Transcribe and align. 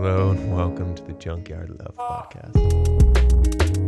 Hello 0.00 0.30
and 0.30 0.56
welcome 0.56 0.94
to 0.94 1.02
the 1.02 1.12
Junkyard 1.14 1.70
Love 1.70 1.96
podcast. 1.96 3.87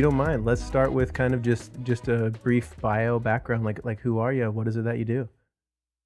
You 0.00 0.06
don't 0.06 0.16
mind, 0.16 0.46
let's 0.46 0.64
start 0.64 0.90
with 0.90 1.12
kind 1.12 1.34
of 1.34 1.42
just 1.42 1.72
just 1.82 2.08
a 2.08 2.30
brief 2.42 2.74
bio 2.80 3.18
background 3.18 3.66
like 3.66 3.84
like 3.84 4.00
who 4.00 4.18
are 4.18 4.32
you? 4.32 4.50
What 4.50 4.66
is 4.66 4.78
it 4.78 4.84
that 4.84 4.96
you 4.96 5.04
do? 5.04 5.28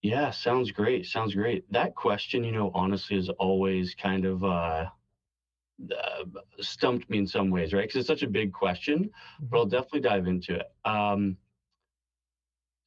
Yeah, 0.03 0.33
sounds 0.33 0.73
great. 0.73 1.07
Sounds 1.07 1.33
great. 1.33 1.65
That 1.71 1.95
question, 1.95 2.43
you 2.43 2.51
know, 2.51 2.73
honestly, 2.75 3.17
is 3.17 3.29
always 3.39 3.95
kind 3.95 4.25
of 4.25 4.43
uh, 4.43 4.87
uh, 5.81 6.25
stumped 6.59 7.09
me 7.09 7.19
in 7.19 7.27
some 7.29 7.51
ways, 7.51 7.73
right? 7.73 7.83
Because 7.83 8.01
it's 8.01 8.09
such 8.09 8.25
a 8.25 8.29
big 8.29 8.53
question, 8.53 9.11
but 9.41 9.59
I'll 9.59 9.65
definitely 9.65 10.01
dive 10.01 10.27
into 10.27 10.57
it. 10.57 10.67
Um, 10.85 11.37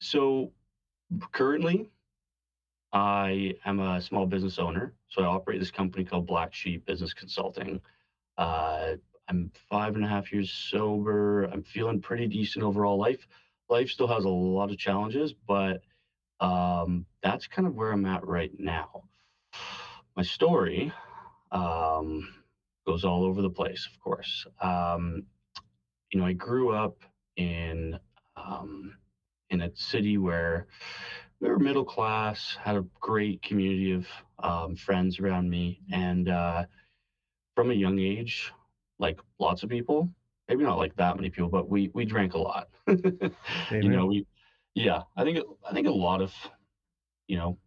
so 0.00 0.52
currently, 1.32 1.88
I 2.92 3.54
am 3.64 3.80
a 3.80 4.02
small 4.02 4.26
business 4.26 4.58
owner. 4.58 4.92
So 5.08 5.22
I 5.22 5.26
operate 5.26 5.58
this 5.58 5.70
company 5.70 6.04
called 6.04 6.26
Black 6.26 6.52
Sheep 6.52 6.84
Business 6.84 7.14
Consulting. 7.14 7.80
Uh, 8.36 8.96
I'm 9.28 9.50
five 9.68 9.94
and 9.94 10.04
a 10.04 10.08
half 10.08 10.32
years 10.32 10.50
sober. 10.50 11.44
I'm 11.44 11.62
feeling 11.62 12.00
pretty 12.00 12.26
decent 12.26 12.64
overall. 12.64 12.98
Life, 12.98 13.26
life 13.68 13.90
still 13.90 14.08
has 14.08 14.24
a 14.24 14.28
lot 14.28 14.70
of 14.70 14.78
challenges, 14.78 15.34
but 15.46 15.82
um, 16.40 17.04
that's 17.22 17.46
kind 17.46 17.68
of 17.68 17.74
where 17.74 17.92
I'm 17.92 18.06
at 18.06 18.26
right 18.26 18.52
now. 18.58 19.04
My 20.16 20.22
story 20.22 20.92
um, 21.52 22.34
goes 22.86 23.04
all 23.04 23.24
over 23.24 23.42
the 23.42 23.50
place, 23.50 23.86
of 23.92 24.00
course. 24.00 24.46
Um, 24.60 25.24
you 26.10 26.20
know, 26.20 26.26
I 26.26 26.32
grew 26.32 26.70
up 26.72 27.02
in 27.36 27.98
um, 28.36 28.96
in 29.50 29.62
a 29.62 29.70
city 29.74 30.18
where 30.18 30.66
we 31.40 31.48
were 31.48 31.58
middle 31.58 31.84
class, 31.84 32.56
had 32.60 32.76
a 32.76 32.86
great 33.00 33.42
community 33.42 33.92
of 33.92 34.06
um, 34.42 34.76
friends 34.76 35.20
around 35.20 35.48
me, 35.50 35.80
and 35.92 36.28
uh, 36.28 36.64
from 37.54 37.70
a 37.70 37.74
young 37.74 37.98
age, 37.98 38.52
like 38.98 39.20
lots 39.38 39.62
of 39.62 39.68
people, 39.68 40.08
maybe 40.48 40.64
not 40.64 40.78
like 40.78 40.94
that 40.96 41.16
many 41.16 41.30
people, 41.30 41.48
but 41.48 41.68
we 41.68 41.90
we 41.94 42.04
drank 42.04 42.34
a 42.34 42.38
lot. 42.38 42.68
you 42.86 43.88
know, 43.88 44.06
we 44.06 44.26
yeah, 44.74 45.02
I 45.16 45.24
think 45.24 45.38
I 45.68 45.72
think 45.72 45.86
a 45.86 45.92
lot 45.92 46.20
of 46.20 46.32
you 47.26 47.36
know 47.36 47.58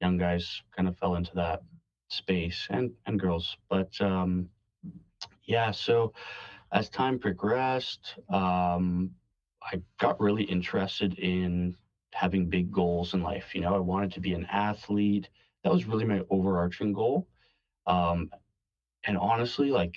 young 0.00 0.18
guys 0.18 0.62
kind 0.76 0.88
of 0.88 0.98
fell 0.98 1.16
into 1.16 1.34
that 1.34 1.62
space 2.08 2.66
and 2.70 2.92
and 3.06 3.18
girls, 3.18 3.56
but 3.68 4.00
um, 4.00 4.48
yeah. 5.44 5.70
So 5.70 6.12
as 6.72 6.88
time 6.88 7.18
progressed, 7.18 8.16
um, 8.30 9.10
I 9.62 9.80
got 9.98 10.20
really 10.20 10.44
interested 10.44 11.18
in 11.18 11.76
having 12.12 12.48
big 12.48 12.70
goals 12.70 13.14
in 13.14 13.22
life. 13.22 13.54
You 13.54 13.62
know, 13.62 13.74
I 13.74 13.78
wanted 13.78 14.12
to 14.12 14.20
be 14.20 14.34
an 14.34 14.46
athlete. 14.50 15.28
That 15.62 15.72
was 15.72 15.86
really 15.86 16.04
my 16.04 16.22
overarching 16.30 16.92
goal. 16.92 17.26
Um, 17.86 18.30
and 19.04 19.16
honestly, 19.18 19.70
like 19.70 19.96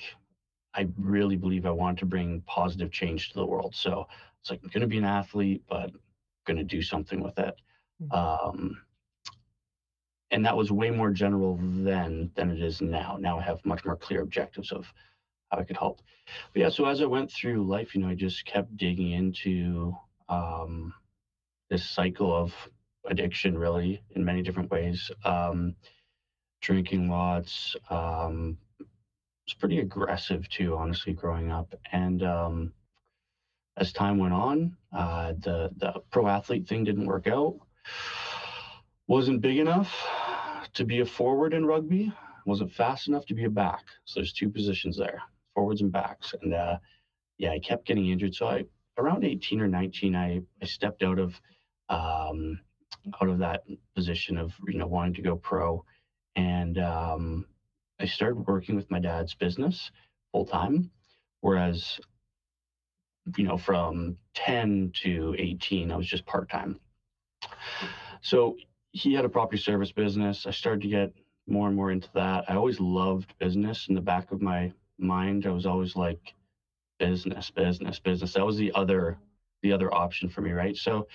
I 0.78 0.88
really 0.98 1.36
believe 1.36 1.66
I 1.66 1.72
wanted 1.72 1.98
to 2.00 2.06
bring 2.06 2.42
positive 2.42 2.92
change 2.92 3.30
to 3.30 3.36
the 3.36 3.46
world. 3.46 3.76
So 3.76 4.08
it's 4.40 4.52
like 4.52 4.60
I'm 4.64 4.70
going 4.70 4.82
to 4.82 4.88
be 4.88 5.00
an 5.00 5.04
athlete, 5.04 5.64
but 5.68 5.86
I'm 5.86 6.00
going 6.46 6.58
to 6.58 6.64
do 6.64 6.82
something 6.82 7.22
with 7.22 7.38
it. 7.40 7.56
Um, 8.12 8.82
and 10.30 10.46
that 10.46 10.56
was 10.56 10.72
way 10.72 10.92
more 10.92 11.10
general 11.10 11.58
then 11.62 12.32
than 12.36 12.52
it 12.52 12.62
is 12.62 12.80
now. 12.82 13.18
Now 13.20 13.40
I 13.40 13.42
have 13.42 13.66
much 13.66 13.86
more 13.86 13.96
clear 13.96 14.22
objectives 14.22 14.72
of 14.72 14.86
how 15.52 15.60
I 15.60 15.64
could 15.64 15.78
help. 15.78 16.02
But 16.54 16.62
yeah, 16.62 16.70
so 16.70 16.86
as 16.86 17.02
I 17.02 17.06
went 17.06 17.32
through 17.32 17.66
life, 17.66 17.96
you 17.96 18.02
know, 18.02 18.10
I 18.10 18.16
just 18.16 18.46
kept 18.46 18.78
digging 18.78 19.12
into 19.12 19.96
um, 20.30 20.94
this 21.70 21.90
cycle 21.90 22.36
of 22.36 22.54
addiction, 23.06 23.58
really, 23.58 24.04
in 24.12 24.24
many 24.24 24.44
different 24.44 24.70
ways. 24.70 25.10
Um, 25.24 25.76
drinking 26.62 27.10
lots. 27.10 27.76
Um, 27.90 28.58
it's 29.48 29.54
pretty 29.54 29.80
aggressive 29.80 30.48
too, 30.50 30.76
honestly, 30.76 31.14
growing 31.14 31.52
up. 31.52 31.74
And 31.94 32.22
um, 32.22 32.74
as 33.78 33.94
time 33.94 34.18
went 34.18 34.34
on, 34.34 34.76
uh, 34.92 35.34
the 35.40 35.70
the 35.78 35.94
pro 36.12 36.28
athlete 36.28 36.68
thing 36.68 36.84
didn't 36.84 37.06
work 37.06 37.28
out. 37.28 37.58
Wasn't 39.08 39.40
big 39.40 39.58
enough 39.58 39.90
to 40.74 40.84
be 40.84 41.00
a 41.00 41.06
forward 41.06 41.54
in 41.54 41.66
rugby. 41.66 42.12
Wasn't 42.46 42.74
fast 42.74 43.08
enough 43.08 43.26
to 43.28 43.34
be 43.34 43.46
a 43.46 43.50
back. 43.50 43.86
So 44.04 44.20
there's 44.20 44.34
two 44.34 44.50
positions 44.50 44.98
there, 44.98 45.22
forwards 45.54 45.82
and 45.82 45.94
backs. 45.94 46.36
And 46.42 46.54
uh, 46.54 46.78
yeah, 47.38 47.52
I 47.52 47.60
kept 47.60 47.88
getting 47.88 48.08
injured. 48.08 48.36
So 48.36 48.50
I 48.50 48.66
around 48.98 49.24
18 49.24 49.62
or 49.62 49.68
19, 49.70 50.14
I 50.14 50.42
I 50.62 50.66
stepped 50.66 51.04
out 51.04 51.20
of 51.20 51.40
um, 51.88 52.60
out 53.22 53.30
of 53.30 53.40
that 53.40 53.64
position 53.96 54.38
of 54.38 54.54
you 54.68 54.78
know 54.78 54.88
wanting 54.88 55.14
to 55.14 55.22
go 55.22 55.38
pro, 55.38 55.86
and 56.36 56.78
um, 56.80 57.46
I 58.00 58.06
started 58.06 58.48
working 58.48 58.76
with 58.76 58.92
my 58.92 59.00
dad's 59.00 59.36
business 59.36 59.92
full 60.32 60.46
time. 60.46 60.92
Whereas 61.42 62.00
you 63.38 63.44
know, 63.46 63.58
from 63.58 64.18
10 64.36 64.92
to 65.04 65.36
18, 65.38 65.92
I 65.92 65.98
was 65.98 66.08
just 66.08 66.26
part 66.26 66.50
time. 66.50 66.80
So 68.22 68.58
he 68.92 69.14
had 69.14 69.26
a 69.26 69.30
property 69.30 69.62
service 69.62 69.92
business. 69.92 70.46
I 70.48 70.52
started 70.52 70.82
to 70.84 70.90
get 70.90 71.14
more 71.48 71.68
and 71.68 71.76
more 71.76 71.92
into 71.92 72.10
that. 72.16 72.46
I 72.50 72.56
always 72.56 72.80
loved 72.80 73.34
business 73.40 73.88
in 73.90 73.96
the 73.96 74.02
back 74.02 74.32
of 74.32 74.42
my 74.42 74.72
mind. 74.98 75.46
I 75.46 75.52
was 75.52 75.66
always 75.66 75.96
like, 75.96 76.20
business, 77.00 77.52
business, 77.52 78.00
business. 78.00 78.34
That 78.34 78.46
was 78.46 78.58
the 78.58 78.72
other 78.74 79.18
the 79.64 79.74
other 79.74 79.94
option 79.94 80.30
for 80.30 80.42
me, 80.42 80.52
right? 80.52 80.76
So 80.76 81.08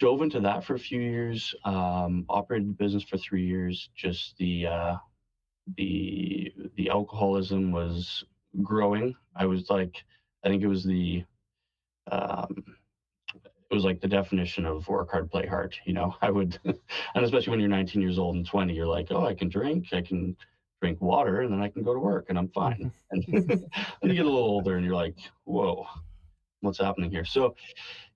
dove 0.00 0.22
into 0.22 0.40
that 0.40 0.64
for 0.64 0.74
a 0.74 0.78
few 0.78 1.00
years, 1.00 1.54
um, 1.64 2.26
operated 2.28 2.70
the 2.70 2.74
business 2.74 3.04
for 3.04 3.16
three 3.18 3.46
years. 3.46 3.90
Just 3.94 4.36
the 4.38 4.66
uh, 4.66 4.96
the 5.76 6.52
the 6.76 6.90
alcoholism 6.90 7.72
was 7.72 8.24
growing. 8.62 9.14
I 9.36 9.46
was 9.46 9.70
like, 9.70 10.04
I 10.44 10.48
think 10.48 10.62
it 10.62 10.68
was 10.68 10.84
the 10.84 11.24
um, 12.10 12.64
it 13.70 13.74
was 13.74 13.84
like 13.84 14.00
the 14.00 14.08
definition 14.08 14.66
of 14.66 14.88
work 14.88 15.10
hard, 15.12 15.30
play 15.30 15.46
hard. 15.46 15.76
You 15.84 15.92
know, 15.92 16.16
I 16.20 16.30
would, 16.30 16.58
and 16.64 17.24
especially 17.24 17.50
when 17.52 17.60
you're 17.60 17.68
19 17.68 18.02
years 18.02 18.18
old 18.18 18.36
and 18.36 18.46
20, 18.46 18.74
you're 18.74 18.86
like, 18.86 19.08
oh, 19.10 19.24
I 19.26 19.34
can 19.34 19.48
drink, 19.48 19.92
I 19.92 20.02
can 20.02 20.36
drink 20.82 21.00
water, 21.00 21.42
and 21.42 21.52
then 21.52 21.62
I 21.62 21.68
can 21.68 21.82
go 21.84 21.94
to 21.94 22.00
work, 22.00 22.26
and 22.28 22.38
I'm 22.38 22.48
fine. 22.48 22.92
And 23.10 23.24
then 23.28 24.10
you 24.10 24.14
get 24.14 24.26
a 24.26 24.30
little 24.30 24.38
older, 24.38 24.76
and 24.76 24.84
you're 24.84 24.94
like, 24.94 25.16
whoa, 25.44 25.86
what's 26.60 26.78
happening 26.78 27.10
here? 27.10 27.24
So, 27.24 27.54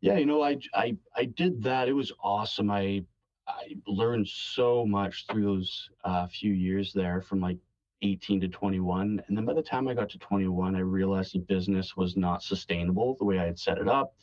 yeah, 0.01 0.17
you 0.17 0.27
know, 0.27 0.43
I 0.43 0.59
I 0.75 0.97
I 1.17 1.25
did 1.27 1.63
that. 1.63 1.89
It 1.89 1.93
was 1.93 2.13
awesome. 2.23 2.71
I 2.71 3.05
I 3.47 3.77
learned 3.87 4.29
so 4.29 4.87
much 4.87 5.27
through 5.27 5.45
those 5.45 5.91
uh, 6.05 6.27
few 6.27 6.53
years 6.53 6.93
there, 6.93 7.21
from 7.21 7.41
like 7.41 7.59
18 8.03 8.41
to 8.43 8.49
21. 8.49 9.23
And 9.27 9.37
then 9.37 9.45
by 9.45 9.55
the 9.55 9.63
time 9.63 9.89
I 9.89 9.95
got 9.95 10.09
to 10.11 10.19
21, 10.19 10.75
I 10.77 10.81
realized 10.81 11.35
the 11.35 11.41
business 11.41 11.97
was 11.97 12.17
not 12.17 12.43
sustainable 12.43 13.17
the 13.19 13.25
way 13.25 13.39
I 13.39 13.47
had 13.47 13.59
set 13.59 13.79
it 13.79 13.89
up. 13.89 14.15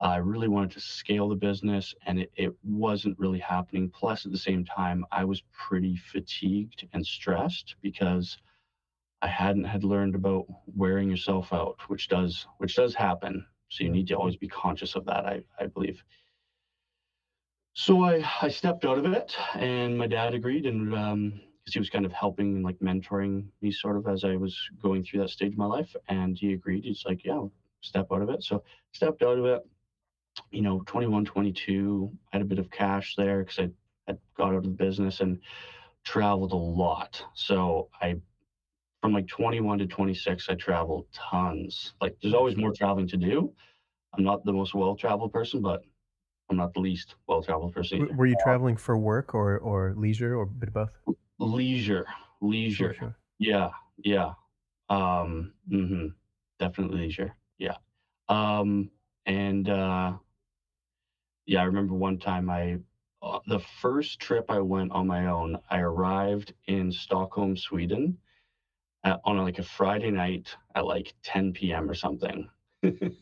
I 0.00 0.16
really 0.16 0.48
wanted 0.48 0.72
to 0.72 0.80
scale 0.80 1.28
the 1.28 1.36
business 1.36 1.94
and 2.06 2.20
it, 2.20 2.30
it 2.36 2.54
wasn't 2.62 3.18
really 3.18 3.38
happening. 3.38 3.88
Plus, 3.88 4.26
at 4.26 4.32
the 4.32 4.38
same 4.38 4.64
time, 4.64 5.06
I 5.10 5.24
was 5.24 5.42
pretty 5.52 5.96
fatigued 5.96 6.86
and 6.92 7.06
stressed 7.06 7.76
because 7.80 8.36
I 9.22 9.28
hadn't 9.28 9.64
had 9.64 9.84
learned 9.84 10.14
about 10.14 10.44
wearing 10.66 11.08
yourself 11.08 11.52
out, 11.52 11.80
which 11.88 12.08
does 12.08 12.46
which 12.58 12.76
does 12.76 12.94
happen. 12.94 13.46
So 13.68 13.84
you 13.84 13.90
need 13.90 14.08
to 14.08 14.14
always 14.14 14.36
be 14.36 14.48
conscious 14.48 14.94
of 14.94 15.06
that, 15.06 15.24
I, 15.26 15.42
I 15.58 15.66
believe. 15.66 16.04
So 17.78 18.04
I, 18.04 18.24
I 18.40 18.48
stepped 18.48 18.86
out 18.86 18.96
of 18.96 19.04
it 19.04 19.36
and 19.54 19.98
my 19.98 20.06
dad 20.06 20.32
agreed 20.32 20.64
and 20.64 20.94
um, 20.94 21.40
he 21.66 21.78
was 21.78 21.90
kind 21.90 22.06
of 22.06 22.12
helping 22.12 22.56
and 22.56 22.64
like 22.64 22.78
mentoring 22.78 23.48
me 23.60 23.70
sort 23.70 23.98
of 23.98 24.08
as 24.08 24.24
I 24.24 24.36
was 24.36 24.58
going 24.82 25.04
through 25.04 25.20
that 25.20 25.28
stage 25.28 25.52
of 25.52 25.58
my 25.58 25.66
life. 25.66 25.94
And 26.08 26.38
he 26.38 26.54
agreed. 26.54 26.84
He's 26.84 27.04
like, 27.04 27.22
yeah, 27.22 27.42
step 27.82 28.06
out 28.10 28.22
of 28.22 28.30
it. 28.30 28.42
So 28.42 28.64
stepped 28.92 29.22
out 29.22 29.38
of 29.38 29.44
it. 29.44 29.62
you 30.50 30.62
know, 30.62 30.82
21, 30.86 31.26
22, 31.26 32.10
I 32.32 32.36
had 32.36 32.42
a 32.42 32.46
bit 32.46 32.58
of 32.58 32.70
cash 32.70 33.14
there 33.14 33.44
because 33.44 33.58
I 34.08 34.14
got 34.38 34.48
out 34.48 34.54
of 34.54 34.62
the 34.62 34.70
business 34.70 35.20
and 35.20 35.38
traveled 36.02 36.52
a 36.52 36.56
lot. 36.56 37.22
So 37.34 37.90
I, 38.00 38.16
from 39.02 39.12
like 39.12 39.26
21 39.28 39.80
to 39.80 39.86
26, 39.86 40.48
I 40.48 40.54
traveled 40.54 41.08
tons. 41.12 41.92
Like 42.00 42.16
there's 42.22 42.32
always 42.32 42.56
more 42.56 42.72
traveling 42.72 43.08
to 43.08 43.18
do. 43.18 43.52
I'm 44.14 44.24
not 44.24 44.46
the 44.46 44.52
most 44.54 44.74
well-traveled 44.74 45.30
person, 45.30 45.60
but 45.60 45.82
not 46.54 46.72
the 46.74 46.80
least 46.80 47.16
well-traveled 47.26 47.74
person. 47.74 47.98
W- 47.98 48.08
either. 48.10 48.18
Were 48.18 48.26
you 48.26 48.36
traveling 48.42 48.76
for 48.76 48.96
work 48.96 49.34
or 49.34 49.58
or 49.58 49.94
leisure 49.96 50.36
or 50.36 50.42
a 50.42 50.46
bit 50.46 50.68
of 50.68 50.74
both? 50.74 50.90
Leisure, 51.38 52.06
leisure. 52.40 52.94
Sure, 52.94 52.94
sure. 52.94 53.16
Yeah, 53.38 53.70
yeah. 53.98 54.32
Um, 54.88 55.52
hmm 55.68 56.06
definitely 56.58 57.00
leisure. 57.00 57.34
Yeah. 57.58 57.76
Um, 58.28 58.90
and 59.26 59.68
uh, 59.68 60.14
yeah, 61.46 61.60
I 61.60 61.64
remember 61.64 61.94
one 61.94 62.18
time 62.18 62.50
I, 62.50 62.78
uh, 63.22 63.40
the 63.46 63.58
first 63.58 64.20
trip 64.20 64.46
I 64.50 64.60
went 64.60 64.92
on 64.92 65.06
my 65.06 65.26
own, 65.26 65.58
I 65.70 65.78
arrived 65.78 66.54
in 66.66 66.90
Stockholm, 66.92 67.56
Sweden, 67.56 68.18
at, 69.04 69.20
on 69.24 69.38
like 69.38 69.58
a 69.58 69.62
Friday 69.62 70.10
night 70.10 70.54
at 70.74 70.84
like 70.84 71.14
10 71.22 71.52
p.m. 71.52 71.88
or 71.88 71.94
something, 71.94 72.48
and 72.82 73.12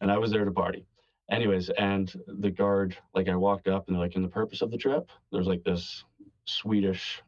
I 0.00 0.18
was 0.18 0.30
there 0.30 0.44
to 0.44 0.50
party. 0.50 0.86
Anyways, 1.30 1.70
and 1.70 2.12
the 2.26 2.50
guard, 2.50 2.96
like 3.14 3.28
I 3.28 3.36
walked 3.36 3.66
up 3.66 3.86
and 3.86 3.96
they're 3.96 4.02
like, 4.02 4.16
in 4.16 4.22
the 4.22 4.28
purpose 4.28 4.60
of 4.60 4.70
the 4.70 4.76
trip, 4.76 5.08
there's 5.32 5.46
like 5.46 5.64
this 5.64 6.04
Swedish 6.44 7.22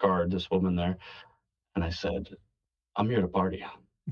guard, 0.00 0.30
this 0.30 0.50
woman 0.50 0.76
there, 0.76 0.96
and 1.74 1.84
I 1.84 1.90
said, 1.90 2.28
I'm 2.96 3.08
here 3.08 3.20
to 3.20 3.28
party. 3.28 3.64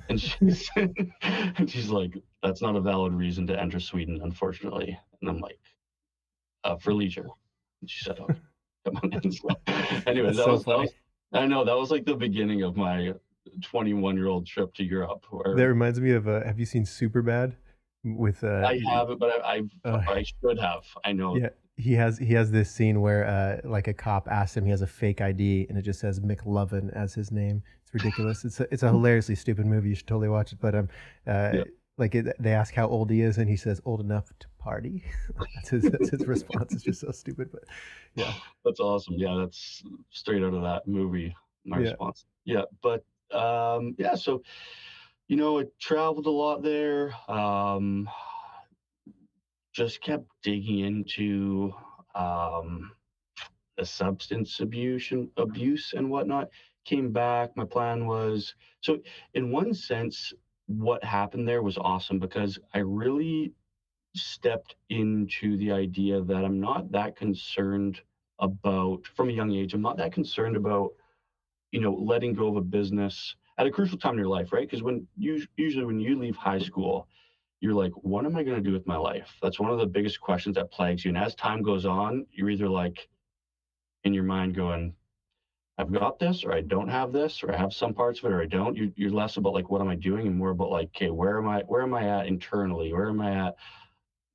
And 0.08 0.20
she's 0.20 0.70
and 0.76 1.70
she's 1.70 1.88
like, 1.90 2.14
that's 2.42 2.62
not 2.62 2.76
a 2.76 2.80
valid 2.80 3.14
reason 3.14 3.46
to 3.48 3.58
enter 3.58 3.80
Sweden, 3.80 4.20
unfortunately. 4.22 4.98
And 5.20 5.30
I'm 5.30 5.38
like, 5.38 5.60
uh, 6.64 6.76
for 6.76 6.94
leisure. 6.94 7.26
And 7.80 7.90
she 7.90 8.04
said, 8.04 8.18
okay, 8.18 8.40
come 8.84 8.96
on 9.02 9.12
in. 9.12 9.32
So, 9.32 9.48
anyways, 10.06 10.36
That's 10.36 10.38
that 10.38 10.44
so 10.44 10.52
was, 10.52 10.64
that 10.64 10.78
was 10.78 10.90
I 11.32 11.46
know 11.46 11.64
that 11.64 11.76
was 11.76 11.90
like 11.90 12.04
the 12.04 12.14
beginning 12.14 12.62
of 12.62 12.76
my 12.76 13.14
21 13.62 14.16
year 14.16 14.28
old 14.28 14.46
trip 14.46 14.74
to 14.74 14.84
Europe, 14.84 15.24
where 15.30 15.56
That 15.56 15.68
reminds 15.68 16.00
me 16.00 16.12
of. 16.12 16.28
Uh, 16.28 16.44
have 16.44 16.58
you 16.58 16.66
seen 16.66 16.84
Superbad? 16.84 17.54
With 18.04 18.42
uh, 18.42 18.64
I 18.66 18.80
haven't, 18.88 19.18
but 19.20 19.30
I 19.44 19.56
I, 19.84 19.88
Uh, 19.88 20.02
I 20.08 20.24
should 20.24 20.58
have. 20.58 20.82
I 21.04 21.12
know. 21.12 21.36
Yeah, 21.36 21.50
he 21.76 21.92
has 21.92 22.18
he 22.18 22.32
has 22.34 22.50
this 22.50 22.68
scene 22.70 23.00
where 23.00 23.24
uh, 23.26 23.60
like 23.68 23.86
a 23.86 23.94
cop 23.94 24.26
asks 24.28 24.56
him, 24.56 24.64
he 24.64 24.70
has 24.72 24.82
a 24.82 24.86
fake 24.88 25.20
ID 25.20 25.66
and 25.68 25.78
it 25.78 25.82
just 25.82 26.00
says 26.00 26.18
McLovin 26.18 26.92
as 26.94 27.14
his 27.14 27.30
name. 27.30 27.62
It's 27.84 27.94
ridiculous. 27.94 28.44
It's 28.44 28.58
a, 28.58 28.66
it's 28.72 28.82
a 28.82 28.88
hilariously 28.88 29.36
stupid 29.36 29.66
movie. 29.66 29.90
You 29.90 29.94
should 29.94 30.08
totally 30.08 30.28
watch 30.28 30.52
it. 30.52 30.58
But 30.60 30.74
um, 30.74 30.88
uh, 31.28 31.50
Yeah. 31.54 31.64
like 31.96 32.16
it, 32.16 32.34
they 32.40 32.52
ask 32.52 32.74
how 32.74 32.88
old 32.88 33.08
he 33.08 33.20
is 33.20 33.38
and 33.38 33.48
he 33.48 33.56
says 33.56 33.80
old 33.84 34.00
enough 34.00 34.32
to 34.40 34.46
party. 34.58 35.04
that's 35.54 35.68
his 35.68 35.84
that's 35.84 36.10
his 36.10 36.26
response. 36.26 36.74
It's 36.74 36.82
just 36.82 37.00
so 37.02 37.12
stupid. 37.12 37.50
But 37.52 37.62
yeah, 38.16 38.34
That's 38.64 38.80
awesome. 38.80 39.14
Yeah, 39.16 39.36
that's 39.38 39.84
straight 40.10 40.42
out 40.42 40.54
of 40.54 40.62
that 40.62 40.88
movie. 40.88 41.36
My 41.64 41.78
Yeah. 41.78 41.84
response. 41.90 42.26
Yeah, 42.44 42.62
but 42.82 43.04
um, 43.32 43.94
yeah. 43.96 44.16
So, 44.16 44.42
you 45.32 45.38
know, 45.38 45.60
I 45.60 45.64
traveled 45.80 46.26
a 46.26 46.30
lot 46.30 46.62
there. 46.62 47.14
Um, 47.26 48.06
just 49.72 50.02
kept 50.02 50.26
digging 50.42 50.80
into 50.80 51.72
um, 52.14 52.92
the 53.78 53.86
substance 53.86 54.60
abuse 54.60 55.10
and 55.10 55.30
abuse 55.38 55.94
and 55.96 56.10
whatnot. 56.10 56.50
Came 56.84 57.12
back. 57.12 57.56
My 57.56 57.64
plan 57.64 58.06
was 58.06 58.54
so. 58.82 58.98
In 59.32 59.50
one 59.50 59.72
sense, 59.72 60.34
what 60.66 61.02
happened 61.02 61.48
there 61.48 61.62
was 61.62 61.78
awesome 61.78 62.18
because 62.18 62.58
I 62.74 62.80
really 62.80 63.54
stepped 64.14 64.74
into 64.90 65.56
the 65.56 65.72
idea 65.72 66.20
that 66.20 66.44
I'm 66.44 66.60
not 66.60 66.92
that 66.92 67.16
concerned 67.16 68.02
about 68.38 69.06
from 69.16 69.30
a 69.30 69.32
young 69.32 69.54
age. 69.54 69.72
I'm 69.72 69.80
not 69.80 69.96
that 69.96 70.12
concerned 70.12 70.56
about, 70.56 70.90
you 71.70 71.80
know, 71.80 71.94
letting 71.94 72.34
go 72.34 72.48
of 72.48 72.56
a 72.56 72.60
business 72.60 73.34
at 73.62 73.68
a 73.68 73.70
crucial 73.70 73.96
time 73.96 74.14
in 74.14 74.18
your 74.18 74.26
life, 74.26 74.52
right? 74.52 74.68
Because 74.68 74.82
when 74.82 75.06
you 75.16 75.40
usually 75.56 75.84
when 75.84 76.00
you 76.00 76.18
leave 76.18 76.34
high 76.34 76.58
school, 76.58 77.06
you're 77.60 77.74
like, 77.74 77.92
what 77.94 78.26
am 78.26 78.36
I 78.36 78.42
going 78.42 78.56
to 78.56 78.68
do 78.68 78.72
with 78.72 78.88
my 78.88 78.96
life? 78.96 79.32
That's 79.40 79.60
one 79.60 79.70
of 79.70 79.78
the 79.78 79.86
biggest 79.86 80.20
questions 80.20 80.56
that 80.56 80.72
plagues 80.72 81.04
you. 81.04 81.10
And 81.10 81.18
as 81.18 81.36
time 81.36 81.62
goes 81.62 81.86
on, 81.86 82.26
you're 82.32 82.50
either 82.50 82.68
like 82.68 83.08
in 84.02 84.12
your 84.12 84.24
mind 84.24 84.56
going, 84.56 84.94
I've 85.78 85.92
got 85.92 86.18
this, 86.18 86.44
or 86.44 86.52
I 86.52 86.60
don't 86.60 86.88
have 86.88 87.12
this, 87.12 87.42
or 87.42 87.54
I 87.54 87.56
have 87.56 87.72
some 87.72 87.94
parts 87.94 88.18
of 88.18 88.24
it, 88.24 88.32
or 88.32 88.42
I 88.42 88.46
don't. 88.46 88.76
You're, 88.76 88.88
you're 88.96 89.12
less 89.12 89.36
about 89.36 89.54
like 89.54 89.70
what 89.70 89.80
am 89.80 89.88
I 89.88 89.94
doing, 89.94 90.26
and 90.26 90.36
more 90.36 90.50
about 90.50 90.70
like, 90.70 90.88
okay, 90.88 91.10
where 91.10 91.38
am 91.38 91.48
I? 91.48 91.60
Where 91.60 91.82
am 91.82 91.94
I 91.94 92.08
at 92.08 92.26
internally? 92.26 92.92
Where 92.92 93.08
am 93.08 93.20
I 93.20 93.46
at? 93.46 93.54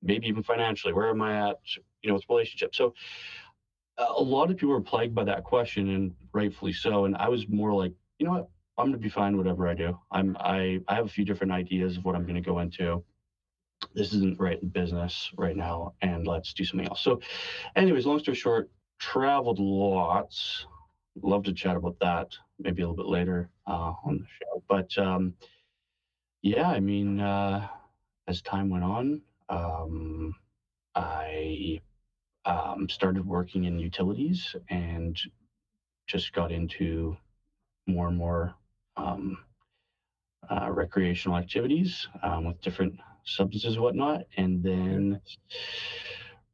Maybe 0.01 0.27
even 0.27 0.41
financially. 0.41 0.93
Where 0.93 1.09
am 1.09 1.21
I 1.21 1.49
at? 1.49 1.57
You 2.01 2.09
know, 2.09 2.13
with 2.13 2.23
relationships. 2.29 2.77
So 2.77 2.93
a 3.97 4.23
lot 4.23 4.49
of 4.49 4.57
people 4.57 4.73
are 4.73 4.81
plagued 4.81 5.13
by 5.13 5.25
that 5.25 5.43
question, 5.43 5.89
and 5.89 6.13
rightfully 6.31 6.71
so. 6.71 7.03
And 7.03 7.17
I 7.17 7.27
was 7.27 7.45
more 7.49 7.73
like, 7.73 7.91
you 8.19 8.25
know 8.25 8.31
what? 8.31 8.47
I'm 8.77 8.87
gonna 8.87 8.97
be 8.97 9.09
fine 9.09 9.37
whatever 9.37 9.67
I 9.67 9.73
do. 9.73 9.97
I'm 10.11 10.37
I 10.39 10.79
I 10.87 10.95
have 10.95 11.05
a 11.05 11.09
few 11.09 11.25
different 11.25 11.53
ideas 11.53 11.97
of 11.97 12.05
what 12.05 12.15
I'm 12.15 12.25
gonna 12.25 12.41
go 12.41 12.59
into. 12.59 13.03
This 13.93 14.13
isn't 14.13 14.39
right 14.39 14.61
in 14.61 14.69
business 14.69 15.31
right 15.37 15.55
now, 15.55 15.93
and 16.01 16.27
let's 16.27 16.53
do 16.53 16.63
something 16.65 16.87
else. 16.87 17.01
So, 17.01 17.21
anyways, 17.75 18.05
long 18.05 18.19
story 18.19 18.35
short, 18.35 18.69
traveled 18.99 19.59
lots. 19.59 20.65
Love 21.21 21.43
to 21.43 21.53
chat 21.53 21.75
about 21.75 21.97
that 21.99 22.35
maybe 22.59 22.81
a 22.81 22.87
little 22.87 23.03
bit 23.03 23.09
later 23.11 23.49
uh, 23.67 23.93
on 24.03 24.19
the 24.19 24.25
show. 24.25 24.63
But 24.67 24.97
um, 24.97 25.33
yeah, 26.41 26.69
I 26.69 26.79
mean, 26.79 27.19
uh, 27.19 27.67
as 28.27 28.41
time 28.41 28.69
went 28.69 28.83
on, 28.83 29.21
um, 29.49 30.35
I 30.95 31.81
um, 32.45 32.87
started 32.89 33.25
working 33.25 33.65
in 33.65 33.79
utilities 33.79 34.55
and 34.69 35.19
just 36.07 36.33
got 36.33 36.51
into 36.51 37.17
more 37.85 38.07
and 38.07 38.17
more 38.17 38.55
um, 38.97 39.37
uh, 40.49 40.69
recreational 40.71 41.37
activities 41.37 42.07
um, 42.23 42.45
with 42.45 42.61
different 42.61 42.99
substances 43.25 43.75
and 43.75 43.83
whatnot. 43.83 44.21
And 44.37 44.63
then 44.63 45.21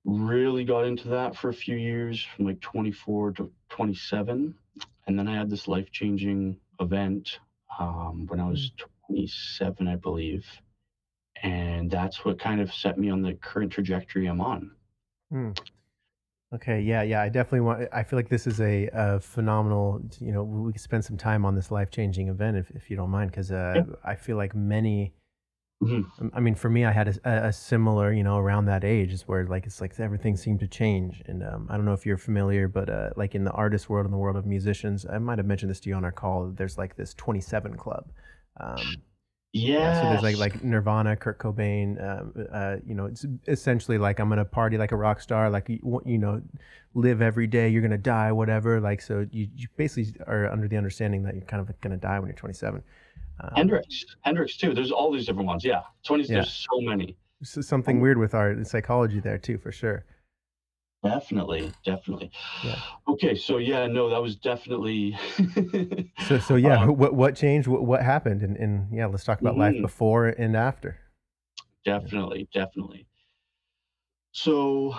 really 0.05 0.65
got 0.65 0.85
into 0.85 1.07
that 1.09 1.35
for 1.35 1.49
a 1.49 1.53
few 1.53 1.75
years 1.75 2.23
from 2.35 2.45
like 2.45 2.59
24 2.59 3.33
to 3.33 3.51
27. 3.69 4.53
And 5.07 5.19
then 5.19 5.27
I 5.27 5.35
had 5.35 5.49
this 5.49 5.67
life 5.67 5.91
changing 5.91 6.57
event 6.79 7.39
um, 7.79 8.25
when 8.27 8.39
I 8.39 8.47
was 8.47 8.71
27, 9.07 9.87
I 9.87 9.95
believe. 9.95 10.45
And 11.41 11.89
that's 11.89 12.23
what 12.23 12.39
kind 12.39 12.61
of 12.61 12.73
set 12.73 12.97
me 12.97 13.09
on 13.09 13.21
the 13.21 13.33
current 13.33 13.71
trajectory 13.71 14.27
I'm 14.27 14.41
on. 14.41 14.71
Hmm. 15.31 15.51
Okay, 16.53 16.81
yeah, 16.81 17.01
yeah. 17.01 17.21
I 17.21 17.29
definitely 17.29 17.61
want. 17.61 17.87
I 17.91 18.03
feel 18.03 18.17
like 18.19 18.29
this 18.29 18.45
is 18.45 18.61
a, 18.61 18.87
a 18.93 19.19
phenomenal. 19.19 20.01
You 20.19 20.31
know, 20.31 20.43
we 20.43 20.71
could 20.71 20.81
spend 20.81 21.03
some 21.03 21.17
time 21.17 21.45
on 21.45 21.55
this 21.55 21.71
life 21.71 21.89
changing 21.89 22.27
event 22.27 22.57
if, 22.57 22.69
if 22.71 22.91
you 22.91 22.95
don't 22.95 23.09
mind, 23.09 23.31
because 23.31 23.51
uh, 23.51 23.73
Yeah. 23.77 23.95
I 24.03 24.15
feel 24.15 24.37
like 24.37 24.53
many. 24.55 25.13
Mhm. 25.81 26.05
um, 26.21 26.31
I 26.33 26.39
mean, 26.39 26.55
for 26.55 26.69
me, 26.69 26.85
I 26.85 26.91
had 26.91 27.07
a, 27.07 27.15
a- 27.25 27.47
a 27.47 27.53
similar, 27.53 28.13
you 28.13 28.23
know, 28.23 28.37
around 28.37 28.65
that 28.65 28.83
age, 28.83 29.11
is 29.11 29.27
where 29.27 29.45
like 29.47 29.65
it's 29.65 29.81
like 29.81 29.99
everything 29.99 30.37
seemed 30.37 30.59
to 30.59 30.67
change, 30.67 31.23
and 31.25 31.43
um, 31.43 31.67
I 31.71 31.75
don't 31.75 31.85
know 31.85 31.93
if 31.93 32.05
you're 32.05 32.17
familiar, 32.17 32.67
but 32.67 32.87
uh, 32.89 33.09
like 33.15 33.33
in 33.35 33.43
the 33.43 33.51
artist 33.51 33.89
world, 33.89 34.05
in 34.05 34.11
the 34.11 34.17
world 34.17 34.37
of 34.37 34.45
musicians, 34.45 35.05
I 35.11 35.17
might 35.17 35.39
have 35.39 35.47
mentioned 35.47 35.71
this 35.71 35.79
to 35.81 35.89
you 35.89 35.95
on 35.95 36.05
our 36.05 36.11
call. 36.11 36.51
There's 36.55 36.77
like 36.77 36.95
this 36.95 37.13
27 37.15 37.75
club. 37.77 38.11
Um, 38.59 38.97
Yeah. 39.53 40.01
so 40.01 40.09
there's 40.09 40.23
like 40.23 40.37
like 40.37 40.63
Nirvana, 40.63 41.15
Kurt 41.15 41.37
Cobain. 41.37 42.01
Um, 42.03 42.47
uh, 42.51 42.77
you 42.85 42.95
know, 42.95 43.05
it's 43.05 43.23
essentially 43.47 43.99
like 43.99 44.19
I'm 44.19 44.27
gonna 44.27 44.43
party 44.43 44.77
like 44.79 44.91
a 44.91 44.95
rock 44.95 45.21
star, 45.21 45.49
like 45.51 45.69
you, 45.69 46.01
you 46.05 46.17
know, 46.17 46.41
live 46.95 47.21
every 47.21 47.45
day. 47.45 47.69
You're 47.69 47.83
gonna 47.83 47.97
die, 47.99 48.31
whatever. 48.31 48.81
Like 48.81 48.99
so, 48.99 49.27
you, 49.31 49.47
you 49.55 49.67
basically 49.77 50.19
are 50.25 50.51
under 50.51 50.67
the 50.67 50.75
understanding 50.75 51.21
that 51.23 51.35
you're 51.35 51.45
kind 51.45 51.61
of 51.61 51.79
gonna 51.81 51.97
die 51.97 52.17
when 52.17 52.27
you're 52.29 52.35
27. 52.35 52.81
Um, 53.41 53.49
Hendrix, 53.55 54.05
Hendrix 54.21 54.57
too. 54.57 54.73
There's 54.73 54.91
all 54.91 55.11
these 55.11 55.27
different 55.27 55.47
ones. 55.47 55.63
Yeah, 55.63 55.81
20s. 56.03 56.29
Yeah. 56.29 56.35
There's 56.35 56.67
so 56.71 56.81
many. 56.81 57.15
so 57.43 57.61
something 57.61 58.01
weird 58.01 58.17
with 58.17 58.33
our 58.33 58.63
psychology 58.63 59.19
there 59.19 59.37
too, 59.37 59.59
for 59.59 59.71
sure. 59.71 60.03
Definitely, 61.03 61.73
definitely. 61.83 62.31
Yeah. 62.63 62.75
Okay, 63.07 63.35
so 63.35 63.57
yeah, 63.57 63.87
no, 63.87 64.09
that 64.09 64.21
was 64.21 64.35
definitely. 64.37 65.17
So 66.27 66.37
so 66.39 66.55
yeah, 66.55 66.83
Um, 66.83 66.95
what 66.97 67.13
what 67.13 67.35
changed? 67.35 67.67
What 67.67 67.83
what 67.83 68.01
happened? 68.01 68.43
And, 68.43 68.55
and 68.55 68.87
yeah, 68.95 69.07
let's 69.07 69.23
talk 69.25 69.41
about 69.41 69.57
life 69.57 69.73
Mhm. 69.73 69.81
before 69.81 70.27
and 70.27 70.55
after. 70.55 70.97
definitely, 71.83 72.47
definitely. 72.53 73.05
So, 74.31 74.95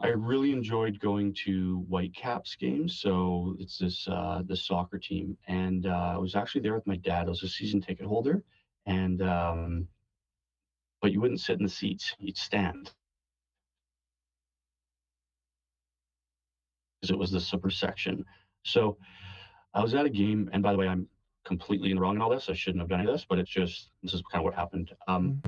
I 0.00 0.08
really 0.08 0.50
enjoyed 0.52 0.98
going 0.98 1.34
to 1.44 1.80
Whitecaps 1.88 2.56
games. 2.56 2.98
So 2.98 3.54
it's 3.58 3.78
this 3.78 4.08
uh, 4.08 4.42
this 4.44 4.64
soccer 4.66 4.98
team, 4.98 5.36
and 5.46 5.86
uh, 5.86 6.14
I 6.14 6.16
was 6.16 6.34
actually 6.34 6.62
there 6.62 6.74
with 6.74 6.86
my 6.86 6.96
dad. 6.96 7.26
I 7.26 7.30
was 7.30 7.42
a 7.42 7.48
season 7.48 7.80
ticket 7.80 8.06
holder, 8.06 8.42
and 8.86 9.22
um, 9.22 9.88
but 11.00 11.12
you 11.12 11.20
wouldn't 11.20 11.40
sit 11.40 11.58
in 11.58 11.64
the 11.64 11.68
seats; 11.68 12.14
you'd 12.18 12.36
stand. 12.38 12.92
Because 17.02 17.12
it 17.12 17.18
was 17.18 17.32
the 17.32 17.40
super 17.40 17.68
section. 17.70 18.24
So 18.64 18.96
I 19.74 19.82
was 19.82 19.94
at 19.94 20.06
a 20.06 20.10
game, 20.10 20.48
and 20.52 20.62
by 20.62 20.72
the 20.72 20.78
way, 20.78 20.86
I'm 20.88 21.08
completely 21.44 21.90
in 21.90 21.96
the 21.96 22.02
wrong 22.02 22.14
in 22.14 22.22
all 22.22 22.30
this. 22.30 22.48
I 22.48 22.54
shouldn't 22.54 22.80
have 22.80 22.88
done 22.88 23.00
any 23.00 23.08
of 23.08 23.14
this, 23.14 23.26
but 23.28 23.38
it's 23.38 23.50
just 23.50 23.90
this 24.02 24.14
is 24.14 24.22
kind 24.30 24.40
of 24.40 24.44
what 24.44 24.54
happened. 24.54 24.92
Um, 25.08 25.42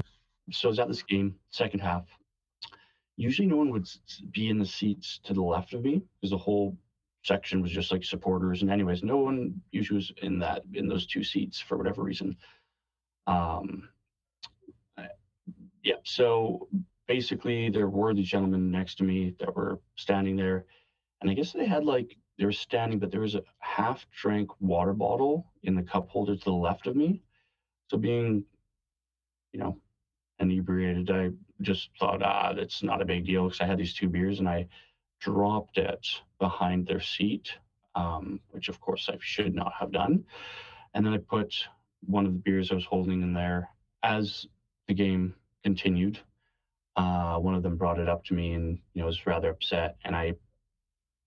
so 0.50 0.68
I 0.68 0.70
was 0.70 0.78
at 0.80 0.88
this 0.88 1.02
game, 1.02 1.36
second 1.50 1.80
half, 1.80 2.04
usually 3.16 3.46
no 3.46 3.56
one 3.56 3.70
would 3.70 3.88
be 4.32 4.48
in 4.48 4.58
the 4.58 4.66
seats 4.66 5.20
to 5.24 5.32
the 5.32 5.42
left 5.42 5.72
of 5.72 5.82
me 5.82 6.02
because 6.20 6.30
the 6.30 6.36
whole 6.38 6.76
section 7.24 7.62
was 7.62 7.70
just 7.70 7.90
like 7.90 8.04
supporters 8.04 8.60
and 8.60 8.70
anyways 8.70 9.02
no 9.02 9.16
one 9.16 9.54
usually 9.70 9.96
was 9.96 10.12
in 10.20 10.38
that 10.38 10.62
in 10.74 10.86
those 10.86 11.06
two 11.06 11.24
seats 11.24 11.58
for 11.58 11.78
whatever 11.78 12.02
reason 12.02 12.36
um 13.26 13.88
I- 14.98 15.08
yeah 15.82 15.94
so 16.04 16.68
basically 17.06 17.70
there 17.70 17.88
were 17.88 18.12
these 18.12 18.28
gentlemen 18.28 18.70
next 18.70 18.96
to 18.96 19.04
me 19.04 19.34
that 19.40 19.56
were 19.56 19.80
standing 19.96 20.36
there 20.36 20.66
and 21.24 21.30
i 21.30 21.34
guess 21.34 21.52
they 21.52 21.64
had 21.64 21.84
like 21.84 22.18
they 22.38 22.44
were 22.44 22.52
standing 22.52 22.98
but 22.98 23.10
there 23.10 23.22
was 23.22 23.34
a 23.34 23.42
half 23.58 24.06
drank 24.10 24.50
water 24.60 24.92
bottle 24.92 25.46
in 25.62 25.74
the 25.74 25.82
cup 25.82 26.08
holder 26.10 26.36
to 26.36 26.44
the 26.44 26.52
left 26.52 26.86
of 26.86 26.94
me. 26.94 27.22
So 27.90 27.96
being 27.96 28.44
you 29.52 29.60
know 29.60 29.78
inebriated 30.38 31.10
i 31.10 31.30
just 31.62 31.88
thought 31.98 32.22
ah 32.22 32.52
that's 32.52 32.82
not 32.82 33.00
a 33.00 33.06
big 33.06 33.24
deal 33.24 33.44
because 33.44 33.60
i 33.60 33.66
had 33.66 33.78
these 33.78 33.94
two 33.94 34.08
beers 34.08 34.40
and 34.40 34.48
i 34.48 34.66
dropped 35.20 35.78
it 35.78 36.06
behind 36.38 36.86
their 36.86 37.00
seat 37.00 37.52
um, 37.94 38.40
which 38.50 38.68
of 38.68 38.80
course 38.80 39.08
i 39.10 39.16
should 39.20 39.54
not 39.54 39.72
have 39.78 39.92
done. 39.92 40.24
And 40.92 41.06
then 41.06 41.14
i 41.14 41.18
put 41.18 41.54
one 42.04 42.26
of 42.26 42.32
the 42.32 42.38
beers 42.38 42.70
i 42.70 42.74
was 42.74 42.84
holding 42.84 43.22
in 43.22 43.32
there. 43.32 43.70
As 44.02 44.46
the 44.88 44.94
game 44.94 45.34
continued 45.62 46.18
uh, 46.96 47.38
one 47.38 47.54
of 47.54 47.62
them 47.62 47.76
brought 47.76 47.98
it 47.98 48.08
up 48.08 48.24
to 48.24 48.34
me 48.34 48.52
and 48.52 48.78
you 48.92 49.00
know 49.00 49.06
was 49.06 49.26
rather 49.26 49.48
upset 49.48 49.96
and 50.04 50.14
i 50.14 50.34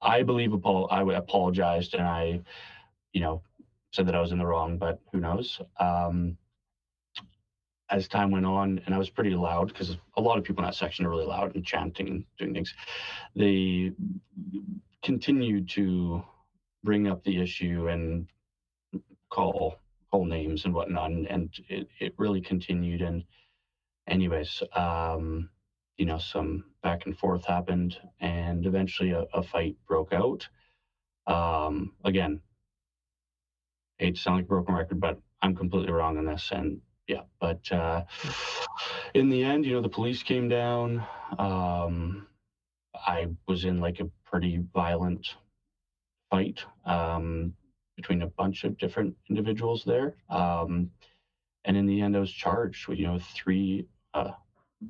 i 0.01 0.24
believe 0.24 0.54
i 0.89 1.01
apologized 1.13 1.94
and 1.94 2.08
i 2.08 2.39
you 3.13 3.22
know 3.22 3.42
said 3.92 4.08
that 4.08 4.16
i 4.16 4.22
was 4.22 4.32
in 4.32 4.38
the 4.38 4.46
wrong 4.46 4.77
but 4.77 5.00
who 5.12 5.20
knows? 5.20 5.62
Um, 5.80 6.38
as 7.89 8.08
time 8.08 8.32
went 8.32 8.46
on 8.46 8.82
and 8.86 8.94
i 8.94 8.98
was 8.98 9.10
pretty 9.10 9.34
loud 9.34 9.70
because 9.70 9.98
a 10.18 10.22
lot 10.22 10.38
of 10.38 10.44
people 10.44 10.63
in 10.63 10.68
that 10.68 10.75
section 10.75 11.06
are 11.06 11.10
really 11.10 11.25
loud 11.25 11.56
and 11.56 11.66
chanting 11.66 12.08
and 12.08 12.25
doing 12.38 12.54
things 12.54 12.74
they 13.36 13.92
continued 15.04 15.70
to 15.70 16.22
bring 16.84 17.08
up 17.08 17.24
the 17.24 17.42
issue 17.42 17.88
and 17.88 18.27
call 19.30 19.80
call 20.12 20.25
names 20.25 20.66
and 20.66 20.74
whatnot 20.74 21.12
and, 21.12 21.27
and 21.27 21.50
it, 21.70 21.88
it 22.00 22.13
really 22.18 22.42
continued 22.42 23.01
and 23.01 23.24
anyways 24.08 24.62
um 24.75 25.50
you 25.98 26.06
know 26.06 26.18
some 26.18 26.63
back 26.84 27.06
and 27.06 27.18
forth 27.18 27.46
happened 27.46 27.98
and 28.20 28.66
eventually 28.66 29.12
a, 29.12 29.25
a 29.34 29.44
fight 29.44 29.75
broke 29.88 30.13
out. 30.13 30.48
Um 31.27 31.94
again 32.06 32.42
hate 34.00 34.16
to 34.16 34.22
sound 34.22 34.38
like 34.38 34.46
a 34.46 34.48
broken 34.48 34.75
record 34.75 35.00
but 35.00 35.20
i'm 35.42 35.56
completely 35.56 35.92
wrong 35.92 36.18
on 36.18 36.25
this 36.25 36.51
and 36.51 36.80
yeah 37.08 37.22
but 37.39 37.70
uh 37.72 38.04
in 39.13 39.30
the 39.30 39.44
end 39.44 39.66
you 39.66 39.74
know 39.74 39.82
the 39.82 39.89
police 39.89 40.24
came 40.24 40.48
down. 40.48 41.04
Um 41.38 42.27
i 42.96 43.27
was 43.48 43.66
in 43.66 43.80
like 43.80 44.00
a 44.00 44.10
pretty 44.25 44.63
violent 44.74 45.36
fight 46.30 46.63
um 46.86 47.54
between 47.96 48.22
a 48.22 48.27
bunch 48.27 48.63
of 48.63 48.77
different 48.77 49.16
individuals 49.30 49.84
there. 49.86 50.16
Um 50.30 50.92
and 51.66 51.75
in 51.75 51.86
the 51.86 52.01
end 52.01 52.16
i 52.16 52.20
was 52.20 52.32
charged 52.32 52.88
with 52.88 53.00
you 53.00 53.08
know 53.08 53.20
three 53.20 53.88
uh 54.13 54.32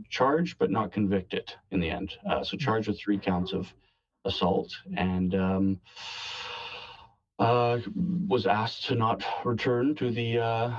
charged 0.10 0.58
but 0.58 0.72
not 0.72 0.92
convicted 0.92 1.54
in 1.72 1.80
the 1.80 1.90
end 1.90 2.14
uh, 2.30 2.44
so 2.44 2.58
charged 2.58 2.88
with 2.88 3.00
three 3.00 3.18
counts 3.18 3.54
of 3.54 3.74
assault 4.26 4.76
and 4.96 5.36
um 5.36 5.80
uh 7.40 7.80
was 8.28 8.46
asked 8.46 8.86
to 8.86 8.96
not 8.96 9.24
return 9.46 9.96
to 9.96 10.12
the 10.12 10.40
uh 10.40 10.72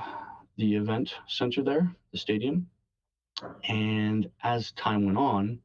the 0.59 0.75
event 0.75 1.15
center 1.27 1.63
there, 1.63 1.89
the 2.11 2.17
stadium. 2.17 2.67
And 3.63 4.29
as 4.43 4.73
time 4.73 5.05
went 5.05 5.17
on, 5.17 5.59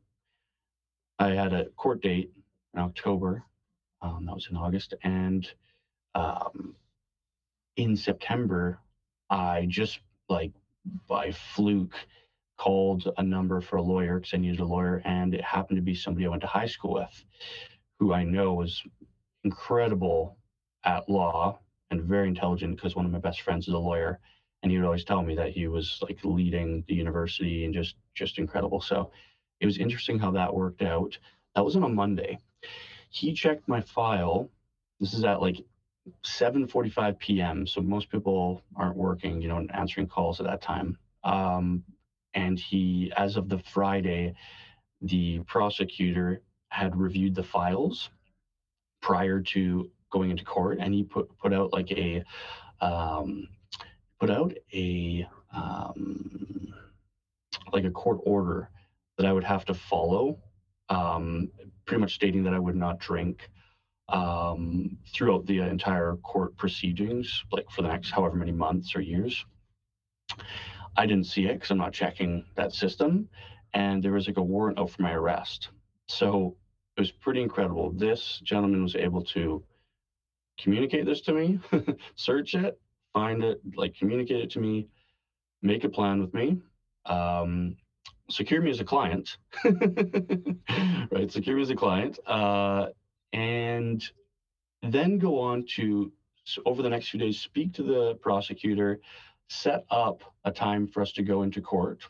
I 1.18 1.30
had 1.30 1.52
a 1.52 1.66
court 1.70 2.00
date 2.00 2.30
in 2.72 2.80
October. 2.80 3.42
Um, 4.00 4.24
that 4.26 4.34
was 4.34 4.46
in 4.48 4.56
August. 4.56 4.94
And 5.02 5.46
um, 6.14 6.76
in 7.76 7.96
September, 7.96 8.78
I 9.28 9.66
just 9.68 9.98
like 10.28 10.52
by 11.08 11.32
fluke 11.32 11.96
called 12.56 13.12
a 13.18 13.22
number 13.22 13.60
for 13.60 13.76
a 13.76 13.82
lawyer 13.82 14.18
because 14.18 14.34
I 14.34 14.38
needed 14.38 14.60
a 14.60 14.64
lawyer. 14.64 15.02
And 15.04 15.34
it 15.34 15.42
happened 15.42 15.76
to 15.76 15.82
be 15.82 15.94
somebody 15.94 16.26
I 16.26 16.30
went 16.30 16.42
to 16.42 16.48
high 16.48 16.66
school 16.66 16.94
with 16.94 17.24
who 17.98 18.12
I 18.12 18.24
know 18.24 18.54
was 18.54 18.82
incredible 19.44 20.36
at 20.84 21.08
law 21.08 21.58
and 21.90 22.02
very 22.02 22.28
intelligent 22.28 22.76
because 22.76 22.96
one 22.96 23.06
of 23.06 23.12
my 23.12 23.18
best 23.18 23.42
friends 23.42 23.68
is 23.68 23.74
a 23.74 23.78
lawyer 23.78 24.18
and 24.62 24.70
he 24.70 24.78
would 24.78 24.86
always 24.86 25.04
tell 25.04 25.22
me 25.22 25.34
that 25.34 25.50
he 25.50 25.68
was 25.68 25.98
like 26.02 26.18
leading 26.24 26.84
the 26.88 26.94
university 26.94 27.64
and 27.64 27.74
just 27.74 27.96
just 28.14 28.38
incredible 28.38 28.80
so 28.80 29.10
it 29.60 29.66
was 29.66 29.78
interesting 29.78 30.18
how 30.18 30.30
that 30.30 30.52
worked 30.52 30.82
out 30.82 31.16
that 31.54 31.64
was 31.64 31.76
on 31.76 31.84
a 31.84 31.88
monday 31.88 32.38
he 33.10 33.32
checked 33.32 33.68
my 33.68 33.80
file 33.80 34.50
this 35.00 35.14
is 35.14 35.24
at 35.24 35.40
like 35.40 35.64
7:45 36.22 37.18
p.m. 37.18 37.66
so 37.66 37.80
most 37.80 38.10
people 38.10 38.62
aren't 38.76 38.96
working 38.96 39.40
you 39.40 39.48
know 39.48 39.58
and 39.58 39.74
answering 39.74 40.06
calls 40.06 40.40
at 40.40 40.46
that 40.46 40.62
time 40.62 40.96
um, 41.24 41.82
and 42.34 42.58
he 42.58 43.12
as 43.16 43.36
of 43.36 43.48
the 43.48 43.58
friday 43.58 44.34
the 45.02 45.40
prosecutor 45.40 46.42
had 46.68 46.96
reviewed 46.96 47.34
the 47.34 47.42
files 47.42 48.10
prior 49.00 49.40
to 49.40 49.90
going 50.10 50.30
into 50.30 50.44
court 50.44 50.78
and 50.80 50.94
he 50.94 51.02
put 51.02 51.28
put 51.38 51.52
out 51.52 51.72
like 51.72 51.90
a 51.92 52.22
um, 52.80 53.48
put 54.18 54.30
out 54.30 54.52
a 54.72 55.26
um, 55.52 56.74
like 57.72 57.84
a 57.84 57.90
court 57.90 58.18
order 58.24 58.70
that 59.16 59.26
I 59.26 59.32
would 59.32 59.44
have 59.44 59.64
to 59.66 59.74
follow, 59.74 60.38
um, 60.88 61.50
pretty 61.86 62.00
much 62.00 62.14
stating 62.14 62.42
that 62.44 62.54
I 62.54 62.58
would 62.58 62.76
not 62.76 62.98
drink 62.98 63.48
um, 64.08 64.98
throughout 65.12 65.46
the 65.46 65.60
entire 65.60 66.16
court 66.16 66.56
proceedings, 66.56 67.44
like 67.52 67.70
for 67.70 67.82
the 67.82 67.88
next 67.88 68.10
however 68.10 68.36
many 68.36 68.52
months 68.52 68.94
or 68.94 69.00
years. 69.00 69.44
I 70.96 71.06
didn't 71.06 71.26
see 71.26 71.46
it 71.46 71.54
because 71.54 71.70
I'm 71.70 71.78
not 71.78 71.92
checking 71.92 72.44
that 72.54 72.72
system, 72.72 73.28
and 73.72 74.02
there 74.02 74.12
was 74.12 74.26
like 74.26 74.36
a 74.36 74.42
warrant 74.42 74.78
out 74.78 74.90
for 74.90 75.02
my 75.02 75.12
arrest. 75.12 75.70
So 76.08 76.56
it 76.96 77.00
was 77.00 77.10
pretty 77.10 77.42
incredible. 77.42 77.90
This 77.92 78.40
gentleman 78.44 78.82
was 78.82 78.94
able 78.94 79.24
to 79.24 79.62
communicate 80.60 81.06
this 81.06 81.20
to 81.22 81.32
me, 81.32 81.58
search 82.14 82.54
it, 82.54 82.80
find 83.12 83.42
it, 83.42 83.60
like 83.74 83.96
communicate 83.96 84.42
it 84.42 84.50
to 84.50 84.60
me, 84.60 84.88
make 85.62 85.84
a 85.84 85.88
plan 85.88 86.20
with 86.20 86.32
me, 86.34 86.58
um, 87.06 87.76
secure 88.30 88.60
me 88.60 88.70
as 88.70 88.80
a 88.80 88.84
client, 88.84 89.38
right? 89.64 91.30
Secure 91.30 91.56
me 91.56 91.62
as 91.62 91.70
a 91.70 91.76
client, 91.76 92.18
uh, 92.26 92.86
and 93.32 94.08
then 94.82 95.18
go 95.18 95.40
on 95.40 95.64
to 95.76 96.12
over 96.66 96.82
the 96.82 96.90
next 96.90 97.08
few 97.08 97.18
days 97.18 97.40
speak 97.40 97.72
to 97.72 97.82
the 97.82 98.14
prosecutor, 98.16 99.00
set 99.54 99.84
up 99.90 100.22
a 100.44 100.50
time 100.50 100.86
for 100.86 101.00
us 101.02 101.12
to 101.12 101.22
go 101.22 101.42
into 101.42 101.60
court. 101.60 102.02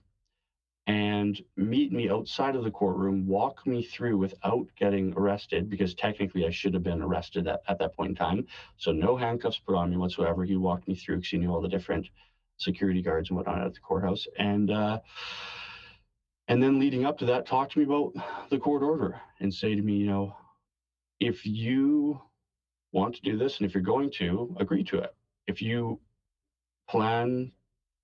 And 0.86 1.40
meet 1.56 1.92
me 1.92 2.10
outside 2.10 2.56
of 2.56 2.64
the 2.64 2.70
courtroom, 2.70 3.26
walk 3.26 3.66
me 3.66 3.82
through 3.82 4.18
without 4.18 4.66
getting 4.78 5.14
arrested, 5.16 5.70
because 5.70 5.94
technically 5.94 6.46
I 6.46 6.50
should 6.50 6.74
have 6.74 6.82
been 6.82 7.00
arrested 7.00 7.48
at, 7.48 7.62
at 7.68 7.78
that 7.78 7.96
point 7.96 8.10
in 8.10 8.14
time. 8.16 8.46
So 8.76 8.92
no 8.92 9.16
handcuffs 9.16 9.58
put 9.58 9.76
on 9.76 9.90
me 9.90 9.96
whatsoever. 9.96 10.44
He 10.44 10.56
walked 10.56 10.86
me 10.86 10.94
through 10.94 11.16
because 11.16 11.30
he 11.30 11.38
knew 11.38 11.50
all 11.50 11.62
the 11.62 11.68
different 11.68 12.06
security 12.58 13.00
guards 13.00 13.30
and 13.30 13.36
whatnot 13.38 13.64
at 13.64 13.72
the 13.72 13.80
courthouse. 13.80 14.26
And 14.38 14.70
uh, 14.70 15.00
and 16.48 16.62
then 16.62 16.78
leading 16.78 17.06
up 17.06 17.16
to 17.18 17.26
that, 17.26 17.46
talk 17.46 17.70
to 17.70 17.78
me 17.78 17.86
about 17.86 18.12
the 18.50 18.58
court 18.58 18.82
order 18.82 19.18
and 19.40 19.52
say 19.52 19.74
to 19.74 19.80
me, 19.80 19.94
you 19.94 20.06
know, 20.06 20.36
if 21.18 21.46
you 21.46 22.20
want 22.92 23.14
to 23.14 23.22
do 23.22 23.38
this 23.38 23.56
and 23.58 23.66
if 23.66 23.74
you're 23.74 23.82
going 23.82 24.10
to, 24.10 24.54
agree 24.60 24.84
to 24.84 24.98
it. 24.98 25.14
If 25.46 25.62
you 25.62 26.00
plan 26.88 27.52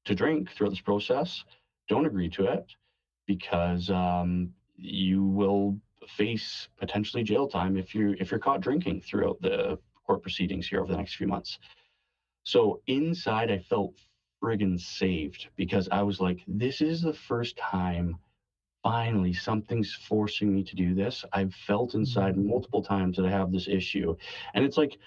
to 0.05 0.15
drink 0.15 0.51
throughout 0.51 0.71
this 0.71 0.81
process, 0.81 1.45
don't 1.89 2.07
agree 2.07 2.31
to 2.31 2.47
it 2.47 2.73
because 3.27 3.91
um, 3.91 4.51
you 4.77 5.25
will 5.25 5.79
face 6.09 6.69
potentially 6.79 7.23
jail 7.23 7.47
time 7.47 7.77
if 7.77 7.95
you 7.95 8.17
if 8.19 8.31
you're 8.31 8.41
caught 8.41 8.61
drinking 8.61 9.01
throughout 9.01 9.41
the 9.41 9.79
court 10.07 10.23
proceedings 10.23 10.67
here 10.67 10.81
over 10.81 10.91
the 10.91 10.97
next 10.99 11.17
few 11.17 11.27
months. 11.27 11.59
So 12.45 12.81
inside, 12.87 13.51
I 13.51 13.59
felt 13.59 13.95
friggin' 14.43 14.81
saved 14.81 15.49
because 15.57 15.89
I 15.93 16.03
was 16.03 16.21
like, 16.21 16.41
this 16.49 16.81
is 16.81 17.03
the 17.03 17.13
first 17.13 17.57
time 17.57 18.17
finally 18.83 19.33
something's 19.33 19.93
forcing 19.93 20.55
me 20.55 20.65
to 20.65 20.75
do 20.75 20.95
this. 20.95 21.25
I've 21.33 21.55
felt 21.55 21.95
inside 21.95 22.37
multiple 22.37 22.83
times 22.83 23.17
that 23.17 23.27
I 23.27 23.31
have 23.31 23.53
this 23.53 23.69
issue. 23.69 24.17
And 24.55 24.65
it's 24.65 24.79
like, 24.79 24.99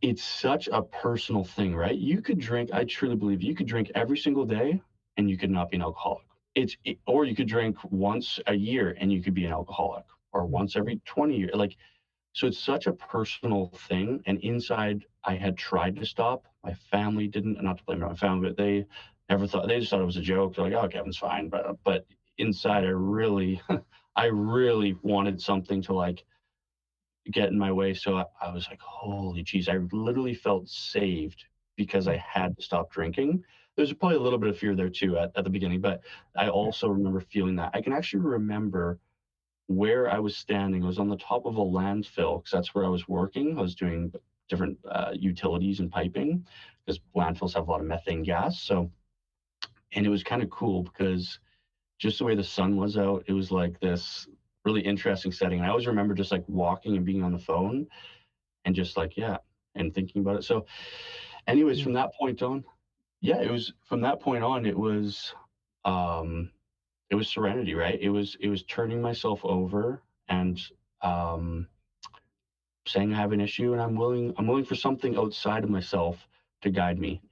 it's 0.00 0.22
such 0.22 0.68
a 0.72 0.82
personal 0.82 1.44
thing, 1.44 1.74
right? 1.74 1.96
You 1.96 2.22
could 2.22 2.38
drink, 2.38 2.70
I 2.72 2.84
truly 2.84 3.16
believe 3.16 3.42
you 3.42 3.54
could 3.54 3.66
drink 3.66 3.90
every 3.94 4.18
single 4.18 4.44
day 4.44 4.80
and 5.16 5.28
you 5.28 5.36
could 5.36 5.50
not 5.50 5.70
be 5.70 5.76
an 5.76 5.82
alcoholic. 5.82 6.26
It's, 6.54 6.76
it- 6.84 6.98
or 7.06 7.24
you 7.24 7.34
could 7.34 7.48
drink 7.48 7.76
once 7.90 8.40
a 8.46 8.54
year 8.54 8.96
and 8.98 9.12
you 9.12 9.22
could 9.22 9.34
be 9.34 9.44
an 9.44 9.52
alcoholic 9.52 10.04
or 10.32 10.42
mm-hmm. 10.42 10.52
once 10.52 10.76
every 10.76 11.00
20 11.04 11.36
years. 11.36 11.50
Like, 11.54 11.76
so 12.32 12.46
it's 12.46 12.58
such 12.58 12.86
a 12.86 12.92
personal 12.92 13.72
thing. 13.88 14.22
And 14.26 14.38
inside, 14.38 15.04
I 15.24 15.34
had 15.34 15.56
tried 15.56 15.96
to 15.96 16.06
stop. 16.06 16.46
My 16.64 16.74
family 16.74 17.26
didn't, 17.26 17.62
not 17.62 17.78
to 17.78 17.84
blame 17.84 18.00
my 18.00 18.14
family, 18.14 18.48
but 18.48 18.56
they 18.56 18.86
never 19.28 19.46
thought, 19.46 19.68
they 19.68 19.78
just 19.78 19.90
thought 19.90 20.00
it 20.00 20.06
was 20.06 20.16
a 20.16 20.22
joke. 20.22 20.54
They're 20.54 20.64
like, 20.64 20.74
oh, 20.74 20.88
Kevin's 20.88 21.18
fine. 21.18 21.48
But, 21.48 21.76
but 21.84 22.06
inside, 22.38 22.84
I 22.84 22.88
really, 22.88 23.60
I 24.16 24.26
really 24.26 24.96
wanted 25.02 25.40
something 25.40 25.82
to 25.82 25.92
like 25.92 26.24
get 27.30 27.48
in 27.48 27.58
my 27.58 27.72
way. 27.72 27.94
So 27.94 28.16
I, 28.16 28.24
I 28.40 28.52
was 28.52 28.68
like, 28.68 28.80
holy 28.80 29.44
jeez, 29.44 29.68
I 29.68 29.78
literally 29.94 30.34
felt 30.34 30.68
saved 30.68 31.44
because 31.76 32.08
I 32.08 32.16
had 32.16 32.56
to 32.56 32.62
stop 32.62 32.90
drinking. 32.90 33.42
There's 33.76 33.92
probably 33.92 34.16
a 34.16 34.20
little 34.20 34.38
bit 34.38 34.50
of 34.50 34.58
fear 34.58 34.74
there 34.74 34.90
too 34.90 35.16
at, 35.16 35.32
at 35.36 35.44
the 35.44 35.50
beginning, 35.50 35.80
but 35.80 36.02
I 36.36 36.48
also 36.48 36.88
remember 36.88 37.20
feeling 37.20 37.56
that. 37.56 37.70
I 37.74 37.80
can 37.80 37.92
actually 37.92 38.20
remember 38.20 38.98
where 39.66 40.10
I 40.10 40.18
was 40.18 40.36
standing. 40.36 40.82
I 40.82 40.86
was 40.86 40.98
on 40.98 41.08
the 41.08 41.16
top 41.16 41.46
of 41.46 41.56
a 41.56 41.64
landfill 41.64 42.40
because 42.40 42.50
that's 42.52 42.74
where 42.74 42.84
I 42.84 42.88
was 42.88 43.08
working. 43.08 43.56
I 43.58 43.62
was 43.62 43.74
doing 43.74 44.12
different 44.48 44.76
uh, 44.90 45.12
utilities 45.14 45.78
and 45.78 45.90
piping 45.90 46.44
because 46.84 47.00
landfills 47.16 47.54
have 47.54 47.68
a 47.68 47.70
lot 47.70 47.80
of 47.80 47.86
methane 47.86 48.24
gas. 48.24 48.60
So, 48.60 48.90
and 49.92 50.04
it 50.04 50.08
was 50.08 50.24
kind 50.24 50.42
of 50.42 50.50
cool 50.50 50.82
because 50.82 51.38
just 51.98 52.18
the 52.18 52.24
way 52.24 52.34
the 52.34 52.42
sun 52.42 52.76
was 52.76 52.96
out, 52.98 53.24
it 53.28 53.32
was 53.32 53.52
like 53.52 53.78
this 53.78 54.26
really 54.64 54.80
interesting 54.80 55.32
setting. 55.32 55.58
And 55.58 55.66
I 55.66 55.70
always 55.70 55.86
remember 55.86 56.14
just 56.14 56.32
like 56.32 56.44
walking 56.48 56.96
and 56.96 57.04
being 57.04 57.22
on 57.22 57.32
the 57.32 57.38
phone 57.38 57.86
and 58.64 58.74
just 58.74 58.96
like, 58.96 59.16
yeah, 59.16 59.38
and 59.74 59.94
thinking 59.94 60.20
about 60.20 60.36
it. 60.36 60.44
So, 60.44 60.66
anyways, 61.46 61.80
from 61.80 61.94
that 61.94 62.12
point 62.14 62.42
on, 62.42 62.64
yeah, 63.20 63.40
it 63.40 63.50
was 63.50 63.72
from 63.84 64.00
that 64.02 64.20
point 64.20 64.44
on, 64.44 64.66
it 64.66 64.78
was, 64.78 65.34
um, 65.84 66.50
it 67.10 67.14
was 67.14 67.28
serenity, 67.28 67.74
right? 67.74 67.98
It 68.00 68.10
was, 68.10 68.36
it 68.40 68.48
was 68.48 68.62
turning 68.64 69.00
myself 69.00 69.40
over 69.44 70.02
and, 70.28 70.60
um, 71.02 71.66
saying 72.86 73.12
I 73.12 73.16
have 73.16 73.32
an 73.32 73.40
issue 73.40 73.72
and 73.72 73.80
I'm 73.80 73.96
willing, 73.96 74.34
I'm 74.36 74.46
willing 74.46 74.64
for 74.64 74.74
something 74.74 75.16
outside 75.16 75.64
of 75.64 75.70
myself 75.70 76.28
to 76.62 76.70
guide 76.70 76.98
me. 76.98 77.22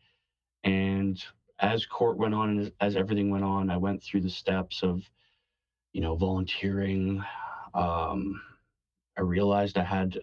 And 0.64 1.22
as 1.60 1.86
court 1.86 2.16
went 2.16 2.34
on 2.34 2.50
and 2.50 2.60
as, 2.60 2.72
as 2.80 2.96
everything 2.96 3.30
went 3.30 3.44
on, 3.44 3.70
I 3.70 3.76
went 3.76 4.02
through 4.02 4.20
the 4.22 4.30
steps 4.30 4.82
of, 4.82 5.02
you 5.92 6.00
know, 6.00 6.14
volunteering. 6.16 7.22
Um, 7.74 8.40
I 9.16 9.22
realized 9.22 9.78
I 9.78 9.84
had 9.84 10.18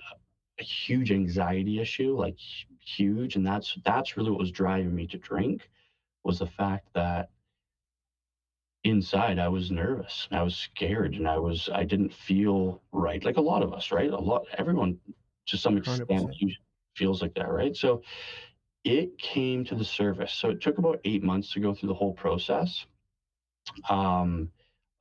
a 0.60 0.64
huge 0.64 1.12
anxiety 1.12 1.80
issue, 1.82 2.16
like 2.18 2.38
huge, 2.86 3.36
and 3.36 3.46
that's 3.46 3.78
that's 3.86 4.18
really 4.18 4.32
what 4.32 4.40
was 4.40 4.52
driving 4.52 4.96
me 4.96 5.08
to 5.08 5.18
drink, 5.18 5.70
was 6.24 6.40
the 6.40 6.48
fact 6.48 6.88
that 6.94 7.30
inside 8.84 9.40
I 9.40 9.48
was 9.50 9.72
nervous, 9.72 10.28
I 10.32 10.42
was 10.44 10.56
scared, 10.56 11.16
and 11.16 11.28
I 11.28 11.38
was 11.38 11.70
I 11.74 11.84
didn't 11.84 12.14
feel 12.14 12.82
right, 12.92 13.24
like 13.24 13.38
a 13.38 13.42
lot 13.42 13.64
of 13.64 13.74
us, 13.74 13.92
right? 13.92 14.12
A 14.12 14.18
lot, 14.18 14.46
everyone 14.58 15.00
to 15.48 15.58
some 15.58 15.78
extent 15.78 16.30
100%. 16.30 16.52
feels 16.96 17.22
like 17.22 17.34
that, 17.36 17.50
right? 17.52 17.76
So 17.76 18.02
it 18.84 19.18
came 19.18 19.66
to 19.66 19.76
the 19.76 19.86
surface. 19.86 20.34
So 20.34 20.50
it 20.50 20.62
took 20.62 20.78
about 20.78 21.00
eight 21.06 21.24
months 21.24 21.52
to 21.54 21.60
go 21.60 21.74
through 21.74 21.90
the 21.90 21.96
whole 21.96 22.14
process. 22.14 22.86
Um, 23.90 24.50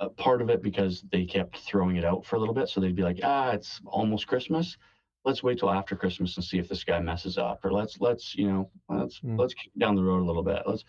uh, 0.01 0.09
part 0.11 0.41
of 0.43 0.49
it 0.51 0.63
because 0.63 1.03
they 1.13 1.25
kept 1.25 1.59
throwing 1.59 1.97
it 1.97 2.05
out 2.05 2.25
for 2.25 2.37
a 2.37 2.39
little 2.39 2.55
bit. 2.55 2.69
So 2.69 2.81
they'd 2.81 2.95
be 2.95 3.03
like, 3.03 3.21
ah, 3.23 3.51
it's 3.51 3.81
almost 3.87 4.27
Christmas. 4.27 4.77
Let's 5.25 5.43
wait 5.43 5.59
till 5.59 5.71
after 5.71 5.97
Christmas 5.97 6.37
and 6.37 6.45
see 6.45 6.59
if 6.59 6.69
this 6.69 6.85
guy 6.85 7.01
messes 7.01 7.39
up, 7.39 7.65
or 7.65 7.73
let's 7.73 8.01
let's 8.01 8.35
you 8.35 8.47
know 8.49 8.71
let's 8.89 9.21
Mm. 9.25 9.39
let's 9.39 9.55
kick 9.55 9.73
down 9.79 9.95
the 9.97 10.03
road 10.05 10.23
a 10.23 10.27
little 10.27 10.43
bit. 10.43 10.63
Let's 10.67 10.85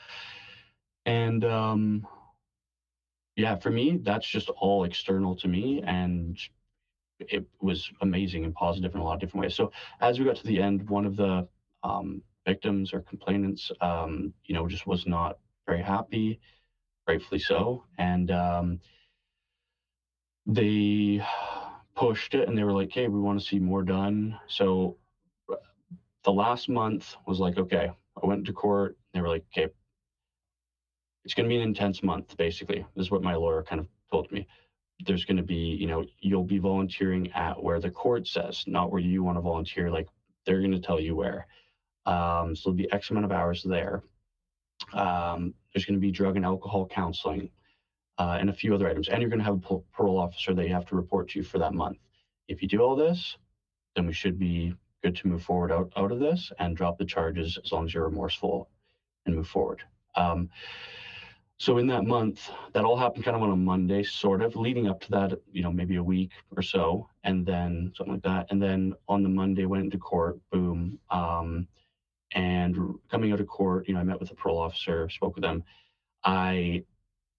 and 1.05 1.43
um, 1.43 2.07
yeah, 3.35 3.55
for 3.55 3.69
me, 3.71 3.97
that's 4.03 4.27
just 4.27 4.49
all 4.49 4.83
external 4.83 5.35
to 5.37 5.47
me, 5.47 5.81
and 5.85 6.37
it 7.19 7.45
was 7.61 7.89
amazing 8.01 8.43
and 8.43 8.53
positive 8.53 8.93
in 8.93 8.99
a 8.99 9.03
lot 9.03 9.13
of 9.15 9.19
different 9.19 9.43
ways. 9.43 9.55
So 9.55 9.71
as 10.01 10.19
we 10.19 10.25
got 10.25 10.35
to 10.37 10.47
the 10.47 10.61
end, 10.61 10.89
one 10.89 11.05
of 11.05 11.15
the 11.15 11.47
um, 11.83 12.21
victims 12.45 12.93
or 12.93 13.01
complainants, 13.01 13.71
um, 13.81 14.33
you 14.45 14.55
know, 14.55 14.67
just 14.67 14.87
was 14.87 15.05
not 15.05 15.37
very 15.67 15.81
happy, 15.81 16.39
rightfully 17.07 17.39
so, 17.39 17.83
and 17.97 18.31
um, 18.31 18.79
they 20.45 21.25
pushed 21.95 22.33
it 22.35 22.47
and 22.47 22.57
they 22.57 22.63
were 22.63 22.73
like, 22.73 22.91
"Hey, 22.91 23.07
we 23.07 23.19
want 23.19 23.39
to 23.39 23.45
see 23.45 23.59
more 23.59 23.83
done." 23.83 24.37
So 24.47 24.97
the 26.25 26.33
last 26.33 26.67
month 26.67 27.15
was 27.25 27.39
like, 27.39 27.57
okay, 27.57 27.91
I 28.21 28.25
went 28.25 28.45
to 28.45 28.53
court. 28.53 28.97
They 29.13 29.21
were 29.21 29.29
like, 29.29 29.45
okay, 29.53 29.71
it's 31.23 31.33
going 31.33 31.47
to 31.47 31.53
be 31.53 31.55
an 31.55 31.61
intense 31.67 32.03
month. 32.03 32.35
Basically, 32.35 32.85
this 32.95 33.05
is 33.05 33.11
what 33.11 33.23
my 33.23 33.35
lawyer 33.35 33.63
kind 33.63 33.79
of 33.79 33.87
told 34.11 34.29
me. 34.31 34.47
There's 35.05 35.23
going 35.23 35.37
to 35.37 35.43
be, 35.43 35.77
you 35.79 35.87
know, 35.87 36.03
you'll 36.19 36.43
be 36.43 36.57
volunteering 36.57 37.31
at 37.33 37.61
where 37.61 37.79
the 37.79 37.91
court 37.91 38.27
says, 38.27 38.63
not 38.67 38.91
where 38.91 39.01
you 39.01 39.23
want 39.23 39.37
to 39.37 39.41
volunteer. 39.41 39.89
Like 39.89 40.07
they're 40.45 40.59
going 40.59 40.71
to 40.71 40.79
tell 40.79 40.99
you 40.99 41.15
where. 41.15 41.47
Um, 42.05 42.55
so 42.55 42.69
there'll 42.69 42.77
be 42.77 42.91
X 42.91 43.09
amount 43.11 43.25
of 43.25 43.31
hours 43.31 43.63
there. 43.63 44.03
Um, 44.93 45.53
there's 45.75 45.85
going 45.85 45.95
to 45.95 45.99
be 45.99 46.09
drug 46.09 46.37
and 46.37 46.45
alcohol 46.45 46.87
counseling 46.87 47.49
uh, 48.17 48.37
and 48.39 48.49
a 48.49 48.53
few 48.53 48.73
other 48.73 48.87
items. 48.87 49.09
And 49.09 49.21
you're 49.21 49.29
going 49.29 49.39
to 49.39 49.45
have 49.45 49.61
a 49.69 49.79
parole 49.93 50.17
officer 50.17 50.53
that 50.53 50.65
you 50.65 50.73
have 50.73 50.85
to 50.85 50.95
report 50.95 51.29
to 51.31 51.43
for 51.43 51.59
that 51.59 51.73
month. 51.73 51.97
If 52.47 52.61
you 52.61 52.69
do 52.69 52.79
all 52.79 52.95
this, 52.95 53.35
then 53.93 54.07
we 54.07 54.13
should 54.13 54.39
be 54.39 54.73
good 55.03 55.17
to 55.17 55.27
move 55.27 55.43
forward 55.43 55.73
out, 55.73 55.91
out 55.97 56.13
of 56.13 56.19
this 56.19 56.49
and 56.59 56.77
drop 56.77 56.97
the 56.97 57.03
charges 57.03 57.59
as 57.61 57.73
long 57.73 57.85
as 57.85 57.93
you're 57.93 58.07
remorseful 58.07 58.69
and 59.25 59.35
move 59.35 59.49
forward. 59.49 59.81
Um, 60.15 60.49
so 61.57 61.77
in 61.77 61.87
that 61.87 62.05
month, 62.05 62.49
that 62.71 62.85
all 62.85 62.97
happened 62.97 63.25
kind 63.25 63.35
of 63.35 63.43
on 63.43 63.51
a 63.51 63.55
Monday, 63.57 64.03
sort 64.03 64.41
of 64.41 64.55
leading 64.55 64.87
up 64.87 65.01
to 65.01 65.11
that, 65.11 65.33
you 65.51 65.61
know, 65.61 65.73
maybe 65.73 65.97
a 65.97 66.03
week 66.03 66.31
or 66.55 66.61
so, 66.61 67.09
and 67.25 67.45
then 67.45 67.91
something 67.97 68.13
like 68.13 68.23
that. 68.23 68.47
And 68.49 68.61
then 68.61 68.93
on 69.09 69.23
the 69.23 69.29
Monday, 69.29 69.65
went 69.65 69.83
into 69.83 69.97
court, 69.97 70.39
boom. 70.51 70.99
Um, 71.09 71.67
and 72.31 72.75
coming 73.09 73.31
out 73.31 73.39
of 73.39 73.47
court, 73.47 73.87
you 73.87 73.93
know, 73.93 73.99
I 73.99 74.03
met 74.03 74.19
with 74.19 74.29
the 74.29 74.35
parole 74.35 74.59
officer, 74.59 75.09
spoke 75.09 75.35
with 75.35 75.43
them. 75.43 75.63
I 76.23 76.83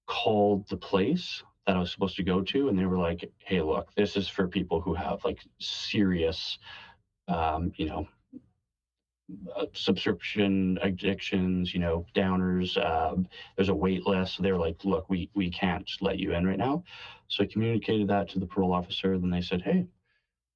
called 0.07 0.69
the 0.69 0.77
place 0.77 1.43
that 1.67 1.77
I 1.77 1.81
was 1.81 1.91
supposed 1.91 2.17
to 2.17 2.23
go 2.23 2.43
to, 2.43 2.69
and 2.69 2.79
they 2.79 2.87
were 2.87 2.99
like, 2.99 3.31
"Hey, 3.39 3.61
look, 3.61 3.95
this 3.95 4.17
is 4.17 4.29
for 4.29 4.49
people 4.49 4.81
who 4.81 4.95
have 4.95 5.25
like 5.25 5.41
serious, 5.59 6.59
um, 7.29 7.73
you 7.77 7.87
know, 7.87 8.09
uh, 9.57 9.67
prescription 9.67 10.79
addictions, 10.83 11.75
you 11.75 11.81
know, 11.81 12.07
downers. 12.15 12.77
Uh, 12.77 13.17
there's 13.57 13.69
a 13.69 13.75
wait 13.75 14.07
list. 14.07 14.41
They're 14.41 14.59
like, 14.59 14.85
"Look, 14.85 15.09
we 15.11 15.31
we 15.35 15.51
can't 15.51 15.91
let 16.01 16.19
you 16.19 16.33
in 16.35 16.47
right 16.47 16.59
now." 16.59 16.85
So 17.29 17.43
I 17.45 17.47
communicated 17.47 18.09
that 18.09 18.29
to 18.31 18.39
the 18.39 18.47
parole 18.47 18.73
officer. 18.73 19.19
Then 19.19 19.31
they 19.31 19.41
said, 19.41 19.63
"Hey, 19.63 19.87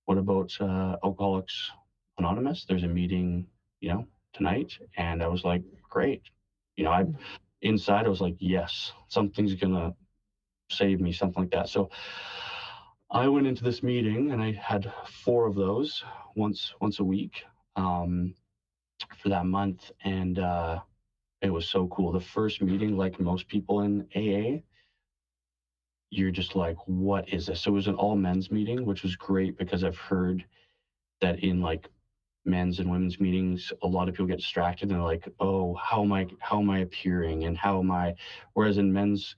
what 0.06 0.18
about 0.18 0.56
uh, 0.60 0.96
Alcoholics 1.04 1.70
Anonymous? 2.18 2.64
There's 2.64 2.84
a 2.84 2.88
meeting, 2.88 3.46
you 3.80 3.90
know, 3.90 4.06
tonight." 4.32 4.78
And 4.96 5.22
I 5.22 5.28
was 5.28 5.44
like, 5.44 5.62
"Great." 5.88 6.22
You 6.76 6.84
know, 6.84 6.92
I 6.92 7.06
inside 7.62 8.06
I 8.06 8.08
was 8.08 8.20
like, 8.20 8.36
"Yes, 8.38 8.92
something's 9.08 9.54
gonna 9.54 9.94
save 10.70 11.00
me," 11.00 11.12
something 11.12 11.42
like 11.44 11.52
that. 11.52 11.68
So 11.68 11.90
I 13.10 13.26
went 13.28 13.46
into 13.46 13.64
this 13.64 13.82
meeting 13.82 14.30
and 14.30 14.40
I 14.40 14.52
had 14.52 14.92
four 15.06 15.46
of 15.46 15.56
those 15.56 16.04
once 16.36 16.74
once 16.80 17.00
a 17.00 17.04
week 17.04 17.44
um, 17.76 18.34
for 19.16 19.28
that 19.30 19.46
month, 19.46 19.90
and 20.04 20.38
uh, 20.38 20.80
it 21.42 21.50
was 21.50 21.68
so 21.68 21.88
cool. 21.88 22.12
The 22.12 22.20
first 22.20 22.62
meeting, 22.62 22.96
like 22.96 23.18
most 23.18 23.48
people 23.48 23.80
in 23.82 24.06
AA, 24.14 24.62
you're 26.10 26.30
just 26.30 26.54
like, 26.54 26.76
"What 26.86 27.28
is 27.28 27.46
this?" 27.46 27.62
So 27.62 27.72
it 27.72 27.74
was 27.74 27.88
an 27.88 27.96
all 27.96 28.16
men's 28.16 28.50
meeting, 28.50 28.86
which 28.86 29.02
was 29.02 29.16
great 29.16 29.58
because 29.58 29.82
I've 29.82 29.96
heard 29.98 30.44
that 31.20 31.42
in 31.42 31.60
like 31.60 31.90
men's 32.44 32.78
and 32.78 32.90
women's 32.90 33.20
meetings, 33.20 33.72
a 33.82 33.86
lot 33.86 34.08
of 34.08 34.14
people 34.14 34.26
get 34.26 34.38
distracted 34.38 34.90
and 34.90 34.92
they're 34.98 35.04
like, 35.04 35.28
"Oh, 35.40 35.74
how 35.74 36.02
am 36.02 36.12
I? 36.12 36.26
How 36.40 36.60
am 36.60 36.70
I 36.70 36.78
appearing? 36.78 37.44
And 37.44 37.56
how 37.56 37.78
am 37.78 37.90
I?" 37.90 38.14
Whereas 38.54 38.78
in 38.78 38.92
men's, 38.92 39.36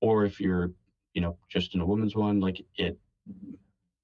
or 0.00 0.24
if 0.24 0.40
you're, 0.40 0.72
you 1.14 1.20
know, 1.20 1.36
just 1.48 1.74
in 1.74 1.80
a 1.80 1.86
women's 1.86 2.16
one, 2.16 2.40
like 2.40 2.64
it, 2.76 2.98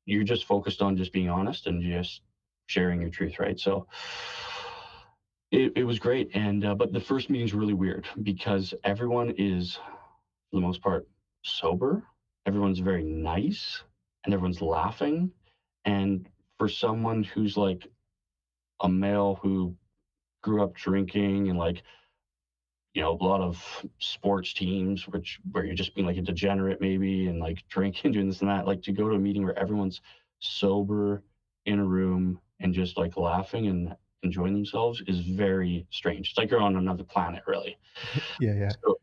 you're 0.05 0.25
just 0.25 0.45
focused 0.45 0.83
on 0.83 0.97
just 0.97 1.13
being 1.13 1.29
honest 1.29 1.67
and 1.67 1.83
just 1.83 2.23
sharing 2.67 3.01
your 3.01 3.11
truth, 3.11 3.39
right? 3.39 3.59
So 3.59 3.87
it, 5.51 5.73
it 5.77 5.85
was 5.85 5.99
great. 5.99 6.31
And, 6.35 6.65
uh, 6.65 6.75
but 6.75 6.93
the 6.93 7.01
first 7.01 7.31
meeting's 7.31 7.55
really 7.55 7.75
weird 7.75 8.07
because 8.23 8.75
everyone 8.85 9.35
is, 9.37 9.75
for 9.75 10.55
the 10.55 10.61
most 10.61 10.81
part, 10.81 11.07
sober. 11.45 12.03
Everyone's 12.47 12.79
very 12.79 13.03
nice 13.03 13.83
and 14.25 14.33
everyone's 14.33 14.63
laughing. 14.63 15.31
And 15.85 16.29
for 16.59 16.69
someone 16.69 17.23
who's 17.23 17.57
like 17.57 17.87
a 18.81 18.89
male 18.89 19.39
who 19.43 19.75
grew 20.43 20.63
up 20.63 20.75
drinking 20.75 21.49
and 21.49 21.59
like, 21.59 21.83
you 22.95 23.03
know, 23.03 23.19
a 23.21 23.25
lot 23.25 23.41
of 23.41 23.85
sports 23.99 24.55
teams, 24.55 25.07
which 25.09 25.39
where 25.53 25.65
you're 25.65 25.75
just 25.75 25.95
being 25.95 26.07
like 26.07 26.17
a 26.17 26.23
degenerate 26.23 26.81
maybe 26.81 27.27
and 27.27 27.41
like 27.41 27.63
drinking, 27.69 28.13
doing 28.13 28.29
this 28.29 28.41
and 28.41 28.51
that, 28.51 28.67
like 28.67 28.83
to 28.83 28.93
go 28.93 29.09
to 29.09 29.15
a 29.15 29.19
meeting 29.19 29.45
where 29.45 29.59
everyone's 29.59 30.01
sober 30.39 31.23
in 31.67 31.79
a 31.79 31.85
room 31.85 32.41
and 32.61 32.73
just 32.73 32.97
like 32.97 33.17
laughing 33.17 33.67
and 33.67 33.95
enjoying 34.23 34.55
themselves 34.55 35.03
is 35.07 35.21
very 35.21 35.87
strange. 35.91 36.31
It's 36.31 36.39
like 36.39 36.51
you're 36.51 36.61
on 36.61 36.77
another 36.77 37.05
planet, 37.05 37.43
really. 37.47 37.77
Yeah, 38.41 38.53
yeah. 38.53 38.69
So 38.85 38.99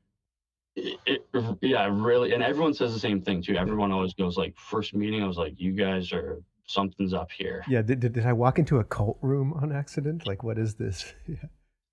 it, 0.76 1.00
it, 1.06 1.58
yeah, 1.62 1.88
really. 1.92 2.34
And 2.34 2.44
everyone 2.44 2.74
says 2.74 2.94
the 2.94 3.00
same 3.00 3.22
thing 3.22 3.42
too. 3.42 3.56
Everyone 3.56 3.92
always 3.92 4.14
goes 4.14 4.38
like, 4.38 4.56
first 4.58 4.94
meeting, 4.94 5.24
I 5.24 5.28
was 5.28 5.38
like, 5.38 5.54
you 5.58 5.72
guys 5.72 6.12
are 6.14 6.42
something's 6.66 7.14
up 7.14 7.32
here. 7.32 7.64
Yeah, 7.68 7.82
did, 7.82 8.00
did, 8.00 8.14
did 8.14 8.26
I 8.26 8.34
walk 8.34 8.60
into 8.60 8.80
a 8.80 8.84
cult 8.84 9.18
room 9.22 9.54
on 9.54 9.72
accident? 9.72 10.26
Like, 10.28 10.44
what 10.44 10.58
is 10.58 10.76
this? 10.76 11.14
Yeah. 11.28 11.48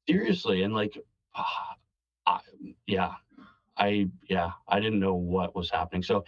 Seriously. 0.08 0.62
And 0.62 0.74
like, 0.74 0.98
ah, 1.34 1.76
I, 2.26 2.40
yeah, 2.86 3.12
I 3.76 4.08
yeah, 4.28 4.50
I 4.68 4.80
didn't 4.80 5.00
know 5.00 5.14
what 5.14 5.54
was 5.54 5.70
happening. 5.70 6.02
So 6.02 6.24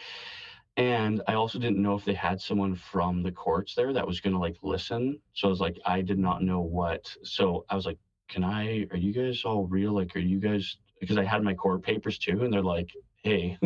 and 0.77 1.21
I 1.29 1.35
also 1.35 1.59
didn't 1.59 1.83
know 1.83 1.95
if 1.95 2.05
they 2.05 2.15
had 2.15 2.41
someone 2.41 2.75
from 2.75 3.23
the 3.23 3.33
courts 3.33 3.75
there 3.75 3.93
that 3.93 4.07
was 4.07 4.21
gonna 4.21 4.39
like 4.39 4.57
listen. 4.63 5.19
So 5.35 5.49
I 5.49 5.51
was 5.51 5.61
like, 5.61 5.79
I 5.85 6.01
did 6.01 6.19
not 6.19 6.43
know 6.43 6.61
what. 6.61 7.15
So 7.23 7.67
I 7.69 7.75
was 7.75 7.85
like, 7.85 7.99
can 8.29 8.43
I? 8.43 8.87
Are 8.91 8.97
you 8.97 9.13
guys 9.13 9.43
all 9.45 9.67
real? 9.67 9.93
Like, 9.93 10.17
are 10.17 10.21
you 10.21 10.41
guys? 10.41 10.79
Because 11.01 11.19
I 11.19 11.25
had 11.25 11.43
my 11.43 11.53
court 11.53 11.83
papers 11.83 12.19
too, 12.19 12.43
and 12.45 12.53
they're 12.53 12.63
like, 12.63 12.91
hey, 13.23 13.59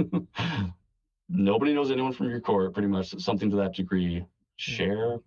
nobody 1.28 1.74
knows 1.74 1.90
anyone 1.90 2.12
from 2.12 2.28
your 2.28 2.40
court, 2.40 2.72
pretty 2.72 2.88
much 2.88 3.14
something 3.20 3.50
to 3.50 3.56
that 3.56 3.74
degree. 3.74 4.24
Share, 4.56 5.18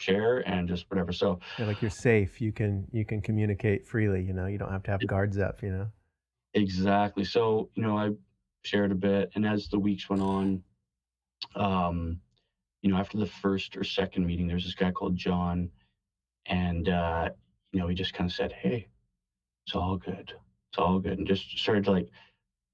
share, 0.00 0.38
and 0.48 0.68
just 0.68 0.86
whatever. 0.90 1.12
So 1.12 1.40
Yeah, 1.58 1.66
like 1.66 1.80
you're 1.82 1.90
safe. 1.90 2.40
You 2.40 2.52
can 2.52 2.86
you 2.92 3.04
can 3.04 3.20
communicate 3.20 3.86
freely. 3.86 4.22
You 4.22 4.32
know, 4.32 4.46
you 4.46 4.58
don't 4.58 4.70
have 4.70 4.82
to 4.84 4.90
have 4.90 5.06
guards 5.06 5.38
up. 5.38 5.62
You 5.62 5.70
know. 5.70 5.88
Exactly. 6.54 7.24
So, 7.24 7.68
you 7.74 7.82
know, 7.82 7.98
I 7.98 8.10
shared 8.64 8.90
a 8.90 8.96
bit, 8.96 9.30
and 9.34 9.46
as 9.46 9.68
the 9.68 9.78
weeks 9.78 10.08
went 10.08 10.22
on, 10.22 10.62
um, 11.54 12.20
you 12.82 12.90
know, 12.90 12.96
after 12.96 13.18
the 13.18 13.26
first 13.26 13.76
or 13.76 13.84
second 13.84 14.26
meeting, 14.26 14.48
there's 14.48 14.64
this 14.64 14.74
guy 14.74 14.90
called 14.90 15.16
John, 15.16 15.70
and 16.46 16.88
uh, 16.88 17.30
you 17.72 17.80
know, 17.80 17.88
he 17.88 17.94
just 17.94 18.14
kind 18.14 18.30
of 18.30 18.34
said, 18.34 18.52
"Hey, 18.52 18.88
it's 19.66 19.76
all 19.76 19.96
good. 19.96 20.32
It's 20.70 20.78
all 20.78 20.98
good," 21.00 21.18
and 21.18 21.26
just 21.26 21.58
started 21.58 21.84
to 21.84 21.92
like 21.92 22.08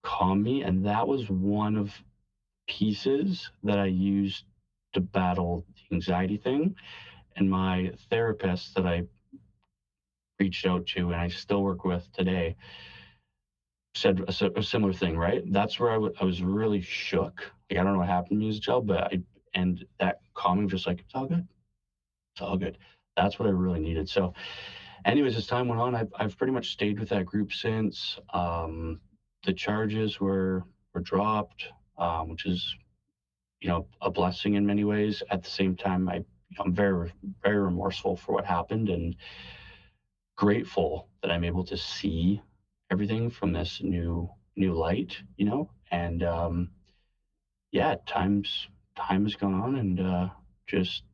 calm 0.03 0.43
me. 0.43 0.63
And 0.63 0.87
that 0.87 1.07
was 1.07 1.29
one 1.29 1.77
of 1.77 1.93
pieces 2.69 3.51
that 3.65 3.79
I 3.79 3.87
used 3.87 4.45
to 4.95 5.01
battle 5.01 5.65
the 5.77 5.95
anxiety 5.95 6.37
thing. 6.37 6.75
And 7.37 7.51
my 7.51 7.93
therapist 8.11 8.75
that 8.77 8.87
I 8.87 9.05
reached 10.41 10.67
out 10.67 10.87
to 10.87 11.13
and 11.13 11.21
I 11.21 11.29
still 11.29 11.63
work 11.63 11.85
with 11.85 12.11
today 12.13 12.57
said 13.95 14.21
a, 14.21 14.59
a 14.59 14.63
similar 14.63 14.93
thing, 14.93 15.17
right? 15.17 15.43
That's 15.53 15.79
where 15.79 15.91
I 15.93 16.25
was 16.25 16.43
really 16.43 16.81
shook. 16.81 17.43
Like, 17.71 17.79
I 17.79 17.85
don't 17.85 17.93
know 17.93 18.01
what 18.01 18.09
happened 18.09 18.31
to 18.31 18.37
me 18.37 18.49
as 18.49 18.59
a 18.59 18.61
child, 18.61 18.87
but 18.87 19.05
I, 19.05 19.23
and 19.55 19.85
that 20.01 20.21
calming, 20.35 20.69
just 20.69 20.87
like, 20.87 21.01
it's 21.01 21.15
all 21.15 21.27
good. 21.27 21.47
It's 22.35 22.43
all 22.43 22.57
good. 22.57 22.79
That's 23.17 23.39
what 23.39 23.49
I 23.49 23.53
really 23.53 23.79
needed. 23.79 24.09
So, 24.09 24.35
anyways, 25.05 25.37
as 25.37 25.47
time 25.47 25.69
went 25.69 25.81
on, 25.81 25.95
I've, 25.95 26.13
I've 26.19 26.37
pretty 26.37 26.53
much 26.53 26.73
stayed 26.73 26.99
with 26.99 27.09
that 27.11 27.27
group 27.27 27.53
since. 27.53 28.19
Um, 28.33 29.01
the 29.45 29.53
charges 29.53 30.19
were, 30.19 30.65
were 30.93 31.01
dropped, 31.01 31.69
um, 31.97 32.29
which 32.31 32.47
is, 32.47 32.75
you 33.65 33.73
know, 33.73 33.89
a 34.03 34.13
blessing 34.13 34.61
in 34.61 34.75
many 34.75 34.93
ways. 34.93 35.31
At 35.33 35.45
the 35.49 35.61
same 35.61 35.83
time, 35.83 36.11
I, 36.11 36.25
I'm 36.65 36.75
very, 36.75 37.15
very 37.43 37.63
remorseful 37.63 38.17
for 38.17 38.35
what 38.35 38.47
happened 38.47 38.91
and 38.91 39.17
grateful 40.37 41.09
that 41.23 41.33
I'm 41.33 41.45
able 41.45 41.65
to 41.67 41.79
see 41.79 42.53
everything 42.93 43.31
from 43.31 43.53
this 43.55 43.83
new 43.83 44.35
new 44.57 44.75
light, 44.75 45.23
you 45.39 45.47
know. 45.47 45.71
And 45.93 46.23
um, 46.25 46.71
yeah, 47.73 47.97
times 48.07 48.69
time 48.97 49.25
has 49.25 49.37
gone 49.37 49.55
on, 49.55 49.77
and 49.77 50.01
uh, 50.01 50.29
just 50.67 51.05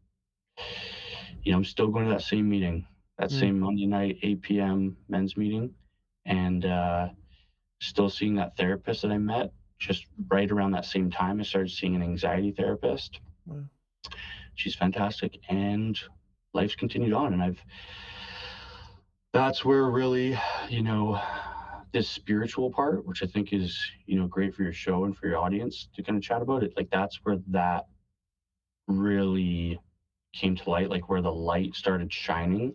you 1.42 1.52
know, 1.52 1.58
I'm 1.58 1.64
still 1.64 1.88
going 1.88 2.06
to 2.06 2.12
that 2.12 2.22
same 2.22 2.48
meeting, 2.48 2.86
that 3.18 3.30
Mm. 3.30 3.38
same 3.40 3.60
Monday 3.60 3.86
night 3.86 4.18
8 4.22 4.60
p.m. 4.60 4.96
men's 5.08 5.36
meeting, 5.36 5.74
and 6.26 6.64
uh, 6.66 7.08
still 7.80 8.10
seeing 8.10 8.34
that 8.36 8.56
therapist 8.56 9.02
that 9.02 9.12
I 9.12 9.18
met. 9.18 9.52
Just 9.80 10.06
right 10.28 10.50
around 10.50 10.72
that 10.72 10.84
same 10.84 11.10
time, 11.10 11.40
I 11.40 11.42
started 11.42 11.70
seeing 11.70 11.96
an 11.96 12.02
anxiety 12.02 12.52
therapist. 12.52 13.18
Wow. 13.46 13.64
She's 14.54 14.76
fantastic, 14.76 15.38
and 15.48 15.98
life's 16.52 16.76
continued 16.76 17.12
on, 17.12 17.32
and 17.32 17.42
I've 17.42 17.60
that's 19.32 19.64
where 19.64 19.84
really, 19.90 20.38
you 20.68 20.82
know, 20.82 21.20
this 21.92 22.08
spiritual 22.08 22.70
part, 22.70 23.06
which 23.06 23.22
I 23.22 23.26
think 23.26 23.52
is, 23.52 23.78
you 24.06 24.18
know, 24.18 24.26
great 24.26 24.54
for 24.54 24.62
your 24.62 24.72
show 24.72 25.04
and 25.04 25.16
for 25.16 25.28
your 25.28 25.38
audience 25.38 25.88
to 25.94 26.02
kind 26.02 26.16
of 26.16 26.22
chat 26.22 26.42
about 26.42 26.62
it. 26.62 26.74
Like 26.76 26.90
that's 26.90 27.20
where 27.22 27.38
that 27.48 27.86
really 28.86 29.78
came 30.32 30.56
to 30.56 30.70
light, 30.70 30.90
like 30.90 31.08
where 31.08 31.22
the 31.22 31.32
light 31.32 31.74
started 31.74 32.12
shining 32.12 32.74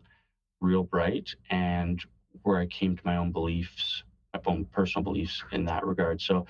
real 0.62 0.84
bright 0.84 1.36
and 1.50 2.02
where 2.44 2.58
I 2.58 2.66
came 2.68 2.96
to 2.96 3.02
my 3.06 3.18
own 3.18 3.32
beliefs, 3.32 4.04
own 4.46 4.66
personal 4.66 5.04
beliefs 5.04 5.44
in 5.52 5.66
that 5.66 5.86
regard. 5.86 6.22
So 6.22 6.46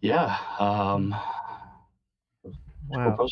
yeah, 0.00 0.36
um 0.58 1.14
Wow. 2.88 3.26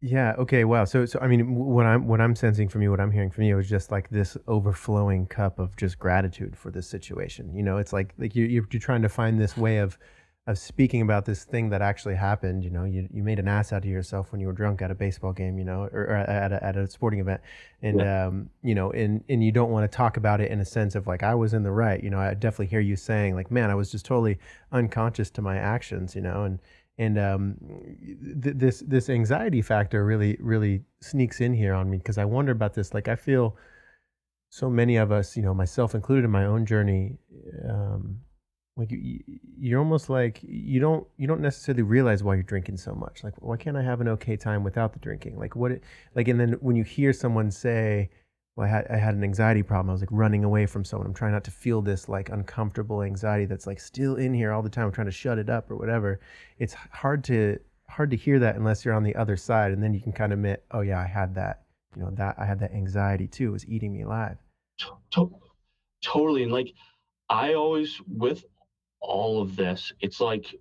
Yeah. 0.00 0.34
Okay. 0.38 0.64
Wow. 0.64 0.84
So, 0.84 1.04
so 1.06 1.18
I 1.20 1.26
mean, 1.26 1.56
what 1.56 1.84
I'm 1.84 2.06
what 2.06 2.20
I'm 2.20 2.36
sensing 2.36 2.68
from 2.68 2.82
you, 2.82 2.90
what 2.90 3.00
I'm 3.00 3.10
hearing 3.10 3.30
from 3.30 3.44
you, 3.44 3.58
is 3.58 3.68
just 3.68 3.90
like 3.90 4.08
this 4.10 4.36
overflowing 4.46 5.26
cup 5.26 5.58
of 5.58 5.76
just 5.76 5.98
gratitude 5.98 6.56
for 6.56 6.70
this 6.70 6.86
situation. 6.86 7.52
You 7.54 7.64
know, 7.64 7.78
it's 7.78 7.92
like 7.92 8.14
like 8.16 8.36
you 8.36 8.44
you're, 8.44 8.64
you're 8.70 8.80
trying 8.80 9.02
to 9.02 9.08
find 9.08 9.40
this 9.40 9.56
way 9.56 9.78
of 9.78 9.98
of 10.48 10.58
speaking 10.58 11.02
about 11.02 11.26
this 11.26 11.44
thing 11.44 11.68
that 11.68 11.82
actually 11.82 12.14
happened. 12.14 12.64
You 12.64 12.70
know, 12.70 12.84
you 12.84 13.06
you 13.12 13.22
made 13.22 13.38
an 13.38 13.46
ass 13.46 13.70
out 13.72 13.84
of 13.84 13.90
yourself 13.90 14.32
when 14.32 14.40
you 14.40 14.46
were 14.46 14.54
drunk 14.54 14.80
at 14.80 14.90
a 14.90 14.94
baseball 14.94 15.34
game. 15.34 15.58
You 15.58 15.64
know, 15.64 15.82
or, 15.92 16.04
or 16.04 16.16
at 16.16 16.52
a, 16.52 16.64
at 16.64 16.76
a 16.76 16.88
sporting 16.88 17.20
event, 17.20 17.42
and 17.82 18.00
um, 18.00 18.50
you 18.62 18.74
know, 18.74 18.90
and 18.90 19.22
and 19.28 19.44
you 19.44 19.52
don't 19.52 19.70
want 19.70 19.90
to 19.90 19.94
talk 19.94 20.16
about 20.16 20.40
it 20.40 20.50
in 20.50 20.58
a 20.58 20.64
sense 20.64 20.94
of 20.94 21.06
like 21.06 21.22
I 21.22 21.34
was 21.34 21.52
in 21.52 21.62
the 21.62 21.70
right. 21.70 22.02
You 22.02 22.08
know, 22.08 22.18
I 22.18 22.32
definitely 22.32 22.66
hear 22.66 22.80
you 22.80 22.96
saying 22.96 23.34
like, 23.34 23.50
man, 23.50 23.70
I 23.70 23.74
was 23.74 23.90
just 23.90 24.06
totally 24.06 24.38
unconscious 24.72 25.30
to 25.32 25.42
my 25.42 25.58
actions. 25.58 26.14
You 26.16 26.22
know, 26.22 26.44
and 26.44 26.58
and 26.96 27.18
um, 27.18 27.56
th- 28.42 28.56
this 28.56 28.80
this 28.80 29.10
anxiety 29.10 29.60
factor 29.60 30.02
really 30.02 30.38
really 30.40 30.82
sneaks 31.02 31.42
in 31.42 31.52
here 31.52 31.74
on 31.74 31.90
me 31.90 31.98
because 31.98 32.16
I 32.16 32.24
wonder 32.24 32.52
about 32.52 32.72
this. 32.72 32.94
Like 32.94 33.06
I 33.06 33.16
feel 33.16 33.54
so 34.48 34.70
many 34.70 34.96
of 34.96 35.12
us, 35.12 35.36
you 35.36 35.42
know, 35.42 35.52
myself 35.52 35.94
included 35.94 36.24
in 36.24 36.30
my 36.30 36.46
own 36.46 36.64
journey, 36.64 37.18
um, 37.68 38.20
like 38.78 38.90
you, 38.90 38.98
you- 38.98 39.38
you're 39.60 39.80
almost 39.80 40.08
like 40.08 40.38
you 40.42 40.78
don't 40.80 41.06
you 41.16 41.26
don't 41.26 41.40
necessarily 41.40 41.82
realize 41.82 42.22
why 42.22 42.34
you're 42.34 42.42
drinking 42.44 42.76
so 42.78 42.94
much. 42.94 43.24
Like 43.24 43.34
why 43.42 43.56
can't 43.56 43.76
I 43.76 43.82
have 43.82 44.00
an 44.00 44.08
okay 44.08 44.36
time 44.36 44.62
without 44.64 44.92
the 44.92 45.00
drinking? 45.00 45.36
Like 45.36 45.56
what? 45.56 45.72
It, 45.72 45.82
like 46.14 46.28
and 46.28 46.38
then 46.40 46.52
when 46.60 46.76
you 46.76 46.84
hear 46.84 47.12
someone 47.12 47.50
say. 47.50 48.10
Well, 48.56 48.66
I 48.66 48.70
had, 48.70 48.86
I 48.90 48.96
had 48.96 49.14
an 49.14 49.22
anxiety 49.22 49.62
problem. 49.62 49.88
I 49.90 49.92
was 49.92 50.02
like 50.02 50.08
running 50.10 50.42
away 50.42 50.66
from 50.66 50.84
someone. 50.84 51.06
I'm 51.06 51.14
trying 51.14 51.30
not 51.30 51.44
to 51.44 51.52
feel 51.52 51.80
this 51.80 52.08
like 52.08 52.28
uncomfortable 52.28 53.02
anxiety 53.04 53.44
that's 53.44 53.68
like 53.68 53.78
still 53.78 54.16
in 54.16 54.34
here 54.34 54.50
all 54.50 54.62
the 54.62 54.68
time. 54.68 54.86
I'm 54.86 54.90
trying 54.92 55.06
to 55.06 55.12
shut 55.12 55.38
it 55.38 55.48
up 55.48 55.70
or 55.70 55.76
whatever 55.76 56.18
it's 56.58 56.74
hard 56.74 57.22
to 57.24 57.58
hard 57.88 58.10
to 58.10 58.16
hear 58.16 58.40
that 58.40 58.56
unless 58.56 58.84
you're 58.84 58.94
on 58.94 59.04
the 59.04 59.14
other 59.14 59.36
side 59.36 59.70
and 59.70 59.80
then 59.80 59.94
you 59.94 60.00
can 60.00 60.10
kind 60.12 60.32
of 60.32 60.40
admit 60.40 60.64
oh 60.72 60.80
yeah 60.80 61.00
i 61.00 61.06
had 61.06 61.34
that 61.36 61.62
you 61.96 62.02
know 62.02 62.10
that 62.10 62.34
i 62.38 62.44
had 62.44 62.58
that 62.60 62.72
anxiety 62.72 63.26
too 63.28 63.48
it 63.48 63.52
was 63.52 63.66
eating 63.68 63.92
me 63.92 64.02
alive 64.02 64.36
To- 64.80 64.98
to- 65.12 65.36
totally 66.02 66.42
and 66.42 66.52
like 66.52 66.74
i 67.30 67.54
always 67.54 68.00
with 68.08 68.44
all 69.00 69.40
of 69.40 69.56
this. 69.56 69.92
It's 70.00 70.20
like 70.20 70.54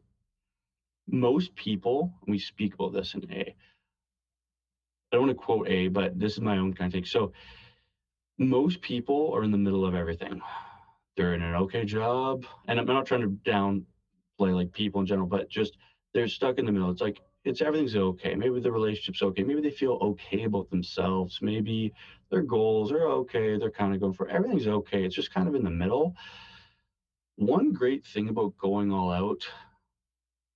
most 1.08 1.56
people 1.56 2.14
we 2.28 2.40
speak 2.40 2.74
about 2.74 2.94
this 2.94 3.14
in 3.14 3.24
a. 3.32 3.56
I 5.12 5.16
don't 5.16 5.28
want 5.28 5.38
to 5.38 5.44
quote 5.44 5.68
a 5.70 5.88
but 5.88 6.20
this 6.20 6.34
is 6.34 6.42
my 6.42 6.58
own 6.58 6.74
kind 6.74 6.94
of 6.94 6.94
take. 6.94 7.08
So 7.08 7.32
most 8.38 8.82
people 8.82 9.32
are 9.34 9.44
in 9.44 9.52
the 9.52 9.58
middle 9.58 9.86
of 9.86 9.96
everything. 9.96 10.42
They're 11.16 11.34
in 11.34 11.42
an 11.42 11.56
okay 11.56 11.86
job 11.86 12.46
and 12.68 12.80
i'm 12.80 12.86
not 12.86 13.08
trying 13.08 13.22
to 13.22 13.30
downplay 13.50 14.54
like 14.54 14.72
people 14.72 15.02
in 15.02 15.08
general 15.08 15.28
but 15.28 15.50
just 15.50 15.78
they're 16.14 16.28
stuck 16.28 16.58
in 16.58 16.66
the 16.66 16.72
middle. 16.72 16.92
It's 16.92 17.02
like 17.02 17.22
it's 17.44 17.62
everything's 17.62 17.96
okay. 17.96 18.36
Maybe 18.36 18.60
the 18.60 18.72
relationship's 18.72 19.22
okay. 19.22 19.44
Maybe 19.44 19.62
they 19.62 19.72
feel 19.72 19.94
okay 20.02 20.44
about 20.44 20.70
themselves. 20.70 21.40
Maybe 21.42 21.94
their 22.30 22.42
goals 22.42 22.92
are 22.92 23.08
okay. 23.08 23.58
They're 23.58 23.72
kind 23.72 23.94
of 23.94 24.02
going 24.02 24.14
for 24.14 24.28
everything's 24.28 24.68
okay. 24.68 25.06
It's 25.06 25.16
just 25.16 25.34
kind 25.34 25.48
of 25.48 25.56
in 25.56 25.64
the 25.64 25.70
middle 25.70 26.16
one 27.38 27.72
great 27.72 28.06
thing 28.06 28.30
about 28.30 28.58
going 28.58 28.92
all 28.92 29.12
out 29.12 29.48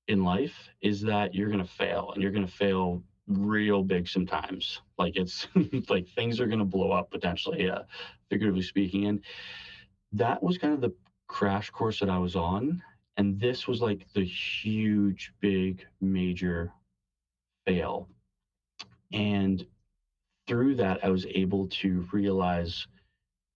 in 0.07 0.23
life 0.23 0.69
is 0.81 1.01
that 1.01 1.33
you're 1.33 1.47
going 1.49 1.63
to 1.63 1.71
fail 1.71 2.11
and 2.13 2.21
you're 2.21 2.31
going 2.31 2.45
to 2.45 2.51
fail 2.51 3.01
real 3.27 3.83
big 3.83 4.07
sometimes. 4.07 4.81
Like 4.97 5.15
it's 5.15 5.47
like 5.89 6.07
things 6.09 6.39
are 6.39 6.47
going 6.47 6.59
to 6.59 6.65
blow 6.65 6.91
up 6.91 7.11
potentially 7.11 7.69
uh, 7.69 7.83
figuratively 8.29 8.63
speaking 8.63 9.05
and 9.05 9.23
that 10.13 10.41
was 10.43 10.57
kind 10.57 10.73
of 10.73 10.81
the 10.81 10.93
crash 11.27 11.69
course 11.69 11.99
that 12.01 12.09
i 12.09 12.17
was 12.17 12.35
on 12.35 12.81
and 13.15 13.39
this 13.39 13.67
was 13.67 13.81
like 13.81 14.05
the 14.13 14.25
huge 14.25 15.33
big 15.39 15.85
major 16.01 16.73
fail. 17.65 18.09
And 19.13 19.65
through 20.47 20.75
that 20.75 21.03
i 21.05 21.09
was 21.09 21.25
able 21.27 21.67
to 21.67 22.07
realize 22.11 22.87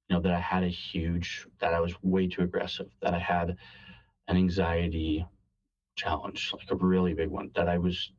you 0.10 0.16
know 0.16 0.22
that 0.22 0.34
i 0.34 0.40
had 0.40 0.64
a 0.64 0.70
huge 0.70 1.48
that 1.60 1.74
i 1.74 1.80
was 1.80 1.94
way 2.04 2.28
too 2.28 2.42
aggressive 2.42 2.88
that 3.02 3.14
i 3.14 3.20
had 3.20 3.58
an 4.28 4.38
anxiety 4.38 5.26
challenge 5.96 6.54
like 6.54 6.72
a 6.72 6.76
really 6.76 7.14
big 7.14 7.30
one 7.30 7.50
that 7.56 7.68
i 7.68 7.78
was 7.78 8.12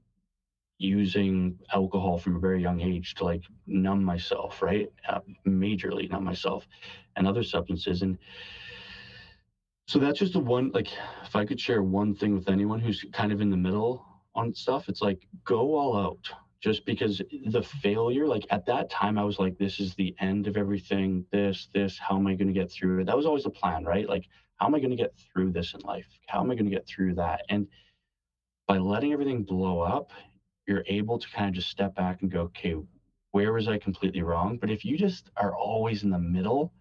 using 0.79 1.59
alcohol 1.72 2.18
from 2.18 2.37
a 2.37 2.38
very 2.38 2.61
young 2.61 2.81
age 2.81 3.14
to 3.14 3.25
like 3.25 3.42
numb 3.66 4.05
myself 4.05 4.61
right? 4.61 4.88
Uh, 5.09 5.20
majorly 5.46 6.11
numb 6.11 6.25
myself 6.25 6.66
and 7.16 7.27
other 7.27 7.42
substances 7.42 8.03
and 8.03 8.18
so 9.88 9.99
that's 9.99 10.18
just 10.18 10.33
the 10.35 10.40
one 10.40 10.70
like 10.75 10.88
if 11.25 11.35
i 11.35 11.44
could 11.44 11.61
share 11.61 11.83
one 11.83 12.14
thing 12.14 12.35
with 12.35 12.49
anyone 12.49 12.81
who's 12.81 13.05
kind 13.12 13.33
of 13.33 13.40
in 13.40 13.51
the 13.51 13.57
middle 13.57 14.05
on 14.35 14.53
stuff 14.53 14.88
it's 14.88 15.01
like 15.01 15.27
go 15.44 15.75
all 15.75 15.96
out 15.96 16.31
just 16.66 16.85
because 16.85 17.22
the 17.46 17.62
failure 17.62 18.26
like 18.26 18.44
at 18.50 18.66
that 18.66 18.90
time 18.90 19.18
i 19.18 19.24
was 19.24 19.38
like 19.38 19.57
this 19.57 19.79
is 19.79 19.94
the 19.94 20.14
end 20.20 20.46
of 20.46 20.57
everything 20.57 21.24
this 21.31 21.68
this 21.72 21.98
how 21.98 22.16
am 22.16 22.26
i 22.26 22.35
going 22.35 22.48
to 22.48 22.61
get 22.61 22.70
through 22.70 23.00
it 23.00 23.05
that 23.05 23.16
was 23.16 23.26
always 23.26 23.44
the 23.44 23.50
plan 23.50 23.85
right 23.85 24.09
like 24.09 24.24
how 24.57 24.66
am 24.66 24.74
I 24.74 24.79
going 24.79 24.90
to 24.90 24.96
get 24.96 25.14
through 25.16 25.52
this 25.52 25.74
in 25.74 25.81
life? 25.81 26.07
How 26.26 26.40
am 26.40 26.50
I 26.50 26.55
going 26.55 26.64
to 26.64 26.70
get 26.70 26.87
through 26.87 27.14
that? 27.14 27.42
And 27.48 27.66
by 28.66 28.79
letting 28.79 29.12
everything 29.12 29.42
blow 29.42 29.81
up, 29.81 30.11
you're 30.66 30.85
able 30.87 31.18
to 31.18 31.29
kind 31.31 31.48
of 31.48 31.55
just 31.55 31.70
step 31.70 31.94
back 31.94 32.22
and 32.22 32.31
go, 32.31 32.42
okay, 32.42 32.74
where 33.33 33.52
was 33.52 33.68
I 33.68 33.79
completely 33.79 34.22
wrong? 34.22 34.59
But 34.59 34.70
if 34.70 34.85
you 34.85 34.96
just 34.96 35.31
are 35.37 35.55
always 35.55 36.02
in 36.02 36.11
the 36.11 36.18
middle, 36.18 36.72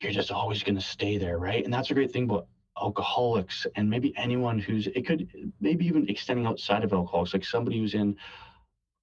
you're 0.00 0.12
just 0.12 0.30
always 0.30 0.62
going 0.62 0.76
to 0.76 0.80
stay 0.82 1.16
there, 1.16 1.38
right? 1.38 1.64
And 1.64 1.72
that's 1.72 1.90
a 1.90 1.94
great 1.94 2.12
thing 2.12 2.24
about 2.24 2.46
alcoholics 2.80 3.66
and 3.76 3.88
maybe 3.88 4.12
anyone 4.16 4.58
who's, 4.58 4.86
it 4.88 5.06
could 5.06 5.28
maybe 5.60 5.86
even 5.86 6.08
extending 6.08 6.46
outside 6.46 6.84
of 6.84 6.92
alcoholics, 6.92 7.32
like 7.32 7.44
somebody 7.44 7.78
who's 7.78 7.94
in 7.94 8.16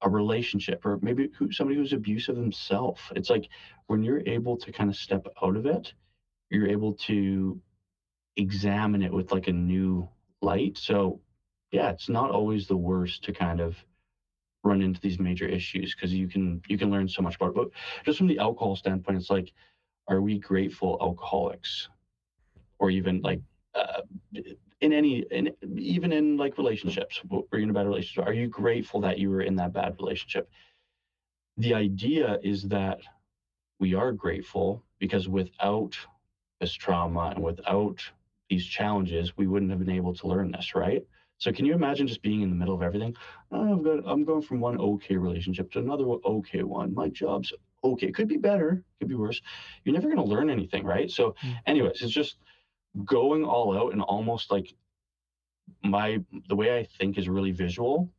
a 0.01 0.09
relationship 0.09 0.85
or 0.85 0.99
maybe 1.01 1.29
who, 1.37 1.51
somebody 1.51 1.77
who's 1.77 1.93
abusive 1.93 2.35
himself. 2.35 3.11
It's 3.15 3.29
like 3.29 3.47
when 3.87 4.03
you're 4.03 4.23
able 4.25 4.57
to 4.57 4.71
kind 4.71 4.89
of 4.89 4.95
step 4.95 5.27
out 5.43 5.55
of 5.55 5.65
it, 5.65 5.93
you're 6.49 6.67
able 6.67 6.93
to 6.93 7.61
examine 8.35 9.01
it 9.03 9.13
with 9.13 9.31
like 9.31 9.47
a 9.47 9.53
new 9.53 10.09
light. 10.41 10.77
So, 10.77 11.21
yeah, 11.71 11.89
it's 11.91 12.09
not 12.09 12.31
always 12.31 12.67
the 12.67 12.77
worst 12.77 13.23
to 13.23 13.31
kind 13.33 13.61
of 13.61 13.75
run 14.63 14.81
into 14.81 14.99
these 15.01 15.19
major 15.19 15.45
issues 15.45 15.95
because 15.95 16.13
you 16.13 16.27
can 16.27 16.61
you 16.67 16.77
can 16.77 16.91
learn 16.91 17.07
so 17.07 17.21
much 17.21 17.35
about 17.35 17.49
it. 17.49 17.55
But 17.55 17.69
just 18.05 18.17
from 18.17 18.27
the 18.27 18.39
alcohol 18.39 18.75
standpoint, 18.75 19.17
it's 19.17 19.29
like, 19.29 19.51
are 20.07 20.21
we 20.21 20.39
grateful 20.39 20.97
alcoholics, 21.01 21.89
or 22.79 22.89
even 22.89 23.21
like 23.21 23.41
uh, 23.75 24.01
in 24.81 24.93
any 24.93 25.19
in 25.31 25.51
even 25.77 26.11
in 26.11 26.37
like 26.37 26.57
relationships, 26.57 27.21
or 27.29 27.45
you're 27.53 27.61
in 27.61 27.69
a 27.69 27.73
bad 27.73 27.87
relationship, 27.87 28.25
are 28.27 28.33
you 28.33 28.47
grateful 28.47 28.99
that 29.01 29.19
you 29.19 29.29
were 29.29 29.41
in 29.41 29.55
that 29.55 29.73
bad 29.73 29.95
relationship? 29.99 30.49
The 31.57 31.73
idea 31.73 32.39
is 32.43 32.63
that 32.69 32.99
we 33.79 33.93
are 33.93 34.11
grateful 34.11 34.83
because 34.99 35.27
without 35.27 35.97
this 36.59 36.73
trauma 36.73 37.33
and 37.35 37.43
without 37.43 38.01
these 38.49 38.65
challenges, 38.65 39.35
we 39.37 39.47
wouldn't 39.47 39.71
have 39.71 39.79
been 39.79 39.95
able 39.95 40.13
to 40.13 40.27
learn 40.27 40.51
this, 40.51 40.75
right? 40.75 41.03
So 41.37 41.51
can 41.51 41.65
you 41.65 41.73
imagine 41.73 42.05
just 42.05 42.21
being 42.21 42.41
in 42.41 42.51
the 42.51 42.55
middle 42.55 42.75
of 42.75 42.83
everything? 42.83 43.15
Oh, 43.51 43.73
I've 43.73 43.83
got, 43.83 44.03
I'm 44.05 44.23
going 44.23 44.43
from 44.43 44.59
one 44.59 44.77
okay 44.79 45.15
relationship 45.15 45.71
to 45.71 45.79
another 45.79 46.03
okay 46.03 46.61
one. 46.61 46.93
My 46.93 47.09
job's 47.09 47.51
okay. 47.83 48.07
It 48.07 48.13
could 48.13 48.27
be 48.27 48.37
better, 48.37 48.83
could 48.99 49.07
be 49.09 49.15
worse. 49.15 49.41
You're 49.83 49.93
never 49.93 50.07
going 50.07 50.23
to 50.23 50.31
learn 50.31 50.51
anything, 50.51 50.85
right? 50.85 51.09
So, 51.09 51.35
mm. 51.43 51.55
anyways, 51.65 52.03
it's 52.03 52.11
just 52.11 52.37
going 53.05 53.43
all 53.43 53.77
out 53.77 53.93
and 53.93 54.01
almost 54.01 54.51
like 54.51 54.73
my 55.83 56.23
the 56.49 56.55
way 56.55 56.77
I 56.77 56.83
think 56.83 57.17
is 57.17 57.29
really 57.29 57.51
visual. 57.51 58.09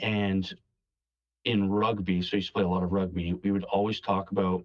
And 0.00 0.52
in 1.44 1.70
rugby, 1.70 2.22
so 2.22 2.34
I 2.34 2.36
used 2.36 2.48
to 2.48 2.52
play 2.54 2.64
a 2.64 2.68
lot 2.68 2.82
of 2.82 2.92
rugby, 2.92 3.32
we 3.32 3.52
would 3.52 3.64
always 3.64 4.00
talk 4.00 4.32
about 4.32 4.64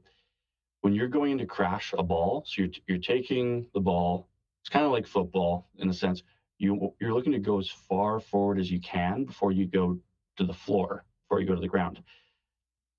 when 0.82 0.94
you're 0.94 1.08
going 1.08 1.38
to 1.38 1.46
crash 1.46 1.94
a 1.98 2.04
ball, 2.04 2.44
so 2.48 2.64
you're, 2.64 2.72
you're 2.88 2.98
taking 2.98 3.68
the 3.74 3.80
ball, 3.80 4.28
it's 4.62 4.70
kind 4.70 4.86
of 4.86 4.92
like 4.92 5.06
football 5.06 5.68
in 5.78 5.90
a 5.90 5.94
sense. 5.94 6.24
You, 6.58 6.94
you're 7.00 7.14
looking 7.14 7.34
to 7.34 7.40
go 7.40 7.60
as 7.60 7.70
far 7.70 8.20
forward 8.20 8.60
as 8.60 8.70
you 8.72 8.80
can 8.80 9.26
before 9.26 9.52
you 9.52 9.68
go 9.68 10.00
to 10.38 10.44
the 10.44 10.54
floor, 10.54 11.06
before 11.24 11.40
you 11.40 11.48
go 11.48 11.56
to 11.56 11.62
the 11.62 11.68
ground. 11.68 12.02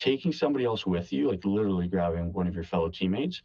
Taking 0.01 0.33
somebody 0.33 0.65
else 0.65 0.87
with 0.87 1.13
you, 1.13 1.29
like 1.29 1.45
literally 1.45 1.89
grabbing 1.89 2.33
one 2.33 2.47
of 2.47 2.55
your 2.55 2.65
fellow 2.65 2.89
teammates 2.89 3.43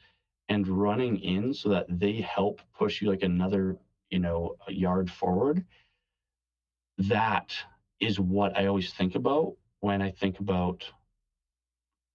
and 0.50 0.68
running 0.68 1.20
in 1.20 1.54
so 1.54 1.70
that 1.70 1.86
they 1.90 2.22
help 2.22 2.62
push 2.78 3.02
you 3.02 3.10
like 3.10 3.24
another, 3.24 3.78
you 4.10 4.20
know, 4.20 4.56
yard 4.68 5.12
forward. 5.12 5.66
That 6.98 7.54
is 8.00 8.20
what 8.20 8.58
I 8.58 8.68
always 8.68 8.94
think 8.94 9.16
about 9.16 9.56
when 9.80 10.02
I 10.02 10.12
think 10.12 10.40
about 10.40 10.84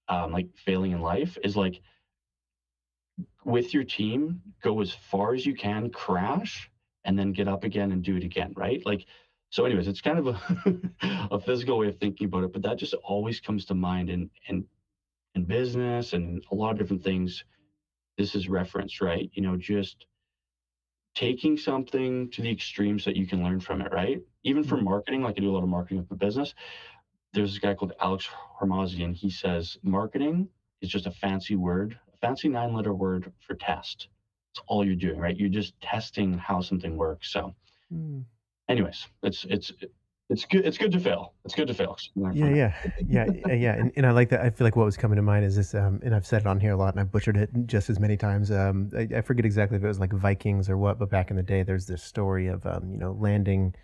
um, 0.08 0.32
like 0.32 0.48
failing 0.56 0.92
in 0.92 1.00
life 1.00 1.38
is 1.44 1.56
like 1.56 1.80
with 3.44 3.74
your 3.74 3.84
team, 3.84 4.40
go 4.62 4.80
as 4.80 4.92
far 4.92 5.34
as 5.34 5.44
you 5.44 5.54
can, 5.54 5.90
crash, 5.90 6.70
and 7.04 7.18
then 7.18 7.32
get 7.32 7.48
up 7.48 7.64
again 7.64 7.92
and 7.92 8.02
do 8.02 8.16
it 8.16 8.24
again, 8.24 8.52
right? 8.56 8.84
Like, 8.86 9.06
so 9.50 9.64
anyways, 9.64 9.88
it's 9.88 10.00
kind 10.00 10.18
of 10.18 10.28
a, 10.28 11.30
a 11.34 11.40
physical 11.40 11.78
way 11.78 11.88
of 11.88 11.98
thinking 11.98 12.26
about 12.26 12.44
it, 12.44 12.52
but 12.52 12.62
that 12.62 12.78
just 12.78 12.94
always 12.94 13.40
comes 13.40 13.64
to 13.66 13.74
mind 13.74 14.10
in, 14.10 14.30
in, 14.48 14.64
in 15.34 15.44
business 15.44 16.12
and 16.12 16.44
a 16.50 16.54
lot 16.54 16.72
of 16.72 16.78
different 16.78 17.02
things. 17.02 17.44
This 18.18 18.34
is 18.34 18.48
reference, 18.48 19.00
right? 19.00 19.30
You 19.32 19.42
know, 19.42 19.56
just 19.56 20.06
taking 21.14 21.56
something 21.56 22.30
to 22.30 22.42
the 22.42 22.50
extremes 22.50 23.04
that 23.04 23.16
you 23.16 23.26
can 23.26 23.42
learn 23.42 23.60
from 23.60 23.80
it, 23.80 23.92
right? 23.92 24.20
Even 24.44 24.64
for 24.64 24.76
mm-hmm. 24.76 24.84
marketing, 24.86 25.22
like 25.22 25.36
I 25.36 25.40
do 25.40 25.50
a 25.50 25.52
lot 25.52 25.62
of 25.62 25.68
marketing 25.68 25.98
with 25.98 26.10
my 26.10 26.16
business. 26.16 26.54
There's 27.32 27.50
this 27.50 27.58
guy 27.58 27.74
called 27.74 27.92
Alex 28.00 28.28
Hormozi, 28.60 29.14
he 29.14 29.30
says 29.30 29.78
marketing 29.82 30.48
is 30.80 30.90
just 30.90 31.06
a 31.06 31.10
fancy 31.10 31.56
word 31.56 31.98
a 32.12 32.16
fancy 32.18 32.48
nine 32.48 32.74
letter 32.74 32.94
word 32.94 33.32
for 33.46 33.54
test. 33.54 34.08
It's 34.52 34.62
all 34.66 34.84
you're 34.84 34.94
doing, 34.94 35.18
right? 35.18 35.36
You're 35.36 35.48
just 35.48 35.80
testing 35.80 36.34
how 36.34 36.60
something 36.60 36.96
works. 36.96 37.32
So, 37.32 37.54
mm. 37.92 38.24
anyways, 38.68 39.06
it's 39.22 39.46
it's 39.48 39.72
it's 40.28 40.44
good. 40.44 40.64
It's 40.64 40.78
good 40.78 40.92
to 40.92 41.00
fail. 41.00 41.34
It's 41.44 41.54
good 41.54 41.68
to 41.68 41.74
fail. 41.74 41.96
Yeah, 42.32 42.48
yeah, 42.48 42.74
yeah, 43.06 43.52
yeah. 43.52 43.74
And, 43.74 43.92
and 43.96 44.06
I 44.06 44.12
like 44.12 44.30
that. 44.30 44.40
I 44.40 44.50
feel 44.50 44.66
like 44.66 44.76
what 44.76 44.84
was 44.84 44.96
coming 44.96 45.16
to 45.16 45.22
mind 45.22 45.44
is 45.44 45.56
this, 45.56 45.74
um, 45.74 46.00
and 46.02 46.14
I've 46.14 46.26
said 46.26 46.42
it 46.42 46.46
on 46.46 46.58
here 46.58 46.72
a 46.72 46.76
lot, 46.76 46.94
and 46.94 47.00
I've 47.00 47.12
butchered 47.12 47.36
it 47.36 47.50
just 47.66 47.90
as 47.90 48.00
many 48.00 48.16
times. 48.16 48.50
Um, 48.50 48.90
I, 48.96 49.08
I 49.16 49.20
forget 49.20 49.44
exactly 49.44 49.76
if 49.76 49.84
it 49.84 49.88
was 49.88 50.00
like 50.00 50.12
Vikings 50.12 50.70
or 50.70 50.78
what, 50.78 50.98
but 50.98 51.10
back 51.10 51.30
in 51.30 51.36
the 51.36 51.42
day, 51.42 51.62
there's 51.62 51.86
this 51.86 52.02
story 52.02 52.46
of 52.46 52.64
um, 52.66 52.90
you 52.90 52.98
know 52.98 53.16
landing, 53.20 53.74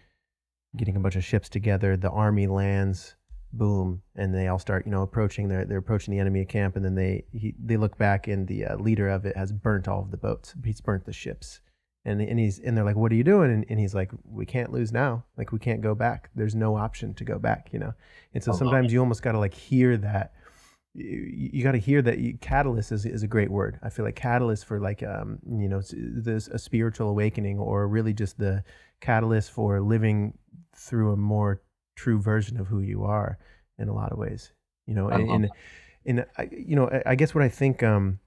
getting 0.76 0.96
a 0.96 1.00
bunch 1.00 1.16
of 1.16 1.24
ships 1.24 1.48
together. 1.48 1.96
The 1.96 2.10
army 2.10 2.46
lands 2.46 3.14
boom 3.52 4.02
and 4.16 4.34
they 4.34 4.46
all 4.46 4.58
start 4.58 4.84
you 4.84 4.92
know 4.92 5.02
approaching 5.02 5.48
they're, 5.48 5.64
they're 5.64 5.78
approaching 5.78 6.12
the 6.12 6.20
enemy 6.20 6.44
camp 6.44 6.76
and 6.76 6.84
then 6.84 6.94
they 6.94 7.24
he, 7.32 7.54
they 7.58 7.76
look 7.76 7.96
back 7.96 8.28
and 8.28 8.46
the 8.46 8.64
uh, 8.64 8.76
leader 8.76 9.08
of 9.08 9.24
it 9.24 9.36
has 9.36 9.52
burnt 9.52 9.88
all 9.88 10.02
of 10.02 10.10
the 10.10 10.16
boats 10.16 10.54
he's 10.64 10.80
burnt 10.80 11.04
the 11.06 11.12
ships 11.12 11.60
and 12.04 12.20
and 12.20 12.38
he's 12.38 12.58
and 12.58 12.76
they're 12.76 12.84
like 12.84 12.96
what 12.96 13.12
are 13.12 13.16
you 13.16 13.24
doing? 13.24 13.50
And, 13.50 13.64
and 13.68 13.78
he's 13.78 13.94
like 13.94 14.10
we 14.24 14.46
can't 14.46 14.72
lose 14.72 14.92
now. 14.92 15.24
Like 15.36 15.52
we 15.52 15.58
can't 15.58 15.80
go 15.80 15.94
back. 15.94 16.30
There's 16.34 16.54
no 16.54 16.76
option 16.76 17.14
to 17.14 17.24
go 17.24 17.38
back 17.38 17.70
you 17.72 17.78
know? 17.78 17.94
And 18.34 18.42
so 18.42 18.52
sometimes 18.52 18.92
you 18.92 19.00
almost 19.00 19.22
got 19.22 19.32
to 19.32 19.38
like 19.38 19.54
hear 19.54 19.96
that. 19.98 20.32
You, 20.94 21.50
you 21.52 21.62
got 21.62 21.72
to 21.72 21.78
hear 21.78 22.02
that 22.02 22.18
you, 22.18 22.38
catalyst 22.38 22.92
is, 22.92 23.04
is 23.06 23.22
a 23.22 23.28
great 23.28 23.50
word. 23.50 23.78
I 23.82 23.90
feel 23.90 24.04
like 24.04 24.16
catalyst 24.16 24.64
for 24.64 24.80
like 24.80 25.02
um 25.02 25.38
you 25.46 25.68
know 25.68 25.80
this 25.92 26.48
a 26.48 26.58
spiritual 26.58 27.08
awakening 27.08 27.58
or 27.58 27.86
really 27.88 28.12
just 28.12 28.38
the 28.38 28.64
catalyst 29.00 29.50
for 29.50 29.80
living 29.80 30.36
through 30.76 31.12
a 31.12 31.16
more 31.16 31.62
true 31.96 32.20
version 32.20 32.58
of 32.58 32.68
who 32.68 32.80
you 32.80 33.04
are 33.04 33.38
in 33.78 33.88
a 33.88 33.94
lot 33.94 34.12
of 34.12 34.18
ways 34.18 34.52
you 34.88 34.94
know? 34.94 35.08
And, 35.08 35.30
and, 35.30 35.50
and 36.06 36.26
I, 36.36 36.48
you 36.50 36.74
know 36.74 36.88
I, 36.88 37.10
I 37.10 37.14
guess 37.14 37.34
what 37.34 37.44
i 37.44 37.48
think 37.48 37.82
um 37.82 38.18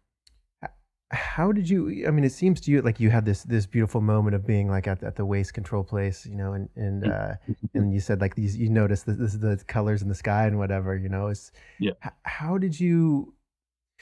how 1.12 1.52
did 1.52 1.70
you 1.70 2.06
i 2.08 2.12
mean 2.12 2.24
it 2.24 2.32
seems 2.32 2.62
to 2.62 2.72
you 2.72 2.82
like 2.82 3.00
you 3.00 3.10
had 3.10 3.26
this 3.26 3.44
this 3.44 3.66
beautiful 3.66 4.00
moment 4.00 4.34
of 4.34 4.46
being 4.46 4.70
like 4.70 4.88
at, 4.88 5.04
at 5.04 5.16
the 5.16 5.26
waste 5.26 5.54
control 5.54 5.84
place 5.84 6.26
you 6.26 6.36
know 6.36 6.54
and 6.54 6.70
and 6.76 7.06
uh 7.06 7.34
and 7.74 7.94
you 7.94 8.00
said 8.00 8.22
like 8.22 8.36
these 8.36 8.56
you 8.56 8.70
noticed 8.70 9.06
this, 9.06 9.18
this 9.18 9.34
is 9.34 9.40
the 9.40 9.58
colors 9.68 10.02
in 10.02 10.08
the 10.08 10.16
sky 10.16 10.46
and 10.46 10.58
whatever 10.58 10.96
you 10.96 11.10
know 11.10 11.28
it's 11.28 11.52
yeah. 11.80 11.92
how 12.24 12.58
did 12.58 12.80
you 12.80 13.34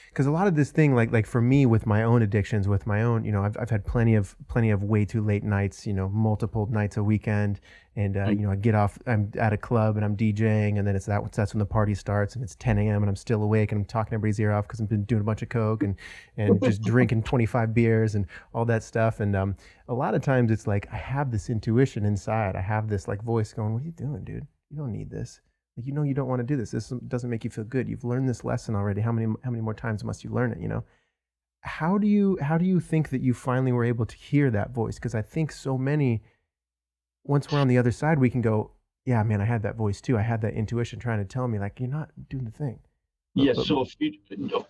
because 0.08 0.26
a 0.26 0.30
lot 0.30 0.46
of 0.46 0.54
this 0.54 0.70
thing 0.70 0.94
like 0.94 1.12
like 1.12 1.26
for 1.26 1.40
me 1.40 1.66
with 1.66 1.86
my 1.86 2.02
own 2.02 2.22
addictions 2.22 2.66
with 2.66 2.86
my 2.86 3.02
own 3.02 3.24
you 3.24 3.32
know 3.32 3.42
I've, 3.42 3.56
I've 3.58 3.70
had 3.70 3.86
plenty 3.86 4.14
of 4.14 4.36
plenty 4.48 4.70
of 4.70 4.82
way 4.82 5.04
too 5.04 5.22
late 5.22 5.44
nights 5.44 5.86
you 5.86 5.92
know 5.92 6.08
multiple 6.08 6.66
nights 6.70 6.96
a 6.96 7.02
weekend. 7.02 7.60
And 7.96 8.16
uh, 8.16 8.28
you 8.28 8.42
know 8.42 8.52
I 8.52 8.56
get 8.56 8.74
off 8.74 8.98
I'm 9.06 9.32
at 9.36 9.52
a 9.52 9.56
club 9.56 9.96
and 9.96 10.04
I'm 10.04 10.16
DJing 10.16 10.78
and 10.78 10.86
then 10.86 10.94
it's 10.94 11.06
that 11.06 11.32
that's 11.32 11.52
when 11.52 11.58
the 11.58 11.66
party 11.66 11.94
starts 11.94 12.34
and 12.34 12.44
it's 12.44 12.54
10 12.54 12.78
a.m. 12.78 13.02
and 13.02 13.10
I'm 13.10 13.16
still 13.16 13.42
awake 13.42 13.72
and 13.72 13.80
I'm 13.80 13.84
talking 13.84 14.14
everybody's 14.14 14.38
ear 14.38 14.52
off 14.52 14.68
because 14.68 14.80
I've 14.80 14.88
been 14.88 15.04
doing 15.04 15.20
a 15.20 15.24
bunch 15.24 15.42
of 15.42 15.48
coke 15.48 15.82
and 15.82 15.96
and 16.36 16.62
just 16.64 16.82
drinking 16.82 17.24
25 17.24 17.74
beers 17.74 18.14
and 18.14 18.26
all 18.54 18.64
that 18.66 18.84
stuff. 18.84 19.18
And 19.20 19.34
um, 19.34 19.56
a 19.88 19.94
lot 19.94 20.14
of 20.14 20.22
times 20.22 20.52
it's 20.52 20.68
like 20.68 20.88
I 20.92 20.96
have 20.96 21.32
this 21.32 21.50
intuition 21.50 22.04
inside. 22.04 22.54
I 22.54 22.60
have 22.60 22.88
this 22.88 23.08
like 23.08 23.22
voice 23.22 23.52
going 23.52 23.74
what 23.74 23.82
are 23.82 23.86
you 23.86 23.92
doing 23.92 24.22
dude? 24.24 24.46
You 24.70 24.78
don't 24.78 24.92
need 24.92 25.10
this 25.10 25.40
you 25.84 25.92
know 25.92 26.02
you 26.02 26.14
don't 26.14 26.28
want 26.28 26.40
to 26.40 26.46
do 26.46 26.56
this. 26.56 26.70
This 26.70 26.92
doesn't 27.08 27.30
make 27.30 27.44
you 27.44 27.50
feel 27.50 27.64
good. 27.64 27.88
You've 27.88 28.04
learned 28.04 28.28
this 28.28 28.44
lesson 28.44 28.74
already. 28.74 29.00
How 29.00 29.12
many 29.12 29.26
how 29.44 29.50
many 29.50 29.62
more 29.62 29.74
times 29.74 30.04
must 30.04 30.24
you 30.24 30.30
learn 30.30 30.52
it? 30.52 30.60
You 30.60 30.68
know. 30.68 30.84
How 31.62 31.98
do 31.98 32.06
you 32.06 32.38
how 32.40 32.56
do 32.56 32.64
you 32.64 32.80
think 32.80 33.10
that 33.10 33.20
you 33.20 33.34
finally 33.34 33.72
were 33.72 33.84
able 33.84 34.06
to 34.06 34.16
hear 34.16 34.50
that 34.50 34.70
voice? 34.70 34.94
Because 34.94 35.14
I 35.14 35.22
think 35.22 35.52
so 35.52 35.76
many. 35.76 36.22
Once 37.24 37.52
we're 37.52 37.58
on 37.58 37.68
the 37.68 37.76
other 37.76 37.92
side, 37.92 38.18
we 38.18 38.30
can 38.30 38.40
go, 38.40 38.70
yeah, 39.04 39.22
man, 39.22 39.42
I 39.42 39.44
had 39.44 39.62
that 39.64 39.76
voice 39.76 40.00
too. 40.00 40.16
I 40.16 40.22
had 40.22 40.40
that 40.40 40.54
intuition 40.54 40.98
trying 40.98 41.18
to 41.18 41.24
tell 41.26 41.46
me 41.48 41.58
like 41.58 41.78
you're 41.78 41.88
not 41.88 42.10
doing 42.30 42.44
the 42.44 42.50
thing. 42.50 42.78
Yes, 43.34 43.56
yeah, 43.58 43.64
so 43.64 43.80
a 43.80 43.84
few 43.84 44.12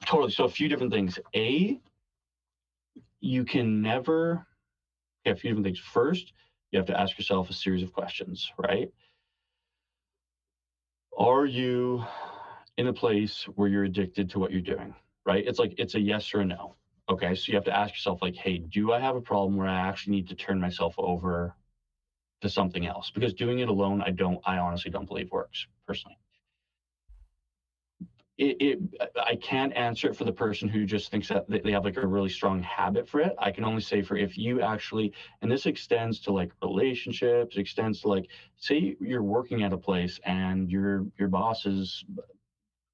totally. 0.05 0.33
So 0.33 0.44
a 0.44 0.49
few 0.49 0.68
different 0.68 0.92
things. 0.92 1.18
A, 1.35 1.81
you 3.20 3.44
can 3.44 3.83
never. 3.83 4.46
Okay, 5.25 5.33
a 5.33 5.37
few 5.37 5.51
different 5.51 5.66
things. 5.66 5.79
First, 5.79 6.33
you 6.70 6.79
have 6.79 6.87
to 6.87 6.99
ask 6.99 7.18
yourself 7.18 7.51
a 7.51 7.53
series 7.53 7.83
of 7.83 7.92
questions, 7.92 8.51
right? 8.59 8.90
Are 11.20 11.44
you 11.44 12.02
in 12.78 12.87
a 12.88 12.92
place 12.92 13.44
where 13.54 13.68
you're 13.68 13.85
addicted 13.85 14.30
to 14.30 14.38
what 14.38 14.50
you're 14.50 14.61
doing 14.61 14.94
right? 15.26 15.46
It's 15.46 15.59
like 15.59 15.74
it's 15.78 15.94
a 15.94 16.00
yes 16.00 16.35
or 16.35 16.40
a 16.40 16.46
no 16.46 16.76
okay? 17.09 17.35
So 17.35 17.44
you 17.48 17.56
have 17.56 17.64
to 17.64 17.76
ask 17.76 17.92
yourself 17.92 18.20
like 18.22 18.37
hey 18.37 18.59
do 18.59 18.92
i 18.92 19.00
have 19.00 19.16
a 19.16 19.20
problem 19.20 19.56
where 19.56 19.68
i 19.68 19.88
actually 19.88 20.16
need 20.16 20.28
to 20.30 20.35
turn 20.35 20.61
myself 20.61 20.94
over 20.98 21.54
to 22.40 22.48
something 22.48 22.87
else? 22.87 23.11
Because 23.14 23.35
doing 23.35 23.59
it 23.61 23.68
alone 23.68 24.02
i 24.02 24.11
don't 24.11 24.40
i 24.46 24.59
honestly 24.59 24.90
don't 24.90 25.06
believe 25.06 25.30
works 25.30 25.66
personally 25.87 26.16
it, 28.40 28.57
it 28.59 29.11
I 29.22 29.37
can't 29.37 29.76
answer 29.76 30.09
it 30.09 30.16
for 30.16 30.24
the 30.24 30.33
person 30.33 30.66
who 30.66 30.87
just 30.87 31.11
thinks 31.11 31.29
that 31.29 31.44
they 31.48 31.72
have 31.72 31.85
like 31.85 31.98
a 31.98 32.07
really 32.07 32.31
strong 32.31 32.62
habit 32.62 33.07
for 33.07 33.20
it. 33.20 33.35
I 33.38 33.50
can 33.50 33.64
only 33.64 33.83
say 33.83 34.00
for 34.00 34.16
if 34.16 34.38
you 34.38 34.62
actually, 34.62 35.12
and 35.42 35.53
this 35.53 35.66
extends 35.66 36.20
to 36.20 36.33
like 36.33 36.50
relationships, 36.62 37.59
extends 37.59 38.00
to 38.00 38.09
like, 38.09 38.29
say 38.57 38.96
you're 38.98 39.22
working 39.22 39.62
at 39.62 39.74
a 39.74 39.79
place 39.79 40.18
and 40.24 40.70
your 40.70 41.05
your 41.18 41.29
boss 41.29 41.66
is 41.66 42.03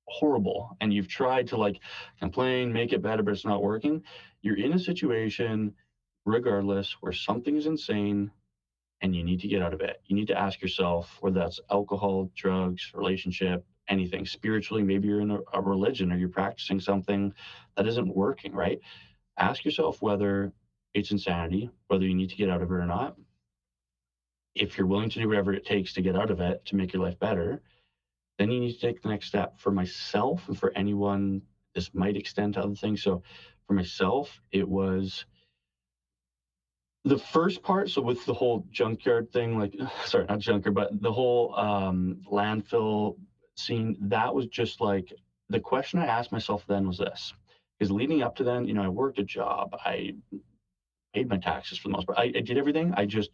horrible 0.09 0.77
and 0.81 0.93
you've 0.93 1.09
tried 1.09 1.47
to 1.49 1.57
like 1.57 1.81
complain, 2.19 2.73
make 2.73 2.93
it 2.93 3.01
better, 3.03 3.23
but 3.23 3.33
it's 3.33 3.45
not 3.45 3.63
working. 3.63 4.03
You're 4.43 4.59
in 4.59 4.73
a 4.73 4.79
situation, 4.81 5.73
regardless, 6.25 6.97
where 7.01 7.13
something 7.13 7.57
is 7.57 7.67
insane 7.67 8.33
and 9.01 9.15
you 9.15 9.23
need 9.23 9.41
to 9.41 9.49
get 9.49 9.63
out 9.63 9.75
of 9.75 9.81
it. 9.81 10.03
You 10.07 10.17
need 10.17 10.29
to 10.29 10.39
ask 10.39 10.61
yourself 10.61 11.19
whether 11.21 11.39
that's 11.39 11.61
alcohol, 11.71 12.33
drugs, 12.35 12.91
relationship, 12.95 13.65
anything 13.89 14.27
spiritually 14.27 14.83
maybe 14.83 15.09
you're 15.09 15.21
in 15.21 15.31
a, 15.31 15.39
a, 15.53 15.61
religion 15.61 16.13
or 16.13 16.17
you're 16.17 16.29
practicing 16.29 16.81
something 16.81 17.33
that 17.77 17.87
isn't 17.87 18.15
working 18.15 18.53
right? 18.53 18.81
Ask 19.39 19.65
yourself 19.65 20.03
whether 20.03 20.53
it's 20.95 21.11
insanity 21.11 21.71
whether 21.89 22.05
you 22.05 22.15
need 22.15 22.31
to 22.31 22.37
get 22.37 22.51
out 22.51 22.63
of 22.63 22.71
it 22.71 22.75
or 22.75 22.87
not. 22.87 23.17
If 24.55 24.79
you're 24.79 24.87
willing 24.87 25.11
to 25.11 25.19
do 25.19 25.29
whatever 25.29 25.53
it 25.53 25.67
takes 25.67 25.93
to 25.95 26.03
get 26.03 26.17
out 26.17 26.31
of 26.31 26.41
it 26.41 26.65
to 26.67 26.77
make 26.77 26.93
your 26.93 27.03
life 27.03 27.19
better 27.19 27.63
then 28.39 28.51
you 28.51 28.61
need 28.61 28.75
to 28.75 28.81
take 28.81 29.03
the 29.03 29.09
next 29.09 29.29
step. 29.29 29.59
For 29.59 29.71
myself 29.71 30.49
and 30.49 30.59
for 30.59 30.73
anyone 30.77 31.43
this 31.75 31.95
might 31.95 32.17
extend 32.17 32.55
to 32.55 32.61
other 32.61 32.75
things. 32.75 33.03
So 33.03 33.23
for 33.67 33.75
myself 33.75 34.41
it 34.53 34.69
was 34.69 35.27
the 37.07 37.19
first 37.19 37.63
part 37.63 37.89
so 37.89 38.03
with 38.03 38.27
the 38.27 38.35
whole 38.35 38.67
junkyard 38.71 39.33
thing 39.33 39.59
like 39.59 39.75
sorry 40.05 40.27
not 40.29 40.41
junkyard 40.41 40.75
but 40.75 41.01
the 41.01 41.13
whole 41.13 41.55
um, 41.57 42.21
landfill 42.31 43.17
scene, 43.57 43.97
that 44.01 44.35
was 44.35 44.47
just 44.47 44.81
like 44.81 45.13
the 45.49 45.61
question 45.61 45.99
I 45.99 46.07
asked 46.07 46.33
myself 46.33 46.65
then 46.67 46.87
was 46.87 46.99
this. 46.99 47.33
Because 47.79 47.91
leading 47.91 48.23
up 48.23 48.37
to 48.37 48.45
then, 48.45 48.67
you 48.67 48.75
know, 48.75 48.83
I 48.83 48.89
worked 48.89 49.19
a 49.19 49.25
job, 49.25 49.75
I 49.85 50.15
paid 51.15 51.29
my 51.29 51.37
taxes 51.37 51.79
for 51.79 51.89
the 51.89 51.93
most 51.93 52.07
part. 52.07 52.19
I, 52.19 52.25
I 52.25 52.41
did 52.41 52.59
everything. 52.59 52.93
I 52.97 53.05
just 53.07 53.31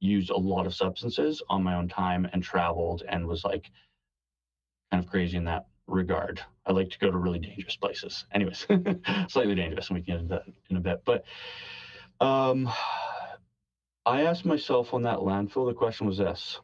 used 0.00 0.30
a 0.30 0.36
lot 0.36 0.66
of 0.66 0.74
substances 0.74 1.42
on 1.48 1.62
my 1.62 1.74
own 1.74 1.88
time 1.88 2.28
and 2.32 2.42
traveled 2.42 3.02
and 3.08 3.26
was 3.26 3.44
like 3.44 3.70
kind 4.90 5.02
of 5.02 5.10
crazy 5.10 5.36
in 5.36 5.44
that 5.44 5.66
regard. 5.86 6.40
I 6.66 6.72
like 6.72 6.90
to 6.90 6.98
go 6.98 7.10
to 7.10 7.16
really 7.16 7.38
dangerous 7.38 7.76
places. 7.76 8.26
Anyways, 8.32 8.66
slightly 9.28 9.54
dangerous, 9.54 9.88
and 9.88 9.98
we 9.98 10.02
can 10.02 10.14
get 10.14 10.20
into 10.20 10.34
that 10.34 10.42
in 10.68 10.76
a 10.76 10.80
bit. 10.80 11.02
But 11.04 11.24
um, 12.20 12.70
I 14.04 14.22
asked 14.22 14.44
myself 14.44 14.92
on 14.94 15.02
that 15.02 15.18
landfill, 15.18 15.66
the 15.66 15.74
question 15.74 16.06
was 16.06 16.18
this 16.18 16.60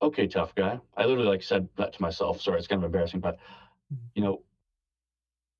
okay, 0.00 0.26
tough 0.26 0.54
guy. 0.54 0.80
I 0.96 1.04
literally 1.04 1.28
like 1.28 1.42
said 1.42 1.68
that 1.76 1.92
to 1.94 2.02
myself. 2.02 2.40
Sorry, 2.40 2.58
it's 2.58 2.66
kind 2.66 2.82
of 2.82 2.86
embarrassing, 2.86 3.20
but 3.20 3.36
mm-hmm. 3.92 3.96
you 4.14 4.22
know, 4.22 4.42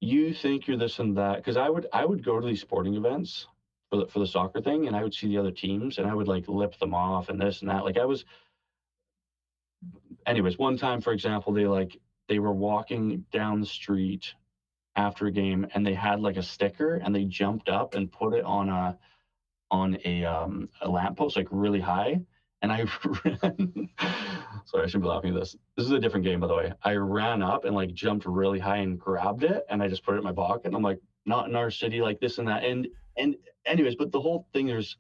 you 0.01 0.33
think 0.33 0.67
you're 0.67 0.77
this 0.77 0.99
and 0.99 1.17
that 1.17 1.37
because 1.37 1.57
I 1.57 1.69
would 1.69 1.87
I 1.93 2.05
would 2.05 2.25
go 2.25 2.41
to 2.41 2.47
these 2.47 2.61
sporting 2.61 2.95
events 2.95 3.47
for 3.91 3.97
the 3.97 4.07
for 4.07 4.21
the 4.21 4.27
soccer 4.27 4.61
thing, 4.61 4.87
and 4.87 4.97
I 4.97 5.03
would 5.03 5.15
see 5.15 5.29
the 5.29 5.39
other 5.39 5.51
teams, 5.51 5.99
and 5.99 6.07
I 6.07 6.15
would 6.15 6.29
like 6.29 6.49
lip 6.49 6.79
them 6.79 6.95
off 6.95 7.29
and 7.29 7.41
this 7.41 7.61
and 7.61 7.71
that. 7.71 7.85
Like 7.85 7.99
I 7.99 8.05
was. 8.05 8.25
Anyways, 10.27 10.59
one 10.59 10.77
time, 10.77 11.01
for 11.01 11.13
example, 11.13 11.53
they 11.53 11.67
like 11.67 11.97
they 12.29 12.39
were 12.39 12.53
walking 12.53 13.25
down 13.33 13.61
the 13.61 13.67
street 13.67 14.35
after 14.97 15.27
a 15.27 15.33
game, 15.33 15.67
and 15.75 15.87
they 15.87 15.95
had 15.95 16.21
like 16.21 16.37
a 16.37 16.43
sticker, 16.43 16.97
and 16.97 17.15
they 17.15 17.25
jumped 17.25 17.69
up 17.69 17.95
and 17.95 18.11
put 18.11 18.35
it 18.35 18.45
on 18.45 18.69
a 18.69 18.99
on 19.71 19.99
a 20.05 20.25
um 20.25 20.69
a 20.81 20.89
lamppost 20.89 21.37
like 21.37 21.49
really 21.51 21.81
high 21.81 22.21
and 22.63 22.73
I 22.73 22.85
ran. 23.25 23.89
sorry, 24.65 24.85
I 24.85 24.87
shouldn't 24.87 25.05
be 25.05 25.09
laughing 25.09 25.35
at 25.35 25.41
this. 25.41 25.57
This 25.77 25.87
is 25.87 25.93
a 25.93 25.99
different 25.99 26.25
game, 26.25 26.41
by 26.41 26.47
the 26.47 26.57
way. 26.57 26.73
I 26.83 26.95
ran 26.95 27.43
up 27.43 27.65
and 27.65 27.75
like 27.75 27.93
jumped 27.95 28.27
really 28.27 28.59
high 28.59 28.79
and 28.79 28.99
grabbed 28.99 29.45
it, 29.45 29.65
and 29.71 29.83
I 29.83 29.89
just 29.89 30.05
put 30.05 30.15
it 30.15 30.19
in 30.19 30.25
my 30.25 30.33
pocket. 30.33 30.67
And 30.67 30.77
I'm 30.77 30.83
like, 30.83 31.01
not 31.27 31.49
in 31.49 31.57
our 31.57 31.71
city, 31.71 32.01
like 32.01 32.21
this 32.21 32.39
and 32.39 32.49
that. 32.49 32.65
And 32.65 32.89
and 33.17 33.37
anyways, 33.67 33.97
but 33.97 34.13
the 34.13 34.21
whole 34.21 34.47
thing 34.53 34.69
is, 34.69 34.97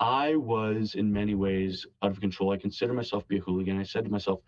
I 0.00 0.36
was 0.36 0.94
in 0.94 1.12
many 1.12 1.34
ways 1.34 1.86
out 2.02 2.10
of 2.10 2.20
control. 2.20 2.52
I 2.52 2.56
consider 2.56 2.92
myself 2.92 3.24
to 3.24 3.28
be 3.28 3.38
a 3.38 3.40
hooligan. 3.40 3.78
I 3.78 3.82
said 3.82 4.04
to 4.04 4.10
myself, 4.10 4.40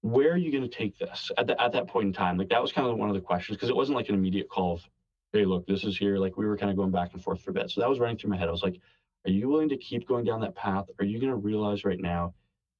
where 0.00 0.32
are 0.32 0.36
you 0.36 0.50
going 0.50 0.68
to 0.68 0.76
take 0.76 0.98
this 0.98 1.30
at, 1.36 1.46
the, 1.46 1.60
at 1.60 1.72
that 1.72 1.88
point 1.88 2.06
in 2.06 2.12
time? 2.12 2.38
Like 2.38 2.48
that 2.50 2.62
was 2.62 2.72
kind 2.72 2.86
of 2.86 2.96
one 2.96 3.08
of 3.08 3.14
the 3.14 3.20
questions 3.20 3.56
because 3.56 3.68
it 3.68 3.76
wasn't 3.76 3.96
like 3.96 4.08
an 4.08 4.14
immediate 4.14 4.48
call 4.48 4.74
of, 4.74 4.88
hey, 5.32 5.44
look, 5.44 5.66
this 5.66 5.84
is 5.84 5.98
here. 5.98 6.16
Like 6.16 6.36
we 6.36 6.46
were 6.46 6.56
kind 6.56 6.70
of 6.70 6.76
going 6.76 6.90
back 6.90 7.12
and 7.12 7.22
forth 7.22 7.40
for 7.42 7.50
a 7.50 7.54
bit. 7.54 7.70
So 7.70 7.80
that 7.80 7.90
was 7.90 7.98
running 7.98 8.16
through 8.16 8.30
my 8.30 8.36
head. 8.36 8.48
I 8.48 8.52
was 8.52 8.62
like, 8.62 8.80
are 9.26 9.30
you 9.30 9.48
willing 9.48 9.68
to 9.70 9.76
keep 9.76 10.06
going 10.06 10.24
down 10.24 10.40
that 10.40 10.54
path? 10.54 10.86
Are 10.98 11.04
you 11.04 11.18
going 11.18 11.32
to 11.32 11.36
realize 11.36 11.84
right 11.84 12.00
now, 12.00 12.34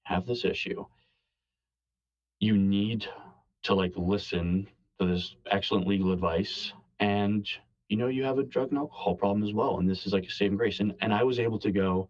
have 0.04 0.26
this 0.26 0.44
issue? 0.44 0.85
You 2.38 2.56
need 2.56 3.06
to 3.64 3.74
like 3.74 3.92
listen 3.96 4.68
to 5.00 5.06
this 5.06 5.35
excellent 5.50 5.88
legal 5.88 6.12
advice 6.12 6.72
and 7.00 7.48
you 7.88 7.96
know 7.96 8.06
you 8.06 8.24
have 8.24 8.38
a 8.38 8.44
drug 8.44 8.68
and 8.70 8.78
alcohol 8.78 9.14
problem 9.14 9.42
as 9.42 9.52
well 9.52 9.78
and 9.78 9.90
this 9.90 10.06
is 10.06 10.12
like 10.12 10.24
a 10.24 10.30
saving 10.30 10.56
grace 10.56 10.80
and 10.80 10.94
and 11.00 11.12
I 11.12 11.24
was 11.24 11.38
able 11.40 11.59
to 11.59 11.70
go 11.72 12.09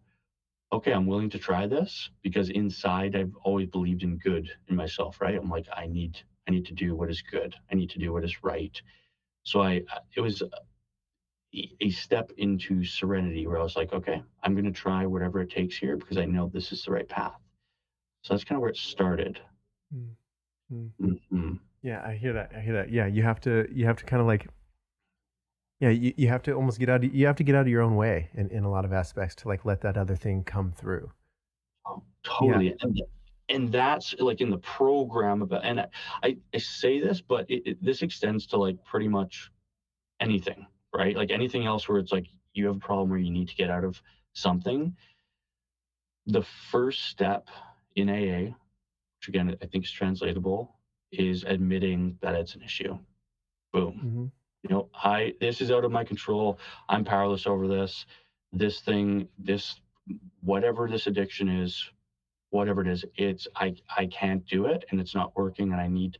okay 0.71 0.93
I'm 0.93 1.07
willing 1.07 1.29
to 1.31 1.39
try 1.39 1.67
this 1.67 2.09
because 2.21 2.49
inside 2.51 3.15
I've 3.15 3.35
always 3.43 3.67
believed 3.67 4.03
in 4.03 4.17
good 4.17 4.49
in 4.67 4.75
myself 4.75 5.19
right 5.19 5.35
I'm 5.35 5.49
like 5.49 5.67
I 5.75 5.87
need 5.87 6.19
I 6.47 6.51
need 6.51 6.65
to 6.67 6.73
do 6.73 6.95
what 6.95 7.09
is 7.09 7.21
good 7.23 7.55
I 7.71 7.75
need 7.75 7.89
to 7.91 7.99
do 7.99 8.13
what 8.13 8.23
is 8.23 8.43
right 8.43 8.79
so 9.43 9.61
I 9.61 9.81
uh, 9.91 9.99
it 10.15 10.21
was 10.21 10.41
uh, 10.41 10.47
a 11.81 11.89
step 11.89 12.31
into 12.37 12.83
serenity 12.83 13.47
where 13.47 13.59
I 13.59 13.63
was 13.63 13.75
like, 13.75 13.93
okay, 13.93 14.21
I'm 14.43 14.53
going 14.53 14.65
to 14.65 14.71
try 14.71 15.05
whatever 15.05 15.41
it 15.41 15.51
takes 15.51 15.77
here 15.77 15.97
because 15.97 16.17
I 16.17 16.25
know 16.25 16.49
this 16.53 16.71
is 16.71 16.83
the 16.83 16.91
right 16.91 17.07
path. 17.07 17.35
So 18.21 18.33
that's 18.33 18.43
kind 18.43 18.57
of 18.57 18.61
where 18.61 18.69
it 18.69 18.77
started. 18.77 19.39
Mm-hmm. 19.95 21.05
Mm-hmm. 21.05 21.53
Yeah, 21.81 22.03
I 22.05 22.15
hear 22.15 22.33
that. 22.33 22.51
I 22.55 22.59
hear 22.59 22.73
that. 22.73 22.91
Yeah, 22.91 23.05
you 23.05 23.23
have 23.23 23.39
to 23.41 23.67
you 23.71 23.85
have 23.85 23.97
to 23.97 24.05
kind 24.05 24.21
of 24.21 24.27
like 24.27 24.47
yeah, 25.79 25.89
you, 25.89 26.13
you 26.17 26.27
have 26.27 26.41
to 26.43 26.53
almost 26.53 26.79
get 26.79 26.89
out 26.89 27.03
of, 27.03 27.13
you 27.13 27.27
have 27.27 27.35
to 27.35 27.43
get 27.43 27.55
out 27.55 27.61
of 27.61 27.67
your 27.67 27.83
own 27.83 27.95
way 27.95 28.29
in, 28.33 28.49
in 28.49 28.63
a 28.63 28.69
lot 28.69 28.83
of 28.83 28.91
aspects 28.91 29.35
to 29.35 29.47
like 29.47 29.63
let 29.63 29.81
that 29.81 29.95
other 29.95 30.15
thing 30.15 30.43
come 30.43 30.71
through. 30.71 31.11
Oh, 31.85 32.01
totally. 32.23 32.69
Yeah. 32.69 32.73
And, 32.81 33.01
and 33.49 33.71
that's 33.71 34.15
like 34.19 34.41
in 34.41 34.49
the 34.49 34.57
program 34.57 35.43
about 35.43 35.63
and 35.63 35.87
I, 36.23 36.37
I 36.53 36.57
say 36.57 36.99
this, 36.99 37.21
but 37.21 37.49
it, 37.49 37.61
it, 37.65 37.83
this 37.83 38.01
extends 38.01 38.47
to 38.47 38.57
like 38.57 38.83
pretty 38.83 39.07
much 39.07 39.51
anything 40.19 40.65
right? 40.97 41.15
Like 41.15 41.31
anything 41.31 41.65
else 41.65 41.87
where 41.87 41.99
it's 41.99 42.11
like 42.11 42.25
you 42.53 42.65
have 42.67 42.77
a 42.77 42.79
problem 42.79 43.09
where 43.09 43.19
you 43.19 43.31
need 43.31 43.47
to 43.49 43.55
get 43.55 43.69
out 43.69 43.83
of 43.83 44.01
something. 44.33 44.95
The 46.25 46.43
first 46.71 47.05
step 47.05 47.49
in 47.95 48.09
AA, 48.09 48.53
which 49.19 49.27
again 49.29 49.55
I 49.61 49.65
think 49.67 49.85
is 49.85 49.91
translatable, 49.91 50.75
is 51.11 51.43
admitting 51.43 52.17
that 52.21 52.35
it's 52.35 52.55
an 52.55 52.63
issue. 52.63 52.97
Boom. 53.71 53.93
Mm-hmm. 53.93 54.25
You 54.63 54.75
know, 54.75 54.89
I 54.95 55.33
this 55.39 55.61
is 55.61 55.71
out 55.71 55.85
of 55.85 55.91
my 55.91 56.03
control. 56.03 56.59
I'm 56.89 57.05
powerless 57.05 57.45
over 57.45 57.67
this. 57.67 58.05
This 58.51 58.81
thing, 58.81 59.27
this 59.37 59.79
whatever 60.41 60.89
this 60.89 61.05
addiction 61.05 61.47
is, 61.47 61.91
whatever 62.49 62.81
it 62.81 62.87
is, 62.87 63.05
it's 63.15 63.47
I 63.55 63.75
I 63.95 64.07
can't 64.07 64.45
do 64.47 64.65
it 64.65 64.85
and 64.89 64.99
it's 64.99 65.13
not 65.13 65.35
working 65.35 65.71
and 65.71 65.79
I 65.79 65.87
need 65.87 66.17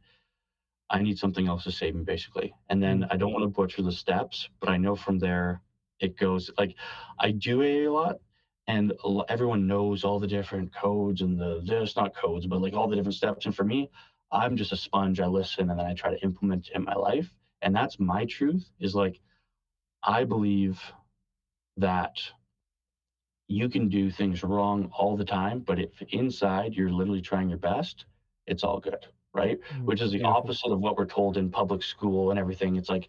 I 0.90 1.02
need 1.02 1.20
something 1.20 1.48
else 1.48 1.64
to 1.66 1.72
save 1.72 1.96
me, 1.96 2.04
basically. 2.04 2.54
And 2.70 2.82
then 2.82 3.02
mm-hmm. 3.02 3.12
I 3.12 3.18
don't 3.18 3.34
want 3.34 3.44
to 3.44 3.50
butcher 3.50 3.82
the 3.82 3.92
steps, 3.92 4.50
but 4.60 4.70
I 4.70 4.78
know 4.78 4.96
from 4.96 5.20
there 5.20 5.62
it 6.00 6.18
goes 6.18 6.50
like 6.58 6.76
I 7.20 7.32
do 7.32 7.62
a 7.62 7.88
lot, 7.90 8.20
and 8.68 8.94
everyone 9.30 9.68
knows 9.68 10.04
all 10.04 10.20
the 10.20 10.28
different 10.28 10.74
codes 10.74 11.22
and 11.22 11.40
the 11.40 11.62
there's 11.66 11.96
not 11.96 12.16
codes, 12.16 12.46
but 12.48 12.62
like 12.62 12.74
all 12.74 12.88
the 12.88 12.96
different 12.96 13.16
steps. 13.16 13.46
And 13.46 13.56
for 13.56 13.64
me, 13.64 13.90
I'm 14.32 14.56
just 14.56 14.72
a 14.72 14.78
sponge. 14.78 15.20
I 15.20 15.28
listen 15.28 15.70
and 15.70 15.80
then 15.80 15.86
I 15.86 15.94
try 15.94 16.12
to 16.12 16.24
implement 16.24 16.68
it 16.68 16.76
in 16.76 16.84
my 16.84 16.96
life. 16.96 17.32
And 17.62 17.76
that's 17.76 18.00
my 18.00 18.26
truth 18.26 18.70
is 18.80 18.94
like, 18.94 19.20
I 20.04 20.24
believe 20.26 20.82
that 21.78 22.18
you 23.48 23.70
can 23.70 23.88
do 23.88 24.12
things 24.12 24.44
wrong 24.44 24.92
all 24.98 25.16
the 25.16 25.26
time, 25.26 25.62
but 25.62 25.80
if 25.80 26.02
inside 26.10 26.74
you're 26.74 26.92
literally 26.92 27.22
trying 27.22 27.50
your 27.50 27.58
best, 27.58 28.06
it's 28.46 28.64
all 28.64 28.80
good 28.80 29.08
right? 29.38 29.60
Mm-hmm. 29.62 29.86
Which 29.86 30.02
is 30.02 30.12
the 30.12 30.24
opposite 30.24 30.72
of 30.72 30.80
what 30.80 30.98
we're 30.98 31.06
told 31.06 31.38
in 31.38 31.50
public 31.50 31.84
school 31.84 32.32
and 32.32 32.40
everything. 32.40 32.76
It's 32.76 32.90
like, 32.90 33.08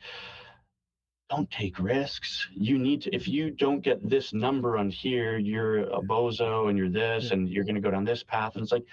don't 1.31 1.51
take 1.51 1.79
risks. 1.79 2.49
You 2.53 2.79
need 2.79 3.03
to, 3.03 3.15
if 3.15 3.27
you 3.27 3.51
don't 3.51 3.81
get 3.81 4.09
this 4.09 4.33
number 4.33 4.79
on 4.79 4.91
here, 4.91 5.39
you're 5.39 5.81
a 5.81 6.01
bozo 6.01 6.69
and 6.69 6.79
you're 6.79 6.89
this 6.89 7.33
and 7.33 7.49
you're 7.49 7.65
going 7.65 7.75
to 7.75 7.81
go 7.81 7.91
down 7.91 8.05
this 8.05 8.23
path. 8.23 8.55
And 8.55 8.63
it's 8.63 8.73
like, 8.73 8.87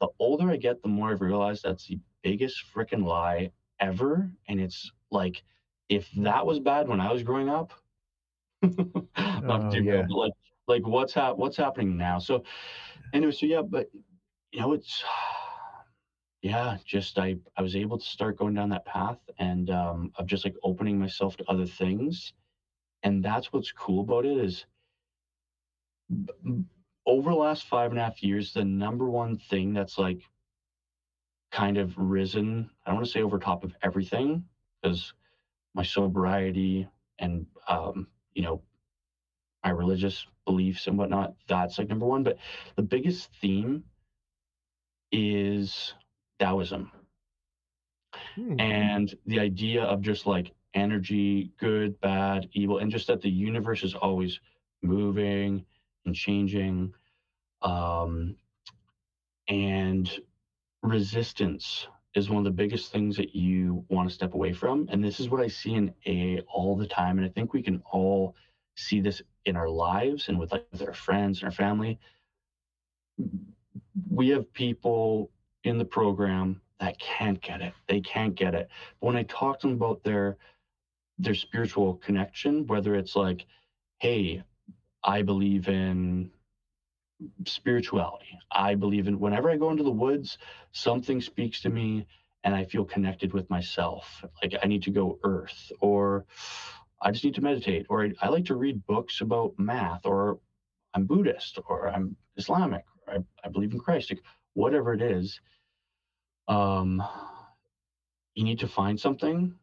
the 0.00 0.08
older 0.18 0.50
I 0.50 0.56
get, 0.56 0.82
the 0.82 0.88
more 0.88 1.10
I've 1.10 1.20
realized 1.20 1.62
that's 1.64 1.86
the 1.86 1.98
biggest 2.22 2.62
freaking 2.74 3.04
lie 3.04 3.50
ever. 3.80 4.30
And 4.48 4.60
it's 4.60 4.90
like, 5.10 5.42
if 5.88 6.08
that 6.18 6.46
was 6.46 6.58
bad 6.58 6.88
when 6.88 7.00
I 7.00 7.12
was 7.12 7.22
growing 7.22 7.48
up, 7.48 7.72
not 8.62 9.06
oh, 9.16 9.70
too 9.70 9.82
yeah. 9.82 10.02
bad, 10.02 10.10
like, 10.10 10.32
like 10.66 10.86
what's 10.86 11.14
hap- 11.14 11.36
what's 11.36 11.56
happening 11.56 11.96
now? 11.96 12.18
So 12.18 12.44
anyway, 13.12 13.32
so 13.32 13.46
yeah, 13.46 13.62
but 13.62 13.90
you 14.52 14.60
know, 14.60 14.72
it's 14.72 15.02
yeah, 16.42 16.76
just 16.84 17.18
I 17.18 17.36
I 17.56 17.62
was 17.62 17.76
able 17.76 17.98
to 17.98 18.04
start 18.04 18.38
going 18.38 18.54
down 18.54 18.70
that 18.70 18.84
path 18.84 19.18
and 19.38 19.70
um, 19.70 20.12
of 20.16 20.26
just 20.26 20.44
like 20.44 20.56
opening 20.62 20.98
myself 20.98 21.36
to 21.38 21.44
other 21.50 21.66
things, 21.66 22.32
and 23.02 23.24
that's 23.24 23.52
what's 23.52 23.72
cool 23.72 24.00
about 24.02 24.24
it 24.26 24.38
is 24.38 24.66
over 27.06 27.30
the 27.30 27.36
last 27.36 27.66
five 27.66 27.90
and 27.90 27.98
a 28.00 28.04
half 28.04 28.22
years, 28.22 28.52
the 28.52 28.64
number 28.64 29.08
one 29.08 29.36
thing 29.38 29.72
that's 29.72 29.98
like 29.98 30.22
kind 31.50 31.78
of 31.78 31.96
risen. 31.96 32.70
I 32.84 32.90
don't 32.90 32.96
want 32.96 33.06
to 33.06 33.12
say 33.12 33.22
over 33.22 33.38
top 33.38 33.64
of 33.64 33.74
everything 33.82 34.44
because 34.82 35.14
my 35.74 35.82
sobriety 35.82 36.88
and 37.18 37.46
um, 37.68 38.08
you 38.34 38.42
know 38.42 38.62
my 39.64 39.70
religious 39.70 40.26
beliefs 40.46 40.86
and 40.86 40.98
whatnot. 40.98 41.34
That's 41.48 41.78
like 41.78 41.88
number 41.88 42.06
one. 42.06 42.22
But 42.22 42.38
the 42.76 42.82
biggest 42.82 43.30
theme 43.40 43.84
is 45.12 45.94
Taoism 46.38 46.90
Hmm. 48.34 48.58
and 48.58 49.14
the 49.26 49.38
idea 49.40 49.82
of 49.84 50.00
just 50.00 50.26
like 50.26 50.52
energy, 50.74 51.50
good, 51.58 51.98
bad, 52.00 52.48
evil, 52.52 52.78
and 52.78 52.90
just 52.90 53.06
that 53.08 53.20
the 53.20 53.30
universe 53.30 53.82
is 53.82 53.94
always 53.94 54.40
moving 54.82 55.64
and 56.04 56.14
changing. 56.14 56.92
Um, 57.62 58.36
and 59.48 60.20
resistance 60.82 61.86
is 62.14 62.28
one 62.28 62.38
of 62.38 62.44
the 62.44 62.50
biggest 62.50 62.92
things 62.92 63.16
that 63.16 63.34
you 63.34 63.84
want 63.88 64.08
to 64.08 64.14
step 64.14 64.34
away 64.34 64.52
from. 64.52 64.88
And 64.90 65.02
this 65.04 65.20
is 65.20 65.28
what 65.30 65.40
I 65.40 65.48
see 65.48 65.74
in 65.74 65.92
AA 66.06 66.40
all 66.52 66.76
the 66.76 66.86
time. 66.86 67.18
And 67.18 67.26
I 67.26 67.30
think 67.30 67.52
we 67.52 67.62
can 67.62 67.82
all 67.92 68.34
see 68.76 69.00
this 69.00 69.22
in 69.44 69.56
our 69.56 69.68
lives 69.68 70.28
and 70.28 70.38
with 70.38 70.52
like 70.52 70.66
with 70.72 70.82
our 70.82 70.94
friends 70.94 71.40
and 71.40 71.46
our 71.46 71.52
family. 71.52 71.98
We 74.10 74.28
have 74.28 74.52
people 74.52 75.30
in 75.64 75.78
the 75.78 75.84
program 75.84 76.60
that 76.80 76.98
can't 76.98 77.40
get 77.42 77.60
it. 77.60 77.72
They 77.88 78.00
can't 78.00 78.34
get 78.34 78.54
it. 78.54 78.68
But 79.00 79.06
when 79.08 79.16
I 79.16 79.24
talk 79.24 79.60
to 79.60 79.66
them 79.68 79.76
about 79.76 80.02
their 80.04 80.36
their 81.18 81.34
spiritual 81.34 81.94
connection, 81.96 82.66
whether 82.68 82.94
it's 82.94 83.16
like, 83.16 83.46
hey, 83.98 84.44
I 85.02 85.22
believe 85.22 85.68
in 85.68 86.30
spirituality. 87.46 88.38
I 88.52 88.74
believe 88.74 89.08
in 89.08 89.18
whenever 89.18 89.50
I 89.50 89.56
go 89.56 89.70
into 89.70 89.82
the 89.82 89.90
woods, 89.90 90.38
something 90.72 91.20
speaks 91.20 91.60
to 91.62 91.70
me 91.70 92.06
and 92.44 92.54
I 92.54 92.64
feel 92.64 92.84
connected 92.84 93.32
with 93.32 93.50
myself. 93.50 94.24
Like 94.42 94.54
I 94.62 94.66
need 94.68 94.82
to 94.84 94.90
go 94.90 95.18
earth 95.24 95.72
or 95.80 96.26
I 97.02 97.10
just 97.10 97.24
need 97.24 97.34
to 97.36 97.40
meditate 97.42 97.86
or 97.88 98.04
I, 98.04 98.12
I 98.22 98.28
like 98.28 98.46
to 98.46 98.56
read 98.56 98.86
books 98.86 99.20
about 99.20 99.54
math 99.58 100.06
or 100.06 100.38
I'm 100.94 101.06
Buddhist 101.06 101.58
or 101.68 101.88
I'm 101.88 102.16
Islamic 102.36 102.84
or 103.06 103.14
I, 103.14 103.18
I 103.44 103.48
believe 103.48 103.72
in 103.72 103.80
Christ. 103.80 104.10
Like, 104.10 104.22
whatever 104.54 104.92
it 104.92 105.02
is, 105.02 105.40
um, 106.48 107.02
you 108.34 108.44
need 108.44 108.58
to 108.60 108.68
find 108.68 108.98
something. 108.98 109.54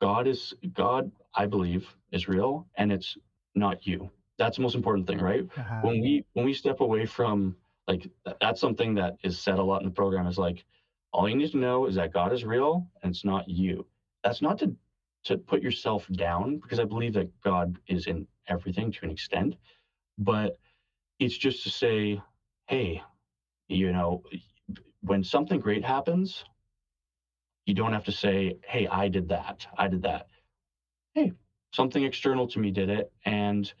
God 0.00 0.26
is 0.26 0.54
God, 0.74 1.10
I 1.34 1.46
believe, 1.46 1.94
is 2.12 2.28
real 2.28 2.66
and 2.76 2.90
it's 2.92 3.16
not 3.54 3.86
you. 3.86 4.10
That's 4.38 4.56
the 4.56 4.62
most 4.62 4.74
important 4.74 5.06
thing, 5.06 5.18
right? 5.18 5.46
Uh-huh. 5.56 5.80
when 5.82 6.00
we 6.00 6.24
when 6.32 6.44
we 6.44 6.54
step 6.54 6.80
away 6.80 7.04
from 7.06 7.56
like 7.88 8.08
that's 8.40 8.60
something 8.60 8.94
that 8.94 9.16
is 9.22 9.38
said 9.38 9.58
a 9.58 9.62
lot 9.62 9.82
in 9.82 9.88
the 9.88 9.94
program 9.94 10.26
is 10.26 10.38
like 10.38 10.64
all 11.12 11.28
you 11.28 11.34
need 11.36 11.50
to 11.50 11.56
know 11.58 11.86
is 11.86 11.96
that 11.96 12.12
god 12.12 12.32
is 12.32 12.44
real 12.44 12.86
and 13.02 13.10
it's 13.10 13.24
not 13.24 13.48
you 13.48 13.84
that's 14.22 14.40
not 14.40 14.58
to 14.58 14.74
to 15.24 15.36
put 15.36 15.60
yourself 15.62 16.06
down 16.12 16.58
because 16.58 16.78
i 16.78 16.84
believe 16.84 17.12
that 17.14 17.28
god 17.42 17.78
is 17.88 18.06
in 18.06 18.26
everything 18.46 18.92
to 18.92 19.04
an 19.04 19.10
extent 19.10 19.56
but 20.18 20.58
it's 21.18 21.36
just 21.36 21.62
to 21.64 21.70
say 21.70 22.20
hey 22.68 23.02
you 23.70 23.92
know 23.92 24.22
when 25.02 25.22
something 25.24 25.60
great 25.60 25.84
happens 25.84 26.44
you 27.66 27.74
don't 27.74 27.92
have 27.92 28.04
to 28.04 28.12
say 28.12 28.56
hey 28.66 28.86
i 28.88 29.08
did 29.08 29.28
that. 29.28 29.66
I 29.78 29.88
did 29.88 30.02
that. 30.02 30.26
Hey 31.14 31.32
something 31.72 32.02
external 32.04 32.46
to 32.48 32.58
me 32.60 32.70
did 32.70 32.90
it. 32.90 33.12
And 33.24 33.72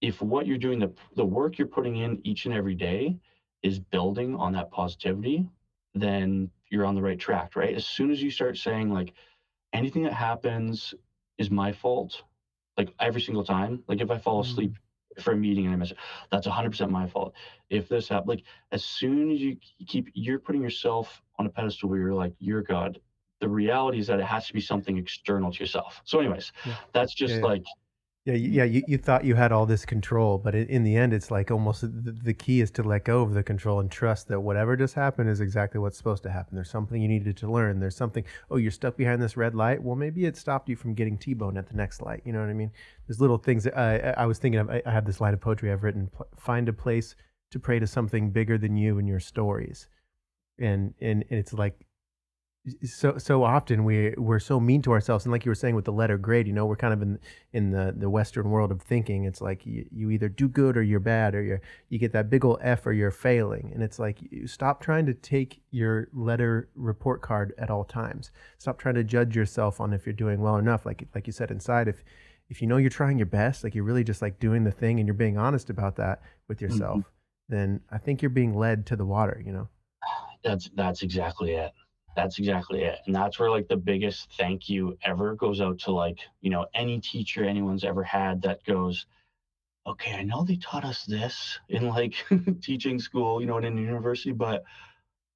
if 0.00 0.22
what 0.22 0.46
you're 0.46 0.58
doing 0.58 0.78
the 0.80 0.92
the 1.16 1.24
work 1.24 1.58
you're 1.58 1.68
putting 1.68 1.96
in 1.96 2.20
each 2.24 2.46
and 2.46 2.54
every 2.54 2.74
day 2.74 3.16
is 3.62 3.78
building 3.78 4.36
on 4.36 4.52
that 4.52 4.70
positivity 4.70 5.48
then 5.94 6.50
you're 6.70 6.86
on 6.86 6.94
the 6.94 7.02
right 7.02 7.18
track 7.18 7.56
right? 7.56 7.74
As 7.74 7.86
soon 7.86 8.10
as 8.10 8.22
you 8.22 8.30
start 8.30 8.56
saying 8.58 8.90
like 8.92 9.12
anything 9.72 10.04
that 10.04 10.14
happens 10.14 10.94
is 11.38 11.50
my 11.50 11.72
fault 11.72 12.22
like 12.78 12.94
every 13.00 13.20
single 13.20 13.44
time 13.44 13.82
like 13.88 14.00
if 14.00 14.10
i 14.10 14.18
fall 14.18 14.42
Mm. 14.42 14.46
asleep 14.46 14.72
for 15.18 15.32
a 15.32 15.36
meeting 15.36 15.66
and 15.66 15.74
i 15.74 15.76
miss 15.76 15.90
it 15.90 15.96
that's 16.30 16.46
100% 16.46 16.90
my 16.90 17.06
fault 17.06 17.34
if 17.68 17.88
this 17.88 18.08
happens 18.08 18.28
like 18.28 18.42
as 18.72 18.84
soon 18.84 19.30
as 19.30 19.40
you 19.40 19.56
keep 19.86 20.08
you're 20.14 20.38
putting 20.38 20.62
yourself 20.62 21.22
on 21.38 21.46
a 21.46 21.48
pedestal 21.48 21.88
where 21.88 21.98
you're 21.98 22.14
like 22.14 22.32
you're 22.38 22.62
god 22.62 23.00
the 23.40 23.48
reality 23.48 23.98
is 23.98 24.06
that 24.06 24.20
it 24.20 24.26
has 24.26 24.46
to 24.46 24.52
be 24.52 24.60
something 24.60 24.98
external 24.98 25.50
to 25.50 25.58
yourself 25.58 26.00
so 26.04 26.20
anyways 26.20 26.52
Yeah. 26.64 26.74
that's 26.92 27.14
just 27.14 27.34
yeah. 27.36 27.40
like 27.40 27.64
Yeah, 28.26 28.34
yeah. 28.34 28.64
You, 28.64 28.82
you 28.86 28.98
thought 28.98 29.24
you 29.24 29.34
had 29.34 29.50
all 29.50 29.64
this 29.64 29.86
control, 29.86 30.36
but 30.36 30.54
in, 30.54 30.84
the 30.84 30.94
end, 30.94 31.14
it's 31.14 31.30
like 31.30 31.50
almost 31.50 31.80
the, 31.80 32.12
the 32.12 32.34
key 32.34 32.60
is 32.60 32.70
to 32.72 32.82
let 32.82 33.04
go 33.04 33.22
of 33.22 33.32
the 33.32 33.42
control 33.42 33.80
and 33.80 33.90
trust 33.90 34.28
that 34.28 34.40
whatever 34.40 34.76
just 34.76 34.94
happened 34.94 35.30
is 35.30 35.40
exactly 35.40 35.80
what's 35.80 35.96
supposed 35.96 36.22
to 36.24 36.30
happen. 36.30 36.54
There's 36.54 36.68
something 36.70 37.00
you 37.00 37.08
needed 37.08 37.38
to 37.38 37.50
learn. 37.50 37.80
There's 37.80 37.96
something. 37.96 38.24
Oh, 38.50 38.56
you're 38.58 38.70
stuck 38.72 38.98
behind 38.98 39.22
this 39.22 39.38
red 39.38 39.54
light. 39.54 39.82
Well, 39.82 39.96
maybe 39.96 40.26
it 40.26 40.36
stopped 40.36 40.68
you 40.68 40.76
from 40.76 40.92
getting 40.92 41.16
T-bone 41.16 41.56
at 41.56 41.68
the 41.68 41.74
next 41.74 42.02
light. 42.02 42.20
You 42.26 42.34
know 42.34 42.40
what 42.40 42.50
I 42.50 42.54
mean? 42.54 42.70
There's 43.08 43.20
little 43.22 43.38
things. 43.38 43.64
That 43.64 43.76
I, 43.78 43.96
I- 44.10 44.22
I 44.22 44.26
was 44.26 44.38
thinking 44.38 44.60
of. 44.60 44.68
I, 44.68 44.82
I 44.84 44.90
have 44.90 45.06
this 45.06 45.20
line 45.22 45.32
of 45.32 45.40
poetry 45.40 45.72
I've 45.72 45.82
written. 45.82 46.10
Find 46.36 46.68
a 46.68 46.74
place 46.74 47.16
to 47.52 47.58
pray 47.58 47.78
to 47.78 47.86
something 47.86 48.30
bigger 48.30 48.58
than 48.58 48.76
you 48.76 48.98
and 48.98 49.08
your 49.08 49.20
stories, 49.20 49.88
and 50.58 50.92
and, 51.00 51.24
and 51.30 51.38
it's 51.38 51.54
like 51.54 51.86
so 52.84 53.18
so 53.18 53.44
often 53.44 53.84
we 53.84 54.14
we're 54.16 54.38
so 54.38 54.60
mean 54.60 54.82
to 54.82 54.92
ourselves. 54.92 55.24
And 55.24 55.32
like 55.32 55.44
you 55.44 55.50
were 55.50 55.56
saying 55.56 55.74
with 55.74 55.84
the 55.84 55.92
letter 55.92 56.18
grade 56.18 56.46
you 56.46 56.52
know 56.52 56.66
we're 56.66 56.76
kind 56.76 56.92
of 56.92 57.02
in 57.02 57.18
in 57.52 57.70
the 57.70 57.94
the 57.96 58.10
western 58.10 58.50
world 58.50 58.70
of 58.70 58.82
thinking. 58.82 59.24
It's 59.24 59.40
like 59.40 59.66
you, 59.66 59.86
you 59.90 60.10
either 60.10 60.28
do 60.28 60.48
good 60.48 60.76
or 60.76 60.82
you're 60.82 61.00
bad 61.00 61.34
or 61.34 61.42
you're 61.42 61.60
you 61.88 61.98
get 61.98 62.12
that 62.12 62.30
big 62.30 62.44
old 62.44 62.58
f 62.62 62.86
or 62.86 62.92
you're 62.92 63.10
failing. 63.10 63.70
And 63.74 63.82
it's 63.82 63.98
like 63.98 64.18
you 64.20 64.46
stop 64.46 64.80
trying 64.80 65.06
to 65.06 65.14
take 65.14 65.62
your 65.70 66.08
letter 66.12 66.68
report 66.74 67.22
card 67.22 67.52
at 67.58 67.70
all 67.70 67.84
times. 67.84 68.30
Stop 68.58 68.78
trying 68.78 68.96
to 68.96 69.04
judge 69.04 69.36
yourself 69.36 69.80
on 69.80 69.92
if 69.92 70.06
you're 70.06 70.12
doing 70.12 70.40
well 70.40 70.56
enough. 70.56 70.86
Like 70.86 71.08
like 71.14 71.26
you 71.26 71.32
said 71.32 71.50
inside 71.50 71.88
if 71.88 72.04
if 72.50 72.60
you 72.60 72.66
know 72.66 72.76
you're 72.76 72.90
trying 72.90 73.16
your 73.16 73.26
best 73.26 73.64
like 73.64 73.74
you're 73.74 73.84
really 73.84 74.04
just 74.04 74.20
like 74.20 74.38
doing 74.40 74.64
the 74.64 74.72
thing 74.72 74.98
and 74.98 75.06
you're 75.06 75.14
being 75.14 75.38
honest 75.38 75.70
about 75.70 75.96
that 75.96 76.20
with 76.48 76.58
mm-hmm. 76.58 76.72
yourself 76.72 77.04
then 77.48 77.80
i 77.90 77.96
think 77.96 78.20
you're 78.20 78.28
being 78.28 78.54
led 78.54 78.84
to 78.84 78.96
the 78.96 79.06
water 79.06 79.40
you 79.44 79.52
know? 79.52 79.68
That's 80.42 80.70
that's 80.74 81.02
exactly 81.02 81.52
it 81.52 81.72
that's 82.20 82.40
exactly 82.40 82.84
it 82.84 83.00
and 83.06 83.16
that's 83.16 83.40
where 83.40 83.50
like 83.50 83.68
the 83.68 83.76
biggest 83.76 84.32
thank 84.38 84.68
you 84.68 84.98
ever 85.04 85.34
goes 85.36 85.60
out 85.60 85.78
to 85.78 85.92
like 85.92 86.18
you 86.42 86.50
know 86.50 86.66
any 86.74 87.00
teacher 87.00 87.44
anyone's 87.44 87.84
ever 87.84 88.04
had 88.04 88.42
that 88.42 88.64
goes 88.64 89.06
okay 89.86 90.14
i 90.14 90.22
know 90.22 90.44
they 90.44 90.56
taught 90.56 90.84
us 90.84 91.04
this 91.04 91.60
in 91.68 91.88
like 91.88 92.14
teaching 92.62 92.98
school 93.00 93.40
you 93.40 93.46
know 93.46 93.58
and 93.58 93.66
in 93.66 93.78
university 93.78 94.32
but 94.32 94.64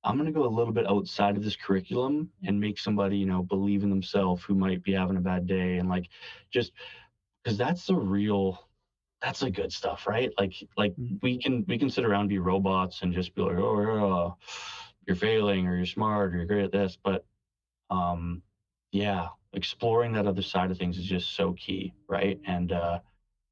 i'm 0.04 0.16
going 0.16 0.26
to 0.26 0.32
go 0.40 0.46
a 0.46 0.56
little 0.56 0.72
bit 0.72 0.88
outside 0.90 1.36
of 1.36 1.44
this 1.44 1.56
curriculum 1.56 2.30
and 2.46 2.60
make 2.60 2.78
somebody 2.78 3.16
you 3.18 3.26
know 3.26 3.42
believe 3.42 3.82
in 3.82 3.90
themselves 3.90 4.44
who 4.44 4.54
might 4.54 4.82
be 4.82 4.92
having 4.92 5.16
a 5.16 5.20
bad 5.20 5.46
day 5.46 5.78
and 5.78 5.88
like 5.88 6.08
just 6.50 6.72
because 7.42 7.58
that's 7.58 7.86
the 7.86 7.96
real 7.96 8.68
that's 9.22 9.40
the 9.40 9.50
good 9.50 9.72
stuff 9.72 10.06
right 10.06 10.32
like 10.38 10.54
like 10.76 10.94
Mhm. 11.00 11.22
we 11.22 11.38
can 11.38 11.64
we 11.68 11.78
can 11.78 11.90
sit 11.90 12.04
around 12.04 12.22
and 12.22 12.28
be 12.30 12.38
robots 12.38 13.02
and 13.02 13.14
just 13.14 13.34
be 13.34 13.42
like 13.42 13.56
oh 13.58 13.80
yeah 13.80 14.46
you're 15.06 15.16
failing 15.16 15.66
or 15.66 15.76
you're 15.76 15.86
smart 15.86 16.32
or 16.32 16.36
you're 16.38 16.46
great 16.46 16.64
at 16.64 16.72
this 16.72 16.96
but 17.02 17.24
um 17.90 18.42
yeah 18.92 19.28
exploring 19.52 20.12
that 20.12 20.26
other 20.26 20.42
side 20.42 20.70
of 20.70 20.78
things 20.78 20.98
is 20.98 21.04
just 21.04 21.34
so 21.34 21.52
key 21.54 21.94
right? 22.08 22.40
And 22.46 22.72
uh 22.72 23.00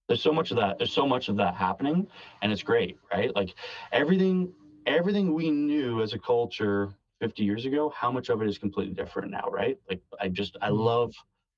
there's 0.09 0.23
so 0.23 0.33
much 0.33 0.51
of 0.51 0.57
that 0.59 0.79
there's 0.79 0.93
so 0.93 1.07
much 1.07 1.29
of 1.29 1.37
that 1.37 1.55
happening 1.55 2.09
and 2.43 2.53
it's 2.53 2.63
great 2.63 2.99
right? 3.13 3.35
Like 3.35 3.55
everything 3.93 4.53
everything 4.87 5.35
we 5.35 5.51
knew 5.51 6.03
as 6.03 6.13
a 6.13 6.19
culture 6.19 6.93
50 7.21 7.45
years 7.45 7.67
ago 7.67 7.93
how 7.97 8.11
much 8.11 8.29
of 8.31 8.43
it 8.43 8.49
is 8.49 8.59
completely 8.59 8.95
different 8.95 9.31
now 9.31 9.49
right? 9.51 9.79
Like 9.89 10.01
i 10.21 10.29
just 10.29 10.57
i 10.63 10.69
Mhm. 10.71 10.79
love 10.79 11.15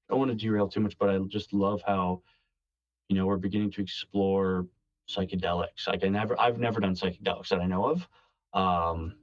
i 0.09 0.13
don't 0.13 0.19
want 0.19 0.31
to 0.31 0.37
derail 0.37 0.69
too 0.69 0.81
much 0.81 0.97
but 0.99 1.09
i 1.11 1.19
just 1.21 1.53
love 1.53 1.83
how 1.87 2.23
you 3.09 3.17
know 3.17 3.27
we're 3.27 3.37
beginning 3.37 3.71
to 3.73 3.83
explore 3.83 4.67
psychedelics. 5.09 5.87
Like 5.87 6.05
i 6.05 6.09
never 6.09 6.39
i've 6.41 6.59
never 6.59 6.81
done 6.81 6.95
psychedelics 6.95 7.49
that 7.49 7.61
i 7.61 7.67
know 7.67 7.87
of 7.91 8.09
um 8.55 9.15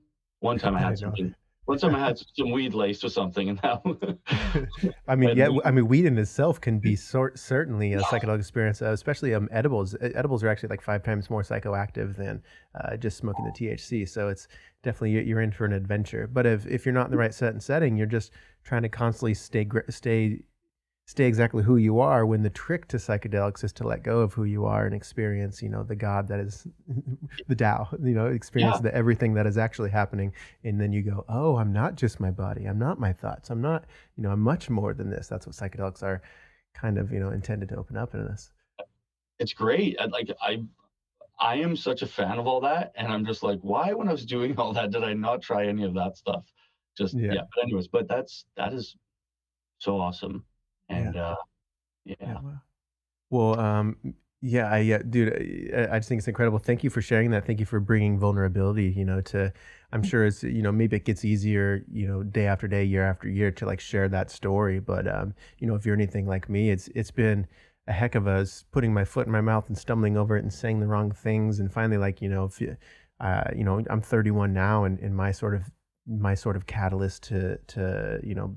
one 0.41 0.59
time 0.59 0.75
i 0.75 0.79
I 0.79 0.81
had 0.81 0.89
know. 0.91 0.95
something 0.95 1.33
one 1.65 1.77
time 1.79 1.95
i 1.95 1.99
had 1.99 2.17
some 2.37 2.51
weed 2.51 2.73
laced 2.73 3.03
with 3.03 3.13
something 3.13 3.49
and 3.49 3.57
that 3.59 3.81
I 5.07 5.15
mean, 5.15 5.35
yeah, 5.37 5.49
I 5.65 5.71
mean, 5.71 5.87
weed 5.87 6.05
in 6.05 6.17
itself 6.17 6.59
can 6.61 6.79
be 6.79 6.95
sort 6.95 7.37
certainly 7.37 7.93
a 7.93 8.01
psychedelic 8.01 8.39
experience, 8.39 8.81
uh, 8.81 8.91
especially 8.91 9.33
um, 9.33 9.49
edibles. 9.51 9.95
Edibles 10.01 10.43
are 10.43 10.49
actually 10.49 10.69
like 10.69 10.81
five 10.81 11.03
times 11.03 11.29
more 11.29 11.41
psychoactive 11.43 12.15
than 12.15 12.41
uh, 12.75 12.95
just 12.97 13.17
smoking 13.17 13.43
the 13.45 13.51
THC. 13.51 14.07
So 14.07 14.29
it's 14.29 14.47
definitely 14.83 15.11
you're- 15.11 15.25
you're 15.25 15.41
in 15.41 15.51
for 15.51 15.65
an 15.65 15.73
adventure. 15.73 16.27
But 16.27 16.45
if, 16.45 16.65
if 16.65 16.85
you're 16.85 16.93
not 16.93 17.05
in 17.05 17.11
the 17.11 17.17
right 17.17 17.33
set 17.33 17.51
and 17.53 17.61
setting, 17.61 17.97
you're 17.97 18.07
just 18.07 18.31
trying 18.63 18.83
to 18.83 18.89
constantly 18.89 19.33
stay 19.33 19.67
stay 19.89 20.43
stay 21.05 21.25
exactly 21.25 21.63
who 21.63 21.77
you 21.77 21.99
are. 21.99 22.25
When 22.25 22.41
the 22.43 22.49
trick 22.49 22.87
to 22.89 22.97
psychedelics 22.97 23.63
is 23.63 23.73
to 23.73 23.83
let 23.87 24.03
go 24.03 24.19
of 24.19 24.33
who 24.33 24.43
you 24.45 24.65
are 24.65 24.85
and 24.85 24.95
experience, 24.95 25.61
you 25.61 25.69
know, 25.69 25.83
the 25.83 25.95
God 25.95 26.27
that 26.29 26.39
is 26.39 26.67
the 27.47 27.55
Tao. 27.55 27.87
You 28.01 28.13
know, 28.13 28.27
experience 28.27 28.77
Yeah. 28.77 28.81
the 28.83 28.95
everything 28.95 29.33
that 29.33 29.45
is 29.47 29.57
actually 29.57 29.89
happening 29.89 30.33
and 30.63 30.79
then 30.79 30.93
you 30.93 31.01
go, 31.01 31.25
oh, 31.27 31.57
I'm 31.57 31.73
not 31.73 31.95
just 31.95 32.19
my 32.19 32.31
body. 32.31 32.65
I'm 32.65 32.79
not 32.79 32.99
my 32.99 33.11
thoughts. 33.13 33.49
I'm 33.49 33.61
not, 33.61 33.85
you 34.15 34.23
know, 34.23 34.31
I'm 34.31 34.39
much 34.41 34.69
more 34.69 34.93
than 34.93 35.09
this. 35.09 35.27
That's 35.27 35.45
what 35.47 35.55
psychedelics 35.55 36.03
are 36.03 36.21
kind 36.73 36.97
of, 36.97 37.11
you 37.11 37.19
know, 37.19 37.29
intended 37.31 37.69
to 37.69 37.75
open 37.75 37.97
up 37.97 38.13
in 38.13 38.21
us. 38.21 38.51
it's 39.39 39.53
great 39.53 39.97
I, 39.99 40.05
like 40.05 40.29
i 40.41 40.61
i 41.39 41.55
am 41.55 41.75
such 41.75 42.03
a 42.03 42.07
fan 42.07 42.37
of 42.37 42.45
all 42.47 42.61
that 42.61 42.91
and 42.95 43.07
i'm 43.11 43.25
just 43.25 43.41
like 43.41 43.59
why 43.61 43.91
when 43.93 44.07
i 44.07 44.11
was 44.11 44.25
doing 44.25 44.55
all 44.57 44.71
that 44.73 44.91
did 44.91 45.03
i 45.03 45.13
not 45.13 45.41
try 45.41 45.65
any 45.65 45.83
of 45.83 45.93
that 45.95 46.15
stuff 46.17 46.43
just 46.97 47.15
Yeah. 47.15 47.33
yeah. 47.33 47.41
But 47.55 47.63
anyways, 47.63 47.87
but 47.87 48.07
that's 48.07 48.45
that 48.55 48.71
is 48.73 48.95
so 49.79 49.99
awesome. 49.99 50.43
And 50.91 51.15
uh 51.15 51.35
Yeah. 52.05 52.15
yeah. 52.19 52.33
Wow. 52.41 52.61
Well, 53.29 53.59
um, 53.59 53.97
yeah, 54.41 54.71
I, 54.71 54.79
yeah, 54.79 54.99
dude, 55.07 55.71
I, 55.75 55.95
I 55.95 55.99
just 55.99 56.09
think 56.09 56.19
it's 56.19 56.27
incredible. 56.27 56.59
Thank 56.59 56.83
you 56.83 56.89
for 56.89 57.01
sharing 57.01 57.31
that. 57.31 57.45
Thank 57.45 57.59
you 57.59 57.65
for 57.65 57.79
bringing 57.79 58.19
vulnerability, 58.19 58.85
you 58.95 59.05
know, 59.05 59.21
to, 59.21 59.53
I'm 59.93 60.03
sure 60.03 60.25
it's, 60.25 60.43
you 60.43 60.61
know, 60.63 60.71
maybe 60.71 60.95
it 60.97 61.05
gets 61.05 61.23
easier, 61.23 61.85
you 61.91 62.07
know, 62.07 62.23
day 62.23 62.47
after 62.47 62.67
day, 62.67 62.83
year 62.83 63.03
after 63.05 63.29
year 63.29 63.51
to 63.51 63.65
like 63.65 63.79
share 63.79 64.09
that 64.09 64.31
story. 64.31 64.79
But, 64.79 65.07
um, 65.07 65.33
you 65.59 65.67
know, 65.67 65.75
if 65.75 65.85
you're 65.85 65.95
anything 65.95 66.25
like 66.27 66.49
me, 66.49 66.71
it's, 66.71 66.89
it's 66.95 67.11
been 67.11 67.47
a 67.87 67.93
heck 67.93 68.15
of 68.15 68.27
a 68.27 68.45
putting 68.71 68.93
my 68.93 69.05
foot 69.05 69.27
in 69.27 69.31
my 69.31 69.41
mouth 69.41 69.67
and 69.67 69.77
stumbling 69.77 70.17
over 70.17 70.35
it 70.37 70.43
and 70.43 70.51
saying 70.51 70.79
the 70.79 70.87
wrong 70.87 71.11
things. 71.11 71.59
And 71.59 71.71
finally, 71.71 71.97
like, 71.97 72.21
you 72.21 72.29
know, 72.29 72.45
if 72.45 72.59
you, 72.59 72.75
uh, 73.19 73.43
you 73.55 73.63
know, 73.63 73.83
I'm 73.89 74.01
31 74.01 74.53
now 74.53 74.83
and, 74.85 74.99
and 74.99 75.15
my 75.15 75.31
sort 75.31 75.55
of, 75.55 75.71
my 76.07 76.33
sort 76.33 76.55
of 76.55 76.65
catalyst 76.65 77.23
to, 77.23 77.57
to, 77.67 78.19
you 78.23 78.33
know, 78.35 78.55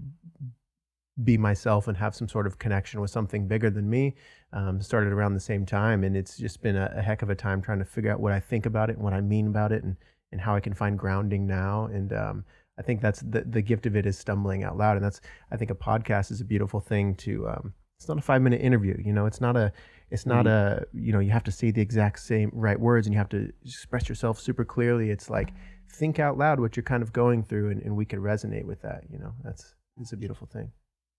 be 1.23 1.39
myself 1.39 1.87
and 1.87 1.97
have 1.97 2.15
some 2.15 2.29
sort 2.29 2.47
of 2.47 2.59
connection 2.59 3.01
with 3.01 3.11
something 3.11 3.47
bigger 3.47 3.71
than 3.71 3.89
me 3.89 4.15
um, 4.53 4.81
started 4.83 5.13
around 5.13 5.35
the 5.35 5.41
same 5.41 5.65
time. 5.65 6.03
And 6.03 6.17
it's 6.17 6.37
just 6.37 6.61
been 6.61 6.77
a, 6.77 6.93
a 6.97 7.03
heck 7.03 7.23
of 7.23 7.31
a 7.31 7.35
time 7.35 7.63
trying 7.63 7.79
to 7.79 7.85
figure 7.85 8.11
out 8.11 8.21
what 8.21 8.33
i 8.33 8.41
think 8.41 8.67
about 8.67 8.91
it 8.91 8.97
and 8.97 9.05
what 9.05 9.13
i 9.13 9.21
mean 9.21 9.47
about 9.47 9.71
it 9.71 9.85
and, 9.85 9.97
and 10.33 10.41
how 10.41 10.55
i 10.57 10.61
can 10.61 10.75
find 10.75 10.99
grounding 10.99 11.47
now. 11.47 11.87
And 11.87 12.13
um, 12.13 12.45
i 12.79 12.83
think 12.83 13.01
that's 13.01 13.21
the, 13.21 13.43
the 13.43 13.63
gift 13.63 13.87
of 13.87 13.95
it 13.95 14.07
is 14.07 14.19
stumbling 14.19 14.65
out 14.65 14.77
loud. 14.77 14.97
And 14.97 15.05
that's 15.05 15.21
i 15.53 15.57
think 15.57 15.71
a 15.71 15.77
podcast 15.77 16.31
is 16.31 16.41
a 16.41 16.45
beautiful 16.45 16.81
thing 16.81 17.15
to 17.17 17.49
um, 17.49 17.75
it's 17.99 18.09
not 18.09 18.19
a 18.19 18.23
five 18.23 18.43
minute 18.43 18.61
interview 18.61 19.01
you 19.05 19.13
know 19.13 19.27
it's 19.27 19.41
not 19.41 19.57
a 19.57 19.73
it's 20.11 20.27
not 20.27 20.47
a 20.47 20.85
you 20.93 21.13
know 21.13 21.21
you 21.21 21.31
have 21.31 21.45
to 21.45 21.53
say 21.53 21.71
the 21.71 21.81
exact 21.81 22.21
same 22.21 22.51
right 22.53 22.79
words 22.79 23.07
and 23.07 23.15
you 23.15 23.19
have 23.19 23.29
to 23.29 23.53
express 23.65 24.09
yourself 24.09 24.39
super 24.39 24.65
clearly. 24.65 25.11
It's 25.11 25.31
like 25.31 25.53
think 25.91 26.19
out 26.19 26.37
loud 26.37 26.61
what 26.61 26.77
you're 26.77 26.85
kind 26.85 27.03
of 27.03 27.13
going 27.13 27.43
through 27.43 27.71
and, 27.71 27.83
and 27.83 27.97
we 27.97 28.05
can 28.05 28.21
resonate 28.21 28.65
with 28.65 28.83
that 28.83 29.05
you 29.11 29.19
know 29.19 29.33
that's 29.43 29.75
it's 30.01 30.13
a 30.13 30.17
beautiful 30.17 30.47
thing 30.47 30.71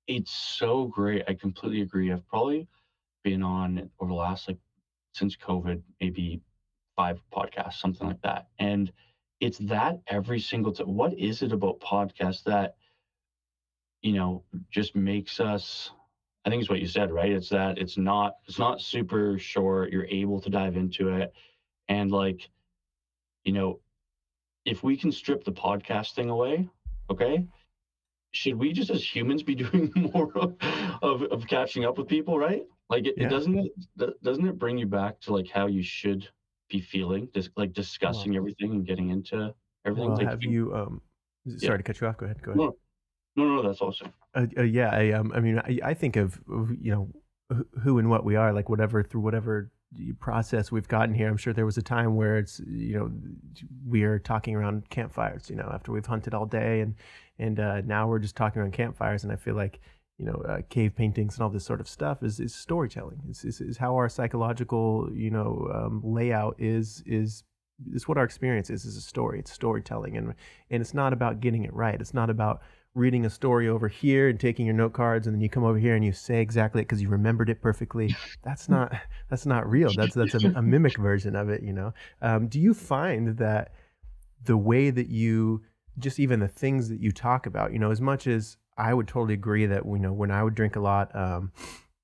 It's 0.07 0.31
so 0.31 0.85
great. 0.85 1.23
I 1.27 1.33
completely 1.33 1.81
agree. 1.81 2.11
I've 2.11 2.27
probably 2.27 2.67
been 3.23 3.41
on 3.41 3.89
over 3.99 4.09
the 4.09 4.15
last 4.15 4.47
like 4.47 4.57
since 5.13 5.35
COVID, 5.35 5.81
maybe 5.99 6.41
five 6.95 7.19
podcasts, 7.33 7.75
something 7.75 8.07
like 8.07 8.21
that. 8.21 8.47
And 8.59 8.91
it's 9.39 9.57
that 9.59 10.01
every 10.07 10.39
single 10.39 10.71
time. 10.71 10.93
What 10.95 11.17
is 11.17 11.41
it 11.41 11.51
about 11.51 11.79
podcasts 11.79 12.43
that, 12.43 12.75
you 14.01 14.13
know, 14.13 14.43
just 14.69 14.95
makes 14.95 15.39
us 15.39 15.91
I 16.45 16.49
think 16.49 16.61
it's 16.61 16.69
what 16.69 16.79
you 16.79 16.87
said, 16.87 17.11
right? 17.11 17.31
It's 17.31 17.49
that 17.49 17.79
it's 17.79 17.97
not 17.97 18.35
it's 18.47 18.59
not 18.59 18.79
super 18.79 19.39
short. 19.39 19.91
You're 19.91 20.05
able 20.05 20.39
to 20.41 20.49
dive 20.49 20.77
into 20.77 21.09
it. 21.09 21.33
And 21.87 22.11
like, 22.11 22.49
you 23.43 23.53
know, 23.53 23.79
if 24.63 24.83
we 24.83 24.95
can 24.95 25.11
strip 25.11 25.43
the 25.43 25.51
podcasting 25.51 26.29
away, 26.29 26.69
okay, 27.09 27.45
should 28.35 28.55
we 28.55 28.73
just 28.73 28.89
as 28.89 29.03
humans 29.03 29.43
be 29.43 29.55
doing 29.65 29.91
more 29.95 30.31
of, 30.37 30.55
of, 31.01 31.23
of 31.23 31.47
catching 31.47 31.85
up 31.85 31.97
with 31.97 32.07
people, 32.07 32.37
right? 32.37 32.63
Like 32.89 33.07
it, 33.07 33.15
Yeah. 33.17 33.27
it 33.27 33.29
doesn't 33.29 33.57
it 33.57 34.23
doesn't 34.23 34.47
it 34.47 34.59
bring 34.59 34.77
you 34.77 34.85
back 34.85 35.19
to 35.21 35.33
like 35.33 35.49
how 35.49 35.67
you 35.67 35.81
should 35.81 36.27
be 36.69 36.81
feeling, 36.81 37.29
just 37.33 37.49
like 37.55 37.73
discussing 37.73 38.35
everything 38.35 38.71
and 38.71 38.85
getting 38.85 39.09
into 39.09 39.53
everything. 39.85 40.09
Well, 40.09 40.17
like, 40.17 40.27
have 40.27 40.43
you? 40.43 40.75
Um, 40.75 41.01
sorry 41.57 41.79
to 41.79 41.83
cut 41.83 41.99
you 42.01 42.07
off. 42.07 42.17
Go 42.17 42.25
ahead. 42.25 42.41
Go 42.41 42.51
ahead. 42.51 42.57
No, 42.57 42.75
no, 43.35 43.55
no, 43.55 43.67
that's 43.67 43.81
awesome. 43.81 44.13
Uh, 44.33 44.45
uh, 44.57 44.63
yeah, 44.63 44.89
I 44.91 45.11
um, 45.11 45.31
I 45.33 45.39
mean, 45.39 45.59
I, 45.59 45.79
I 45.83 45.93
think 45.93 46.15
of 46.15 46.39
of, 46.51 46.71
you 46.79 46.91
know 46.91 47.09
who 47.83 47.99
and 47.99 48.09
what 48.09 48.23
we 48.25 48.35
are, 48.35 48.53
like 48.53 48.69
whatever 48.69 49.03
through 49.03 49.21
whatever 49.21 49.71
process 50.19 50.71
we've 50.71 50.87
gotten 50.87 51.13
here. 51.13 51.29
I'm 51.29 51.37
sure 51.37 51.53
there 51.53 51.65
was 51.65 51.77
a 51.77 51.81
time 51.81 52.15
where 52.15 52.37
it's 52.37 52.59
you 52.67 52.97
know 52.97 53.11
we 53.87 54.03
are 54.03 54.19
talking 54.19 54.55
around 54.55 54.89
campfires, 54.89 55.49
you 55.49 55.55
know, 55.55 55.69
after 55.73 55.91
we've 55.91 56.05
hunted 56.05 56.33
all 56.33 56.45
day, 56.45 56.81
and 56.81 56.95
and 57.39 57.59
uh, 57.59 57.81
now 57.81 58.07
we're 58.07 58.19
just 58.19 58.35
talking 58.35 58.61
around 58.61 58.73
campfires, 58.73 59.23
and 59.23 59.31
I 59.31 59.35
feel 59.35 59.55
like 59.55 59.79
you 60.17 60.25
know 60.25 60.43
uh, 60.47 60.61
cave 60.69 60.95
paintings 60.95 61.35
and 61.35 61.43
all 61.43 61.49
this 61.49 61.65
sort 61.65 61.81
of 61.81 61.89
stuff 61.89 62.23
is 62.23 62.39
is 62.39 62.53
storytelling. 62.53 63.21
Is 63.29 63.43
is, 63.43 63.61
is 63.61 63.77
how 63.77 63.95
our 63.95 64.09
psychological 64.09 65.09
you 65.13 65.29
know 65.29 65.69
um, 65.73 66.01
layout 66.03 66.55
is 66.59 67.03
is 67.05 67.43
is 67.93 68.07
what 68.07 68.17
our 68.17 68.23
experience 68.23 68.69
is 68.69 68.85
is 68.85 68.95
a 68.95 69.01
story. 69.01 69.39
It's 69.39 69.51
storytelling 69.51 70.17
and 70.17 70.33
and 70.69 70.81
it's 70.81 70.93
not 70.93 71.13
about 71.13 71.41
getting 71.41 71.63
it 71.63 71.73
right. 71.73 71.99
It's 71.99 72.13
not 72.13 72.29
about 72.29 72.61
reading 72.93 73.25
a 73.25 73.29
story 73.29 73.67
over 73.67 73.89
here 73.89 74.29
and 74.29 74.39
taking 74.39 74.65
your 74.65 74.73
note 74.73 74.93
cards 74.93 75.27
and 75.27 75.35
then 75.35 75.41
you 75.41 75.49
come 75.49 75.65
over 75.65 75.77
here 75.77 75.95
and 75.95 76.05
you 76.05 76.13
say 76.13 76.39
exactly 76.39 76.81
it 76.81 76.85
because 76.85 77.01
you 77.01 77.09
remembered 77.09 77.49
it 77.49 77.61
perfectly. 77.61 78.15
That's 78.43 78.69
not 78.69 78.93
that's 79.29 79.45
not 79.45 79.69
real. 79.69 79.91
That's 79.95 80.15
that's 80.15 80.33
a, 80.33 80.53
a 80.55 80.61
mimic 80.61 80.97
version 80.97 81.35
of 81.35 81.49
it 81.49 81.61
you 81.61 81.73
know? 81.73 81.93
Um, 82.21 82.47
do 82.47 82.59
you 82.59 82.73
find 82.73 83.37
that 83.37 83.73
the 84.45 84.57
way 84.57 84.89
that 84.91 85.09
you 85.09 85.63
just 85.99 86.19
even 86.19 86.39
the 86.39 86.47
things 86.47 86.89
that 86.89 86.99
you 86.99 87.11
talk 87.11 87.45
about 87.45 87.71
you 87.71 87.79
know 87.79 87.91
as 87.91 88.01
much 88.01 88.27
as 88.27 88.57
i 88.77 88.93
would 88.93 89.07
totally 89.07 89.33
agree 89.33 89.65
that 89.65 89.85
you 89.85 89.99
know 89.99 90.13
when 90.13 90.31
i 90.31 90.43
would 90.43 90.55
drink 90.55 90.75
a 90.75 90.79
lot 90.79 91.13
um, 91.15 91.51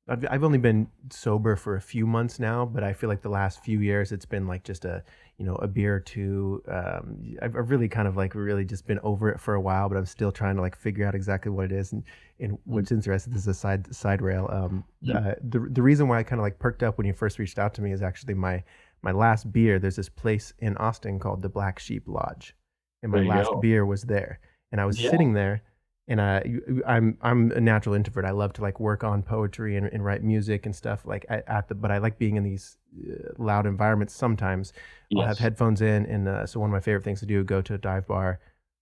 I've, 0.08 0.26
I've 0.30 0.44
only 0.44 0.58
been 0.58 0.88
sober 1.10 1.56
for 1.56 1.76
a 1.76 1.82
few 1.82 2.06
months 2.06 2.40
now 2.40 2.66
but 2.66 2.84
i 2.84 2.94
feel 2.94 3.10
like 3.10 3.22
the 3.22 3.30
last 3.30 3.64
few 3.64 3.80
years 3.80 4.12
it's 4.12 4.26
been 4.26 4.48
like 4.48 4.64
just 4.64 4.86
a 4.86 5.04
you 5.38 5.46
know 5.46 5.56
a 5.56 5.68
beer 5.68 5.96
or 5.96 6.00
two 6.00 6.62
um, 6.68 7.18
I've, 7.42 7.56
I've 7.56 7.72
really 7.72 7.90
kind 7.90 8.08
of 8.08 8.16
like 8.16 8.36
really 8.36 8.64
just 8.66 8.86
been 8.86 9.00
over 9.00 9.30
it 9.30 9.40
for 9.40 9.56
a 9.56 9.62
while 9.62 9.90
but 9.90 9.98
i'm 9.98 10.06
still 10.06 10.32
trying 10.32 10.56
to 10.56 10.62
like 10.62 10.76
figure 10.76 11.06
out 11.06 11.16
exactly 11.16 11.52
what 11.52 11.66
it 11.66 11.72
is 11.72 11.94
and 11.94 12.04
and 12.40 12.58
what's 12.66 12.92
interesting 12.92 13.34
this 13.34 13.44
is 13.44 13.48
a 13.48 13.54
side 13.54 13.94
side 13.94 14.22
rail 14.22 14.48
um, 14.52 14.84
uh, 15.14 15.34
the, 15.50 15.68
the 15.72 15.82
reason 15.82 16.08
why 16.08 16.20
i 16.20 16.24
kind 16.24 16.40
of 16.40 16.44
like 16.44 16.60
perked 16.60 16.84
up 16.84 16.98
when 16.98 17.08
you 17.08 17.14
first 17.14 17.40
reached 17.40 17.58
out 17.58 17.74
to 17.74 17.82
me 17.82 17.92
is 17.92 18.02
actually 18.02 18.34
my 18.34 18.64
my 19.02 19.12
last 19.12 19.52
beer 19.52 19.80
there's 19.80 19.96
this 19.96 20.10
place 20.10 20.54
in 20.60 20.78
austin 20.78 21.18
called 21.20 21.42
the 21.42 21.50
black 21.50 21.80
sheep 21.80 22.04
lodge 22.06 22.56
and 23.04 23.12
my 23.12 23.22
last 23.24 23.50
go. 23.50 23.60
beer 23.60 23.86
was 23.86 24.04
there 24.04 24.40
and 24.72 24.80
i 24.82 24.86
was 24.86 25.00
Yeah. 25.00 25.10
sitting 25.10 25.34
there 25.34 25.62
and 26.08 26.20
you- 26.46 26.84
I'm 26.86 27.18
I'm 27.22 27.52
a 27.52 27.62
natural 27.62 27.96
introvert. 27.96 28.26
I 28.26 28.32
love 28.32 28.52
to 28.54 28.62
like 28.62 28.80
work 28.82 29.04
on 29.04 29.22
poetry 29.24 29.78
and, 29.78 29.86
and 29.94 30.04
write 30.04 30.24
music 30.24 30.66
and 30.66 30.76
stuff 30.76 31.06
like 31.06 31.26
at, 31.30 31.48
at 31.48 31.68
the. 31.70 31.76
But 31.76 31.90
I 31.92 32.00
like 32.00 32.18
being 32.18 32.36
in 32.36 32.44
these 32.44 32.78
uh, 33.10 33.32
loud 33.38 33.66
environments. 33.66 34.14
Sometimes 34.14 34.74
I'll 35.16 35.22
have 35.28 35.38
headphones 35.40 35.80
in, 35.82 36.06
and 36.08 36.28
uh, 36.28 36.46
so 36.48 36.60
one 36.60 36.70
of 36.70 36.74
my 36.74 36.82
favorite 36.82 37.04
things 37.06 37.20
to 37.22 37.26
do 37.28 37.44
go 37.46 37.62
to 37.62 37.76
a 37.76 37.78
dive 37.78 38.08
bar, 38.08 38.40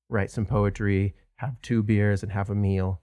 write 0.10 0.32
some 0.32 0.46
poetry, 0.46 1.14
have 1.36 1.62
two 1.62 1.84
beers, 1.84 2.24
and 2.24 2.32
have 2.32 2.50
a 2.50 2.56
meal. 2.56 3.02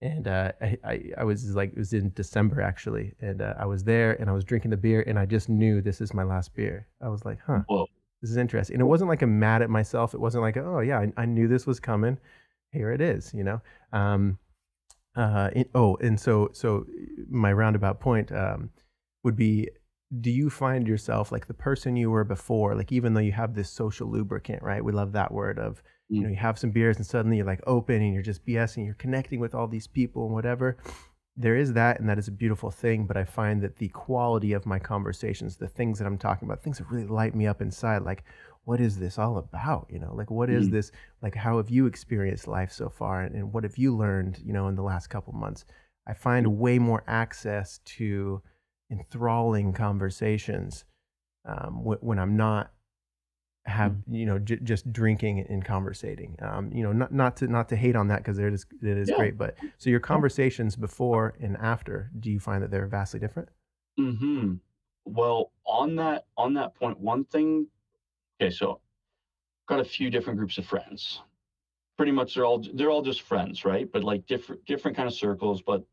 And 0.00 0.26
uh, 0.26 0.52
I, 0.60 0.78
I 0.82 1.02
I 1.18 1.24
was 1.24 1.54
like 1.54 1.70
it 1.72 1.78
was 1.78 1.92
in 1.92 2.10
December 2.14 2.60
actually, 2.62 3.14
and 3.20 3.40
uh, 3.42 3.54
I 3.58 3.66
was 3.66 3.84
there 3.84 4.12
and 4.20 4.28
I 4.30 4.32
was 4.32 4.44
drinking 4.44 4.70
the 4.72 4.76
beer, 4.78 5.04
and 5.06 5.18
I 5.18 5.26
just 5.26 5.48
knew 5.48 5.80
this 5.82 6.00
is 6.00 6.12
my 6.14 6.24
last 6.24 6.52
beer. 6.54 6.88
I 7.02 7.08
was 7.10 7.24
like, 7.24 7.38
huh, 7.46 7.60
Whoa. 7.68 7.86
This 8.20 8.30
is 8.30 8.36
interesting. 8.36 8.74
And 8.74 8.82
it 8.82 8.86
wasn't 8.86 9.10
like 9.10 9.22
I'm 9.22 9.38
mad 9.38 9.62
at 9.62 9.70
myself. 9.70 10.14
It 10.14 10.20
wasn't 10.20 10.42
like, 10.42 10.56
oh 10.56 10.80
yeah, 10.80 10.98
I, 10.98 11.22
I 11.22 11.24
knew 11.26 11.48
this 11.48 11.66
was 11.66 11.80
coming. 11.80 12.18
Here 12.72 12.90
it 12.92 13.00
is, 13.00 13.32
you 13.32 13.44
know. 13.44 13.60
Um, 13.92 14.38
uh, 15.16 15.50
oh, 15.74 15.96
and 15.96 16.18
so 16.18 16.50
so 16.52 16.86
my 17.28 17.52
roundabout 17.52 18.00
point 18.00 18.30
um, 18.32 18.70
would 19.24 19.36
be: 19.36 19.68
Do 20.20 20.30
you 20.30 20.50
find 20.50 20.86
yourself 20.86 21.32
like 21.32 21.46
the 21.46 21.54
person 21.54 21.96
you 21.96 22.10
were 22.10 22.24
before? 22.24 22.74
Like 22.74 22.92
even 22.92 23.14
though 23.14 23.20
you 23.20 23.32
have 23.32 23.54
this 23.54 23.70
social 23.70 24.08
lubricant, 24.08 24.62
right? 24.62 24.84
We 24.84 24.92
love 24.92 25.12
that 25.12 25.32
word 25.32 25.58
of 25.58 25.82
you 26.08 26.22
know 26.22 26.28
you 26.28 26.36
have 26.36 26.58
some 26.58 26.70
beers 26.70 26.96
and 26.96 27.06
suddenly 27.06 27.38
you're 27.38 27.46
like 27.46 27.60
open 27.66 28.02
and 28.02 28.14
you're 28.14 28.22
just 28.22 28.46
BSing, 28.46 28.84
you're 28.84 28.94
connecting 28.94 29.40
with 29.40 29.54
all 29.54 29.66
these 29.66 29.86
people 29.86 30.26
and 30.26 30.34
whatever. 30.34 30.76
There 31.40 31.56
is 31.56 31.72
that, 31.74 32.00
and 32.00 32.08
that 32.08 32.18
is 32.18 32.26
a 32.28 32.32
beautiful 32.32 32.70
thing. 32.70 33.06
But 33.06 33.16
I 33.16 33.24
find 33.24 33.62
that 33.62 33.76
the 33.76 33.88
quality 33.88 34.52
of 34.52 34.66
my 34.66 34.78
conversations, 34.80 35.56
the 35.56 35.68
things 35.68 35.98
that 35.98 36.06
I'm 36.06 36.18
talking 36.18 36.48
about, 36.48 36.62
things 36.62 36.78
that 36.78 36.90
really 36.90 37.06
light 37.06 37.34
me 37.34 37.46
up 37.46 37.62
inside, 37.62 38.02
like 38.02 38.24
what 38.64 38.80
is 38.80 38.98
this 38.98 39.18
all 39.18 39.38
about? 39.38 39.86
You 39.88 40.00
know, 40.00 40.12
like 40.14 40.30
what 40.30 40.50
is 40.50 40.68
Mm. 40.68 40.72
this? 40.72 40.90
Like 41.22 41.36
how 41.36 41.56
have 41.58 41.70
you 41.70 41.86
experienced 41.86 42.48
life 42.48 42.72
so 42.72 42.88
far, 42.90 43.22
and, 43.22 43.34
and 43.34 43.52
what 43.52 43.64
have 43.64 43.78
you 43.78 43.96
learned? 43.96 44.40
You 44.44 44.52
know, 44.52 44.68
in 44.68 44.74
the 44.74 44.82
last 44.82 45.06
couple 45.06 45.32
months, 45.32 45.64
I 46.06 46.12
find 46.14 46.58
way 46.58 46.78
more 46.78 47.04
access 47.06 47.78
to 47.96 48.42
enthralling 48.90 49.72
conversations 49.72 50.84
um, 51.44 51.74
wh- 51.84 52.02
when 52.02 52.18
I'm 52.18 52.36
not 52.36 52.72
have 53.66 53.96
you 54.10 54.24
know 54.26 54.38
j- 54.38 54.60
just 54.62 54.90
drinking 54.92 55.40
and 55.48 55.64
conversating. 55.64 56.36
Um, 56.42 56.72
you 56.72 56.82
know, 56.82 56.92
not 56.92 57.12
not 57.12 57.36
to 57.38 57.48
not 57.48 57.68
to 57.70 57.76
hate 57.76 57.96
on 57.96 58.08
that 58.08 58.18
because 58.18 58.38
it 58.38 58.52
is 58.52 58.66
it 58.82 58.98
is 58.98 59.10
Yeah. 59.10 59.16
great, 59.16 59.36
but 59.38 59.56
so 59.78 59.90
your 59.90 60.00
conversations 60.00 60.76
before 60.76 61.34
and 61.40 61.56
after, 61.58 62.10
do 62.18 62.30
you 62.30 62.40
find 62.40 62.62
that 62.62 62.70
they're 62.70 62.86
vastly 62.86 63.20
different? 63.20 63.50
mm-hmm 63.98 64.54
Well, 65.04 65.52
on 65.64 65.96
that 65.96 66.26
on 66.36 66.54
that 66.54 66.74
point, 66.74 66.98
one 67.00 67.24
thing. 67.24 67.68
Okay, 68.40 68.50
so 68.50 68.80
got 69.68 69.80
a 69.80 69.84
few 69.84 70.10
different 70.10 70.38
groups 70.38 70.58
of 70.58 70.66
friends. 70.66 71.22
Pretty 71.98 72.12
much, 72.12 72.34
they're 72.34 72.46
all 72.46 72.64
they're 72.74 72.90
all 72.90 73.02
just 73.02 73.22
friends, 73.22 73.64
right? 73.64 73.90
But 73.92 74.04
like 74.04 74.26
different 74.26 74.64
different 74.66 74.96
kind 74.96 75.08
of 75.08 75.14
circles, 75.14 75.62
but 75.62 75.84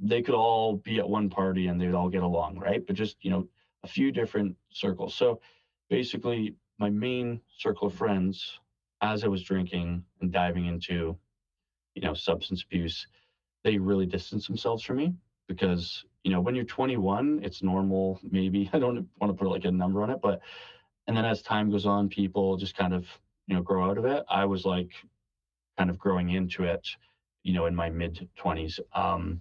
they 0.00 0.22
could 0.22 0.34
all 0.36 0.76
be 0.76 0.98
at 1.00 1.08
one 1.08 1.30
party 1.30 1.68
and 1.68 1.80
they'd 1.80 1.94
all 1.94 2.10
get 2.10 2.22
along, 2.24 2.58
right? 2.58 2.86
But 2.86 2.96
just 2.96 3.18
you 3.24 3.30
know, 3.30 3.48
a 3.84 3.88
few 3.88 4.12
different 4.12 4.56
circles. 4.70 5.14
So 5.14 5.40
basically, 5.90 6.56
my 6.82 6.90
main 6.90 7.40
circle 7.56 7.88
of 7.88 7.94
friends, 7.94 8.60
as 9.00 9.24
I 9.24 9.28
was 9.28 9.42
drinking 9.42 10.04
and 10.20 10.32
diving 10.32 10.66
into, 10.66 11.16
you 11.94 12.02
know, 12.02 12.14
substance 12.14 12.62
abuse, 12.62 13.06
they 13.64 13.78
really 13.78 14.06
distanced 14.06 14.48
themselves 14.48 14.82
from 14.82 14.96
me 14.96 15.14
because 15.48 16.04
you 16.24 16.30
know 16.30 16.40
when 16.40 16.54
you're 16.54 16.64
21 16.64 17.40
it's 17.42 17.64
normal 17.64 18.20
maybe 18.22 18.70
i 18.72 18.78
don't 18.78 19.08
want 19.20 19.32
to 19.32 19.36
put 19.36 19.50
like 19.50 19.64
a 19.64 19.70
number 19.70 20.04
on 20.04 20.10
it 20.10 20.20
but 20.22 20.40
and 21.08 21.16
then 21.16 21.24
as 21.24 21.42
time 21.42 21.68
goes 21.68 21.84
on 21.84 22.08
people 22.08 22.56
just 22.56 22.76
kind 22.76 22.94
of 22.94 23.04
you 23.48 23.56
know 23.56 23.60
grow 23.60 23.90
out 23.90 23.98
of 23.98 24.04
it 24.04 24.24
i 24.30 24.44
was 24.44 24.64
like 24.64 24.92
kind 25.76 25.90
of 25.90 25.98
growing 25.98 26.30
into 26.30 26.64
it, 26.64 26.88
you 27.42 27.52
know, 27.52 27.66
in 27.66 27.74
my 27.74 27.90
mid 27.90 28.28
20s. 28.38 28.78
Um, 28.94 29.40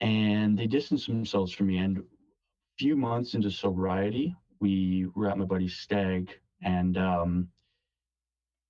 and 0.00 0.58
they 0.58 0.66
distanced 0.66 1.06
themselves 1.06 1.52
from 1.52 1.68
me. 1.68 1.78
And 1.78 1.98
a 1.98 2.02
few 2.78 2.96
months 2.96 3.34
into 3.34 3.50
sobriety, 3.50 4.36
we 4.60 5.06
were 5.14 5.28
at 5.28 5.38
my 5.38 5.44
buddy's 5.44 5.76
stag, 5.76 6.30
and 6.62 6.96
um, 6.96 7.48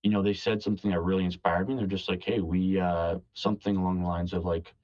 you 0.03 0.11
know, 0.11 0.23
they 0.23 0.35
said 0.35 0.63
something 0.63 0.91
that 0.91 1.01
really 1.01 1.25
inspired 1.25 1.69
me. 1.69 1.77
They're 1.77 1.87
just 1.87 2.09
like, 2.09 2.23
"Hey, 2.23 2.41
we 2.41 2.81
uh, 2.81 3.19
something 3.35 3.77
along 3.77 4.01
the 4.03 4.09
lines 4.09 4.33
of 4.33 4.45
like, 4.45 4.75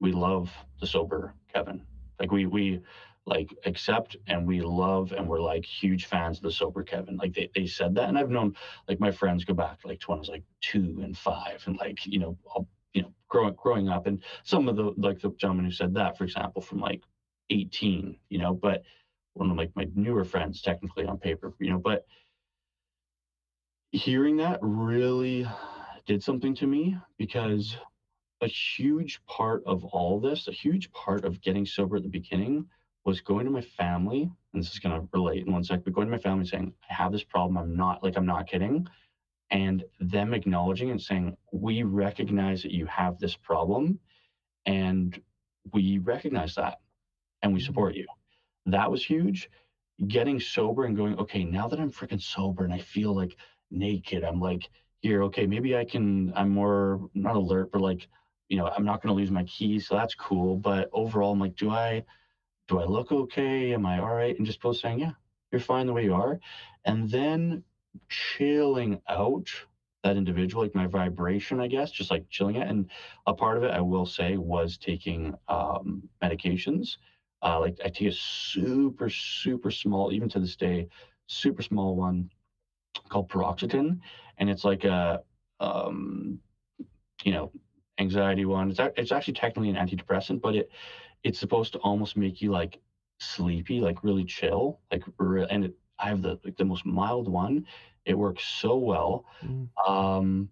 we 0.00 0.12
love 0.12 0.50
the 0.80 0.86
sober 0.86 1.34
Kevin. 1.52 1.82
Like 2.18 2.30
we 2.30 2.46
we 2.46 2.80
like 3.26 3.54
accept 3.64 4.16
and 4.26 4.46
we 4.46 4.60
love 4.60 5.12
and 5.12 5.26
we're 5.26 5.40
like 5.40 5.64
huge 5.64 6.06
fans 6.06 6.38
of 6.38 6.42
the 6.42 6.50
sober 6.50 6.82
Kevin. 6.82 7.16
Like 7.16 7.34
they, 7.34 7.50
they 7.54 7.66
said 7.66 7.94
that. 7.94 8.08
And 8.08 8.18
I've 8.18 8.30
known 8.30 8.54
like 8.88 9.00
my 9.00 9.10
friends 9.10 9.44
go 9.44 9.54
back 9.54 9.78
like 9.84 10.00
to 10.00 10.10
when 10.10 10.18
I 10.18 10.20
was 10.20 10.28
like 10.28 10.44
two 10.60 11.00
and 11.02 11.16
five 11.16 11.62
and 11.66 11.76
like, 11.78 12.04
you 12.04 12.18
know, 12.18 12.36
all, 12.44 12.68
you 12.92 13.02
know, 13.02 13.12
growing 13.28 13.54
growing 13.54 13.88
up. 13.88 14.06
And 14.06 14.22
some 14.42 14.68
of 14.68 14.76
the 14.76 14.92
like 14.96 15.20
the 15.20 15.30
gentleman 15.38 15.64
who 15.64 15.70
said 15.70 15.94
that, 15.94 16.18
for 16.18 16.24
example, 16.24 16.60
from 16.60 16.80
like 16.80 17.02
18, 17.50 18.16
you 18.28 18.38
know, 18.38 18.52
but 18.52 18.82
one 19.34 19.50
of 19.50 19.56
like 19.56 19.70
my 19.74 19.86
newer 19.94 20.24
friends 20.24 20.62
technically 20.62 21.04
on 21.06 21.18
paper, 21.18 21.52
you 21.60 21.70
know, 21.70 21.78
but 21.78 22.06
hearing 23.90 24.36
that 24.38 24.58
really 24.62 25.46
did 26.06 26.22
something 26.22 26.54
to 26.56 26.66
me 26.66 26.96
because 27.18 27.76
a 28.42 28.46
huge 28.46 29.24
part 29.26 29.62
of 29.66 29.84
all 29.84 30.20
this, 30.20 30.48
a 30.48 30.52
huge 30.52 30.90
part 30.92 31.24
of 31.24 31.40
getting 31.40 31.64
sober 31.64 31.96
at 31.96 32.02
the 32.02 32.08
beginning 32.08 32.66
was 33.04 33.20
going 33.20 33.44
to 33.44 33.50
my 33.50 33.60
family, 33.60 34.30
and 34.52 34.62
this 34.62 34.72
is 34.72 34.78
going 34.78 34.98
to 34.98 35.08
relate 35.12 35.46
in 35.46 35.52
one 35.52 35.62
sec, 35.62 35.84
but 35.84 35.92
going 35.92 36.06
to 36.06 36.10
my 36.10 36.18
family 36.18 36.46
saying, 36.46 36.72
I 36.90 36.94
have 36.94 37.12
this 37.12 37.24
problem. 37.24 37.58
I'm 37.58 37.76
not 37.76 38.02
like, 38.02 38.16
I'm 38.16 38.26
not 38.26 38.46
kidding. 38.48 38.86
And 39.50 39.84
them 40.00 40.32
acknowledging 40.32 40.90
and 40.90 41.00
saying, 41.00 41.36
we 41.52 41.82
recognize 41.82 42.62
that 42.62 42.72
you 42.72 42.86
have 42.86 43.18
this 43.18 43.36
problem 43.36 43.98
and 44.66 45.20
we 45.72 45.98
recognize 45.98 46.54
that 46.54 46.80
and 47.42 47.52
we 47.52 47.60
mm-hmm. 47.60 47.66
support 47.66 47.94
you. 47.94 48.06
That 48.66 48.90
was 48.90 49.04
huge. 49.04 49.48
Getting 50.06 50.40
sober 50.40 50.84
and 50.84 50.96
going, 50.96 51.18
okay, 51.18 51.44
now 51.44 51.68
that 51.68 51.78
I'm 51.78 51.90
freaking 51.90 52.20
sober 52.20 52.64
and 52.64 52.72
I 52.72 52.78
feel 52.78 53.14
like 53.14 53.36
naked, 53.70 54.24
I'm 54.24 54.40
like, 54.40 54.68
here, 55.00 55.22
okay, 55.24 55.46
maybe 55.46 55.76
I 55.76 55.84
can, 55.84 56.32
I'm 56.34 56.50
more 56.50 57.08
not 57.14 57.36
alert, 57.36 57.70
but 57.72 57.82
like, 57.82 58.08
you 58.48 58.56
know, 58.56 58.68
I'm 58.68 58.84
not 58.84 59.02
going 59.02 59.14
to 59.14 59.20
lose 59.20 59.30
my 59.30 59.44
keys. 59.44 59.86
So 59.86 59.94
that's 59.94 60.14
cool. 60.14 60.56
But 60.56 60.88
overall, 60.92 61.32
I'm 61.32 61.40
like, 61.40 61.56
do 61.56 61.70
I, 61.70 62.04
do 62.68 62.80
I 62.80 62.84
look 62.84 63.12
okay? 63.12 63.74
Am 63.74 63.84
I 63.86 63.98
all 63.98 64.14
right? 64.14 64.36
And 64.36 64.46
just 64.46 64.62
both 64.62 64.78
saying, 64.78 65.00
yeah, 65.00 65.12
you're 65.52 65.60
fine 65.60 65.86
the 65.86 65.92
way 65.92 66.04
you 66.04 66.14
are. 66.14 66.40
And 66.84 67.10
then 67.10 67.62
chilling 68.08 69.00
out 69.08 69.48
that 70.02 70.16
individual, 70.16 70.62
like 70.62 70.74
my 70.74 70.86
vibration, 70.86 71.60
I 71.60 71.66
guess, 71.66 71.90
just 71.90 72.10
like 72.10 72.28
chilling 72.30 72.56
it. 72.56 72.68
And 72.68 72.90
a 73.26 73.34
part 73.34 73.56
of 73.56 73.62
it, 73.62 73.70
I 73.70 73.80
will 73.80 74.06
say, 74.06 74.36
was 74.36 74.78
taking 74.78 75.34
um, 75.48 76.08
medications. 76.22 76.96
Uh, 77.44 77.60
like 77.60 77.78
I 77.84 77.88
take 77.88 78.08
a 78.08 78.12
super, 78.12 79.10
super 79.10 79.70
small, 79.70 80.12
even 80.12 80.28
to 80.30 80.40
this 80.40 80.56
day, 80.56 80.88
super 81.26 81.62
small 81.62 81.94
one 81.94 82.30
called 83.08 83.28
paroxetine. 83.28 83.98
And 84.38 84.48
it's 84.48 84.64
like 84.64 84.84
a, 84.84 85.22
um, 85.60 86.38
you 87.22 87.32
know, 87.32 87.52
anxiety 87.98 88.46
one. 88.46 88.70
It's, 88.70 88.80
it's 88.96 89.12
actually 89.12 89.34
technically 89.34 89.70
an 89.70 89.76
antidepressant, 89.76 90.40
but 90.40 90.54
it 90.54 90.70
it's 91.22 91.38
supposed 91.38 91.72
to 91.72 91.78
almost 91.78 92.16
make 92.16 92.42
you 92.42 92.50
like 92.50 92.80
sleepy, 93.18 93.80
like 93.80 94.04
really 94.04 94.24
chill, 94.24 94.80
like 94.90 95.02
and 95.50 95.64
it, 95.66 95.74
I 95.98 96.08
have 96.08 96.22
the 96.22 96.38
like 96.44 96.56
the 96.56 96.64
most 96.64 96.84
mild 96.84 97.28
one. 97.28 97.66
It 98.04 98.18
works 98.18 98.44
so 98.44 98.76
well. 98.76 99.24
Mm. 99.44 99.68
Um, 99.86 100.48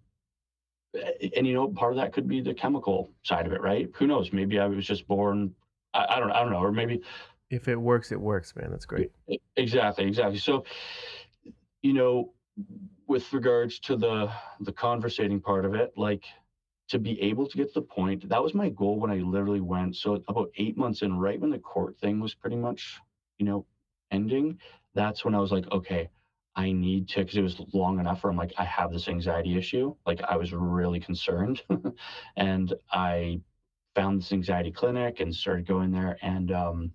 and 1.35 1.47
you 1.47 1.53
know, 1.53 1.67
part 1.67 1.93
of 1.93 1.97
that 1.97 2.13
could 2.13 2.27
be 2.27 2.41
the 2.41 2.53
chemical 2.53 3.11
side 3.23 3.45
of 3.45 3.53
it, 3.53 3.61
right? 3.61 3.89
Who 3.95 4.07
knows? 4.07 4.31
Maybe 4.31 4.59
I 4.59 4.67
was 4.67 4.85
just 4.85 5.07
born. 5.07 5.53
I, 5.93 6.05
I 6.15 6.19
don't. 6.19 6.31
I 6.31 6.41
don't 6.41 6.51
know. 6.51 6.59
Or 6.59 6.71
maybe 6.71 7.01
if 7.49 7.67
it 7.67 7.75
works, 7.75 8.11
it 8.11 8.19
works, 8.19 8.55
man. 8.55 8.71
That's 8.71 8.85
great. 8.85 9.11
Exactly. 9.55 10.05
Exactly. 10.05 10.39
So, 10.39 10.65
you 11.81 11.93
know, 11.93 12.33
with 13.07 13.31
regards 13.33 13.79
to 13.79 13.95
the 13.95 14.31
the 14.61 14.73
conversating 14.73 15.39
part 15.39 15.65
of 15.65 15.75
it, 15.75 15.93
like 15.95 16.23
to 16.89 16.99
be 16.99 17.19
able 17.21 17.47
to 17.47 17.57
get 17.57 17.73
to 17.73 17.79
the 17.79 17.85
point 17.85 18.27
that 18.29 18.43
was 18.43 18.53
my 18.53 18.69
goal 18.69 18.99
when 18.99 19.09
i 19.09 19.15
literally 19.15 19.61
went 19.61 19.95
so 19.95 20.21
about 20.27 20.49
eight 20.57 20.77
months 20.77 21.01
in 21.01 21.17
right 21.17 21.39
when 21.39 21.49
the 21.49 21.59
court 21.59 21.97
thing 21.97 22.19
was 22.19 22.35
pretty 22.35 22.55
much 22.55 22.99
you 23.37 23.45
know 23.45 23.65
ending 24.11 24.57
that's 24.93 25.23
when 25.25 25.33
i 25.33 25.39
was 25.39 25.51
like 25.51 25.65
okay 25.71 26.09
i 26.55 26.71
need 26.71 27.07
to 27.07 27.19
because 27.21 27.37
it 27.37 27.41
was 27.41 27.59
long 27.73 27.99
enough 27.99 28.23
where 28.23 28.31
i'm 28.31 28.37
like 28.37 28.53
i 28.57 28.63
have 28.63 28.91
this 28.91 29.07
anxiety 29.07 29.57
issue 29.57 29.95
like 30.05 30.21
i 30.23 30.35
was 30.35 30.53
really 30.53 30.99
concerned 30.99 31.61
and 32.35 32.73
i 32.91 33.39
found 33.95 34.19
this 34.19 34.31
anxiety 34.31 34.71
clinic 34.71 35.19
and 35.19 35.33
started 35.35 35.67
going 35.67 35.91
there 35.91 36.17
and 36.21 36.51
um 36.51 36.91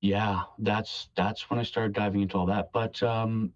yeah 0.00 0.42
that's 0.60 1.08
that's 1.16 1.50
when 1.50 1.58
i 1.58 1.62
started 1.62 1.92
diving 1.92 2.22
into 2.22 2.36
all 2.36 2.46
that 2.46 2.70
but 2.72 3.02
um 3.02 3.52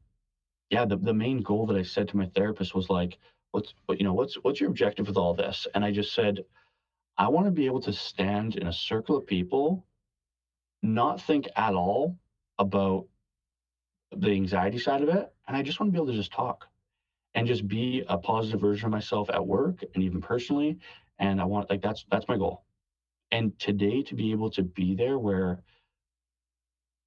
yeah 0.70 0.84
the, 0.84 0.96
the 0.98 1.14
main 1.14 1.40
goal 1.42 1.66
that 1.66 1.76
i 1.76 1.82
said 1.82 2.08
to 2.08 2.16
my 2.16 2.26
therapist 2.34 2.74
was 2.74 2.90
like 2.90 3.18
what's 3.52 3.74
what 3.86 3.98
you 3.98 4.04
know 4.04 4.14
what's 4.14 4.34
what's 4.42 4.60
your 4.60 4.70
objective 4.70 5.06
with 5.06 5.16
all 5.16 5.34
this? 5.34 5.66
And 5.74 5.84
i 5.84 5.92
just 5.92 6.14
said 6.14 6.40
i 7.18 7.28
want 7.28 7.46
to 7.46 7.52
be 7.52 7.66
able 7.66 7.80
to 7.82 7.92
stand 7.92 8.56
in 8.56 8.66
a 8.66 8.72
circle 8.72 9.16
of 9.16 9.26
people 9.26 9.86
not 10.82 11.20
think 11.20 11.48
at 11.56 11.74
all 11.74 12.16
about 12.58 13.06
the 14.16 14.30
anxiety 14.30 14.78
side 14.78 15.02
of 15.02 15.08
it 15.08 15.32
and 15.48 15.56
i 15.56 15.62
just 15.62 15.80
want 15.80 15.88
to 15.88 15.92
be 15.92 15.98
able 15.98 16.12
to 16.12 16.18
just 16.18 16.32
talk 16.32 16.68
and 17.34 17.46
just 17.46 17.66
be 17.68 18.04
a 18.08 18.18
positive 18.18 18.60
version 18.60 18.86
of 18.86 18.92
myself 18.92 19.30
at 19.30 19.46
work 19.46 19.82
and 19.94 20.02
even 20.04 20.20
personally 20.20 20.78
and 21.22 21.40
i 21.40 21.44
want 21.44 21.70
like 21.70 21.80
that's 21.80 22.04
that's 22.10 22.28
my 22.28 22.36
goal 22.36 22.62
and 23.30 23.58
today 23.58 24.02
to 24.02 24.14
be 24.14 24.30
able 24.30 24.50
to 24.50 24.62
be 24.62 24.94
there 24.94 25.18
where 25.18 25.62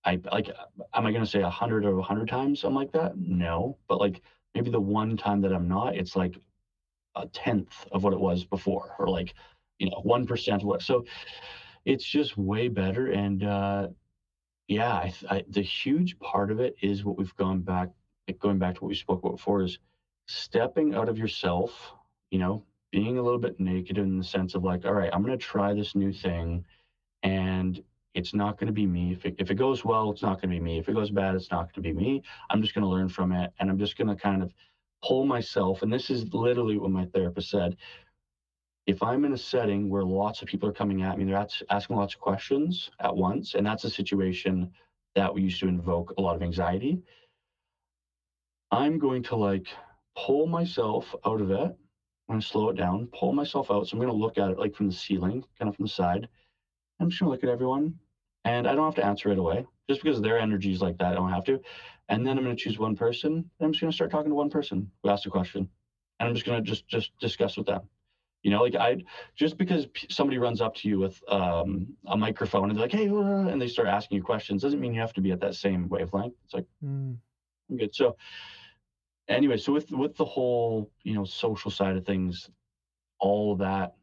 i 0.04 0.20
like 0.32 0.50
am 0.96 1.06
i 1.06 1.12
going 1.12 1.24
to 1.24 1.30
say 1.30 1.42
a 1.42 1.50
hundred 1.50 1.86
or 1.86 2.00
a 2.00 2.04
hundred 2.04 2.28
times 2.28 2.64
i'm 2.64 2.74
like 2.74 2.92
that 2.92 3.16
no 3.18 3.78
but 3.88 4.00
like 4.00 4.22
maybe 4.56 4.72
the 4.72 4.80
one 4.80 5.18
time 5.18 5.42
that 5.42 5.54
I'm 5.54 5.68
not, 5.68 5.96
it's 5.96 6.16
like 6.16 6.38
a 7.16 7.28
tenth 7.28 7.86
of 7.92 8.04
what 8.04 8.14
it 8.14 8.20
was 8.20 8.46
before, 8.46 8.96
or 8.98 9.10
like, 9.10 9.36
you 9.78 9.90
know, 9.90 10.02
1% 10.06 10.56
of 10.56 10.64
what. 10.64 10.82
So 10.82 11.06
it's 11.84 12.06
just 12.06 12.38
way 12.38 12.70
better. 12.70 13.12
And 13.12 13.44
uh, 13.44 13.90
yeah, 14.68 14.94
I, 14.94 15.14
I, 15.30 15.46
the 15.50 15.62
huge 15.62 16.18
part 16.20 16.50
of 16.50 16.60
it 16.62 16.76
is 16.82 17.04
what 17.04 17.18
we've 17.18 17.36
gone 17.36 17.60
back, 17.60 17.90
going 18.40 18.58
back 18.58 18.76
to 18.76 18.82
what 18.82 18.90
we 18.90 18.96
spoke 18.96 19.20
about 19.20 19.36
before 19.36 19.62
is 19.62 19.78
stepping 20.28 20.96
out 20.96 21.10
of 21.10 21.20
yourself, 21.20 21.94
you 22.32 22.40
know, 22.40 22.64
being 22.96 23.18
a 23.18 23.22
little 23.22 23.40
bit 23.40 23.60
naked 23.60 23.98
in 23.98 24.18
the 24.18 24.24
sense 24.24 24.56
of 24.56 24.64
like, 24.64 24.86
all 24.86 24.94
right, 24.94 25.10
I'm 25.12 25.22
going 25.22 25.38
to 25.38 25.46
try 25.46 25.74
this 25.74 25.96
new 25.96 26.14
thing. 26.14 26.64
And 27.24 27.84
it's 28.14 28.34
not 28.34 28.58
going 28.58 28.68
to 28.68 28.74
be 28.74 28.88
me. 28.88 29.12
If 29.12 29.26
it, 29.26 29.36
if 29.38 29.52
it 29.52 29.56
goes 29.56 29.84
well, 29.84 30.10
it's 30.12 30.22
not 30.22 30.42
going 30.42 30.50
to 30.50 30.56
be 30.56 30.62
me. 30.62 30.80
If 30.80 30.88
it 30.88 30.96
goes 30.96 31.12
bad, 31.12 31.36
it's 31.36 31.52
not 31.52 31.64
going 31.64 31.74
to 31.74 31.82
be 31.82 31.92
me. 31.92 32.24
I'm 32.50 32.62
just 32.62 32.74
going 32.74 32.84
to 32.84 32.90
learn 32.90 33.10
from 33.10 33.34
it. 33.34 33.52
And 33.60 33.70
I'm 33.70 33.78
just 33.78 33.98
going 33.98 34.08
to 34.08 34.16
kind 34.16 34.42
of 34.42 34.54
pull 35.04 35.26
myself. 35.26 35.82
And 35.82 35.92
this 35.92 36.10
is 36.10 36.34
literally 36.34 36.78
what 36.78 36.90
my 36.90 37.06
therapist 37.08 37.50
said. 37.50 37.76
If 38.88 39.04
I'm 39.04 39.26
in 39.26 39.34
a 39.34 39.38
setting 39.38 39.90
where 39.90 40.04
lots 40.04 40.42
of 40.42 40.48
people 40.48 40.70
are 40.70 40.80
coming 40.82 41.02
at 41.02 41.18
me, 41.18 41.26
they're 41.26 41.48
asking 41.70 41.98
lots 41.98 42.14
of 42.14 42.22
questions 42.22 42.92
at 43.02 43.14
once, 43.14 43.56
and 43.56 43.66
that's 43.68 43.84
a 43.84 43.90
situation 43.90 44.72
that 45.16 45.34
we 45.34 45.42
used 45.42 45.60
to 45.60 45.68
invoke 45.68 46.14
a 46.18 46.22
lot 46.22 46.38
of 46.38 46.44
anxiety. 46.44 47.02
I'm 48.72 49.00
going 49.00 49.24
to 49.24 49.36
like 49.36 49.68
pull 50.16 50.48
myself 50.48 51.14
out 51.26 51.42
of 51.42 51.52
it. 51.52 51.76
I'm 52.28 52.34
going 52.34 52.42
to 52.42 52.48
slow 52.48 52.70
it 52.70 52.78
down, 52.78 53.08
pull 53.08 53.34
myself 53.34 53.70
out. 53.70 53.88
So 53.88 53.94
I'm 53.94 54.00
going 54.00 54.12
to 54.12 54.18
look 54.18 54.38
at 54.38 54.50
it 54.50 54.60
like 54.60 54.76
from 54.76 54.88
the 54.88 54.94
ceiling, 54.94 55.44
kind 55.60 55.70
of 55.70 55.76
from 55.76 55.86
the 55.86 55.92
side. 55.92 56.28
I'm 57.00 57.10
just 57.10 57.20
going 57.20 57.28
to 57.30 57.32
look 57.32 57.44
at 57.44 57.50
everyone 57.50 57.96
and 58.46 58.68
I 58.68 58.76
don't 58.76 58.86
have 58.86 58.96
to 58.96 59.06
answer 59.06 59.30
right 59.30 59.38
away 59.38 59.66
just 59.90 60.02
because 60.02 60.22
their 60.22 60.40
energy 60.40 60.72
is 60.72 60.82
like 60.82 60.98
that. 61.00 61.12
I 61.12 61.16
don't 61.16 61.32
have 61.32 61.44
to. 61.46 61.60
And 62.10 62.26
then 62.26 62.38
I'm 62.38 62.44
going 62.44 62.56
to 62.56 62.62
choose 62.62 62.78
one 62.78 62.96
person. 62.96 63.50
I'm 63.60 63.72
just 63.72 63.82
going 63.82 63.92
to 63.92 63.96
start 63.96 64.12
talking 64.12 64.30
to 64.30 64.36
one 64.36 64.50
person 64.50 64.90
who 65.04 65.10
asked 65.10 65.26
a 65.26 65.30
question, 65.30 65.68
and 66.20 66.30
I'm 66.30 66.36
just 66.36 66.46
going 66.46 66.64
to 66.64 66.70
just 66.70 66.88
just 66.88 67.18
discuss 67.20 67.58
with 67.58 67.66
them. 67.66 67.82
You 68.44 68.52
know, 68.52 68.62
like 68.62 68.76
I 68.76 68.98
just 69.36 69.58
because 69.58 69.88
somebody 70.10 70.38
runs 70.38 70.62
up 70.62 70.76
to 70.76 70.88
you 70.88 71.00
with 71.00 71.20
um, 71.28 71.88
a 72.06 72.16
microphone 72.16 72.70
and 72.70 72.78
they're 72.78 72.86
like, 72.86 72.92
"Hey," 72.92 73.08
and 73.08 73.60
they 73.60 73.68
start 73.68 73.88
asking 73.88 74.18
you 74.18 74.24
questions, 74.24 74.62
doesn't 74.62 74.80
mean 74.80 74.94
you 74.94 75.02
have 75.02 75.14
to 75.14 75.22
be 75.22 75.32
at 75.32 75.42
that 75.42 75.56
same 75.56 75.90
wavelength. 75.90 76.36
It's 76.46 76.54
like, 76.54 76.68
mm. 76.84 77.18
I'm 77.70 77.78
good. 77.78 77.96
So, 77.96 78.18
anyway, 79.28 79.58
so 79.58 79.74
with 79.74 79.92
with 79.92 80.16
the 80.16 80.26
whole 80.26 80.92
you 81.04 81.14
know 81.14 81.26
social 81.26 81.72
side 81.72 81.96
of 81.96 82.06
things, 82.06 82.50
all 83.20 83.56
that 83.58 83.96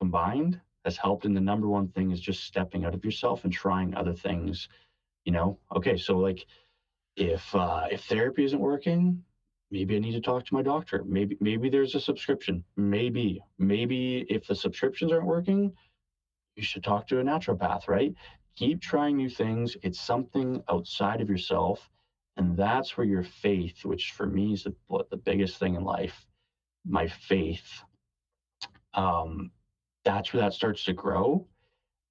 combined, 0.00 0.60
has 0.84 0.96
helped. 0.96 1.24
And 1.24 1.36
the 1.36 1.40
number 1.40 1.68
one 1.68 1.88
thing 1.88 2.10
is 2.10 2.20
just 2.20 2.44
stepping 2.44 2.84
out 2.84 2.94
of 2.94 3.04
yourself 3.04 3.44
and 3.44 3.52
trying 3.52 3.94
other 3.94 4.14
things. 4.14 4.68
You 5.24 5.32
know, 5.32 5.58
okay, 5.76 5.96
so 5.96 6.18
like 6.18 6.46
if 7.16 7.54
uh, 7.54 7.86
if 7.90 8.04
therapy 8.04 8.44
isn't 8.44 8.60
working, 8.60 9.22
maybe 9.70 9.96
I 9.96 9.98
need 10.00 10.12
to 10.12 10.20
talk 10.20 10.44
to 10.46 10.54
my 10.54 10.62
doctor. 10.62 11.04
Maybe 11.06 11.36
maybe 11.40 11.68
there's 11.70 11.94
a 11.94 12.00
prescription. 12.00 12.64
Maybe 12.76 13.42
maybe 13.58 14.26
if 14.28 14.46
the 14.46 14.54
prescriptions 14.54 15.12
aren't 15.12 15.26
working, 15.26 15.72
you 16.56 16.62
should 16.62 16.84
talk 16.84 17.06
to 17.08 17.20
a 17.20 17.22
naturopath. 17.22 17.88
Right? 17.88 18.14
Keep 18.56 18.82
trying 18.82 19.16
new 19.16 19.30
things. 19.30 19.76
It's 19.82 20.00
something 20.00 20.62
outside 20.68 21.20
of 21.20 21.30
yourself, 21.30 21.88
And 22.36 22.56
that's 22.56 22.96
where 22.96 23.06
your 23.06 23.24
faith, 23.24 23.84
which 23.84 24.12
for 24.12 24.26
me 24.26 24.54
is 24.54 24.64
the, 24.64 24.74
the 25.10 25.16
biggest 25.16 25.58
thing 25.58 25.74
in 25.74 25.84
life, 25.84 26.26
my 26.84 27.06
faith, 27.06 27.82
um, 28.94 29.50
that's 30.04 30.32
where 30.32 30.42
that 30.42 30.54
starts 30.54 30.84
to 30.84 30.92
grow. 30.92 31.46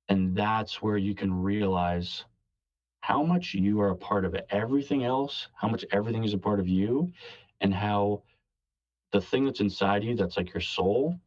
And 0.10 0.36
that's 0.36 0.82
where 0.82 0.98
you 0.98 1.16
can 1.16 1.34
realize 1.34 2.26
how 3.02 3.24
much 3.24 3.54
you 3.54 3.82
are 3.82 3.90
a 3.90 3.96
part 3.96 4.26
of 4.26 4.36
everything 4.50 5.04
else, 5.04 5.48
how 5.56 5.68
much 5.68 5.86
everything 5.92 6.24
is 6.24 6.34
a 6.34 6.38
part 6.38 6.60
of 6.60 6.68
you, 6.68 7.12
and 7.62 7.74
how 7.74 8.24
the 9.12 9.22
thing 9.22 9.46
that's 9.46 9.60
inside 9.60 10.04
you, 10.04 10.16
that's 10.16 10.38
like 10.38 10.54
your 10.54 10.62
soul, 10.62 11.20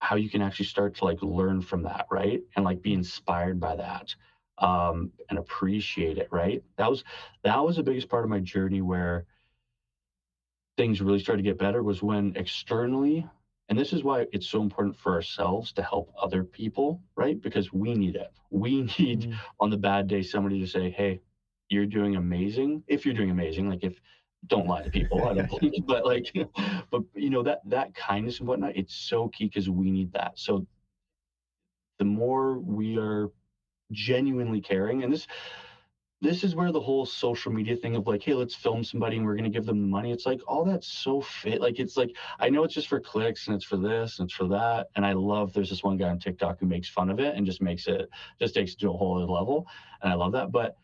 how 0.00 0.16
you 0.16 0.30
can 0.30 0.42
actually 0.42 0.66
start 0.66 0.94
to 0.96 1.04
like 1.04 1.22
learn 1.22 1.60
from 1.60 1.82
that, 1.82 2.06
right? 2.10 2.40
And 2.56 2.64
like 2.64 2.82
be 2.82 2.94
inspired 2.94 3.60
by 3.60 3.76
that 3.76 4.14
um, 4.60 5.12
and 5.28 5.38
appreciate 5.38 6.18
it, 6.18 6.28
right? 6.30 6.62
That 6.76 6.90
was 6.90 7.04
that 7.44 7.64
was 7.64 7.76
the 7.76 7.82
biggest 7.82 8.08
part 8.08 8.24
of 8.24 8.30
my 8.30 8.40
journey 8.40 8.82
where 8.82 9.26
things 10.76 11.00
really 11.00 11.18
started 11.18 11.42
to 11.42 11.48
get 11.48 11.58
better 11.58 11.82
was 11.82 12.02
when 12.02 12.32
externally, 12.36 13.26
and 13.68 13.78
this 13.78 13.92
is 13.92 14.04
why 14.04 14.26
it's 14.32 14.48
so 14.48 14.62
important 14.62 14.96
for 14.96 15.12
ourselves 15.12 15.72
to 15.72 15.82
help 15.82 16.12
other 16.20 16.44
people, 16.44 17.02
right? 17.16 17.40
Because 17.40 17.72
we 17.72 17.94
need 17.94 18.16
it. 18.16 18.32
We 18.50 18.82
need 18.98 19.26
Mm. 19.28 19.38
on 19.60 19.70
the 19.70 19.76
bad 19.76 20.06
day 20.08 20.22
somebody 20.22 20.60
to 20.60 20.66
say, 20.66 20.90
"Hey, 20.90 21.20
you're 21.68 21.86
doing 21.86 22.16
amazing." 22.16 22.84
If 22.88 23.04
you're 23.04 23.14
doing 23.14 23.30
amazing, 23.30 23.68
like 23.68 23.84
if 23.84 24.00
don't 24.46 24.66
lie 24.66 24.82
to 24.82 24.90
people, 24.90 25.26
I 25.26 25.34
don't 25.34 25.48
believe, 25.48 25.84
but 25.86 26.04
like, 26.06 26.32
but 26.90 27.02
you 27.14 27.30
know 27.30 27.42
that 27.42 27.60
that 27.66 27.94
kindness 27.94 28.40
and 28.40 28.48
whatnot, 28.48 28.76
it's 28.76 28.94
so 28.94 29.28
key 29.28 29.46
because 29.46 29.68
we 29.70 29.90
need 29.90 30.12
that. 30.12 30.38
So 30.38 30.66
the 31.98 32.04
more 32.04 32.58
we 32.58 32.96
are 32.98 33.30
genuinely 33.92 34.60
caring 34.60 35.02
and 35.02 35.12
this 35.12 35.26
this 36.22 36.44
is 36.44 36.54
where 36.54 36.70
the 36.70 36.80
whole 36.80 37.06
social 37.06 37.50
media 37.50 37.74
thing 37.74 37.96
of 37.96 38.06
like 38.06 38.22
hey 38.22 38.34
let's 38.34 38.54
film 38.54 38.84
somebody 38.84 39.16
and 39.16 39.24
we're 39.24 39.34
going 39.34 39.44
to 39.44 39.50
give 39.50 39.66
them 39.66 39.80
the 39.80 39.88
money 39.88 40.12
it's 40.12 40.26
like 40.26 40.40
all 40.46 40.64
that's 40.64 40.86
so 40.86 41.20
fit 41.20 41.60
like 41.60 41.78
it's 41.78 41.96
like 41.96 42.10
i 42.38 42.48
know 42.48 42.62
it's 42.64 42.74
just 42.74 42.88
for 42.88 43.00
clicks 43.00 43.46
and 43.46 43.56
it's 43.56 43.64
for 43.64 43.76
this 43.76 44.18
and 44.18 44.26
it's 44.26 44.34
for 44.34 44.48
that 44.48 44.88
and 44.96 45.06
i 45.06 45.12
love 45.12 45.52
there's 45.52 45.70
this 45.70 45.82
one 45.82 45.96
guy 45.96 46.08
on 46.08 46.18
tiktok 46.18 46.58
who 46.60 46.66
makes 46.66 46.88
fun 46.88 47.10
of 47.10 47.18
it 47.20 47.34
and 47.36 47.46
just 47.46 47.62
makes 47.62 47.86
it 47.86 48.08
just 48.38 48.54
takes 48.54 48.72
it 48.72 48.78
to 48.78 48.90
a 48.90 48.96
whole 48.96 49.16
other 49.16 49.30
level 49.30 49.66
and 50.02 50.12
i 50.12 50.14
love 50.14 50.32
that 50.32 50.52
but 50.52 50.76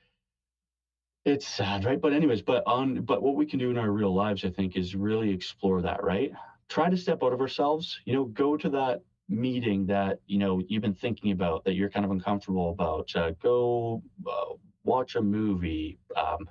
it's 1.27 1.47
sad 1.47 1.85
right? 1.85 2.01
But 2.01 2.13
anyways 2.13 2.41
but 2.41 2.63
on 2.67 3.03
but 3.03 3.23
what 3.23 3.35
we 3.35 3.47
can 3.47 3.59
do 3.59 3.71
in 3.71 3.77
our 3.77 3.91
real 3.91 4.15
lives 4.15 4.45
i 4.45 4.49
think 4.49 4.77
is 4.77 4.95
really 4.95 5.31
explore 5.31 5.83
that 5.83 6.03
right? 6.03 6.33
Try 6.69 6.89
to 6.89 6.97
step 6.97 7.23
out 7.23 7.33
of 7.33 7.41
ourselves 7.41 8.01
you 8.05 8.15
know 8.15 8.25
go 8.25 8.57
to 8.57 8.71
that 8.71 9.03
meeting 9.29 9.87
that 9.87 10.21
you 10.27 10.39
know 10.39 10.63
you've 10.69 10.83
been 10.83 10.95
thinking 10.95 11.33
about 11.33 11.65
that 11.65 11.75
you're 11.75 11.91
kind 11.91 12.05
of 12.05 12.13
uncomfortable 12.13 12.71
about 12.71 13.15
uh, 13.17 13.31
go 13.43 14.03
uh, 14.27 14.55
watch 14.85 15.17
a 15.17 15.23
movie 15.23 15.99
um, 16.17 16.49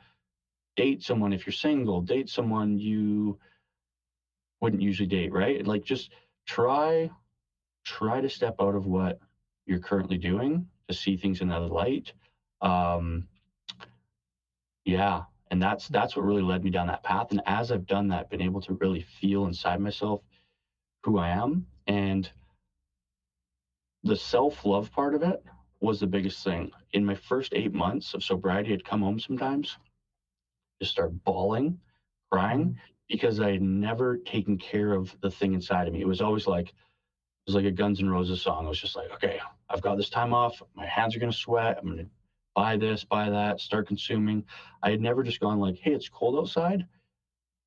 date 0.76 1.02
someone 1.02 1.32
if 1.32 1.46
you're 1.46 1.54
single 1.54 2.02
date 2.02 2.30
someone 2.30 2.78
you 2.78 3.40
wouldn't 4.62 4.82
usually 4.82 5.08
date 5.08 5.32
right? 5.32 5.66
Like 5.66 5.84
just 5.84 6.12
try 6.46 7.10
try 7.86 8.20
to 8.20 8.30
step 8.30 8.56
out 8.60 8.76
of 8.76 8.86
what 8.86 9.20
you're 9.66 9.80
currently 9.80 10.18
doing 10.18 10.68
to 10.88 10.94
see 10.94 11.16
things 11.18 11.42
in 11.42 11.50
another 11.50 11.68
light 11.68 12.12
um, 12.62 13.28
yeah 14.86 15.24
and 15.52 15.62
that's 15.62 15.88
that's 15.90 16.16
what 16.16 16.26
really 16.26 16.42
led 16.42 16.64
me 16.64 16.70
down 16.70 16.88
that 16.88 17.04
path 17.04 17.28
and 17.32 17.42
as 17.46 17.72
i've 17.72 17.86
done 17.86 18.08
that 18.08 18.30
been 18.30 18.42
able 18.42 18.62
to 18.62 18.74
really 18.76 19.06
feel 19.20 19.46
inside 19.46 19.80
myself 19.80 20.22
who 21.04 21.18
i 21.18 21.30
am 21.30 21.66
and 21.88 22.32
the 24.06 24.16
self-love 24.16 24.92
part 24.92 25.16
of 25.16 25.24
it 25.24 25.44
was 25.82 26.00
the 26.00 26.08
biggest 26.08 26.44
thing. 26.44 26.72
In 26.94 27.04
my 27.04 27.16
first 27.16 27.54
eight 27.54 27.74
months 27.74 28.14
of 28.14 28.24
sobriety 28.24 28.72
i'd 28.72 28.86
come 28.86 29.02
home 29.02 29.20
sometimes 29.20 29.78
just 30.80 30.92
start 30.92 31.24
bawling 31.24 31.80
crying 32.32 32.66
mm-hmm. 32.66 32.80
because 33.10 33.40
i 33.40 33.52
had 33.52 33.62
never 33.62 34.18
taken 34.18 34.58
care 34.58 34.94
of 34.94 35.16
the 35.22 35.30
thing 35.30 35.54
inside 35.54 35.88
of 35.88 35.94
me. 35.94 36.02
It 36.02 36.08
was 36.08 36.22
always 36.22 36.48
like 36.48 36.70
it 36.70 37.48
was 37.48 37.56
like 37.56 37.66
a 37.66 37.72
guns 37.72 38.00
N' 38.00 38.10
roses 38.10 38.42
song. 38.42 38.66
It 38.66 38.70
was 38.70 38.80
just 38.80 38.96
like 38.96 39.12
okay 39.12 39.40
i've 39.70 39.82
got 39.82 39.98
this 39.98 40.10
time 40.10 40.34
off. 40.34 40.62
My 40.76 40.86
hands 40.86 41.16
are 41.16 41.20
going 41.20 41.32
to 41.32 41.38
sweat. 41.38 41.78
I'm 41.80 41.86
going 41.86 42.06
to 42.06 42.12
buy 42.54 42.78
this 42.78 43.04
buy 43.04 43.30
that 43.30 43.60
start 43.60 43.88
consuming. 43.88 44.46
I 44.84 44.92
had 44.92 45.02
never 45.02 45.24
just 45.24 45.40
gone 45.40 45.60
like 45.60 45.80
hey 45.80 45.94
it's 45.94 46.10
cold 46.10 46.38
outside. 46.38 46.86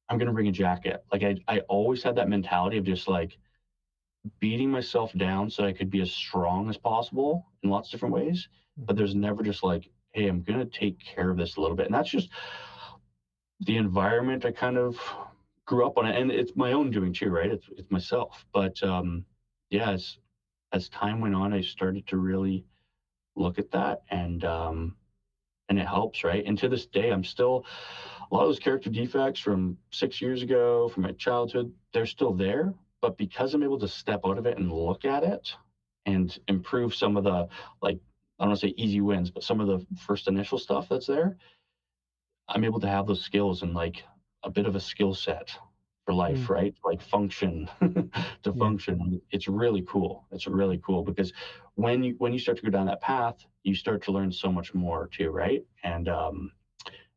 I'm 0.09 0.18
going 0.18 0.28
to 0.28 0.32
bring 0.32 0.49
a 0.49 0.53
jacket. 0.53 1.05
Like 1.12 1.24
I, 1.24 1.36
I 1.49 1.61
always 1.68 2.03
had 2.03 2.14
that 2.16 2.28
mentality 2.28 2.78
of 2.78 2.84
just 2.84 3.09
like 3.09 3.36
beating 4.41 4.70
myself 4.70 5.12
down 5.14 5.51
so 5.51 5.64
i 5.64 5.72
could 5.72 5.91
be 5.91 6.01
as 6.01 6.11
strong 6.11 6.68
as 6.68 6.76
possible 6.76 7.47
in 7.62 7.70
lots 7.70 7.89
of 7.89 7.93
different 7.93 8.14
ways 8.14 8.49
but 8.76 8.97
there's 8.97 9.14
never 9.14 9.43
just 9.43 9.62
like 9.62 9.91
hey 10.12 10.26
i'm 10.29 10.43
going 10.43 10.59
to 10.59 10.79
take 10.79 10.99
care 10.99 11.31
of 11.31 11.37
this 11.37 11.57
a 11.57 11.61
little 11.61 11.76
bit. 11.76 11.87
And 11.87 11.95
that's 11.95 12.11
just 12.11 12.31
the 13.61 13.76
environment 13.76 14.45
i 14.45 14.53
kind 14.53 14.76
of 14.76 14.97
grew 15.66 15.87
up 15.87 15.99
on 15.99 16.07
it 16.07 16.18
and 16.20 16.31
it's 16.31 16.53
my 16.57 16.72
own 16.72 16.91
doing 16.91 17.12
too 17.12 17.31
right? 17.31 17.51
It's, 17.51 17.66
it's 17.76 17.91
myself. 17.91 18.47
But 18.53 18.83
um 18.83 19.24
yeah 19.70 19.91
as 19.91 20.18
as 20.72 20.89
time 20.89 21.20
went 21.20 21.35
on 21.35 21.53
i 21.53 21.61
started 21.61 22.07
to 22.09 22.16
really 22.16 22.64
look 23.37 23.59
at 23.59 23.70
that 23.70 24.03
and 24.11 24.45
um 24.45 24.97
and 25.68 25.79
it 25.79 25.87
helps 25.87 26.24
right? 26.24 26.45
And 26.47 26.57
to 26.59 26.68
this 26.68 26.87
day 26.87 27.11
i'm 27.11 27.24
still 27.24 27.64
a 28.31 28.35
lot 28.35 28.43
of 28.43 28.49
those 28.49 28.59
character 28.59 28.91
defects 28.91 29.41
from 29.41 29.76
six 29.91 30.20
years 30.20 30.43
ago 30.43 30.89
from 30.89 31.03
my 31.03 31.12
childhood 31.12 31.72
they're 31.93 32.07
still 32.07 32.33
there 32.33 32.74
but 33.03 33.16
because 33.16 33.55
i'm 33.55 33.62
able 33.62 33.78
to 33.78 33.88
step 33.88 34.20
out 34.26 34.38
of 34.38 34.46
it 34.46 34.59
and 34.59 34.72
look 34.72 35.05
at 35.05 35.22
it 35.22 35.55
and 36.07 36.38
improve 36.49 36.94
some 36.94 37.16
of 37.16 37.24
the 37.24 37.46
like 37.82 37.99
i 38.38 38.42
don't 38.44 38.51
want 38.51 38.61
to 38.61 38.66
say 38.68 38.74
easy 38.76 39.01
wins 39.01 39.30
but 39.30 39.42
some 39.42 39.61
of 39.61 39.66
the 39.66 39.84
first 39.96 40.28
initial 40.28 40.59
stuff 40.59 40.88
that's 40.88 41.07
there 41.07 41.36
i'm 42.49 42.64
able 42.64 42.80
to 42.80 42.88
have 42.88 43.07
those 43.07 43.22
skills 43.22 43.62
and 43.62 43.74
like 43.74 44.03
a 44.44 44.51
bit 44.51 44.66
of 44.66 44.74
a 44.74 44.80
skill 44.80 45.14
set 45.14 45.57
for 46.05 46.12
life 46.14 46.49
Mm. 46.49 46.51
right 46.51 46.74
like 46.84 47.01
function 47.01 47.68
to 48.42 48.53
Yeah. 48.53 48.55
function 48.55 49.20
it's 49.30 49.49
really 49.49 49.82
cool 49.86 50.26
it's 50.30 50.46
really 50.46 50.78
cool 50.84 51.03
because 51.03 51.32
when 51.74 52.03
you 52.03 52.14
when 52.18 52.32
you 52.32 52.38
start 52.38 52.57
to 52.57 52.62
go 52.62 52.70
down 52.70 52.86
that 52.86 53.01
path 53.01 53.44
you 53.64 53.74
start 53.74 54.03
to 54.03 54.12
learn 54.12 54.30
so 54.30 54.51
much 54.51 54.74
more 54.74 55.09
too 55.12 55.30
right 55.30 55.62
and 55.84 56.09
um 56.09 56.51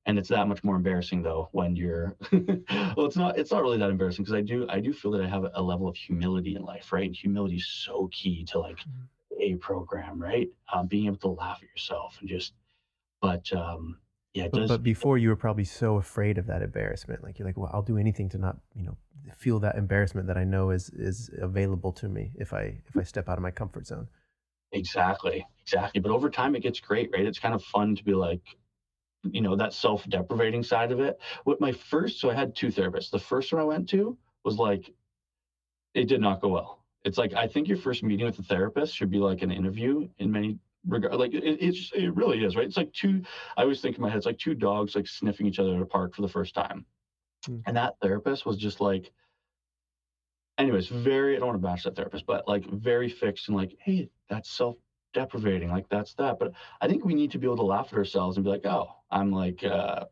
and 0.06 0.18
it's 0.18 0.30
that 0.30 0.48
much 0.48 0.64
more 0.64 0.76
embarrassing 0.76 1.22
though 1.22 1.50
when 1.52 1.76
you're 1.76 2.16
well 2.32 3.06
it's 3.06 3.16
not 3.16 3.38
it's 3.38 3.52
not 3.52 3.62
really 3.62 3.78
that 3.78 3.90
embarrassing 3.90 4.24
because 4.24 4.36
i 4.38 4.42
do 4.42 4.66
i 4.70 4.80
do 4.80 4.94
feel 4.94 5.12
that 5.12 5.22
i 5.24 5.28
have 5.28 5.46
a 5.54 5.62
level 5.62 5.88
of 5.88 5.96
humility 5.96 6.56
in 6.56 6.64
life 6.64 6.92
right 6.92 7.06
and 7.06 7.16
humility 7.16 7.56
is 7.58 7.68
so 7.68 8.10
key 8.12 8.44
to 8.46 8.60
like 8.60 8.80
Mhm. 8.80 9.08
a 9.40 9.56
program 9.56 10.22
right 10.22 10.50
um, 10.74 10.88
being 10.88 11.06
able 11.06 11.18
to 11.18 11.30
laugh 11.30 11.60
at 11.64 11.70
yourself 11.70 12.18
and 12.20 12.30
just 12.30 12.54
but 13.22 13.52
um 13.54 14.00
yeah 14.34 14.48
But, 14.52 14.60
does 14.60 14.70
but 14.70 14.84
before 14.84 15.18
you 15.18 15.30
were 15.30 15.36
probably 15.36 15.64
so 15.66 15.98
afraid 15.98 16.38
of 16.38 16.48
that 16.48 16.62
embarrassment 16.62 17.24
like 17.24 17.40
you're 17.40 17.48
like 17.48 17.58
well 17.58 17.70
i'll 17.74 17.82
do 17.82 17.98
anything 17.98 18.30
to 18.30 18.38
not 18.38 18.58
you 18.76 18.84
know 18.84 18.98
feel 19.36 19.60
that 19.60 19.76
embarrassment 19.78 20.28
that 20.28 20.38
i 20.38 20.44
know 20.44 20.72
is 20.72 20.90
is 20.90 21.30
available 21.38 21.92
to 21.94 22.10
me 22.10 22.32
if 22.36 22.54
i 22.54 22.82
if 22.88 22.98
i 22.98 23.04
step 23.04 23.30
out 23.30 23.38
of 23.38 23.42
my 23.44 23.52
comfort 23.52 23.86
zone 23.88 24.08
Exactly, 24.74 25.46
exactly. 25.62 26.00
But 26.00 26.12
over 26.12 26.30
time, 26.30 26.56
it 26.56 26.62
gets 26.62 26.80
great, 26.80 27.10
right? 27.12 27.26
It's 27.26 27.40
kind 27.40 27.54
of 27.54 27.64
fun 27.64 27.96
to 27.96 28.04
be 28.04 28.14
like, 28.14 28.42
you 29.24 29.42
know, 29.42 29.56
that 29.56 29.74
self 29.74 30.08
deprecating 30.10 30.64
side 30.64 30.92
of 30.92 31.00
it. 31.00 31.20
With 31.46 31.60
my 31.60 31.72
first, 31.72 32.20
so 32.20 32.30
I 32.30 32.34
had 32.34 32.56
two 32.56 32.68
therapists. 32.68 33.12
The 33.12 33.20
first 33.20 33.52
one 33.52 33.62
I 33.62 33.66
went 33.66 33.90
to 33.90 34.18
was 34.44 34.58
like, 34.58 34.92
it 35.94 36.08
did 36.08 36.22
not 36.22 36.42
go 36.42 36.50
well. 36.50 36.84
It's 37.04 37.18
like, 37.18 37.34
I 37.34 37.48
think 37.48 37.68
your 37.68 37.78
first 37.78 38.04
meeting 38.04 38.26
with 38.26 38.40
a 38.40 38.44
therapist 38.44 38.96
should 38.96 39.10
be 39.10 39.18
like 39.18 39.42
an 39.42 39.52
interview 39.52 40.08
in 40.20 40.32
many 40.32 40.58
regard. 40.88 41.16
Like, 41.16 41.34
it, 41.34 41.44
it's, 41.44 41.92
it 41.94 42.16
really 42.16 42.44
is, 42.44 42.56
right? 42.56 42.66
It's 42.66 42.78
like 42.78 42.94
two, 42.94 43.22
I 43.58 43.64
always 43.64 43.82
think 43.82 43.96
in 43.96 44.02
my 44.02 44.10
head, 44.10 44.18
it's 44.18 44.26
like 44.26 44.38
two 44.38 44.54
dogs 44.54 44.96
like 44.96 45.08
sniffing 45.08 45.48
each 45.48 45.60
other 45.60 45.76
at 45.76 45.82
a 45.82 45.86
park 45.86 46.16
for 46.16 46.22
the 46.22 46.28
first 46.28 46.54
time. 46.54 46.86
Hmm. 47.46 47.58
And 47.66 47.78
that 47.78 47.96
therapist 48.02 48.46
was 48.46 48.58
just 48.58 48.82
like, 48.82 49.12
anyways, 50.58 50.88
very, 50.88 51.36
I 51.36 51.40
don't 51.40 51.50
want 51.50 51.62
to 51.62 51.68
bash 51.68 51.84
that 51.84 51.96
therapist, 51.96 52.26
but 52.26 52.48
like 52.48 52.66
very 52.70 53.10
fixed 53.10 53.48
and 53.48 53.58
like, 53.58 53.76
hey, 53.80 54.10
that's 54.30 54.50
self 54.50 54.78
deprivating. 55.14 55.70
Like 55.70 55.90
that's 55.90 56.14
that. 56.16 56.40
But 56.40 56.54
I 56.80 56.88
think 56.88 57.04
we 57.04 57.14
need 57.14 57.32
to 57.32 57.40
be 57.40 57.48
able 57.48 57.58
to 57.58 57.64
laugh 57.64 57.90
at 57.92 57.98
ourselves 57.98 58.38
and 58.38 58.44
be 58.44 58.50
like, 58.50 58.66
oh, 58.66 58.96
I'm 59.12 59.32
like, 59.32 59.64
uh, 59.64 60.06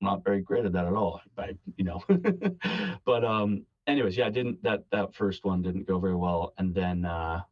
not 0.00 0.24
very 0.24 0.40
great 0.40 0.64
at 0.64 0.72
that 0.72 0.86
at 0.86 0.94
all. 0.94 1.20
I, 1.36 1.56
you 1.76 1.84
know, 1.84 2.02
but, 3.04 3.24
um, 3.24 3.64
anyways, 3.86 4.16
yeah, 4.16 4.26
I 4.26 4.30
didn't, 4.30 4.62
that, 4.62 4.84
that 4.92 5.14
first 5.14 5.44
one 5.44 5.62
didn't 5.62 5.86
go 5.86 5.98
very 5.98 6.16
well. 6.16 6.54
And 6.58 6.74
then, 6.74 7.04
uh, 7.04 7.42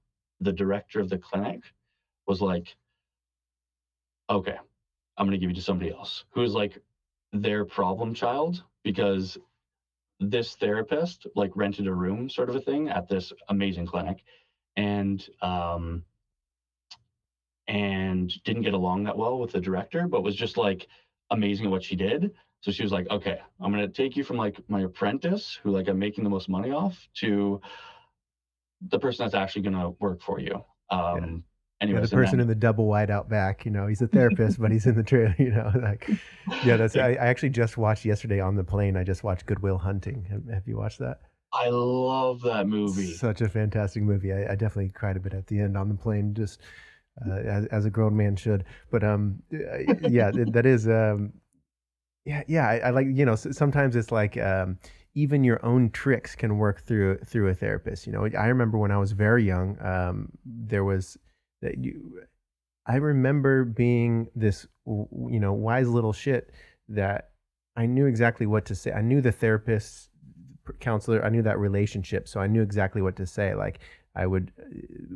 the 0.41 0.53
director 0.53 1.01
of 1.01 1.09
the 1.09 1.19
clinic 1.19 1.63
was 2.27 2.41
like, 2.41 2.77
okay, 4.29 4.57
I'm 5.17 5.31
to 5.31 5.39
give 5.39 5.51
you 5.51 5.57
to 5.57 5.63
somebody 5.63 5.91
else 5.91 6.25
who 6.31 6.43
is 6.43 6.53
like 6.53 6.79
their 7.33 7.65
problem 7.65 8.15
child 8.15 8.63
because 8.83 9.39
this 10.21 10.55
therapist 10.55 11.27
like 11.35 11.51
rented 11.55 11.87
a 11.87 11.95
room 11.95 12.29
sort 12.31 12.49
of 12.49 12.57
a 12.57 12.61
thing 12.61 12.89
at 12.89 13.09
this 13.09 13.33
amazing 13.49 13.87
clinic 13.87 14.23
and 14.77 15.29
um 15.43 16.03
and 17.69 18.33
didn't 18.45 18.63
get 18.63 18.75
along 18.75 19.05
that 19.05 19.17
well 19.17 19.39
with 19.39 19.53
the 19.53 19.61
director 19.61 20.07
but 20.09 20.23
was 20.23 20.37
just 20.37 20.57
like 20.57 20.87
amazing 21.31 21.67
at 21.67 21.71
what 21.71 21.83
she 21.83 21.97
did 21.97 22.31
so 22.61 22.71
she 22.71 22.83
was 22.83 22.93
like 22.93 23.09
okay 23.11 23.41
i'm 23.61 23.73
going 23.73 23.85
to 23.87 23.93
take 23.93 24.17
you 24.17 24.23
from 24.25 24.37
like 24.37 24.59
my 24.69 24.83
apprentice 24.83 25.59
who 25.63 25.71
like 25.71 25.89
i'm 25.89 25.99
making 25.99 26.25
the 26.25 26.31
most 26.31 26.49
money 26.49 26.71
off 26.71 27.09
to 27.15 27.61
the 28.89 28.99
person 28.99 29.25
that's 29.25 29.35
actually 29.35 29.63
going 29.63 29.75
to 29.75 29.91
work 30.01 30.23
for 30.23 30.39
you 30.41 30.63
um 30.91 31.45
Yeah, 31.89 31.89
Anyways, 31.89 32.11
the 32.11 32.17
person 32.17 32.39
then 32.39 32.41
in 32.41 32.49
the 32.49 32.55
double 32.55 32.87
wide 32.87 33.11
out 33.11 33.29
back, 33.29 33.67
you 33.67 33.71
know, 33.71 33.87
he's 33.87 34.01
a 34.01 34.07
therapist, 34.09 34.59
but 34.59 34.71
he's 34.73 34.87
in 34.87 34.95
the 34.97 35.03
trailer, 35.03 35.35
you 35.39 35.51
know, 35.51 35.71
like, 35.83 36.09
yeah, 36.63 36.77
that's, 36.77 36.97
I, 36.97 37.11
I 37.11 37.27
actually 37.27 37.51
just 37.51 37.77
watched 37.77 38.05
yesterday 38.07 38.41
on 38.41 38.57
the 38.57 38.65
plane. 38.65 38.97
I 38.97 39.05
just 39.05 39.23
watched 39.23 39.45
Good 39.45 39.63
Will 39.63 39.77
Hunting. 39.79 40.25
Have, 40.31 40.47
have 40.49 40.67
you 40.67 40.79
watched 40.79 41.01
that? 41.01 41.21
I 41.53 41.69
love 41.69 42.41
that 42.43 42.67
movie. 42.67 43.13
Such 43.13 43.41
a 43.41 43.49
fantastic 43.49 44.03
movie. 44.03 44.33
I, 44.33 44.53
I 44.53 44.57
definitely 44.57 44.91
cried 44.91 45.17
a 45.17 45.21
bit 45.21 45.35
at 45.35 45.47
the 45.47 45.61
end 45.61 45.77
on 45.77 45.89
the 45.89 45.95
plane, 45.95 46.35
just 46.35 46.61
uh, 47.25 47.35
as, 47.35 47.67
as 47.67 47.85
a 47.85 47.91
grown 47.91 48.17
man 48.17 48.37
should. 48.37 48.65
But 48.91 49.05
um, 49.05 49.43
uh, 49.53 50.09
yeah, 50.09 50.31
that 50.33 50.67
is 50.67 50.89
um, 50.89 51.33
yeah, 52.25 52.43
yeah. 52.47 52.69
I, 52.69 52.79
I 52.79 52.91
like 52.91 53.07
you 53.11 53.25
know 53.25 53.37
sometimes 53.37 53.97
it's 53.97 54.13
like 54.13 54.37
um, 54.37 54.79
even 55.15 55.45
your 55.45 55.65
own 55.65 55.91
tricks 55.91 56.35
can 56.35 56.59
work 56.59 56.83
through 56.83 57.19
through 57.19 57.49
a 57.49 57.55
therapist. 57.55 58.07
You 58.07 58.13
know, 58.13 58.29
I 58.39 58.47
remember 58.47 58.79
when 58.79 58.91
I 58.91 58.99
was 58.99 59.13
very 59.13 59.45
young, 59.45 59.79
um, 59.81 60.31
there 60.45 60.85
was 60.85 61.17
that 61.63 61.79
you. 61.79 62.23
I 62.89 62.97
remember 62.97 63.65
being 63.65 64.29
this 64.35 64.67
you 64.87 65.41
know 65.41 65.53
wise 65.53 65.89
little 65.89 66.13
shit 66.13 66.51
that 66.89 67.31
I 67.77 67.87
knew 67.87 68.07
exactly 68.07 68.47
what 68.47 68.67
to 68.67 68.75
say. 68.75 68.93
I 68.93 69.01
knew 69.01 69.21
the 69.21 69.33
therapist 69.33 70.11
counselor 70.81 71.25
i 71.25 71.29
knew 71.29 71.43
that 71.43 71.59
relationship 71.59 72.27
so 72.27 72.41
i 72.41 72.47
knew 72.49 72.63
exactly 72.63 73.01
what 73.01 73.17
to 73.17 73.27
say 73.27 73.55
like 73.55 73.79
i 74.17 74.27
would 74.27 74.53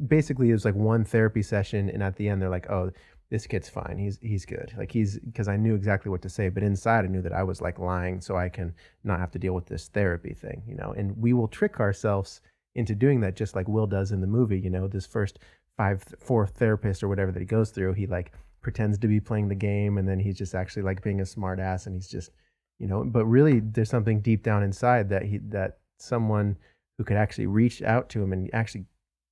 basically 0.06 0.50
it 0.50 0.52
was 0.52 0.64
like 0.64 0.74
one 0.74 1.04
therapy 1.04 1.42
session 1.42 1.88
and 1.90 2.02
at 2.02 2.16
the 2.16 2.28
end 2.28 2.40
they're 2.40 2.48
like 2.48 2.70
oh 2.70 2.90
this 3.30 3.46
kid's 3.46 3.68
fine. 3.68 3.96
He's 3.96 4.18
he's 4.20 4.44
good. 4.44 4.72
Like 4.76 4.90
he's 4.90 5.18
because 5.18 5.48
i 5.48 5.56
knew 5.56 5.74
exactly 5.74 6.10
what 6.10 6.22
to 6.22 6.28
say 6.28 6.48
but 6.48 6.62
inside 6.62 7.04
i 7.04 7.08
knew 7.08 7.22
that 7.22 7.32
i 7.32 7.42
was 7.42 7.60
like 7.60 7.78
lying 7.78 8.20
so 8.20 8.36
i 8.36 8.48
can 8.48 8.74
not 9.04 9.20
have 9.20 9.30
to 9.30 9.38
deal 9.38 9.54
with 9.54 9.66
this 9.66 9.88
therapy 9.88 10.34
thing 10.34 10.62
you 10.66 10.74
know? 10.74 10.92
And 10.96 11.16
we 11.16 11.32
will 11.32 11.48
trick 11.48 11.80
ourselves 11.80 12.40
into 12.74 12.94
doing 12.94 13.20
that 13.20 13.36
just 13.36 13.54
like 13.54 13.68
will 13.68 13.86
does 13.86 14.12
in 14.12 14.20
the 14.20 14.26
movie 14.26 14.58
you 14.58 14.70
know? 14.70 14.88
This 14.88 15.06
first 15.06 15.38
five 15.76 16.04
four 16.18 16.46
therapist 16.46 17.02
or 17.02 17.08
whatever 17.08 17.32
that 17.32 17.40
he 17.40 17.46
goes 17.46 17.70
through 17.70 17.92
he 17.94 18.06
like 18.06 18.32
pretends 18.60 18.98
to 18.98 19.08
be 19.08 19.20
playing 19.20 19.48
the 19.48 19.54
game 19.54 19.96
and 19.96 20.08
then 20.08 20.18
he's 20.18 20.36
just 20.36 20.54
actually 20.54 20.82
like 20.82 21.02
being 21.02 21.20
a 21.20 21.26
smart 21.26 21.60
ass 21.60 21.86
and 21.86 21.94
he's 21.94 22.08
just 22.08 22.32
you 22.78 22.86
know? 22.86 23.04
But 23.04 23.26
really 23.26 23.60
there's 23.60 23.90
something 23.90 24.20
deep 24.20 24.42
down 24.42 24.62
inside 24.62 25.08
that 25.10 25.22
he 25.22 25.38
that 25.48 25.78
someone 25.98 26.56
who 27.00 27.04
could 27.04 27.16
actually 27.16 27.46
reach 27.46 27.80
out 27.80 28.10
to 28.10 28.22
him 28.22 28.30
and 28.34 28.50
actually 28.52 28.84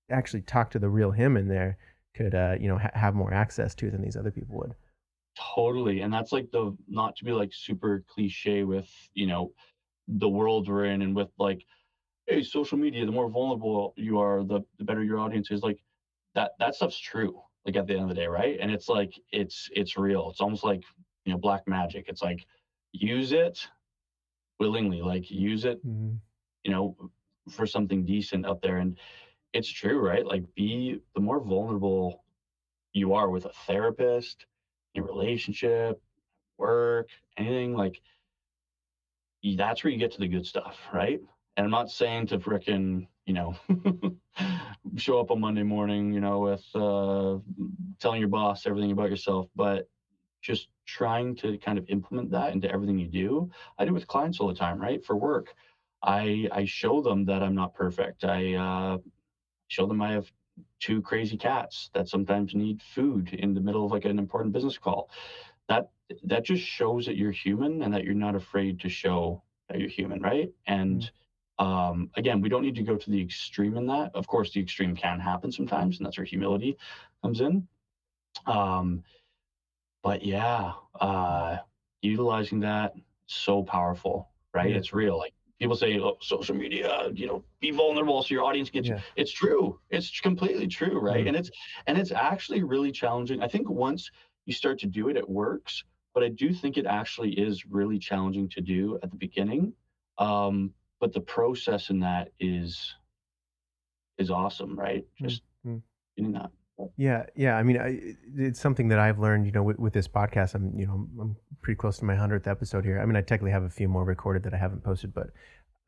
actually 0.08 0.40
talk 0.40 0.70
to 0.70 0.78
the 0.78 0.88
real 0.88 1.10
him 1.10 1.36
in 1.36 1.48
there 1.48 1.76
could 2.14 2.34
uh 2.34 2.54
you 2.58 2.66
know 2.66 2.78
ha- 2.78 2.90
have 2.94 3.14
more 3.14 3.34
access 3.34 3.74
to 3.74 3.90
than 3.90 4.00
these 4.00 4.16
other 4.16 4.30
people 4.30 4.56
would 4.56 4.74
Totally. 5.54 6.00
And 6.00 6.12
that's 6.12 6.32
like 6.32 6.50
the 6.50 6.76
not 6.88 7.14
to 7.16 7.24
be 7.24 7.32
like 7.32 7.52
super 7.52 8.04
cliche 8.08 8.64
with, 8.64 8.88
you 9.14 9.26
know, 9.26 9.52
the 10.08 10.28
world 10.28 10.68
we're 10.68 10.86
in 10.86 11.02
and 11.02 11.14
with 11.14 11.28
like, 11.38 11.64
hey, 12.26 12.42
social 12.42 12.76
media, 12.76 13.06
the 13.06 13.12
more 13.12 13.28
vulnerable 13.28 13.94
you 13.96 14.18
are, 14.18 14.42
the 14.42 14.60
the 14.78 14.84
better 14.84 15.04
your 15.04 15.20
audience 15.20 15.50
is. 15.50 15.62
Like 15.62 15.78
that 16.34 16.52
that 16.58 16.74
stuff's 16.74 16.98
true, 16.98 17.40
like 17.64 17.76
at 17.76 17.86
the 17.86 17.94
end 17.94 18.02
of 18.02 18.08
the 18.08 18.14
day, 18.14 18.26
right? 18.26 18.58
And 18.60 18.70
it's 18.70 18.88
like 18.88 19.14
it's 19.30 19.70
it's 19.72 19.96
real. 19.96 20.30
It's 20.30 20.40
almost 20.40 20.64
like, 20.64 20.82
you 21.24 21.32
know, 21.32 21.38
black 21.38 21.68
magic. 21.68 22.06
It's 22.08 22.22
like 22.22 22.44
use 22.92 23.30
it 23.30 23.64
willingly, 24.58 25.02
like 25.02 25.30
use 25.30 25.64
it, 25.64 25.86
mm-hmm. 25.86 26.16
you 26.64 26.72
know, 26.72 26.96
for 27.49 27.66
something 27.66 28.05
decent 28.05 28.46
out 28.46 28.62
there. 28.62 28.78
And 28.78 28.99
it's 29.53 29.68
true, 29.68 29.99
right? 29.99 30.24
Like 30.26 30.44
be 30.55 31.01
the 31.14 31.20
more 31.20 31.40
vulnerable 31.40 32.24
you 32.92 33.14
are 33.14 33.30
with 33.30 33.44
a 33.44 33.53
therapist, 33.66 34.46
your 34.94 35.07
relationship, 35.07 36.01
work, 36.59 37.09
anything 37.36 37.74
like 37.74 38.01
that's 39.57 39.84
where 39.84 39.92
you 39.92 39.99
get 39.99 40.12
to 40.12 40.18
the 40.18 40.28
good 40.28 40.46
stuff, 40.46 40.78
right? 40.92 41.20
And 41.57 41.64
I'm 41.64 41.70
not 41.70 41.90
saying 41.90 42.28
to 42.28 42.38
frickin', 42.38 43.07
you 43.26 43.34
know, 43.34 43.57
show 44.96 45.20
up 45.20 45.30
on 45.30 45.40
Monday 45.40 45.62
morning, 45.62 46.12
you 46.12 46.20
know, 46.20 46.40
with 46.40 46.64
uh, 46.74 47.38
telling 48.01 48.20
your 48.20 48.28
boss 48.28 48.66
everything 48.66 48.92
about 48.92 49.11
yourself, 49.11 49.49
but 49.55 49.88
just 50.40 50.68
trying 50.86 51.34
to 51.36 51.59
kind 51.59 51.78
of 51.78 51.84
implement 51.88 52.30
that 52.30 52.53
into 52.53 52.70
everything 52.70 52.99
you 52.99 53.09
do. 53.09 53.51
I 53.78 53.84
do 53.84 53.92
with 53.92 54.07
clients 54.07 54.40
all 54.40 54.49
the 54.49 54.55
time, 54.55 54.80
right? 54.80 55.05
For 55.05 55.16
work, 55.16 55.55
I 56.03 56.49
I 56.53 56.64
show 56.64 57.01
them 57.03 57.24
that 57.26 57.42
I'm 57.42 57.55
not 57.55 57.74
perfect. 57.74 58.24
I 58.24 58.55
uh, 58.55 58.99
show 59.68 59.86
them 59.86 60.03
I 60.03 60.12
have 60.12 60.30
two 60.80 61.03
crazy 61.03 61.36
cats 61.36 61.90
that 61.94 62.09
sometimes 62.09 62.55
need 62.55 62.82
food 62.82 63.34
in 63.34 63.55
the 63.55 63.61
middle 63.61 63.84
of 63.84 63.92
like 63.92 64.05
an 64.05 64.18
important 64.18 64.53
business 64.53 64.78
call. 64.78 65.11
That 65.68 65.90
that 66.24 66.44
just 66.44 66.64
shows 66.64 67.07
that 67.07 67.16
you're 67.16 67.32
human 67.32 67.82
and 67.82 67.92
that 67.94 68.05
you're 68.05 68.14
not 68.14 68.34
afraid 68.34 68.80
to 68.80 68.88
show 68.88 69.42
that 69.68 69.78
you're 69.78 69.88
human, 69.88 70.20
right? 70.22 70.51
And 70.66 71.11
um, 71.59 72.11
again, 72.16 72.40
we 72.40 72.49
don't 72.49 72.62
need 72.62 72.76
to 72.76 72.82
go 72.82 72.96
to 72.96 73.11
the 73.11 73.20
extreme 73.20 73.76
in 73.76 73.86
that. 73.88 74.12
Of 74.14 74.26
course, 74.26 74.53
the 74.53 74.61
extreme 74.61 74.94
can 74.96 75.20
happen 75.20 75.51
sometimes, 75.53 75.99
and 75.99 76.07
that's 76.07 76.16
where 76.18 76.24
humility 76.24 76.76
comes 77.22 77.40
in. 77.40 77.66
Um, 78.46 79.03
but 80.03 80.24
yeah, 80.24 80.72
uh, 81.01 81.59
utilizing 82.03 82.61
that 82.61 82.94
so 83.26 83.62
powerful, 83.62 84.30
right? 84.55 84.70
Yeah. 84.70 84.76
It's 84.76 84.92
real. 84.92 85.18
Like 85.18 85.34
people 85.59 85.76
say, 85.76 85.98
oh, 85.98 86.16
social 86.20 86.54
media, 86.54 87.11
you 87.12 87.26
know, 87.26 87.44
be 87.61 87.70
vulnerable 87.70 88.22
so 88.22 88.34
your 88.34 88.44
audience 88.44 88.70
gets 88.70 88.88
you. 88.88 88.94
Yeah. 88.94 89.00
It's 89.16 89.32
true. 89.32 89.80
It's 89.90 90.20
completely 90.20 90.66
true, 90.68 90.98
right? 91.00 91.24
Mhm. 91.24 91.28
And 91.28 91.36
it's 91.36 91.50
and 91.86 91.98
it's 91.98 92.12
actually 92.12 92.62
really 92.62 92.92
challenging. 92.92 93.42
I 93.42 93.48
think 93.48 93.68
once 93.68 94.11
you 94.46 94.52
start 94.52 94.78
to 94.80 94.86
do 94.86 95.09
it, 95.09 95.16
it 95.16 95.28
works. 95.28 95.84
But 96.14 96.22
I 96.22 96.28
do 96.30 96.52
think 96.52 96.76
it 96.78 96.86
actually 96.86 97.32
is 97.32 97.66
really 97.66 97.98
challenging 97.98 98.48
to 98.50 98.61
do 98.61 98.98
at 99.02 99.11
the 99.11 99.16
beginning. 99.16 99.74
Um, 100.18 100.74
but 101.00 101.12
the 101.12 101.20
process 101.20 101.90
in 101.90 102.00
that 102.00 102.32
is 102.40 102.94
is 104.18 104.30
awesome, 104.30 104.76
right? 104.78 105.06
Just 105.16 105.42
Mhm. 105.64 105.82
doing 106.16 106.32
that. 106.32 106.50
Yeah, 106.97 107.26
yeah. 107.35 107.57
I 107.57 107.62
mean, 107.62 107.79
I, 107.79 108.01
it's 108.37 108.61
something 108.61 108.89
that 108.89 108.99
I've 108.99 109.18
learned. 109.18 109.47
You 109.47 109.53
know, 109.53 109.62
with, 109.62 109.79
with 109.79 109.93
this 109.93 110.07
podcast, 110.07 110.55
I'm 110.55 110.79
you 110.79 110.87
know 110.87 111.09
I'm 111.20 111.37
pretty 111.62 111.76
close 111.76 111.99
to 111.99 112.05
my 112.05 112.14
hundredth 112.14 112.47
episode 112.47 112.85
here. 112.85 113.01
I 113.01 113.07
mean, 113.07 113.16
I 113.16 113.20
technically 113.20 113.51
have 113.51 113.64
a 113.64 113.70
few 113.70 113.89
more 113.89 114.05
recorded 114.05 114.43
that 114.45 114.55
I 114.55 114.59
haven't 114.59 114.85
posted, 114.85 115.12
but 115.12 115.31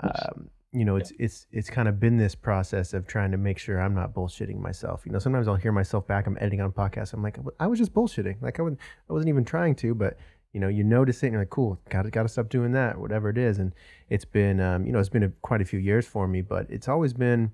um, 0.01 0.51
you 0.73 0.85
know, 0.85 0.97
it's 0.97 1.13
it's 1.19 1.47
it's 1.53 1.71
kind 1.71 1.89
of 1.89 2.01
been 2.01 2.17
this 2.17 2.35
process 2.35 2.93
of 2.93 3.07
trying 3.07 3.31
to 3.33 3.37
make 3.37 3.59
sure 3.59 3.81
I'm 3.81 3.95
not 3.95 4.15
bullshitting 4.15 4.59
myself. 4.59 5.03
You 5.05 5.13
know, 5.13 5.19
sometimes 5.19 5.49
I'll 5.49 5.57
hear 5.57 5.73
myself 5.73 6.07
back. 6.07 6.27
I'm 6.27 6.37
editing 6.41 6.61
on 6.61 6.73
podcasts. 6.73 7.13
I'm 7.13 7.23
like, 7.23 7.39
I 7.59 7.67
was 7.67 7.79
just 7.79 7.93
bullshitting. 7.93 8.41
Like 8.41 8.59
I 8.59 8.63
would 8.63 8.77
I 9.09 9.13
wasn't 9.13 9.29
even 9.29 9.45
trying 9.45 9.75
to, 9.77 9.95
but 9.95 10.17
you 10.53 10.61
know, 10.61 10.69
you 10.69 10.83
notice 10.83 11.23
it 11.23 11.27
and 11.27 11.33
you're 11.35 11.43
like, 11.43 11.51
cool, 11.51 11.81
got 11.89 12.03
to 12.03 12.11
got 12.11 12.23
to 12.23 12.29
stop 12.29 12.49
doing 12.49 12.73
that, 12.73 12.99
whatever 12.99 13.29
it 13.31 13.39
is. 13.39 13.59
And 13.59 13.73
it's 14.09 14.25
been 14.25 14.61
um, 14.61 14.87
you 14.87 14.93
know, 14.93 14.99
it's 14.99 15.09
been 15.09 15.25
a, 15.25 15.29
quite 15.43 15.61
a 15.61 15.65
few 15.65 15.79
years 15.79 16.07
for 16.07 16.27
me, 16.27 16.41
but 16.41 16.67
it's 16.69 16.89
always 16.89 17.13
been 17.13 17.53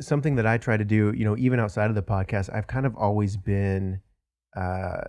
something 0.00 0.36
that 0.36 0.46
I 0.46 0.58
try 0.58 0.76
to 0.76 0.84
do, 0.84 1.12
you 1.16 1.24
know, 1.24 1.36
even 1.36 1.60
outside 1.60 1.90
of 1.90 1.94
the 1.94 2.02
podcast, 2.02 2.54
I've 2.54 2.66
kind 2.66 2.86
of 2.86 2.94
always 2.96 3.36
been, 3.36 4.00
uh, 4.56 5.02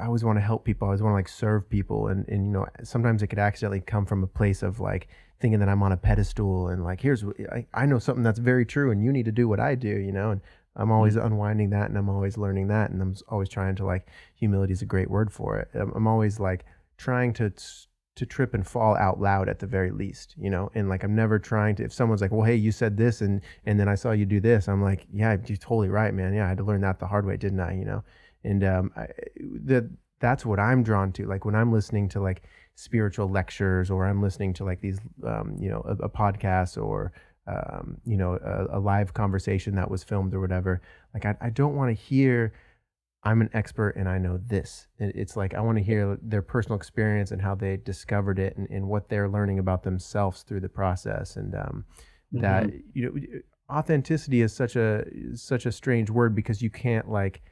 I 0.00 0.06
always 0.06 0.24
want 0.24 0.38
to 0.38 0.42
help 0.42 0.64
people. 0.64 0.86
I 0.86 0.88
always 0.90 1.02
want 1.02 1.12
to 1.12 1.16
like 1.16 1.28
serve 1.28 1.68
people. 1.68 2.08
And, 2.08 2.28
and, 2.28 2.46
you 2.46 2.52
know, 2.52 2.66
sometimes 2.82 3.22
it 3.22 3.28
could 3.28 3.38
accidentally 3.38 3.80
come 3.80 4.06
from 4.06 4.22
a 4.22 4.26
place 4.26 4.62
of 4.62 4.80
like 4.80 5.08
thinking 5.40 5.60
that 5.60 5.68
I'm 5.68 5.82
on 5.82 5.92
a 5.92 5.96
pedestal 5.96 6.68
and 6.68 6.84
like, 6.84 7.00
here's, 7.00 7.24
I, 7.52 7.66
I 7.74 7.86
know 7.86 7.98
something 7.98 8.24
that's 8.24 8.38
very 8.38 8.66
true 8.66 8.90
and 8.90 9.02
you 9.02 9.12
need 9.12 9.26
to 9.26 9.32
do 9.32 9.48
what 9.48 9.60
I 9.60 9.74
do, 9.74 9.88
you 9.88 10.12
know, 10.12 10.30
and 10.30 10.40
I'm 10.76 10.92
always 10.92 11.16
unwinding 11.16 11.70
that 11.70 11.88
and 11.88 11.98
I'm 11.98 12.08
always 12.08 12.36
learning 12.36 12.68
that. 12.68 12.90
And 12.90 13.02
I'm 13.02 13.14
always 13.28 13.48
trying 13.48 13.76
to 13.76 13.84
like, 13.84 14.08
humility 14.34 14.72
is 14.72 14.82
a 14.82 14.86
great 14.86 15.10
word 15.10 15.32
for 15.32 15.58
it. 15.58 15.68
I'm, 15.74 15.92
I'm 15.94 16.06
always 16.06 16.38
like 16.38 16.64
trying 16.96 17.32
to, 17.34 17.52
to 18.18 18.26
trip 18.26 18.54
and 18.54 18.66
fall 18.66 18.96
out 18.96 19.20
loud 19.20 19.48
at 19.48 19.58
the 19.58 19.66
very 19.66 19.90
least, 19.90 20.34
you 20.38 20.50
know, 20.50 20.70
and 20.74 20.88
like 20.88 21.02
I'm 21.02 21.14
never 21.14 21.38
trying 21.38 21.76
to. 21.76 21.84
If 21.84 21.92
someone's 21.92 22.20
like, 22.20 22.32
"Well, 22.32 22.42
hey, 22.42 22.56
you 22.56 22.72
said 22.72 22.96
this," 22.96 23.20
and 23.20 23.40
and 23.64 23.78
then 23.80 23.88
I 23.88 23.94
saw 23.94 24.12
you 24.12 24.26
do 24.26 24.40
this, 24.40 24.68
I'm 24.68 24.82
like, 24.82 25.06
"Yeah, 25.12 25.36
you're 25.46 25.56
totally 25.56 25.88
right, 25.88 26.12
man. 26.12 26.34
Yeah, 26.34 26.46
I 26.46 26.48
had 26.48 26.58
to 26.58 26.64
learn 26.64 26.80
that 26.82 26.98
the 26.98 27.06
hard 27.06 27.26
way, 27.26 27.36
didn't 27.36 27.60
I?" 27.60 27.74
You 27.74 27.84
know, 27.84 28.04
and 28.44 28.64
um, 28.64 28.92
the 29.36 29.90
that's 30.20 30.44
what 30.44 30.58
I'm 30.60 30.82
drawn 30.82 31.12
to. 31.12 31.26
Like 31.26 31.44
when 31.44 31.54
I'm 31.54 31.72
listening 31.72 32.08
to 32.10 32.20
like 32.20 32.42
spiritual 32.74 33.28
lectures, 33.28 33.90
or 33.90 34.06
I'm 34.06 34.20
listening 34.22 34.52
to 34.54 34.64
like 34.64 34.80
these, 34.80 34.98
um, 35.24 35.56
you 35.58 35.68
know, 35.68 35.82
a, 35.86 36.04
a 36.04 36.08
podcast 36.08 36.82
or 36.82 37.12
um, 37.46 37.98
you 38.04 38.16
know, 38.16 38.34
a, 38.34 38.78
a 38.78 38.80
live 38.80 39.14
conversation 39.14 39.74
that 39.76 39.90
was 39.90 40.04
filmed 40.04 40.34
or 40.34 40.40
whatever. 40.40 40.82
Like 41.14 41.24
I, 41.24 41.36
I 41.40 41.50
don't 41.50 41.76
want 41.76 41.96
to 41.96 42.02
hear 42.02 42.52
I'm 43.24 43.40
an 43.40 43.50
expert 43.52 43.96
and 43.96 44.08
I 44.08 44.18
know 44.18 44.38
this. 44.38 44.86
It's 44.98 45.36
like 45.36 45.54
I 45.54 45.60
want 45.60 45.78
to 45.78 45.84
hear 45.84 46.18
their 46.22 46.42
personal 46.42 46.76
experience 46.76 47.32
and 47.32 47.42
how 47.42 47.54
they 47.54 47.76
discovered 47.76 48.38
it 48.38 48.56
and, 48.56 48.68
and 48.70 48.88
what 48.88 49.08
they're 49.08 49.28
learning 49.28 49.58
about 49.58 49.82
themselves 49.82 50.42
through 50.42 50.60
the 50.60 50.68
process. 50.68 51.36
And 51.36 51.54
um, 51.54 51.84
that 52.32 52.70
you 52.94 53.04
know, 53.06 53.40
authenticity 53.70 54.40
is 54.40 54.54
such 54.54 54.76
a 54.76 55.04
such 55.34 55.66
a 55.66 55.72
strange 55.72 56.10
word 56.10 56.34
because 56.34 56.62
you 56.62 56.70
can't 56.70 57.08
like. 57.10 57.42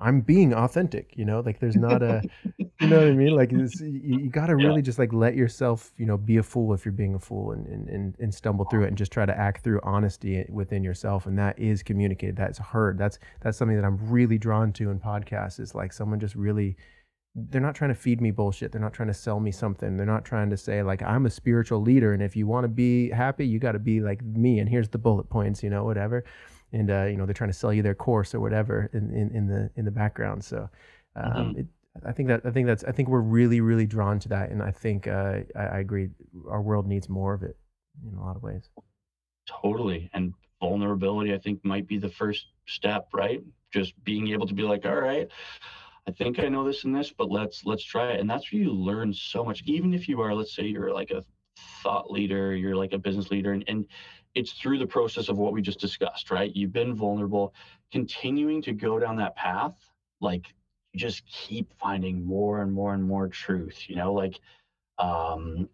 I'm 0.00 0.22
being 0.22 0.52
authentic, 0.52 1.12
you 1.16 1.24
know. 1.24 1.40
Like 1.40 1.60
there's 1.60 1.76
not 1.76 2.02
a, 2.02 2.22
you 2.80 2.88
know 2.88 2.98
what 2.98 3.08
I 3.08 3.12
mean. 3.12 3.34
Like 3.34 3.52
it's, 3.52 3.80
you, 3.80 3.90
you 4.24 4.30
got 4.30 4.46
to 4.46 4.56
Yeah. 4.56 4.66
really 4.66 4.82
just 4.82 4.98
like 4.98 5.12
let 5.12 5.34
yourself, 5.36 5.92
you 5.96 6.06
know, 6.06 6.16
be 6.16 6.36
a 6.38 6.42
fool 6.42 6.74
if 6.74 6.84
you're 6.84 6.92
being 6.92 7.14
a 7.14 7.18
fool 7.18 7.52
and, 7.52 7.66
and 7.66 7.88
and 7.88 8.16
and 8.18 8.34
stumble 8.34 8.64
through 8.64 8.84
it 8.84 8.88
and 8.88 8.96
just 8.98 9.12
try 9.12 9.24
to 9.26 9.36
act 9.38 9.62
through 9.64 9.80
honesty 9.82 10.44
within 10.48 10.82
yourself. 10.84 11.26
And 11.26 11.38
that 11.38 11.58
is 11.58 11.82
communicated. 11.82 12.36
That's 12.36 12.58
heard. 12.58 12.98
That's 12.98 13.18
that's 13.40 13.56
something 13.58 13.76
that 13.76 13.84
I'm 13.84 13.98
really 14.10 14.38
drawn 14.38 14.72
to 14.74 14.90
in 14.90 14.98
podcasts. 15.00 15.60
Is 15.60 15.74
like 15.74 15.92
someone 15.92 16.20
just 16.20 16.34
really 16.34 16.76
they're 17.36 17.60
not 17.60 17.74
trying 17.74 17.90
to 17.90 17.94
feed 17.96 18.20
me 18.20 18.30
bullshit. 18.30 18.70
They're 18.72 18.80
not 18.80 18.92
trying 18.92 19.08
to 19.08 19.14
sell 19.14 19.40
me 19.40 19.50
something. 19.50 19.96
They're 19.96 20.06
not 20.06 20.24
trying 20.24 20.50
to 20.50 20.56
say 20.56 20.82
like 20.82 21.02
I'm 21.02 21.26
a 21.26 21.30
spiritual 21.30 21.80
leader 21.80 22.12
and 22.12 22.22
if 22.22 22.36
you 22.36 22.46
want 22.46 22.64
to 22.64 22.68
be 22.68 23.10
happy, 23.10 23.46
you 23.46 23.58
got 23.58 23.72
to 23.72 23.78
be 23.80 24.00
like 24.00 24.22
me 24.24 24.58
and 24.60 24.68
here's 24.68 24.88
the 24.88 24.98
bullet 24.98 25.28
points, 25.30 25.62
you 25.62 25.70
know, 25.70 25.84
whatever. 25.84 26.24
and 26.72 26.90
uh, 26.90 27.04
you 27.04 27.16
know 27.16 27.24
they're 27.26 27.34
trying 27.34 27.50
to 27.50 27.56
sell 27.56 27.72
you 27.72 27.82
their 27.82 27.94
course 27.94 28.34
or 28.34 28.40
whatever 28.40 28.90
in, 28.92 29.10
in, 29.14 29.30
in 29.34 29.46
the 29.46 29.70
in 29.76 29.84
the 29.84 29.90
background. 29.90 30.44
So 30.44 30.68
um, 31.16 31.54
Mhm. 31.54 31.58
it, 31.60 31.66
I 32.04 32.12
think 32.12 32.28
that 32.28 32.42
I 32.44 32.50
think 32.50 32.66
that's 32.66 32.84
I 32.84 32.92
think 32.92 33.08
we're 33.08 33.20
really 33.20 33.60
really 33.60 33.86
drawn 33.86 34.18
to 34.20 34.28
that, 34.30 34.50
and 34.50 34.62
I 34.62 34.70
think 34.70 35.06
uh, 35.06 35.40
I, 35.54 35.62
I 35.62 35.78
agree. 35.78 36.08
Our 36.48 36.60
world 36.60 36.86
needs 36.86 37.08
more 37.08 37.34
of 37.34 37.42
it 37.42 37.56
in 38.10 38.18
a 38.18 38.24
lot 38.24 38.36
of 38.36 38.42
ways. 38.42 38.68
Totally. 39.46 40.10
And 40.14 40.32
vulnerability, 40.60 41.34
I 41.34 41.38
think, 41.38 41.64
might 41.64 41.86
be 41.86 41.98
the 41.98 42.08
first 42.08 42.46
step, 42.66 43.08
right? 43.12 43.42
Just 43.72 43.92
being 44.04 44.28
able 44.28 44.46
to 44.46 44.54
be 44.54 44.62
like, 44.62 44.86
all 44.86 45.00
right, 45.00 45.28
I 46.06 46.10
think 46.10 46.38
I 46.38 46.48
know 46.48 46.64
this 46.64 46.84
and 46.84 46.94
this, 46.94 47.12
but 47.12 47.30
let's 47.30 47.64
let's 47.64 47.84
try 47.84 48.12
it. 48.12 48.20
And 48.20 48.28
that's 48.28 48.52
where 48.52 48.62
you 48.62 48.72
learn 48.72 49.12
so 49.12 49.44
much. 49.44 49.62
Even 49.66 49.94
if 49.94 50.08
you 50.08 50.20
are, 50.20 50.34
let's 50.34 50.54
say 50.54 50.64
you're 50.64 50.92
like 50.92 51.10
a 51.10 51.24
thought 51.82 52.10
leader, 52.10 52.54
you're 52.54 52.76
like 52.76 52.92
a 52.92 52.98
business 52.98 53.30
leader, 53.30 53.52
and, 53.52 53.64
and 53.68 53.86
it's 54.34 54.52
through 54.52 54.78
the 54.78 54.86
process 54.86 55.28
of 55.28 55.38
what 55.38 55.52
we 55.52 55.62
just 55.62 55.78
discussed, 55.78 56.30
right? 56.30 56.54
You've 56.54 56.72
been 56.72 56.94
vulnerable, 56.94 57.54
continuing 57.92 58.62
to 58.62 58.72
go 58.72 58.98
down 58.98 59.16
that 59.16 59.36
path, 59.36 59.74
like 60.20 60.46
you 60.94 61.00
just 61.00 61.26
keep 61.26 61.74
finding 61.80 62.26
more 62.26 62.62
and 62.62 62.72
more 62.72 62.94
and 62.94 63.04
more 63.04 63.28
truth, 63.28 63.90
you 63.90 63.96
know, 63.96 64.14
like 64.14 64.40
um 64.98 65.68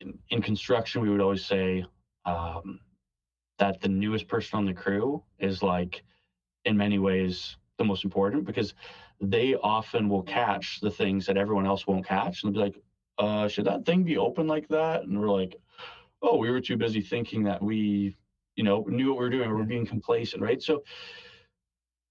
in, 0.00 0.18
in 0.30 0.42
construction, 0.42 1.02
we 1.02 1.10
would 1.10 1.20
always 1.20 1.44
say, 1.44 1.84
um, 2.26 2.80
that 3.58 3.80
the 3.80 3.88
newest 3.88 4.28
person 4.28 4.58
on 4.58 4.66
the 4.66 4.74
crew 4.74 5.22
is 5.40 5.62
like 5.62 6.04
in 6.64 6.76
many 6.76 6.98
ways 6.98 7.56
the 7.78 7.84
most 7.84 8.04
important 8.04 8.44
because 8.44 8.74
they 9.20 9.54
often 9.56 10.08
will 10.08 10.22
catch 10.22 10.80
the 10.80 10.90
things 10.90 11.26
that 11.26 11.38
everyone 11.38 11.66
else 11.66 11.86
won't 11.86 12.06
catch 12.06 12.44
and 12.44 12.54
they'll 12.54 12.62
be 12.62 12.66
like 12.72 12.82
uh 13.18 13.48
should 13.48 13.66
that 13.66 13.84
thing 13.86 14.04
be 14.04 14.18
open 14.18 14.46
like 14.48 14.68
that? 14.68 15.04
And 15.04 15.20
we're 15.20 15.30
like 15.30 15.56
oh 16.22 16.36
we 16.36 16.50
were 16.50 16.60
too 16.60 16.76
busy 16.76 17.00
thinking 17.00 17.44
that 17.44 17.62
we 17.62 18.16
you 18.56 18.64
know 18.64 18.84
knew 18.88 19.08
what 19.10 19.18
we 19.18 19.24
were 19.24 19.30
doing. 19.30 19.50
We 19.50 19.56
we're 19.56 19.64
being 19.64 19.86
complacent 19.86 20.42
right? 20.42 20.62
So 20.62 20.82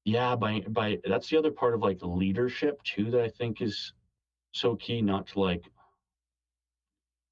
yeah 0.06 0.36
by 0.36 0.62
by 0.70 1.00
that's 1.06 1.30
the 1.30 1.38
other 1.38 1.52
part 1.52 1.74
of 1.74 1.82
like 1.82 2.00
leadership 2.02 2.82
too 2.84 3.12
that 3.12 3.22
i 3.22 3.30
think 3.30 3.62
is 3.62 3.94
so 4.52 4.76
key 4.76 5.02
not 5.02 5.28
to 5.28 5.40
like 5.40 5.64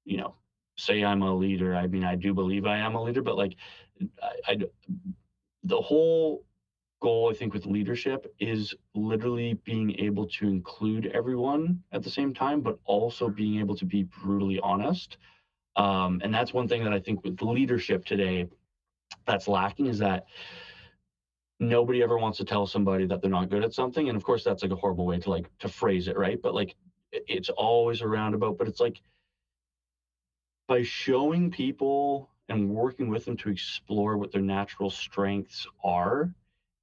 you 0.04 0.16
know 0.16 0.34
say 0.76 1.04
i'm 1.04 1.22
a 1.22 1.34
leader 1.34 1.74
i 1.76 1.86
mean 1.86 2.04
i 2.04 2.14
do 2.14 2.32
believe 2.34 2.66
i 2.66 2.78
am 2.78 2.94
a 2.94 3.02
leader 3.02 3.22
but 3.22 3.36
like 3.36 3.56
I 4.48 4.58
the 5.64 5.80
whole 5.80 6.44
goal 7.00 7.30
I 7.30 7.34
think 7.34 7.52
with 7.52 7.66
leadership 7.66 8.32
is 8.38 8.74
literally 8.94 9.54
being 9.64 9.98
able 9.98 10.26
to 10.28 10.48
include 10.48 11.06
everyone 11.06 11.82
at 11.92 12.02
the 12.02 12.10
same 12.10 12.32
time, 12.32 12.60
but 12.60 12.78
also 12.84 13.28
being 13.28 13.58
able 13.58 13.76
to 13.76 13.84
be 13.84 14.04
brutally 14.04 14.60
honest. 14.60 15.18
Um, 15.76 16.20
and 16.22 16.32
that's 16.32 16.52
one 16.52 16.68
thing 16.68 16.84
that 16.84 16.92
I 16.92 17.00
think 17.00 17.24
with 17.24 17.42
leadership 17.42 18.04
today 18.04 18.48
that's 19.26 19.48
lacking 19.48 19.86
is 19.86 19.98
that 19.98 20.26
nobody 21.62 22.02
ever 22.02 22.18
wants 22.18 22.38
to 22.38 22.44
tell 22.44 22.66
somebody 22.66 23.06
that 23.06 23.22
they're 23.22 23.30
not 23.30 23.50
good 23.50 23.64
at 23.64 23.72
something. 23.72 24.08
And 24.08 24.16
of 24.16 24.24
course, 24.24 24.44
that's 24.44 24.62
like 24.62 24.72
a 24.72 24.76
horrible 24.76 25.06
way 25.06 25.18
to 25.20 25.30
like 25.30 25.50
to 25.60 25.68
phrase 25.68 26.08
it, 26.08 26.16
right? 26.18 26.40
But 26.42 26.54
like 26.54 26.74
it's 27.12 27.50
always 27.50 28.00
a 28.00 28.08
roundabout. 28.08 28.58
But 28.58 28.68
it's 28.68 28.80
like 28.80 29.00
by 30.68 30.82
showing 30.82 31.50
people 31.50 32.30
and 32.48 32.70
working 32.70 33.08
with 33.08 33.24
them 33.24 33.36
to 33.38 33.50
explore 33.50 34.16
what 34.16 34.32
their 34.32 34.42
natural 34.42 34.90
strengths 34.90 35.66
are 35.82 36.34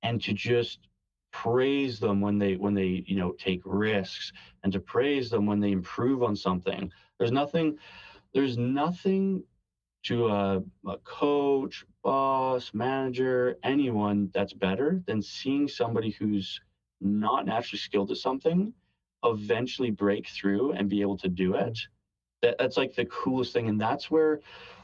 and 0.03 0.21
to 0.23 0.33
just 0.33 0.87
praise 1.31 1.99
them 1.99 2.21
when 2.21 2.39
they 2.39 2.55
when 2.55 2.73
they 2.73 3.03
you 3.05 3.15
know 3.15 3.31
take 3.33 3.61
risks 3.63 4.31
and 4.63 4.73
to 4.73 4.79
praise 4.79 5.29
them 5.29 5.45
when 5.45 5.59
they 5.59 5.71
improve 5.71 6.23
on 6.23 6.35
something 6.35 6.91
there's 7.19 7.31
nothing 7.31 7.77
there's 8.33 8.57
nothing 8.57 9.43
to 10.03 10.27
a, 10.27 10.63
a 10.87 10.97
coach 11.03 11.85
boss 12.03 12.71
manager 12.73 13.57
anyone 13.63 14.29
that's 14.33 14.53
better 14.53 15.01
than 15.07 15.21
seeing 15.21 15.67
somebody 15.67 16.11
who's 16.11 16.59
not 17.01 17.45
naturally 17.45 17.79
skilled 17.79 18.11
at 18.11 18.17
something 18.17 18.73
eventually 19.25 19.91
break 19.91 20.27
through 20.27 20.71
and 20.73 20.89
be 20.89 21.01
able 21.01 21.17
to 21.17 21.27
do 21.27 21.55
it 21.55 21.77
that, 22.41 22.57
that's 22.57 22.77
like 22.77 22.95
the 22.95 23.05
coolest 23.05 23.53
thing. 23.53 23.67
And 23.69 23.79
that's 23.79 24.09
where 24.09 24.39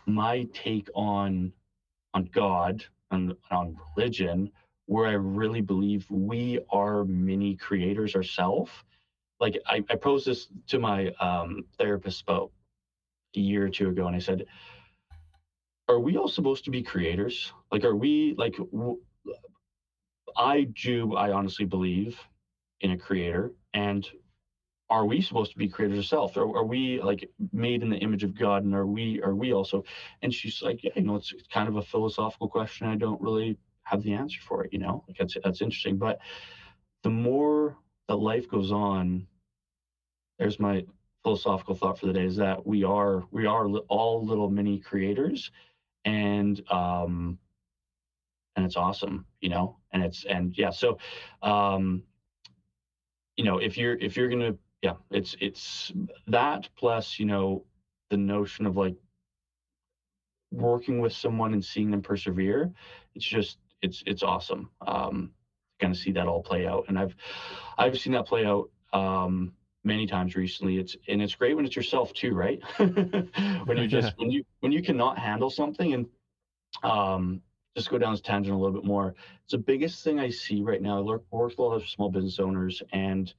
my 0.06 0.48
take 0.54 0.90
on 0.94 1.52
on 2.14 2.30
god 2.32 2.84
and 3.12 3.34
on 3.52 3.76
religion 3.98 4.52
where 4.86 5.08
i 5.08 5.14
really 5.14 5.62
believe 5.62 6.06
we 6.12 6.60
are 6.70 7.04
mini 7.06 7.56
creators 7.56 8.16
ourselves 8.16 8.72
like 9.40 9.58
I, 9.66 9.84
I 9.90 9.96
posed 9.96 10.28
this 10.28 10.48
to 10.68 10.80
my 10.80 11.10
um, 11.20 11.66
therapist 11.80 12.22
about 12.22 12.52
a 13.36 13.40
year 13.40 13.66
or 13.66 13.70
two 13.70 13.90
ago 13.90 14.06
and 14.06 14.16
i 14.16 14.20
said 14.20 14.46
are 15.88 16.00
we 16.00 16.18
all 16.18 16.28
supposed 16.28 16.66
to 16.66 16.72
be 16.72 16.82
creators 16.82 17.54
like 17.72 17.84
are 17.84 17.96
we 17.96 18.36
like 18.38 18.56
w- 18.58 19.00
i 20.38 20.64
do 20.84 21.16
i 21.16 21.32
honestly 21.32 21.66
believe 21.66 22.20
in 22.82 22.92
a 22.92 22.98
creator 22.98 23.52
and 23.74 24.10
are 24.90 25.06
we 25.06 25.22
supposed 25.22 25.52
to 25.52 25.58
be 25.58 25.68
creators 25.68 25.98
ourselves? 25.98 26.38
Are, 26.38 26.44
are 26.58 26.66
we 26.66 27.02
like 27.02 27.30
made 27.52 27.82
in 27.82 27.90
the 27.90 27.98
image 27.98 28.24
of 28.24 28.38
God, 28.38 28.64
and 28.64 28.76
are 28.76 28.86
we 28.86 29.22
are 29.24 29.34
we 29.36 29.54
also? 29.54 29.84
And 30.22 30.34
she's 30.34 30.62
like, 30.62 30.84
yeah, 30.84 30.92
you 30.96 31.04
know, 31.04 31.16
it's, 31.16 31.34
it's 31.34 31.48
kind 31.48 31.68
of 31.68 31.78
a 31.78 31.82
philosophical 31.82 32.48
question. 32.48 32.88
I 32.88 32.96
don't 32.96 33.22
really 33.22 33.58
have 33.84 34.04
the 34.04 34.14
answer 34.14 34.40
for 34.42 34.64
it. 34.64 34.74
You 34.74 34.80
know, 34.80 35.04
like 35.08 35.18
that's 35.18 35.36
that's 35.44 35.62
interesting. 35.62 35.98
But 35.98 36.20
the 37.04 37.10
more 37.10 37.78
that 38.08 38.16
life 38.16 38.48
goes 38.48 38.72
on, 38.72 39.26
there's 40.38 40.60
my 40.60 40.86
philosophical 41.24 41.76
thought 41.76 42.00
for 42.00 42.06
the 42.06 42.14
day: 42.14 42.26
is 42.26 42.36
that 42.38 42.66
we 42.66 42.84
are 42.84 43.24
we 43.32 43.48
are 43.48 43.68
all 43.90 44.24
little 44.24 44.50
mini 44.52 44.80
creators, 44.80 45.52
and 46.06 46.62
um, 46.72 47.40
and 48.56 48.66
it's 48.66 48.78
awesome, 48.78 49.26
you 49.42 49.50
know, 49.50 49.78
and 49.92 50.04
it's 50.04 50.26
and 50.26 50.58
yeah, 50.58 50.72
so 50.72 50.98
um, 51.42 52.04
you 53.38 53.44
know, 53.44 53.58
if 53.58 53.78
you're 53.78 53.96
if 53.98 54.16
you're 54.18 54.30
gonna 54.30 54.56
yeah 54.82 54.94
it's 55.12 55.36
it's 55.42 55.92
that 56.28 56.70
plus 56.78 57.20
you 57.20 57.26
know 57.26 57.66
the 58.12 58.18
notion 58.18 58.66
of 58.68 58.78
like 58.78 58.96
working 60.52 61.02
with 61.02 61.14
someone 61.14 61.54
and 61.54 61.64
seeing 61.66 61.92
them 61.92 62.02
persevere 62.02 62.72
it's 63.16 63.26
just 63.26 63.58
it's 63.82 64.04
it's 64.06 64.24
awesome 64.24 64.70
um 64.88 65.32
kind 65.80 65.92
of 65.92 65.98
see 66.00 66.12
that 66.12 66.28
all 66.28 66.42
play 66.42 66.66
out 66.68 66.86
and 66.88 66.98
i've 66.98 67.16
i've 67.78 68.00
seen 68.00 68.14
that 68.14 68.28
play 68.28 68.46
out 68.46 68.70
um 68.94 69.52
many 69.86 70.08
times 70.08 70.36
recently 70.36 70.78
it's 70.78 70.98
and 71.08 71.22
it's 71.22 71.36
great 71.36 71.56
when 71.56 71.66
it's 71.66 71.76
yourself 71.76 72.14
too 72.14 72.34
right 72.34 72.60
when 72.78 73.78
you 73.78 73.88
just 73.88 74.14
when 74.18 74.32
you 74.32 74.44
when 74.60 74.72
you 74.72 74.82
cannot 74.82 75.18
handle 75.18 75.50
something 75.50 75.94
and 75.94 76.08
um 76.84 77.42
just 77.78 77.90
go 77.90 77.98
down 77.98 78.12
this 78.14 78.22
tangent 78.22 78.56
a 78.56 78.58
little 78.58 78.74
bit 78.74 78.86
more 78.86 79.14
it's 79.44 79.52
the 79.52 79.58
biggest 79.58 80.04
thing 80.04 80.20
i 80.20 80.30
see 80.30 80.62
right 80.62 80.82
now 80.82 80.98
i 80.98 81.02
work 81.02 81.24
with 81.32 81.60
a 81.60 81.62
lot 81.62 81.76
of 81.76 81.88
small 81.88 82.10
business 82.10 82.40
owners 82.40 82.82
and 82.94 83.34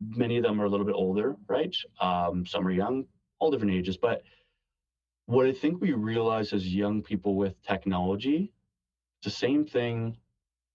many 0.00 0.36
of 0.36 0.42
them 0.42 0.60
are 0.60 0.64
a 0.64 0.68
little 0.68 0.86
bit 0.86 0.94
older, 0.94 1.36
right? 1.48 1.74
Um, 2.00 2.46
some 2.46 2.66
are 2.66 2.70
young, 2.70 3.04
all 3.38 3.50
different 3.50 3.74
ages. 3.74 3.96
But 3.96 4.22
what 5.26 5.46
I 5.46 5.52
think 5.52 5.80
we 5.80 5.92
realize 5.92 6.52
as 6.52 6.74
young 6.74 7.02
people 7.02 7.36
with 7.36 7.60
technology, 7.62 8.52
it's 9.18 9.34
the 9.34 9.38
same 9.38 9.64
thing 9.64 10.16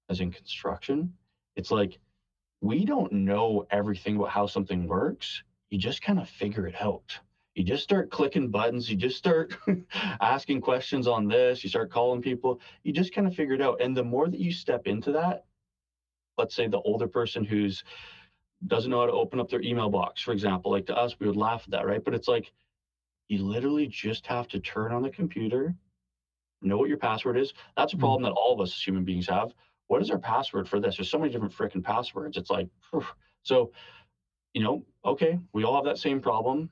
as 0.10 0.20
in 0.20 0.32
construction. 0.32 1.14
It's 1.56 1.72
like 1.72 2.00
we 2.62 2.86
don't 2.86 3.12
know 3.12 3.66
everything 3.72 4.16
about 4.16 4.30
how 4.30 4.46
something 4.46 4.88
works. 4.88 5.44
You 5.70 5.78
just 5.78 6.02
kind 6.02 6.20
of 6.20 6.30
figure 6.30 6.68
it 6.68 6.82
out. 6.82 7.20
You 7.56 7.64
just 7.64 7.84
start 7.84 8.12
clicking 8.12 8.52
buttons. 8.52 8.90
You 8.90 8.96
just 8.96 9.18
start 9.18 9.58
asking 10.22 10.62
questions 10.62 11.08
on 11.08 11.28
this. 11.28 11.64
You 11.64 11.70
start 11.70 11.92
calling 11.92 12.22
people. 12.22 12.60
You 12.84 12.94
just 12.94 13.14
kind 13.14 13.28
of 13.28 13.36
figure 13.36 13.56
it 13.56 13.62
out. 13.62 13.82
And 13.82 13.96
the 13.96 14.04
more 14.04 14.28
that 14.30 14.40
you 14.40 14.52
step 14.52 14.88
into 14.88 15.12
that, 15.14 15.46
let's 16.38 16.56
say 16.56 16.68
the 16.68 16.82
older 16.82 17.08
person 17.08 17.44
who's 17.44 17.84
doesn't 18.68 18.92
know 18.92 19.02
how 19.02 19.06
to 19.08 19.12
open 19.14 19.40
up 19.40 19.50
their 19.50 19.62
email 19.62 19.90
box, 19.90 20.22
for 20.22 20.34
example. 20.34 20.72
Like 20.72 20.86
to 20.88 20.98
us, 20.98 21.20
we 21.20 21.28
would 21.28 21.36
laugh 21.38 21.64
at 21.66 21.72
that, 21.72 21.86
right? 21.86 22.04
But 22.04 22.14
it's 22.16 22.28
like 22.28 22.52
you 23.30 23.44
literally 23.44 23.88
just 23.88 24.28
have 24.28 24.48
to 24.50 24.60
turn 24.60 24.92
on 24.94 25.04
the 25.04 25.12
computer, 25.12 25.76
know 26.62 26.78
what 26.78 26.90
your 26.90 26.98
password 26.98 27.38
is. 27.38 27.54
That's 27.78 27.94
a 27.94 27.98
Mhm. 27.98 28.00
problem 28.00 28.24
that 28.24 28.32
all 28.34 28.54
of 28.54 28.62
us 28.62 28.74
as 28.76 28.84
human 28.84 29.06
beings 29.06 29.28
have. 29.28 29.54
What 29.90 30.02
is 30.04 30.12
our 30.12 30.20
password 30.20 30.70
for 30.70 30.80
this? 30.80 30.98
There's 30.98 31.10
so 31.10 31.18
many 31.18 31.32
different 31.32 31.54
freaking 31.54 31.84
passwords. 31.84 32.38
It's 32.38 32.52
like, 32.52 32.68
phew. 32.92 33.04
so, 33.42 33.72
you 34.54 34.64
know, 34.64 34.86
okay, 35.04 35.40
we 35.52 35.64
all 35.64 35.76
have 35.76 35.84
that 35.86 35.98
same 35.98 36.22
problem. 36.22 36.70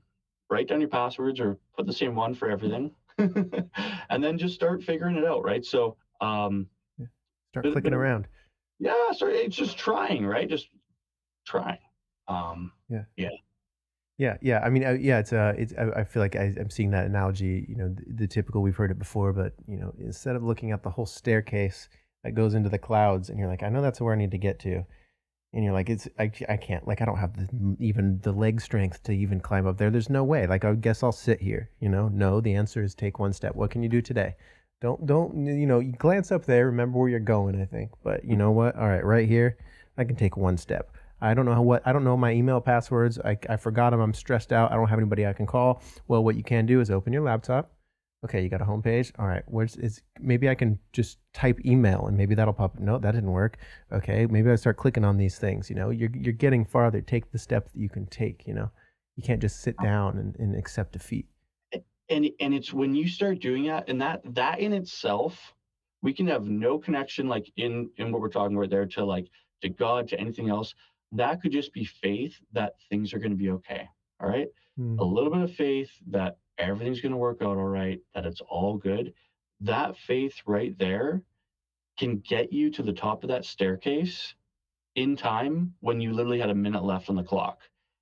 Write 0.52 0.68
down 0.70 0.80
your 0.80 0.90
passwords 0.90 1.40
or 1.40 1.58
put 1.76 1.88
the 1.88 1.94
same 1.94 2.16
one 2.16 2.34
for 2.36 2.50
everything. 2.50 2.92
and 3.18 4.24
then 4.24 4.38
just 4.38 4.54
start 4.54 4.84
figuring 4.84 5.16
it 5.18 5.26
out, 5.26 5.44
right? 5.44 5.66
So, 5.66 5.98
um, 6.22 6.68
Start 7.52 7.64
Bit- 7.64 7.72
clicking 7.74 7.92
bit 7.92 7.98
around. 7.98 8.28
yeah, 8.78 9.12
so 9.16 9.26
it's 9.28 9.56
just 9.56 9.78
trying, 9.80 10.26
right? 10.26 10.48
Just 10.48 10.70
trying. 11.46 11.80
Um, 12.28 12.72
Yeah, 12.90 13.04
yeah. 14.20 14.38
yeah. 14.42 14.60
I 14.60 14.70
mean, 14.70 14.84
uh, 14.86 14.92
yeah. 14.92 15.20
It's 15.20 15.34
uh, 15.34 15.54
it's. 15.58 15.74
I, 15.76 16.02
I 16.02 16.04
feel 16.04 16.22
like 16.22 16.36
I, 16.36 16.54
I'm 16.60 16.70
seeing 16.70 16.92
that 16.92 17.06
analogy. 17.06 17.66
You 17.70 17.76
know, 17.78 17.90
the, 17.90 18.04
the 18.14 18.28
typical. 18.28 18.62
We've 18.62 18.76
heard 18.76 18.92
it 18.92 19.00
before, 19.00 19.32
but 19.34 19.54
you 19.68 19.78
know, 19.78 19.94
instead 20.00 20.36
of 20.36 20.44
looking 20.44 20.72
at 20.72 20.84
the 20.84 20.90
whole 20.90 21.06
staircase 21.06 21.88
that 22.24 22.36
goes 22.36 22.54
into 22.54 22.70
the 22.70 22.78
clouds, 22.78 23.30
and 23.30 23.40
you're 23.40 23.48
like, 23.48 23.64
I 23.64 23.70
know 23.70 23.82
that's 23.82 24.02
where 24.02 24.14
I 24.14 24.18
need 24.18 24.32
to 24.32 24.38
get 24.38 24.60
to, 24.60 24.86
and 25.54 25.64
you're 25.64 25.74
like, 25.74 25.90
it's 25.90 26.08
I, 26.20 26.32
I 26.50 26.58
can't. 26.58 26.88
Like, 26.88 27.02
I 27.02 27.06
don't 27.06 27.18
have 27.18 27.36
the, 27.36 27.78
even 27.80 28.20
the 28.22 28.32
leg 28.32 28.62
strength 28.62 29.04
to 29.04 29.14
even 29.14 29.40
climb 29.40 29.66
up 29.66 29.78
there. 29.78 29.90
There's 29.90 30.10
no 30.10 30.24
way. 30.24 30.46
Like, 30.46 30.66
I 30.66 30.74
guess 30.76 31.04
I'll 31.04 31.12
sit 31.12 31.42
here. 31.42 31.70
You 31.80 31.90
know, 31.90 32.10
no. 32.10 32.42
The 32.42 32.54
answer 32.54 32.84
is 32.84 32.94
take 32.94 33.20
one 33.20 33.34
step. 33.34 33.56
What 33.56 33.72
can 33.72 33.82
you 33.82 33.90
do 33.90 34.02
today? 34.02 34.36
Don't 34.82 35.06
don't 35.06 35.46
you 35.46 35.66
know? 35.66 35.80
You 35.80 35.94
glance 35.94 36.32
up 36.32 36.46
there. 36.46 36.66
Remember 36.68 37.00
where 37.00 37.10
you're 37.10 37.20
going. 37.20 37.60
I 37.60 37.66
think, 37.66 37.92
but 38.04 38.24
you 38.26 38.36
know 38.36 38.52
what? 38.52 38.76
All 38.76 38.88
right, 38.88 39.04
right 39.04 39.28
here, 39.28 39.58
I 39.98 40.04
can 40.04 40.16
take 40.16 40.38
one 40.38 40.58
step. 40.58 40.92
I 41.20 41.34
don't 41.34 41.46
know 41.46 41.54
how, 41.56 41.64
what 41.64 41.82
I 41.86 41.94
don't 41.94 42.04
know 42.04 42.16
my 42.16 42.32
email 42.32 42.62
passwords. 42.62 43.18
I, 43.20 43.38
I 43.50 43.58
forgot 43.58 43.90
them. 43.90 44.02
I'm 44.02 44.14
stressed 44.14 44.54
out. 44.54 44.72
I 44.72 44.76
don't 44.76 44.88
have 44.88 45.00
anybody 45.00 45.26
I 45.26 45.34
can 45.34 45.48
call. 45.48 45.82
Well, 46.08 46.24
what 46.24 46.36
you 46.36 46.44
can 46.44 46.66
do 46.66 46.80
is 46.80 46.92
open 46.92 47.14
your 47.14 47.24
laptop. 47.24 47.72
Okay, 48.26 48.42
you 48.42 48.50
got 48.50 48.62
a 48.62 48.66
home 48.66 48.82
page. 48.82 49.14
All 49.20 49.28
right, 49.28 49.44
where's 49.48 49.76
is 49.76 50.02
maybe 50.20 50.50
I 50.50 50.56
can 50.56 50.80
just 50.92 51.20
type 51.34 51.60
email 51.66 52.08
and 52.08 52.18
maybe 52.18 52.34
that'll 52.36 52.54
pop. 52.54 52.80
No, 52.80 52.98
that 52.98 53.12
didn't 53.12 53.32
work. 53.32 53.58
Okay, 53.92 54.26
maybe 54.26 54.50
I 54.50 54.56
start 54.56 54.78
clicking 54.78 55.06
on 55.06 55.18
these 55.18 55.38
things. 55.38 55.70
You 55.70 55.76
know, 55.76 55.92
you're 55.92 56.12
you're 56.14 56.34
getting 56.34 56.66
farther. 56.66 57.02
Take 57.02 57.32
the 57.32 57.38
step 57.38 57.72
that 57.72 57.80
you 57.80 57.90
can 57.90 58.08
take. 58.08 58.48
You 58.48 58.56
know, 58.56 58.72
you 59.16 59.24
can't 59.24 59.42
just 59.42 59.62
sit 59.62 59.76
uh-huh. 59.80 59.86
down 59.88 60.18
and, 60.18 60.36
and 60.40 60.56
accept 60.56 60.94
defeat 60.94 61.28
and 62.10 62.30
and 62.40 62.54
it's 62.54 62.74
when 62.74 62.96
you 62.96 63.08
start 63.08 63.40
doing 63.40 63.66
that 63.66 63.90
and 63.90 64.02
that 64.02 64.22
that 64.36 64.60
in 64.60 64.74
itself 64.74 65.54
we 66.02 66.14
can 66.14 66.28
have 66.28 66.46
no 66.46 66.78
connection 66.78 67.28
like 67.28 67.52
in 67.58 67.90
in 67.98 68.12
what 68.12 68.22
we're 68.22 68.30
talking 68.30 68.56
about 68.56 68.70
there 68.70 68.86
to 68.86 69.04
like 69.04 69.28
to 69.62 69.70
god 69.70 70.08
to 70.08 70.20
anything 70.20 70.50
else 70.50 70.74
that 71.12 71.42
could 71.42 71.52
just 71.52 71.74
be 71.74 71.86
faith 71.86 72.36
that 72.54 72.76
things 72.90 73.14
are 73.14 73.20
going 73.20 73.32
to 73.32 73.38
be 73.38 73.50
okay 73.50 73.88
all 74.20 74.30
right 74.30 74.48
mm. 74.80 75.00
a 75.00 75.04
little 75.04 75.32
bit 75.32 75.42
of 75.42 75.54
faith 75.54 75.90
that 76.08 76.38
everything's 76.58 77.02
going 77.02 77.12
to 77.12 77.18
work 77.18 77.42
out 77.42 77.58
all 77.58 77.66
right 77.66 78.00
that 78.16 78.26
it's 78.26 78.42
all 78.42 78.78
good 78.78 79.14
that 79.62 79.98
faith 79.98 80.36
right 80.46 80.78
there 80.78 81.22
can 81.98 82.18
get 82.18 82.54
you 82.54 82.70
to 82.70 82.84
the 82.84 82.94
top 82.94 83.24
of 83.24 83.30
that 83.30 83.46
staircase 83.46 84.36
in 84.96 85.16
time 85.16 85.74
when 85.80 86.02
you 86.02 86.14
literally 86.14 86.40
had 86.40 86.50
a 86.50 86.56
minute 86.56 86.84
left 86.84 87.10
on 87.10 87.16
the 87.16 87.24
clock 87.24 87.60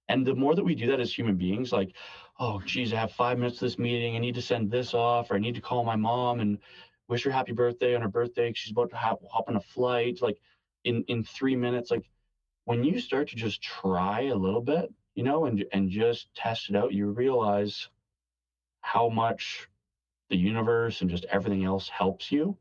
and 0.08 0.26
the 0.26 0.36
more 0.36 0.56
that 0.56 0.64
we 0.64 0.76
do 0.76 0.88
that 0.88 1.00
as 1.00 1.14
human 1.14 1.36
beings 1.36 1.72
like 1.72 1.94
oh, 2.40 2.62
geez, 2.66 2.94
I 2.94 2.98
have 2.98 3.12
five 3.12 3.38
minutes 3.38 3.60
to 3.60 3.66
this 3.66 3.80
meeting. 3.80 4.16
I 4.16 4.20
need 4.20 4.36
to 4.36 4.42
send 4.42 4.70
this 4.70 4.94
off, 4.94 5.32
or 5.32 5.36
I 5.36 5.40
need 5.40 5.56
to 5.56 5.62
call 5.62 5.84
my 5.84 5.96
mom 5.96 6.40
and 6.40 6.58
wish 7.08 7.24
her 7.24 7.32
happy 7.32 7.54
birthday 7.54 7.96
on 7.96 8.02
her 8.02 8.10
birthday. 8.10 8.52
She's 8.54 8.72
about 8.72 8.90
to 8.90 8.96
hop, 8.96 9.22
hop 9.30 9.46
on 9.48 9.56
a 9.56 9.62
flight. 9.62 10.22
Like 10.22 10.40
in 10.84 11.04
in 11.08 11.24
three 11.24 11.56
minutes, 11.56 11.92
like 11.92 12.10
when 12.66 12.84
you 12.84 13.00
start 13.00 13.30
to 13.30 13.36
just 13.36 13.62
try 13.62 14.24
a 14.24 14.36
little 14.36 14.62
bit, 14.62 14.92
you 15.16 15.24
know, 15.24 15.46
and 15.46 15.66
and 15.72 15.90
just 15.90 16.34
test 16.36 16.70
it 16.70 16.76
out, 16.76 16.94
you 16.94 17.08
realize 17.08 17.90
how 18.82 19.10
much 19.10 19.68
the 20.30 20.38
universe 20.38 21.02
and 21.02 21.10
just 21.10 21.26
everything 21.26 21.64
else 21.64 21.90
helps 21.90 22.32
you, 22.32 22.58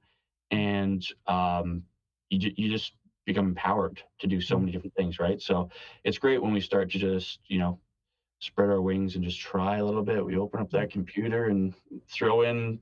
and 0.50 1.04
um, 1.26 1.82
you 2.30 2.52
you 2.56 2.70
just 2.70 2.92
become 3.26 3.46
empowered 3.46 4.02
to 4.20 4.26
do 4.26 4.40
so 4.40 4.56
mm. 4.56 4.60
many 4.60 4.72
different 4.72 4.94
things, 4.94 5.18
right? 5.18 5.40
So 5.40 5.70
it's 6.04 6.18
great 6.18 6.42
when 6.42 6.52
we 6.52 6.60
start 6.60 6.90
to 6.92 6.98
just 6.98 7.40
you 7.48 7.58
know 7.58 7.78
spread 8.38 8.70
our 8.70 8.82
wings 8.82 9.16
and 9.16 9.24
just 9.24 9.40
try 9.40 9.78
a 9.78 9.84
little 9.84 10.02
bit. 10.02 10.24
We 10.24 10.36
open 10.36 10.60
up 10.60 10.70
that 10.70 10.90
computer 10.90 11.46
and 11.46 11.74
throw 12.08 12.42
in 12.42 12.78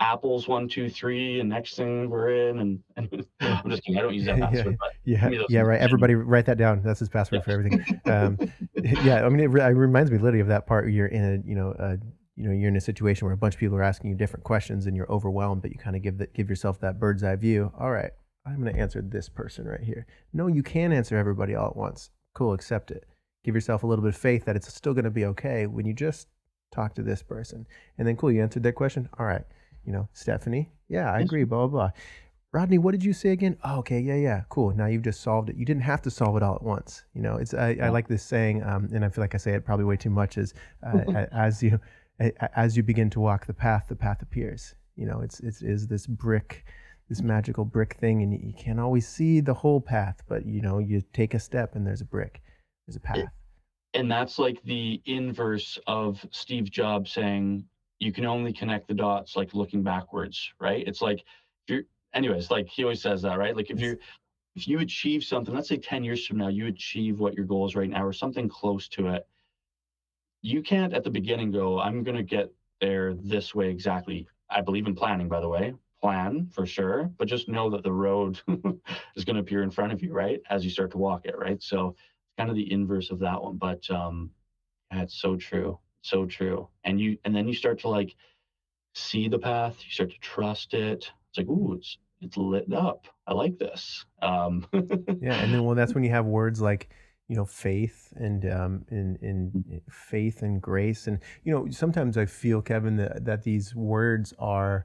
apples 0.00 0.48
one, 0.48 0.68
two, 0.68 0.88
three, 0.90 1.40
and 1.40 1.48
next 1.48 1.76
thing 1.76 2.10
we're 2.10 2.50
in. 2.50 2.58
And, 2.58 2.82
and 2.96 3.26
I'm 3.40 3.70
just 3.70 3.84
kidding. 3.84 3.98
I 3.98 4.02
don't 4.02 4.14
use 4.14 4.26
that 4.26 4.38
password. 4.40 4.76
yeah, 5.04 5.28
yeah, 5.28 5.42
yeah, 5.48 5.60
right. 5.60 5.80
Everybody 5.80 6.14
write 6.14 6.46
that 6.46 6.58
down. 6.58 6.82
That's 6.82 7.00
his 7.00 7.08
password 7.08 7.40
yeah. 7.40 7.44
for 7.44 7.50
everything. 7.50 8.00
Um, 8.06 8.38
yeah, 9.04 9.24
I 9.24 9.28
mean, 9.28 9.40
it, 9.40 9.54
it, 9.54 9.74
reminds 9.74 10.10
me 10.10 10.18
literally 10.18 10.40
of 10.40 10.48
that 10.48 10.66
part. 10.66 10.84
Where 10.84 10.90
you're 10.90 11.06
in 11.06 11.24
a, 11.24 11.48
you 11.48 11.54
know, 11.54 11.74
a, 11.78 11.98
you 12.36 12.48
know, 12.48 12.52
you're 12.52 12.68
in 12.68 12.76
a 12.76 12.80
situation 12.80 13.26
where 13.26 13.34
a 13.34 13.38
bunch 13.38 13.54
of 13.54 13.60
people 13.60 13.76
are 13.76 13.82
asking 13.82 14.10
you 14.10 14.16
different 14.16 14.44
questions 14.44 14.86
and 14.86 14.96
you're 14.96 15.10
overwhelmed, 15.10 15.62
but 15.62 15.70
you 15.70 15.78
kind 15.78 15.96
of 15.96 16.02
give 16.02 16.18
that, 16.18 16.34
give 16.34 16.50
yourself 16.50 16.80
that 16.80 16.98
bird's 16.98 17.22
eye 17.22 17.36
view. 17.36 17.72
All 17.78 17.90
right, 17.90 18.10
I'm 18.46 18.60
going 18.60 18.74
to 18.74 18.80
answer 18.80 19.02
this 19.02 19.28
person 19.28 19.66
right 19.66 19.82
here. 19.82 20.06
No, 20.32 20.48
you 20.48 20.62
can 20.62 20.92
answer 20.92 21.16
everybody 21.16 21.54
all 21.54 21.68
at 21.68 21.76
once. 21.76 22.10
Cool, 22.34 22.52
accept 22.52 22.90
it 22.90 23.04
give 23.44 23.54
yourself 23.54 23.82
a 23.82 23.86
little 23.86 24.02
bit 24.02 24.14
of 24.14 24.16
faith 24.16 24.46
that 24.46 24.56
it's 24.56 24.72
still 24.74 24.94
going 24.94 25.04
to 25.04 25.10
be 25.10 25.26
okay 25.26 25.66
when 25.66 25.86
you 25.86 25.92
just 25.92 26.28
talk 26.72 26.94
to 26.94 27.02
this 27.02 27.22
person. 27.22 27.66
And 27.98 28.08
then, 28.08 28.16
cool, 28.16 28.32
you 28.32 28.42
answered 28.42 28.62
that 28.64 28.72
question. 28.72 29.08
All 29.18 29.26
right. 29.26 29.44
You 29.84 29.92
know, 29.92 30.08
Stephanie, 30.12 30.70
yeah, 30.88 31.12
I 31.12 31.20
agree, 31.20 31.44
blah, 31.44 31.66
blah, 31.66 31.68
blah. 31.68 31.90
Rodney, 32.54 32.78
what 32.78 32.92
did 32.92 33.02
you 33.02 33.12
say 33.12 33.30
again? 33.30 33.56
Oh, 33.64 33.78
okay, 33.80 33.98
yeah, 33.98 34.14
yeah, 34.14 34.42
cool. 34.48 34.72
Now 34.76 34.86
you've 34.86 35.02
just 35.02 35.22
solved 35.22 35.50
it. 35.50 35.56
You 35.56 35.64
didn't 35.64 35.82
have 35.82 36.00
to 36.02 36.10
solve 36.10 36.36
it 36.36 36.42
all 36.44 36.54
at 36.54 36.62
once. 36.62 37.04
You 37.12 37.20
know, 37.20 37.34
it's 37.34 37.52
I, 37.52 37.76
I 37.82 37.88
like 37.88 38.06
this 38.06 38.22
saying, 38.22 38.62
um, 38.62 38.88
and 38.94 39.04
I 39.04 39.08
feel 39.08 39.24
like 39.24 39.34
I 39.34 39.38
say 39.38 39.54
it 39.54 39.64
probably 39.64 39.84
way 39.84 39.96
too 39.96 40.10
much. 40.10 40.38
Is 40.38 40.54
uh, 40.86 41.26
as 41.32 41.64
you 41.64 41.80
as 42.54 42.76
you 42.76 42.84
begin 42.84 43.10
to 43.10 43.20
walk 43.20 43.46
the 43.46 43.54
path, 43.54 43.86
the 43.88 43.96
path 43.96 44.22
appears. 44.22 44.76
You 44.94 45.06
know, 45.06 45.20
it's 45.20 45.40
it's 45.40 45.62
is 45.62 45.88
this 45.88 46.06
brick, 46.06 46.64
this 47.08 47.22
magical 47.22 47.64
brick 47.64 47.94
thing, 47.94 48.22
and 48.22 48.32
you, 48.32 48.38
you 48.40 48.54
can't 48.54 48.78
always 48.78 49.08
see 49.08 49.40
the 49.40 49.54
whole 49.54 49.80
path, 49.80 50.22
but 50.28 50.46
you 50.46 50.62
know, 50.62 50.78
you 50.78 51.02
take 51.12 51.34
a 51.34 51.40
step 51.40 51.74
and 51.74 51.84
there's 51.84 52.02
a 52.02 52.06
brick. 52.06 52.40
There's 52.86 52.96
a 52.96 53.00
path. 53.00 53.18
And 53.94 54.10
that's 54.10 54.38
like 54.38 54.62
the 54.64 55.00
inverse 55.06 55.78
of 55.88 56.24
Steve 56.30 56.70
Jobs 56.70 57.12
saying 57.12 57.64
you 57.98 58.12
can 58.12 58.26
only 58.26 58.52
connect 58.52 58.88
the 58.88 58.94
dots 58.94 59.36
like 59.36 59.54
looking 59.54 59.82
backwards, 59.82 60.52
right? 60.60 60.86
It's 60.86 61.00
like 61.02 61.20
if 61.20 61.68
you're 61.68 61.82
anyways, 62.12 62.50
like 62.50 62.68
he 62.68 62.84
always 62.84 63.02
says 63.02 63.22
that, 63.22 63.38
right? 63.38 63.56
Like 63.56 63.70
if 63.70 63.80
you 63.80 63.98
if 64.56 64.68
you 64.68 64.80
achieve 64.80 65.24
something, 65.24 65.54
let's 65.54 65.68
say 65.68 65.76
10 65.76 66.04
years 66.04 66.26
from 66.26 66.38
now, 66.38 66.48
you 66.48 66.66
achieve 66.68 67.18
what 67.18 67.34
your 67.34 67.44
goal 67.44 67.66
is 67.66 67.74
right 67.74 67.90
now 67.90 68.04
or 68.04 68.12
something 68.12 68.48
close 68.48 68.88
to 68.88 69.08
it. 69.08 69.26
You 70.42 70.62
can't 70.62 70.92
at 70.92 71.04
the 71.04 71.10
beginning 71.10 71.50
go, 71.50 71.80
I'm 71.80 72.02
gonna 72.04 72.22
get 72.22 72.52
there 72.80 73.14
this 73.14 73.54
way 73.54 73.70
exactly. 73.70 74.28
I 74.50 74.60
believe 74.60 74.86
in 74.86 74.94
planning, 74.94 75.28
by 75.28 75.40
the 75.40 75.48
way. 75.48 75.74
Plan 76.00 76.48
for 76.52 76.66
sure, 76.66 77.10
but 77.16 77.28
just 77.28 77.48
know 77.48 77.70
that 77.70 77.82
the 77.82 77.92
road 77.92 78.40
is 79.16 79.24
going 79.24 79.36
to 79.36 79.40
appear 79.42 79.62
in 79.62 79.70
front 79.70 79.90
of 79.90 80.02
you, 80.02 80.12
right? 80.12 80.40
As 80.50 80.62
you 80.62 80.70
start 80.70 80.90
to 80.90 80.98
walk 80.98 81.24
it, 81.24 81.38
right? 81.38 81.62
So 81.62 81.96
it's 81.96 82.34
kind 82.36 82.50
of 82.50 82.56
the 82.56 82.70
inverse 82.70 83.10
of 83.10 83.18
that 83.20 83.42
one, 83.42 83.56
but 83.56 83.88
um, 83.90 84.30
that's 84.90 85.14
so 85.18 85.36
true, 85.36 85.78
so 86.04 86.26
true. 86.26 86.68
And 86.84 87.00
you, 87.00 87.18
and 87.24 87.34
then 87.34 87.48
you 87.48 87.54
start 87.54 87.80
to 87.80 87.88
like 87.88 88.14
see 88.94 89.28
the 89.28 89.38
path. 89.38 89.76
You 89.84 89.90
start 89.90 90.10
to 90.10 90.18
trust 90.18 90.74
it. 90.74 91.10
It's 91.30 91.38
like, 91.38 91.48
ooh, 91.48 91.74
it's 91.74 91.98
it's 92.20 92.36
lit 92.36 92.72
up. 92.72 93.06
I 93.26 93.34
like 93.34 93.58
this. 93.58 94.04
Um, 94.22 94.66
yeah, 94.72 95.42
and 95.42 95.52
then 95.52 95.64
well, 95.64 95.74
that's 95.74 95.94
when 95.94 96.04
you 96.04 96.10
have 96.10 96.26
words 96.26 96.60
like 96.60 96.88
you 97.28 97.36
know 97.36 97.44
faith 97.44 98.12
and 98.16 98.44
um 98.50 98.84
in 98.90 99.16
in 99.22 99.50
mm-hmm. 99.50 99.76
faith 99.88 100.42
and 100.42 100.60
grace 100.60 101.06
and 101.06 101.20
you 101.42 101.52
know 101.52 101.66
sometimes 101.70 102.18
i 102.18 102.26
feel 102.26 102.60
kevin 102.60 102.96
that, 102.96 103.24
that 103.24 103.42
these 103.44 103.74
words 103.74 104.34
are 104.38 104.84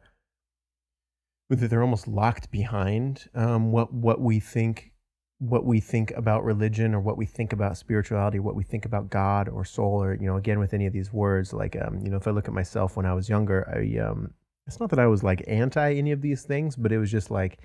that 1.49 1.69
they're 1.69 1.81
almost 1.81 2.07
locked 2.07 2.49
behind 2.49 3.27
um 3.35 3.73
what 3.73 3.93
what 3.93 4.21
we 4.21 4.39
think 4.39 4.93
what 5.39 5.65
we 5.65 5.79
think 5.79 6.11
about 6.11 6.43
religion 6.43 6.93
or 6.93 6.99
what 6.99 7.17
we 7.17 7.25
think 7.25 7.53
about 7.53 7.77
spirituality, 7.77 8.39
what 8.39 8.55
we 8.55 8.63
think 8.63 8.85
about 8.85 9.09
God 9.09 9.47
or 9.47 9.63
soul, 9.63 10.03
or 10.03 10.13
you 10.13 10.27
know, 10.27 10.35
again 10.35 10.59
with 10.59 10.73
any 10.73 10.85
of 10.85 10.93
these 10.93 11.11
words, 11.13 11.53
like 11.53 11.77
um, 11.81 12.01
you 12.03 12.11
know, 12.11 12.17
if 12.17 12.27
I 12.27 12.31
look 12.31 12.47
at 12.47 12.53
myself 12.53 12.97
when 12.97 13.05
I 13.05 13.13
was 13.13 13.29
younger, 13.29 13.67
I 13.69 13.99
um, 13.99 14.33
it's 14.67 14.79
not 14.79 14.89
that 14.89 14.99
I 14.99 15.07
was 15.07 15.23
like 15.23 15.43
anti 15.47 15.95
any 15.95 16.11
of 16.11 16.21
these 16.21 16.43
things, 16.43 16.75
but 16.75 16.91
it 16.91 16.99
was 16.99 17.09
just 17.09 17.31
like, 17.31 17.59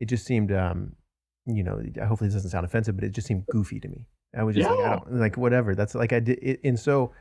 it 0.00 0.06
just 0.06 0.26
seemed 0.26 0.52
um, 0.52 0.96
you 1.46 1.62
know, 1.62 1.80
hopefully 2.06 2.28
this 2.28 2.34
doesn't 2.34 2.50
sound 2.50 2.66
offensive, 2.66 2.96
but 2.96 3.04
it 3.04 3.12
just 3.12 3.28
seemed 3.28 3.46
goofy 3.46 3.78
to 3.80 3.88
me. 3.88 4.06
I 4.36 4.42
was 4.42 4.56
just 4.56 4.68
yeah. 4.68 4.74
like, 4.74 4.84
I 4.84 4.94
don't 4.96 5.20
like 5.20 5.36
whatever. 5.36 5.74
That's 5.74 5.94
like 5.94 6.12
I 6.12 6.20
did, 6.20 6.38
it, 6.42 6.60
and 6.64 6.78
so 6.78 7.12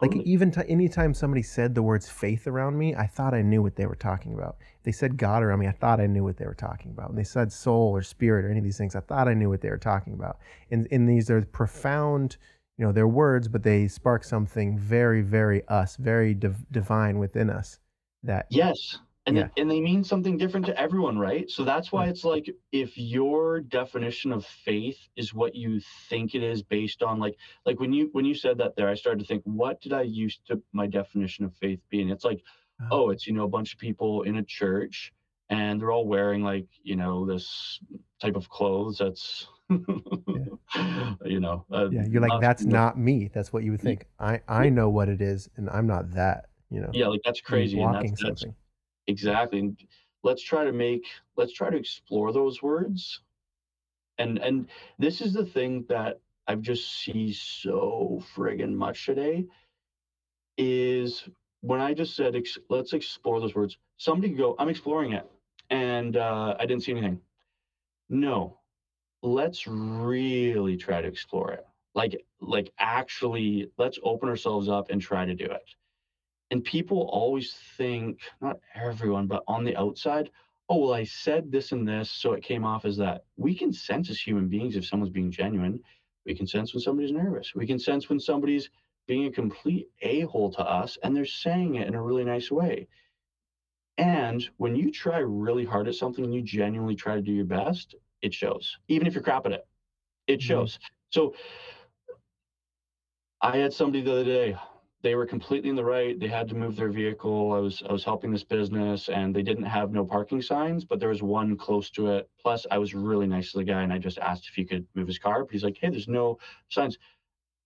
like 0.00 0.14
even 0.14 0.50
t- 0.50 0.62
anytime 0.68 1.12
somebody 1.12 1.42
said 1.42 1.74
the 1.74 1.82
words 1.82 2.08
faith 2.08 2.46
around 2.46 2.78
me, 2.78 2.94
I 2.94 3.06
thought 3.06 3.34
I 3.34 3.42
knew 3.42 3.62
what 3.62 3.74
they 3.74 3.86
were 3.86 3.96
talking 3.96 4.32
about. 4.32 4.56
If 4.60 4.84
they 4.84 4.92
said 4.92 5.16
God 5.16 5.42
around 5.42 5.58
me, 5.58 5.66
I 5.66 5.72
thought 5.72 6.00
I 6.00 6.06
knew 6.06 6.22
what 6.22 6.36
they 6.36 6.46
were 6.46 6.54
talking 6.54 6.92
about. 6.92 7.08
When 7.08 7.16
they 7.16 7.24
said 7.24 7.52
soul 7.52 7.90
or 7.90 8.02
spirit 8.02 8.44
or 8.44 8.50
any 8.50 8.58
of 8.58 8.64
these 8.64 8.78
things, 8.78 8.94
I 8.94 9.00
thought 9.00 9.26
I 9.26 9.34
knew 9.34 9.48
what 9.48 9.60
they 9.60 9.70
were 9.70 9.78
talking 9.78 10.12
about. 10.12 10.38
And, 10.70 10.86
and 10.92 11.08
these 11.08 11.30
are 11.30 11.42
profound, 11.42 12.36
you 12.76 12.84
know, 12.84 12.92
they're 12.92 13.08
words, 13.08 13.48
but 13.48 13.64
they 13.64 13.88
spark 13.88 14.22
something 14.22 14.78
very, 14.78 15.20
very 15.20 15.66
us, 15.66 15.96
very 15.96 16.32
div- 16.32 16.70
divine 16.70 17.18
within 17.18 17.50
us. 17.50 17.80
That 18.22 18.46
yes, 18.50 18.98
and 19.28 19.36
yeah. 19.36 19.48
and 19.56 19.70
they 19.70 19.80
mean 19.80 20.02
something 20.02 20.38
different 20.38 20.64
to 20.66 20.80
everyone 20.80 21.18
right? 21.18 21.50
So 21.50 21.64
that's 21.64 21.92
why 21.92 22.06
it's 22.06 22.24
like 22.24 22.50
if 22.72 22.96
your 22.96 23.60
definition 23.60 24.32
of 24.32 24.46
faith 24.46 24.98
is 25.16 25.34
what 25.34 25.54
you 25.54 25.80
think 26.08 26.34
it 26.34 26.42
is 26.42 26.62
based 26.62 27.02
on 27.02 27.18
like 27.18 27.36
like 27.66 27.78
when 27.78 27.92
you 27.92 28.08
when 28.12 28.24
you 28.24 28.34
said 28.34 28.58
that 28.58 28.74
there 28.76 28.88
i 28.88 28.94
started 28.94 29.20
to 29.20 29.26
think 29.26 29.42
what 29.44 29.80
did 29.80 29.92
i 29.92 30.02
used 30.02 30.46
to 30.46 30.60
my 30.72 30.86
definition 30.86 31.44
of 31.44 31.54
faith 31.56 31.80
be 31.90 32.00
and 32.00 32.10
it's 32.10 32.24
like 32.24 32.42
uh-huh. 32.80 32.88
oh 32.92 33.10
it's 33.10 33.26
you 33.26 33.32
know 33.32 33.44
a 33.44 33.48
bunch 33.48 33.72
of 33.72 33.78
people 33.78 34.22
in 34.22 34.36
a 34.36 34.42
church 34.42 35.12
and 35.50 35.80
they're 35.80 35.90
all 35.90 36.06
wearing 36.06 36.42
like 36.42 36.66
you 36.82 36.96
know 36.96 37.26
this 37.26 37.80
type 38.20 38.36
of 38.36 38.48
clothes 38.48 38.98
that's 38.98 39.46
yeah. 39.70 41.14
you 41.24 41.40
know 41.40 41.64
uh, 41.72 41.88
yeah 41.90 42.04
you're 42.08 42.22
like 42.22 42.30
not, 42.30 42.40
that's 42.40 42.64
not 42.64 42.98
me. 42.98 43.28
That's 43.34 43.52
what 43.52 43.64
you 43.64 43.72
would 43.72 43.82
think. 43.82 44.06
I 44.18 44.40
i 44.48 44.68
know 44.70 44.88
what 44.88 45.08
it 45.08 45.20
is 45.20 45.48
and 45.56 45.68
i'm 45.70 45.86
not 45.86 46.12
that 46.12 46.46
you 46.70 46.80
know? 46.80 46.90
Yeah 46.92 47.08
like 47.08 47.20
that's 47.24 47.40
crazy 47.40 47.80
and 47.80 47.94
that's, 47.94 48.22
that's 48.22 48.44
exactly 49.08 49.60
and 49.60 49.78
let's 50.24 50.42
try 50.42 50.64
to 50.64 50.72
make 50.72 51.06
let's 51.36 51.52
try 51.54 51.70
to 51.70 51.78
explore 51.78 52.32
those 52.32 52.62
words. 52.62 53.22
And 54.18 54.38
and 54.38 54.68
this 54.98 55.22
is 55.22 55.34
the 55.34 55.46
thing 55.46 55.86
that 55.88 56.20
i've 56.48 56.62
just 56.62 56.92
see 57.02 57.32
so 57.32 58.22
friggin 58.34 58.74
much 58.74 59.06
today 59.06 59.46
is 60.58 61.28
when 61.62 61.80
i 61.80 61.94
just 61.94 62.16
said 62.16 62.36
ex- 62.36 62.58
let's 62.70 62.94
explore 62.94 63.40
those 63.40 63.54
words 63.54 63.78
somebody 63.98 64.30
could 64.30 64.38
go 64.38 64.56
i'm 64.58 64.68
exploring 64.68 65.12
it 65.12 65.30
and 65.70 66.16
uh, 66.16 66.56
i 66.58 66.66
didn't 66.66 66.82
see 66.84 66.92
anything. 66.92 67.20
No 68.10 68.58
let's 69.22 69.66
really 69.66 70.76
try 70.76 71.02
to 71.02 71.08
explore 71.08 71.52
it. 71.52 71.66
Like 71.94 72.24
like 72.40 72.72
actually 72.78 73.70
let's 73.78 73.98
open 74.04 74.28
ourselves 74.28 74.68
up 74.68 74.90
and 74.90 75.02
try 75.02 75.26
to 75.26 75.34
do 75.34 75.46
it 75.46 75.74
and 76.50 76.64
people 76.64 77.08
always 77.12 77.54
think, 77.76 78.20
not 78.40 78.60
everyone, 78.74 79.26
but 79.26 79.44
on 79.46 79.64
the 79.64 79.76
outside, 79.76 80.30
oh, 80.68 80.78
well, 80.78 80.94
I 80.94 81.04
said 81.04 81.50
this 81.50 81.72
and 81.72 81.86
this, 81.86 82.10
so 82.10 82.32
it 82.32 82.42
came 82.42 82.64
off 82.64 82.84
as 82.84 82.96
that. 82.98 83.24
We 83.36 83.54
can 83.54 83.72
sense 83.72 84.10
as 84.10 84.20
human 84.20 84.48
beings 84.48 84.76
if 84.76 84.86
someone's 84.86 85.12
being 85.12 85.30
genuine. 85.30 85.80
We 86.26 86.34
can 86.34 86.46
sense 86.46 86.74
when 86.74 86.82
somebody's 86.82 87.12
nervous. 87.12 87.54
We 87.54 87.66
can 87.66 87.78
sense 87.78 88.08
when 88.08 88.20
somebody's 88.20 88.70
being 89.06 89.26
a 89.26 89.32
complete 89.32 89.88
a 90.02 90.20
hole 90.22 90.50
to 90.52 90.60
us 90.60 90.98
and 91.02 91.16
they're 91.16 91.24
saying 91.24 91.76
it 91.76 91.88
in 91.88 91.94
a 91.94 92.02
really 92.02 92.24
nice 92.24 92.50
way. 92.50 92.88
And 93.96 94.48
when 94.58 94.76
you 94.76 94.92
try 94.92 95.18
really 95.18 95.64
hard 95.64 95.88
at 95.88 95.94
something 95.94 96.24
and 96.24 96.34
you 96.34 96.42
genuinely 96.42 96.94
try 96.94 97.14
to 97.14 97.22
do 97.22 97.32
your 97.32 97.46
best, 97.46 97.94
it 98.22 98.32
shows, 98.34 98.78
even 98.88 99.06
if 99.06 99.14
you're 99.14 99.22
crap 99.22 99.46
at 99.46 99.52
it. 99.52 99.66
It 100.26 100.40
Mhm. 100.40 100.42
shows. 100.42 100.78
So 101.10 101.34
I 103.40 103.56
had 103.56 103.72
somebody 103.72 104.02
the 104.02 104.12
other 104.12 104.24
day, 104.24 104.56
they 105.02 105.14
were 105.14 105.26
completely 105.26 105.70
in 105.70 105.76
the 105.76 105.84
right. 105.84 106.18
They 106.18 106.28
had 106.28 106.48
to 106.48 106.54
move 106.56 106.76
their 106.76 106.90
vehicle. 106.90 107.52
I 107.52 107.58
was 107.58 107.82
I 107.88 107.92
was 107.92 108.04
helping 108.04 108.32
this 108.32 108.44
business 108.44 109.08
and 109.08 109.34
they 109.34 109.42
didn't 109.42 109.64
have 109.64 109.92
no 109.92 110.04
parking 110.04 110.42
signs, 110.42 110.84
but 110.84 110.98
there 111.00 111.10
was 111.10 111.22
one 111.22 111.56
close 111.56 111.90
to 111.90 112.12
it. 112.12 112.28
Plus 112.40 112.66
I 112.70 112.78
was 112.78 112.94
really 112.94 113.26
nice 113.26 113.52
to 113.52 113.58
the 113.58 113.64
guy 113.64 113.82
and 113.82 113.92
I 113.92 113.98
just 113.98 114.18
asked 114.18 114.48
if 114.48 114.54
he 114.54 114.64
could 114.64 114.86
move 114.94 115.06
his 115.06 115.18
car. 115.18 115.44
But 115.44 115.52
he's 115.52 115.64
like, 115.64 115.78
hey, 115.80 115.90
there's 115.90 116.08
no 116.08 116.38
signs. 116.68 116.98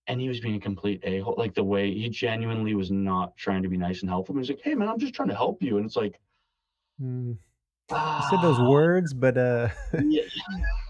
And 0.07 0.19
he 0.21 0.27
was 0.27 0.41
being 0.41 0.55
a 0.55 0.59
complete 0.59 1.01
a-hole. 1.03 1.35
Like 1.37 1.55
the 1.55 1.63
way 1.63 1.93
he 1.93 2.09
genuinely 2.09 2.75
was 2.75 2.91
not 2.91 3.35
trying 3.37 3.63
to 3.63 3.69
be 3.69 3.77
nice 3.77 4.01
and 4.01 4.09
helpful. 4.09 4.35
He 4.35 4.39
was 4.39 4.49
like, 4.49 4.61
hey 4.63 4.75
man, 4.75 4.89
I'm 4.89 4.99
just 4.99 5.13
trying 5.13 5.29
to 5.29 5.35
help 5.35 5.63
you. 5.63 5.77
And 5.77 5.85
it's 5.85 5.95
like, 5.95 6.19
Mm. 7.01 7.37
You 7.91 8.21
said 8.29 8.41
those 8.41 8.59
ah, 8.59 8.69
words, 8.69 9.13
but 9.13 9.37
uh, 9.37 9.69
yeah, 10.05 10.23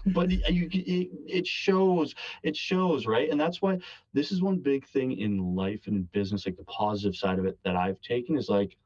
but 0.06 0.30
it, 0.32 0.48
you, 0.50 0.68
it, 0.72 1.10
it 1.26 1.46
shows 1.46 2.14
it 2.42 2.56
shows 2.56 3.06
right? 3.06 3.30
And 3.30 3.40
that's 3.40 3.60
why 3.60 3.78
this 4.12 4.32
is 4.32 4.42
one 4.42 4.58
big 4.58 4.86
thing 4.86 5.12
in 5.18 5.54
life 5.54 5.86
and 5.86 5.96
in 5.96 6.02
business 6.12 6.46
like 6.46 6.56
the 6.56 6.64
positive 6.64 7.16
side 7.16 7.38
of 7.38 7.44
it 7.44 7.58
that 7.64 7.76
i've 7.76 8.00
taken 8.00 8.36
is 8.36 8.48
like 8.48 8.76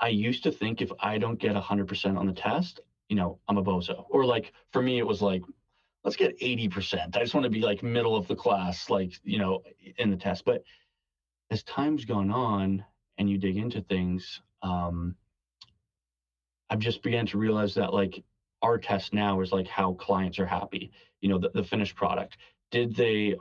i 0.00 0.08
used 0.08 0.42
to 0.44 0.50
think 0.50 0.80
if 0.80 0.90
i 1.00 1.18
don't 1.18 1.38
get 1.38 1.54
100% 1.54 2.18
on 2.18 2.26
the 2.26 2.32
test 2.32 2.80
you 3.08 3.16
know 3.16 3.38
i'm 3.48 3.58
a 3.58 3.62
bozo. 3.62 4.06
Or 4.10 4.24
like 4.24 4.52
for 4.72 4.82
me 4.82 4.98
it 4.98 5.06
was 5.06 5.20
like 5.20 5.42
let's 6.04 6.16
get 6.16 6.38
80% 6.40 7.16
i 7.16 7.20
just 7.20 7.34
want 7.34 7.44
to 7.44 7.50
be 7.50 7.60
like 7.60 7.82
middle 7.82 8.16
of 8.16 8.26
the 8.28 8.36
class 8.36 8.90
like 8.90 9.12
you 9.24 9.38
know 9.38 9.62
in 9.98 10.10
the 10.10 10.16
test. 10.16 10.44
But 10.44 10.62
as 11.50 11.62
time's 11.64 12.04
gone 12.04 12.30
on 12.30 12.84
and 13.18 13.28
you 13.28 13.38
dig 13.38 13.56
into 13.56 13.80
things 13.82 14.40
um 14.62 15.14
i've 16.74 16.80
just 16.80 17.02
began 17.02 17.24
to 17.24 17.38
realize 17.38 17.74
that 17.74 17.94
like 17.94 18.22
our 18.62 18.78
test 18.78 19.14
now 19.14 19.40
is 19.40 19.52
like 19.52 19.68
how 19.68 19.92
clients 19.94 20.38
are 20.38 20.46
happy 20.46 20.90
you 21.24 21.30
know 21.30 21.38
the, 21.38 21.50
the 21.54 21.64
finished 21.64 21.96
product. 21.96 22.36
Did 22.70 22.94
they 22.94 23.34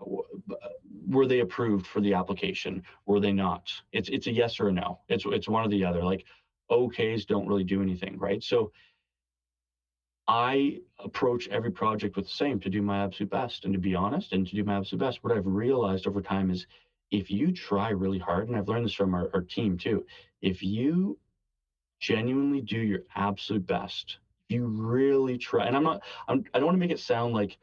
were 1.05 1.27
they 1.27 1.41
approved 1.41 1.85
for 1.85 1.99
the 1.99 2.13
application? 2.13 2.81
Were 3.05 3.19
they 3.19 3.33
not? 3.33 3.69
It's 3.91 4.07
it's 4.07 4.27
a 4.27 4.31
yes 4.31 4.59
or 4.61 4.69
a 4.69 4.71
no. 4.71 5.01
It's 5.09 5.25
it's 5.25 5.49
one 5.49 5.65
or 5.65 5.67
the 5.67 5.83
other. 5.83 6.01
Like 6.01 6.23
OKs 6.71 7.27
don't 7.27 7.45
really 7.45 7.65
do 7.65 7.81
anything 7.81 8.17
right? 8.17 8.41
So 8.41 8.71
i 10.25 10.79
approach 10.99 11.49
every 11.49 11.69
project 11.69 12.15
with 12.15 12.23
the 12.23 12.31
same 12.31 12.57
to 12.57 12.69
do 12.69 12.81
my 12.81 13.03
absolute 13.03 13.29
best 13.29 13.65
and 13.65 13.73
to 13.73 13.79
be 13.79 13.93
honest 13.93 14.31
and 14.31 14.47
to 14.47 14.55
do 14.55 14.63
my 14.63 14.77
absolute 14.77 15.01
best. 15.01 15.21
What 15.21 15.35
i've 15.35 15.45
realized 15.45 16.07
over 16.07 16.21
time 16.21 16.49
is 16.49 16.65
if 17.11 17.29
you 17.29 17.51
try 17.51 17.89
really 17.89 18.19
hard 18.19 18.47
and 18.47 18.55
i've 18.55 18.69
learned 18.69 18.85
this 18.85 18.93
from 18.93 19.13
our, 19.13 19.29
our 19.33 19.41
team 19.41 19.77
too 19.77 20.05
if 20.41 20.63
you 20.63 21.19
genuinely 22.03 22.59
do 22.59 22.77
your 22.77 23.03
absolute 23.15 23.65
best. 23.65 24.17
You 24.49 24.65
really 24.65 25.37
try 25.37 25.65
and 25.65 25.75
i'm 25.75 25.83
not 25.83 26.03
I'm, 26.27 26.43
i 26.53 26.59
don't 26.59 26.67
want 26.67 26.75
to 26.75 26.79
make 26.79 26.91
it 26.91 26.99
sound 26.99 27.33
like 27.33 27.57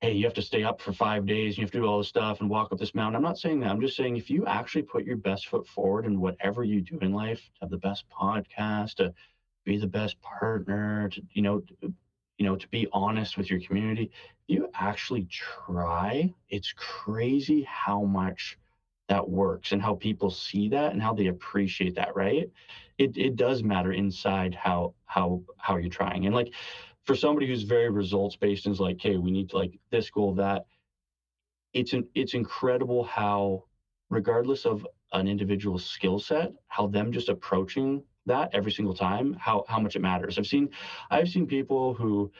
hey 0.00 0.12
you 0.12 0.24
have 0.24 0.34
to 0.34 0.42
stay 0.42 0.64
up 0.64 0.80
for 0.80 0.92
five 0.92 1.26
days 1.26 1.56
you 1.56 1.62
have 1.62 1.70
to 1.70 1.80
do 1.80 1.86
all 1.86 1.98
this 1.98 2.08
stuff 2.08 2.40
and 2.40 2.50
walk 2.50 2.72
up 2.72 2.78
this 2.78 2.94
mountain. 2.94 3.16
I'm 3.16 3.22
not 3.22 3.38
saying 3.38 3.60
that. 3.60 3.70
I'm 3.70 3.80
just 3.80 3.96
saying 3.96 4.16
if 4.16 4.30
you 4.30 4.46
actually 4.46 4.82
put 4.82 5.04
your 5.04 5.18
best 5.18 5.48
foot 5.48 5.66
forward 5.68 6.06
in 6.06 6.20
whatever 6.20 6.64
you 6.64 6.80
do 6.80 6.98
in 7.00 7.12
life 7.12 7.38
to 7.38 7.60
have 7.62 7.70
the 7.70 7.76
best 7.76 8.04
podcast 8.08 8.96
to 8.96 9.14
be 9.64 9.76
the 9.78 9.86
best 9.86 10.20
partner 10.20 11.08
to 11.10 11.22
you 11.32 11.42
know 11.42 11.60
to, 11.60 11.94
you 12.38 12.46
know 12.46 12.56
to 12.56 12.68
be 12.68 12.88
honest 12.92 13.36
with 13.36 13.50
your 13.50 13.60
community 13.60 14.10
you 14.48 14.68
actually 14.74 15.26
try. 15.30 16.32
It's 16.48 16.72
crazy 16.76 17.66
how 17.68 18.04
much 18.04 18.58
that 19.08 19.28
works 19.28 19.72
and 19.72 19.80
how 19.80 19.94
people 19.94 20.30
see 20.30 20.68
that 20.68 20.92
and 20.92 21.02
how 21.02 21.14
they 21.14 21.26
appreciate 21.26 21.94
that 21.94 22.14
right? 22.16 22.50
It, 22.98 23.16
it 23.16 23.36
does 23.36 23.62
matter 23.62 23.92
inside 23.92 24.54
how 24.54 24.94
how 25.06 25.42
how 25.58 25.76
you're 25.76 25.90
trying. 25.90 26.26
And 26.26 26.34
like 26.34 26.52
for 27.04 27.14
somebody 27.14 27.46
who's 27.46 27.62
very 27.62 27.90
results 27.90 28.36
based 28.36 28.66
and 28.66 28.74
is 28.74 28.80
like 28.80 29.00
hey 29.00 29.16
we 29.16 29.30
need 29.30 29.50
to 29.50 29.58
like 29.58 29.78
this 29.90 30.10
goal 30.10 30.34
that 30.34 30.66
it's 31.72 31.92
an, 31.92 32.08
it's 32.14 32.34
incredible 32.34 33.04
how 33.04 33.64
regardless 34.10 34.64
of 34.64 34.86
an 35.12 35.28
individual's 35.28 35.84
skill 35.84 36.18
set 36.18 36.52
how 36.68 36.86
them 36.86 37.12
just 37.12 37.28
approaching 37.28 38.02
that 38.26 38.50
every 38.52 38.72
single 38.72 38.94
time 38.94 39.34
how 39.38 39.64
how 39.68 39.78
much 39.78 39.94
it 39.94 40.02
matters. 40.02 40.38
I've 40.38 40.46
seen 40.46 40.68
i've 41.10 41.28
seen 41.28 41.46
people 41.46 41.94
who 41.94 42.30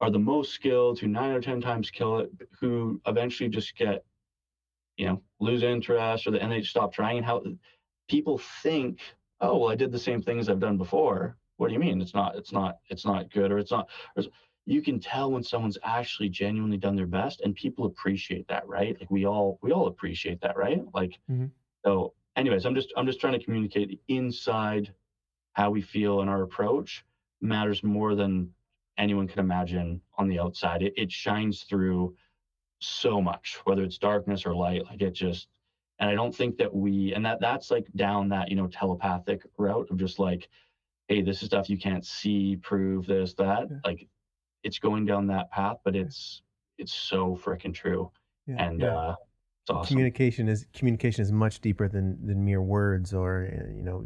are 0.00 0.10
the 0.10 0.18
most 0.18 0.52
skilled 0.52 0.98
who 1.00 1.08
nine 1.08 1.34
of 1.34 1.44
ten 1.44 1.60
times 1.60 1.90
kill 1.90 2.18
it 2.18 2.30
who 2.60 3.00
eventually 3.06 3.48
just 3.48 3.76
get 3.76 4.04
you 4.96 5.06
know 5.06 5.22
lose 5.40 5.62
interest 5.62 6.26
or 6.26 6.30
the, 6.30 6.42
and 6.42 6.52
they 6.52 6.62
stop 6.62 6.92
trying 6.92 7.22
how 7.22 7.42
people 8.08 8.38
think 8.62 9.00
oh 9.40 9.58
well 9.58 9.70
i 9.70 9.74
did 9.74 9.92
the 9.92 9.98
same 9.98 10.22
things 10.22 10.48
i've 10.48 10.60
done 10.60 10.76
before. 10.76 11.36
What 11.56 11.68
do 11.68 11.74
you 11.74 11.80
mean? 11.80 12.00
It's 12.00 12.14
not 12.14 12.36
it's 12.36 12.52
not 12.52 12.78
it's 12.90 13.04
not 13.06 13.30
good 13.30 13.52
or 13.52 13.58
it's 13.58 13.70
not 13.70 13.88
or 14.16 14.20
it's, 14.22 14.28
you 14.66 14.82
can 14.82 14.98
tell 14.98 15.30
when 15.30 15.42
someone's 15.42 15.78
actually 15.84 16.28
genuinely 16.28 16.78
done 16.78 16.96
their 16.96 17.06
best 17.06 17.42
and 17.42 17.54
people 17.54 17.86
appreciate 17.86 18.48
that 18.48 18.66
right? 18.66 18.96
Like 18.98 19.10
we 19.10 19.24
all 19.26 19.58
we 19.62 19.72
all 19.72 19.86
appreciate 19.86 20.40
that 20.40 20.56
right? 20.56 20.82
Like 20.94 21.18
Mhm. 21.30 21.50
so 21.84 22.14
anyways 22.36 22.66
i'm 22.66 22.74
just 22.74 22.92
i'm 22.96 23.06
just 23.06 23.20
trying 23.20 23.38
to 23.38 23.44
communicate 23.44 24.00
inside 24.08 24.92
how 25.52 25.70
we 25.70 25.80
feel 25.80 26.20
and 26.20 26.28
our 26.30 26.42
approach 26.42 27.04
matters 27.40 27.82
more 27.82 28.14
than 28.14 28.52
anyone 28.98 29.26
can 29.26 29.40
imagine 29.40 30.00
on 30.18 30.28
the 30.28 30.38
outside. 30.38 30.82
It, 30.82 30.92
it 30.96 31.10
shines 31.10 31.64
through 31.64 32.16
so 32.80 33.20
much 33.20 33.58
whether 33.64 33.82
it's 33.82 33.98
darkness 33.98 34.44
or 34.46 34.54
light 34.54 34.84
like 34.90 35.00
it 35.00 35.12
just 35.12 35.48
and 35.98 36.10
i 36.10 36.14
don't 36.14 36.34
think 36.34 36.56
that 36.56 36.74
we 36.74 37.12
and 37.14 37.24
that 37.24 37.40
that's 37.40 37.70
like 37.70 37.86
down 37.96 38.28
that 38.28 38.48
you 38.48 38.56
know 38.56 38.66
telepathic 38.66 39.42
route 39.58 39.88
of 39.90 39.96
just 39.96 40.18
like 40.18 40.48
hey 41.08 41.22
this 41.22 41.42
is 41.42 41.46
stuff 41.46 41.70
you 41.70 41.78
can't 41.78 42.04
see 42.04 42.56
prove 42.56 43.06
this 43.06 43.34
that 43.34 43.68
Yeah. 43.70 43.76
like 43.84 44.06
it's 44.62 44.78
going 44.78 45.06
down 45.06 45.26
that 45.28 45.50
path 45.50 45.78
but 45.84 45.94
it's 45.96 46.42
it's 46.78 46.92
so 46.92 47.36
freaking 47.36 47.74
true 47.74 48.10
yeah, 48.46 48.66
and 48.66 48.80
yeah. 48.80 48.96
uh 48.96 49.16
it's 49.62 49.70
awesome 49.70 49.94
communication 49.94 50.48
is 50.48 50.66
communication 50.74 51.22
is 51.22 51.32
much 51.32 51.60
deeper 51.60 51.88
than 51.88 52.26
than 52.26 52.44
mere 52.44 52.60
words 52.60 53.14
or 53.14 53.48
uh, 53.50 53.72
you 53.74 53.82
know 53.82 54.04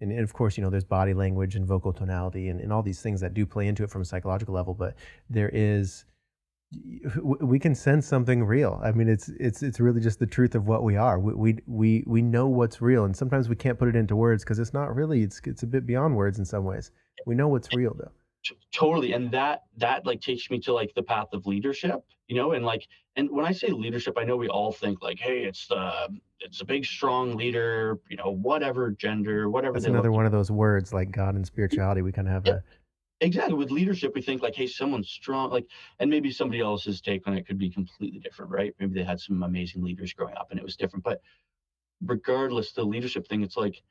and, 0.00 0.10
and 0.12 0.20
of 0.20 0.32
course 0.34 0.58
you 0.58 0.62
know 0.62 0.68
there's 0.68 0.84
body 0.84 1.14
language 1.14 1.56
and 1.56 1.66
vocal 1.66 1.92
tonality 1.92 2.48
and, 2.48 2.60
and 2.60 2.70
all 2.70 2.82
these 2.82 3.00
things 3.00 3.20
that 3.20 3.32
do 3.32 3.46
play 3.46 3.66
into 3.66 3.82
it 3.82 3.88
from 3.88 4.02
a 4.02 4.04
psychological 4.04 4.52
level 4.54 4.74
but 4.74 4.94
there 5.30 5.48
is 5.54 6.04
we 7.22 7.58
can 7.58 7.74
sense 7.74 8.06
something 8.06 8.44
real. 8.44 8.80
I 8.82 8.92
mean 8.92 9.08
it's 9.08 9.28
it's 9.28 9.62
it's 9.62 9.80
really 9.80 10.00
just 10.00 10.18
the 10.18 10.26
truth 10.26 10.54
of 10.54 10.66
what 10.66 10.84
we 10.84 10.96
are. 10.96 11.18
We 11.18 11.34
we 11.34 11.58
we, 11.66 12.04
we 12.06 12.22
know 12.22 12.46
what's 12.46 12.80
real 12.80 13.04
and 13.04 13.16
sometimes 13.16 13.48
we 13.48 13.56
can't 13.56 13.78
put 13.78 13.88
it 13.88 13.96
into 13.96 14.14
words 14.14 14.44
because 14.44 14.58
it's 14.58 14.72
not 14.72 14.94
really 14.94 15.22
it's 15.22 15.40
it's 15.44 15.62
a 15.64 15.66
bit 15.66 15.86
beyond 15.86 16.16
words 16.16 16.38
in 16.38 16.44
some 16.44 16.64
ways. 16.64 16.92
We 17.26 17.34
know 17.34 17.48
what's 17.48 17.74
real 17.74 17.94
though. 17.98 18.12
Totally 18.72 19.12
and 19.12 19.30
that 19.32 19.64
that 19.78 20.06
like 20.06 20.20
takes 20.20 20.50
me 20.50 20.60
to 20.60 20.72
like 20.72 20.92
the 20.94 21.02
path 21.02 21.26
of 21.32 21.46
leadership 21.46 22.00
you 22.28 22.36
know 22.36 22.52
and 22.52 22.64
like 22.64 22.88
and 23.16 23.30
when 23.30 23.44
i 23.44 23.52
say 23.52 23.68
leadership 23.68 24.16
i 24.16 24.24
know 24.24 24.34
we 24.36 24.48
all 24.48 24.72
think 24.72 25.02
like 25.02 25.18
hey 25.18 25.40
it's 25.42 25.66
the 25.66 26.08
it's 26.38 26.62
a 26.62 26.64
big 26.64 26.86
strong 26.86 27.36
leader 27.36 27.98
you 28.08 28.16
know 28.16 28.30
whatever 28.30 28.92
gender 28.92 29.50
whatever 29.50 29.74
that's 29.74 29.84
another 29.84 30.10
one 30.10 30.24
of 30.24 30.32
those 30.32 30.50
words 30.50 30.94
like 30.94 31.10
god 31.10 31.34
and 31.34 31.46
spirituality 31.46 32.00
we 32.00 32.12
kind 32.12 32.28
of 32.28 32.32
have 32.32 32.46
Yeah. 32.46 32.52
a 32.54 32.60
exactly 33.20 33.54
with 33.54 33.70
leadership 33.70 34.12
we 34.14 34.22
think 34.22 34.42
like 34.42 34.54
hey 34.54 34.66
someone's 34.66 35.08
strong 35.08 35.50
like 35.50 35.66
and 35.98 36.10
maybe 36.10 36.30
somebody 36.30 36.60
else's 36.60 37.00
take 37.00 37.26
on 37.26 37.36
it 37.36 37.46
could 37.46 37.58
be 37.58 37.70
completely 37.70 38.18
different 38.18 38.50
right? 38.50 38.74
Maybe 38.78 38.94
they 38.94 39.04
had 39.04 39.20
some 39.20 39.42
amazing 39.42 39.82
leaders 39.82 40.12
growing 40.12 40.36
up 40.36 40.50
and 40.50 40.58
it 40.58 40.64
was 40.64 40.76
different 40.76 41.04
but 41.04 41.20
regardless 42.04 42.72
the 42.72 42.84
leadership 42.84 43.26
thing 43.28 43.42
it's 43.42 43.56
like 43.56 43.82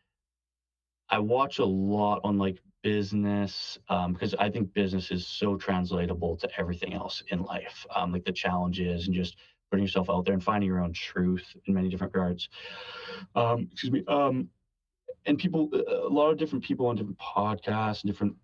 i 1.09 1.19
watch 1.19 1.59
a 1.59 1.65
lot 1.65 2.19
on 2.23 2.37
like 2.37 2.59
business 2.81 3.77
um, 3.89 4.13
because 4.13 4.33
i 4.35 4.49
think 4.49 4.73
business 4.73 5.11
is 5.11 5.27
so 5.27 5.55
translatable 5.55 6.35
to 6.37 6.49
everything 6.57 6.93
else 6.93 7.21
in 7.27 7.43
life 7.43 7.85
um, 7.95 8.11
like 8.11 8.25
the 8.25 8.31
challenges 8.31 9.05
and 9.05 9.15
just 9.15 9.37
putting 9.69 9.85
yourself 9.85 10.09
out 10.09 10.25
there 10.25 10.33
and 10.33 10.43
finding 10.43 10.67
your 10.67 10.81
own 10.83 10.93
truth 10.93 11.55
in 11.65 11.73
many 11.73 11.89
different 11.89 12.13
regards. 12.13 12.49
Um, 13.35 13.67
excuse 13.71 13.91
me 13.91 14.03
um, 14.07 14.49
and 15.25 15.37
people 15.37 15.69
a 15.73 16.07
lot 16.07 16.31
of 16.31 16.37
different 16.37 16.63
people 16.63 16.87
on 16.87 16.95
different 16.95 17.19
podcasts 17.19 18.03
and 18.03 18.11
different 18.11 18.35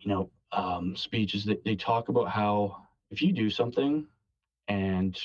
you 0.00 0.10
know 0.10 0.30
um, 0.52 0.96
speeches 0.96 1.44
that 1.44 1.64
they 1.64 1.76
talk 1.76 2.08
about 2.08 2.28
how 2.28 2.76
if 3.10 3.20
you 3.22 3.32
do 3.32 3.50
something 3.50 4.06
and 4.68 5.18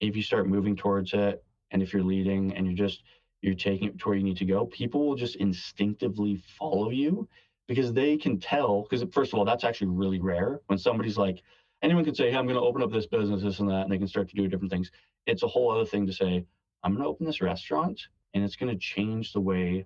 if 0.00 0.16
you 0.16 0.22
start 0.22 0.48
moving 0.48 0.76
towards 0.76 1.12
it 1.14 1.42
and 1.70 1.82
if 1.82 1.92
you're 1.92 2.02
leading 2.02 2.54
and 2.54 2.66
you're 2.66 2.76
just 2.88 3.02
you're 3.42 3.54
taking 3.54 3.88
it 3.88 3.98
to 3.98 4.08
where 4.08 4.16
you 4.16 4.24
need 4.24 4.36
to 4.36 4.44
go 4.44 4.66
people 4.66 5.06
will 5.06 5.16
just 5.16 5.36
instinctively 5.36 6.42
follow 6.58 6.90
you 6.90 7.28
because 7.66 7.92
they 7.92 8.16
can 8.16 8.38
tell 8.38 8.82
because 8.82 9.04
first 9.12 9.32
of 9.32 9.38
all 9.38 9.44
that's 9.44 9.64
actually 9.64 9.88
really 9.88 10.20
rare 10.20 10.60
when 10.66 10.78
somebody's 10.78 11.18
like 11.18 11.42
anyone 11.82 12.04
can 12.04 12.14
say 12.14 12.30
hey 12.30 12.36
i'm 12.36 12.46
going 12.46 12.56
to 12.56 12.62
open 12.62 12.82
up 12.82 12.92
this 12.92 13.06
business 13.06 13.42
this 13.42 13.60
and 13.60 13.68
that 13.68 13.82
and 13.82 13.92
they 13.92 13.98
can 13.98 14.08
start 14.08 14.28
to 14.28 14.36
do 14.36 14.48
different 14.48 14.72
things 14.72 14.90
it's 15.26 15.42
a 15.42 15.48
whole 15.48 15.70
other 15.70 15.84
thing 15.84 16.06
to 16.06 16.12
say 16.12 16.44
i'm 16.82 16.92
going 16.92 17.02
to 17.02 17.08
open 17.08 17.26
this 17.26 17.40
restaurant 17.40 18.00
and 18.34 18.44
it's 18.44 18.56
going 18.56 18.72
to 18.72 18.78
change 18.78 19.32
the 19.32 19.40
way 19.40 19.84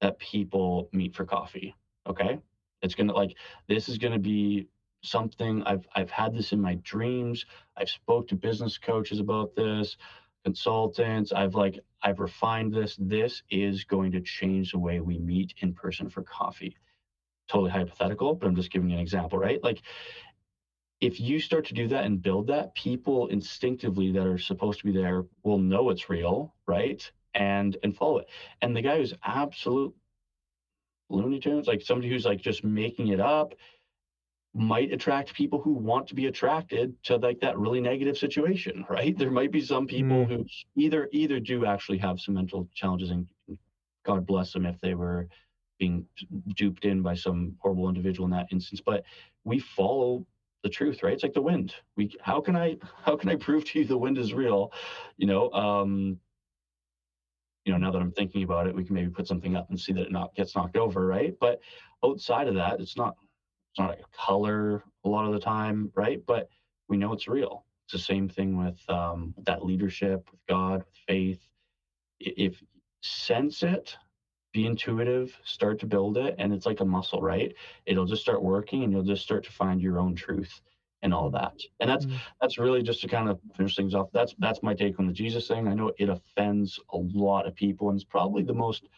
that 0.00 0.18
people 0.18 0.88
meet 0.92 1.14
for 1.14 1.24
coffee. 1.24 1.74
Okay. 2.08 2.40
It's 2.82 2.94
to 3.08 3.14
like, 3.14 3.36
this 3.68 3.88
is 3.88 3.98
to 4.12 4.18
be 4.18 4.68
something 5.02 5.62
I've, 5.64 5.86
I've 5.94 6.10
had 6.10 6.34
this 6.34 6.52
in 6.52 6.60
my 6.60 6.74
dreams. 6.76 7.44
I've 7.76 7.90
spoke 7.90 8.28
to 8.28 8.36
business 8.36 8.78
coaches 8.78 9.20
about 9.20 9.54
this, 9.54 9.96
consultants. 10.44 11.32
I've 11.32 11.54
like, 11.54 11.78
I've 12.02 12.20
refined 12.20 12.72
this. 12.72 12.96
This 13.00 13.42
is 13.50 13.84
going 13.84 14.12
to 14.12 14.20
change 14.20 14.72
the 14.72 14.78
way 14.78 15.00
we 15.00 15.18
meet 15.18 15.54
in 15.58 15.74
person 15.74 16.08
for 16.08 16.22
coffee. 16.22 16.76
Totally 17.48 17.70
hypothetical, 17.70 18.34
but 18.34 18.46
I'm 18.46 18.56
just 18.56 18.70
giving 18.70 18.90
you 18.90 18.96
an 18.96 19.02
example, 19.02 19.38
right? 19.38 19.62
Like, 19.62 19.82
if 21.00 21.20
you 21.20 21.38
start 21.38 21.64
to 21.66 21.74
do 21.74 21.86
that 21.88 22.04
and 22.04 22.20
build 22.20 22.48
that, 22.48 22.74
people 22.74 23.28
instinctively 23.28 24.10
that 24.12 24.26
are 24.26 24.38
supposed 24.38 24.80
to 24.80 24.84
be 24.84 24.92
there 24.92 25.24
will 25.44 25.58
know 25.58 25.90
it's 25.90 26.10
real, 26.10 26.54
right? 26.66 27.10
And 27.34 27.76
and 27.82 27.96
follow 27.96 28.18
it. 28.18 28.28
And 28.62 28.74
the 28.74 28.82
guy 28.82 28.98
who's 28.98 29.14
absolute 29.22 29.94
Looney 31.10 31.40
Tunes, 31.40 31.66
like 31.66 31.82
somebody 31.82 32.08
who's 32.10 32.24
like 32.26 32.40
just 32.40 32.64
making 32.64 33.08
it 33.08 33.20
up, 33.20 33.54
might 34.54 34.92
attract 34.92 35.34
people 35.34 35.60
who 35.60 35.72
want 35.72 36.08
to 36.08 36.14
be 36.14 36.26
attracted 36.26 36.94
to 37.04 37.16
like 37.16 37.40
that 37.40 37.58
really 37.58 37.80
negative 37.80 38.18
situation, 38.18 38.84
right? 38.90 39.16
There 39.16 39.30
might 39.30 39.52
be 39.52 39.60
some 39.60 39.86
people 39.86 40.26
Mm. 40.26 40.28
who 40.28 40.44
either 40.76 41.08
either 41.12 41.40
do 41.40 41.64
actually 41.66 41.98
have 41.98 42.20
some 42.20 42.34
mental 42.34 42.68
challenges 42.74 43.10
and 43.10 43.26
God 44.04 44.26
bless 44.26 44.52
them 44.52 44.66
if 44.66 44.80
they 44.80 44.94
were 44.94 45.28
being 45.78 46.06
duped 46.56 46.84
in 46.84 47.02
by 47.02 47.14
some 47.14 47.56
horrible 47.60 47.88
individual 47.88 48.26
in 48.26 48.32
that 48.32 48.48
instance. 48.50 48.80
But 48.84 49.04
we 49.44 49.58
follow 49.60 50.26
the 50.62 50.70
truth, 50.70 51.02
right? 51.02 51.12
It's 51.12 51.22
like 51.22 51.34
the 51.34 51.42
wind. 51.42 51.74
We 51.96 52.12
how 52.20 52.40
can 52.40 52.56
I 52.56 52.78
how 53.04 53.16
can 53.16 53.28
I 53.30 53.36
prove 53.36 53.64
to 53.66 53.80
you 53.80 53.84
the 53.84 53.98
wind 53.98 54.18
is 54.18 54.34
real? 54.34 54.72
You 55.18 55.26
know, 55.26 55.52
um, 55.52 56.18
you 57.68 57.74
know, 57.74 57.78
now 57.78 57.90
that 57.90 58.00
I'm 58.00 58.12
thinking 58.12 58.44
about 58.44 58.66
it, 58.66 58.74
we 58.74 58.82
can 58.82 58.94
maybe 58.94 59.10
put 59.10 59.28
something 59.28 59.54
up 59.54 59.68
and 59.68 59.78
see 59.78 59.92
that 59.92 60.06
it 60.06 60.10
not 60.10 60.34
gets 60.34 60.56
knocked 60.56 60.78
over, 60.78 61.06
right? 61.06 61.34
But 61.38 61.60
outside 62.02 62.48
of 62.48 62.54
that, 62.54 62.80
it's 62.80 62.96
not 62.96 63.14
it's 63.70 63.78
not 63.78 63.90
a 63.90 63.98
color 64.16 64.82
a 65.04 65.08
lot 65.10 65.26
of 65.26 65.34
the 65.34 65.38
time, 65.38 65.92
right? 65.94 66.24
But 66.26 66.48
we 66.88 66.96
know 66.96 67.12
it's 67.12 67.28
real. 67.28 67.66
It's 67.84 67.92
the 67.92 67.98
same 67.98 68.26
thing 68.26 68.56
with 68.56 68.78
um, 68.88 69.34
that 69.44 69.66
leadership, 69.66 70.26
with 70.30 70.40
God, 70.48 70.78
with 70.78 70.96
faith. 71.06 71.40
If 72.20 72.62
sense 73.02 73.62
it, 73.62 73.94
be 74.54 74.64
intuitive, 74.64 75.38
start 75.44 75.78
to 75.80 75.86
build 75.86 76.16
it, 76.16 76.36
and 76.38 76.54
it's 76.54 76.64
like 76.64 76.80
a 76.80 76.86
muscle, 76.86 77.20
right? 77.20 77.54
It'll 77.84 78.06
just 78.06 78.22
start 78.22 78.42
working, 78.42 78.82
and 78.82 78.90
you'll 78.90 79.02
just 79.02 79.24
start 79.24 79.44
to 79.44 79.52
find 79.52 79.82
your 79.82 79.98
own 79.98 80.14
truth 80.14 80.62
and 81.02 81.14
all 81.14 81.30
that. 81.30 81.54
And 81.80 81.88
that's 81.88 82.06
Mm. 82.06 82.20
that's 82.40 82.58
really 82.58 82.82
just 82.82 83.00
to 83.02 83.08
kind 83.08 83.28
of 83.28 83.40
finish 83.54 83.76
things 83.76 83.94
off. 83.94 84.08
That's 84.12 84.34
that's 84.38 84.62
my 84.62 84.74
take 84.74 84.98
on 84.98 85.06
the 85.06 85.12
Jesus 85.12 85.48
thing. 85.48 85.68
I 85.68 85.74
know 85.74 85.92
it 85.98 86.08
offends 86.08 86.78
a 86.92 86.98
lot 86.98 87.46
of 87.46 87.54
people, 87.54 87.88
and 87.88 87.96
it's 87.96 88.04
probably 88.04 88.42
the 88.42 88.54
most 88.54 88.88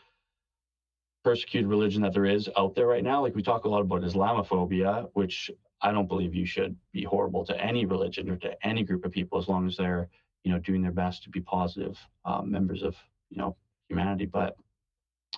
persecuted 1.23 1.69
religion 1.69 2.03
that 2.03 2.13
there 2.15 2.27
is 2.27 2.49
out 2.57 2.75
there 2.75 2.87
right 2.87 3.05
now. 3.05 3.23
Like 3.23 3.35
we 3.35 3.43
talk 3.43 3.65
a 3.65 3.69
lot 3.69 3.83
about 3.83 4.03
Islamophobia, 4.03 5.11
which 5.15 5.51
I 5.83 5.93
don't 5.93 6.09
believe 6.09 6.35
you 6.35 6.47
should 6.47 6.77
be 6.93 7.05
horrible 7.05 7.45
to 7.47 7.61
any 7.61 7.85
religion 7.85 8.31
or 8.31 8.37
to 8.39 8.67
any 8.67 8.83
group 8.85 9.05
of 9.05 9.13
people 9.13 9.39
as 9.39 9.49
long 9.49 9.67
as 9.67 9.77
they're, 9.77 10.09
you 10.45 10.53
know, 10.53 10.59
doing 10.59 10.83
their 10.83 10.93
best 10.93 11.23
to 11.25 11.31
be 11.31 11.41
positive 11.41 11.99
um, 12.25 12.51
members 12.51 12.83
of, 12.83 12.97
you 13.31 13.39
know, 13.39 13.57
humanity. 13.89 14.27
But, 14.27 14.57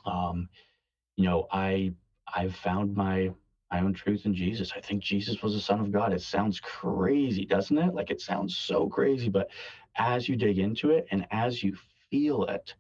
um, 0.05 0.49
you 1.17 1.25
know, 1.25 1.47
I 1.53 1.93
I've 2.35 2.55
found 2.55 2.95
my 2.97 3.31
my 3.73 3.81
own 3.81 3.95
truth 3.95 4.27
in 4.27 4.35
Jesus. 4.35 4.73
I 4.77 4.81
think 4.81 5.03
Jesus 5.03 5.43
was 5.43 5.55
the 5.55 5.61
Son 5.61 5.81
of 5.81 5.91
God. 5.91 6.13
It 6.13 6.21
sounds 6.21 6.61
crazy, 6.61 7.47
doesn't 7.47 7.79
it? 7.79 7.95
Like 7.95 8.11
it 8.11 8.21
sounds 8.21 8.57
so 8.57 8.87
crazy, 8.89 9.31
but 9.31 9.49
as 9.97 10.29
you 10.29 10.37
dig 10.37 10.59
into 10.59 10.91
it 10.91 11.07
and 11.11 11.27
as 11.31 11.63
you 11.63 11.77
feel 12.11 12.45
it, 12.45 12.75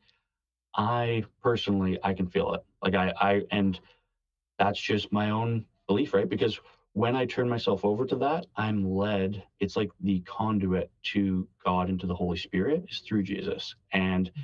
I 0.77 1.24
personally 1.43 1.98
I 2.02 2.12
can 2.12 2.28
feel 2.28 2.52
it. 2.55 2.62
Like 2.82 2.94
I 2.94 3.12
I 3.19 3.43
and 3.51 3.81
that's 4.59 4.81
just 4.81 5.12
my 5.12 5.31
own 5.31 5.64
belief, 5.86 6.12
right? 6.12 6.28
Because 6.28 6.60
when 6.93 7.16
I 7.16 7.24
turn 7.24 7.48
myself 7.48 7.86
over 7.86 8.05
to 8.05 8.16
that, 8.16 8.47
I'm 8.56 8.86
led. 8.86 9.43
It's 9.60 9.77
like 9.77 9.90
the 10.01 10.20
conduit 10.20 10.90
to 11.05 11.48
God 11.64 11.89
and 11.89 11.98
to 12.01 12.06
the 12.06 12.14
Holy 12.14 12.36
Spirit 12.36 12.85
is 12.90 13.01
through 13.01 13.23
Jesus. 13.23 13.74
And 13.93 14.28
mm. 14.28 14.43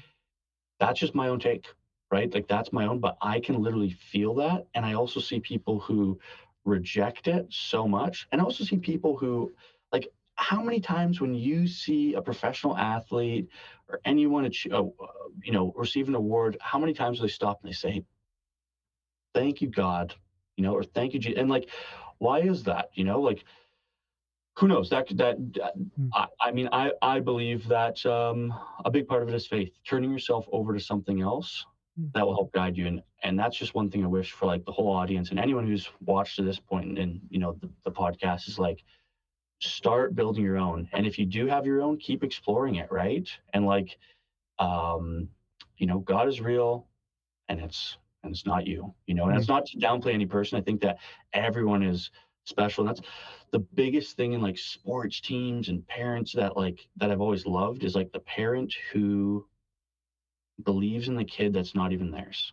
that's 0.81 0.99
just 0.99 1.15
my 1.15 1.29
own 1.29 1.41
take, 1.41 1.67
right? 2.11 2.33
Like 2.33 2.49
that's 2.49 2.73
my 2.73 2.87
own, 2.87 3.01
but 3.01 3.17
I 3.21 3.41
can 3.41 3.63
literally 3.63 3.91
feel 3.91 4.35
that. 4.37 4.67
And 4.75 4.85
I 4.87 4.95
also 4.95 5.21
see 5.21 5.41
people 5.41 5.81
who 5.81 6.19
reject 6.65 7.29
it 7.29 7.47
so 7.51 7.87
much. 7.89 8.27
And 8.33 8.41
I 8.41 8.45
also 8.45 8.65
see 8.65 8.77
people 8.79 9.17
who, 9.17 9.53
like, 9.93 10.09
how 10.37 10.63
many 10.63 10.81
times 10.81 11.21
when 11.21 11.35
you 11.35 11.67
see 11.67 12.15
a 12.15 12.23
professional 12.23 12.77
athlete 12.77 13.49
or 13.89 14.01
anyone, 14.05 14.47
uh, 14.47 14.83
you 15.43 15.53
know, 15.53 15.73
receive 15.77 16.09
an 16.09 16.15
award, 16.15 16.57
how 16.61 16.79
many 16.79 16.95
times 16.95 17.19
do 17.19 17.23
they 17.23 17.29
stop 17.29 17.61
and 17.63 17.71
they 17.71 17.75
say, 17.75 18.05
thank 19.35 19.61
you, 19.61 19.69
God, 19.69 20.15
you 20.57 20.65
know, 20.65 20.75
or 20.75 20.85
thank 20.85 21.15
you, 21.15 21.21
Jesus. 21.21 21.39
And 21.41 21.51
like, 21.51 21.69
why 22.19 22.41
is 22.41 22.65
that? 22.65 22.91
You 22.95 23.05
know, 23.05 23.21
like, 23.21 23.45
who 24.57 24.69
knows 24.69 24.91
that 24.91 25.09
that, 25.17 25.37
that 25.55 25.75
Mm. 25.99 26.11
I, 26.13 26.27
I 26.41 26.51
mean 26.53 26.69
I 26.73 26.93
I 27.03 27.21
believe 27.21 27.69
that 27.69 28.05
um, 28.07 28.53
a 28.85 28.91
big 28.91 29.07
part 29.09 29.23
of 29.23 29.29
it 29.29 29.35
is 29.35 29.47
faith 29.47 29.73
turning 29.87 30.11
yourself 30.11 30.47
over 30.53 30.75
to 30.75 30.81
something 30.81 31.21
else. 31.21 31.67
That 32.15 32.27
will 32.27 32.35
help 32.35 32.53
guide 32.53 32.77
you 32.77 32.87
and 32.87 33.03
and 33.25 33.39
that's 33.39 33.57
just 33.57 33.75
one 33.75 33.91
thing 33.91 34.05
I 34.05 34.07
wish 34.07 34.31
for 34.31 34.47
like 34.47 34.65
the 34.65 34.73
whole 34.73 34.93
audience 34.93 35.31
and 35.31 35.41
anyone 35.41 35.67
who's 35.67 35.89
watched 36.01 36.37
to 36.37 36.43
this 36.43 36.61
point 36.61 36.87
and, 36.87 36.99
and 36.99 37.21
you 37.29 37.41
know 37.41 37.57
the, 37.61 37.69
the 37.85 37.91
podcast 37.91 38.49
is 38.49 38.59
like 38.59 38.85
start 39.61 40.15
building 40.15 40.45
your 40.45 40.57
own 40.59 40.89
and 40.93 41.07
if 41.07 41.19
you 41.19 41.27
do 41.27 41.47
have 41.47 41.67
your 41.67 41.83
own 41.83 41.99
keep 41.99 42.23
exploring 42.23 42.77
it 42.77 42.91
right? 42.93 43.29
And 43.53 43.67
like 43.67 43.99
um 44.61 45.29
you 45.77 45.87
know 45.87 45.99
God 45.99 46.29
is 46.29 46.41
real 46.41 46.87
and 47.49 47.61
it's 47.61 47.97
and 48.23 48.33
it's 48.33 48.47
not 48.47 48.67
you 48.67 48.95
you 49.07 49.15
know 49.15 49.27
and 49.27 49.37
it's 49.37 49.49
not 49.49 49.67
to 49.67 49.79
downplay 49.79 50.15
any 50.15 50.27
person. 50.27 50.59
I 50.59 50.63
think 50.63 50.81
that 50.83 50.99
everyone 51.33 51.83
is 51.83 52.11
special 52.45 52.87
and 52.87 52.97
that's 52.97 53.07
the 53.51 53.59
biggest 53.59 54.17
thing 54.17 54.35
in 54.35 54.41
like 54.41 54.57
sports 54.57 55.21
teams 55.21 55.69
and 55.69 55.87
parents 55.89 56.33
that 56.35 56.57
like 56.57 56.87
that 56.97 57.11
I've 57.11 57.21
always 57.21 57.45
loved 57.45 57.83
is 57.83 57.97
like 57.97 58.13
the 58.13 58.21
parent 58.21 58.73
who 58.93 59.48
believes 60.63 61.09
in 61.09 61.17
the 61.17 61.25
kid 61.25 61.53
that's 61.53 61.75
not 61.75 61.93
even 61.93 62.11
theirs. 62.11 62.53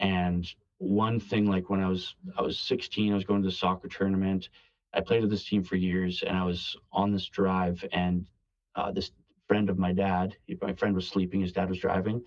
And 0.00 0.46
one 0.78 1.20
thing 1.20 1.46
like 1.46 1.70
when 1.70 1.80
I 1.80 1.88
was 1.88 2.16
I 2.36 2.42
was 2.42 2.58
16, 2.58 3.12
I 3.12 3.14
was 3.14 3.24
going 3.24 3.42
to 3.42 3.48
the 3.48 3.52
soccer 3.54 3.88
tournament. 3.88 4.48
I 4.92 5.00
played 5.00 5.22
with 5.22 5.30
this 5.30 5.44
team 5.44 5.62
for 5.62 5.76
years 5.76 6.22
and 6.22 6.36
I 6.36 6.44
was 6.44 6.76
on 6.92 7.12
this 7.12 7.26
drive 7.28 7.84
and 7.92 8.28
uh, 8.74 8.90
this 8.92 9.10
friend 9.48 9.70
of 9.70 9.78
my 9.78 9.92
dad, 9.92 10.36
my 10.60 10.72
friend 10.74 10.94
was 10.94 11.08
sleeping, 11.08 11.40
his 11.40 11.52
dad 11.52 11.68
was 11.68 11.78
driving, 11.78 12.22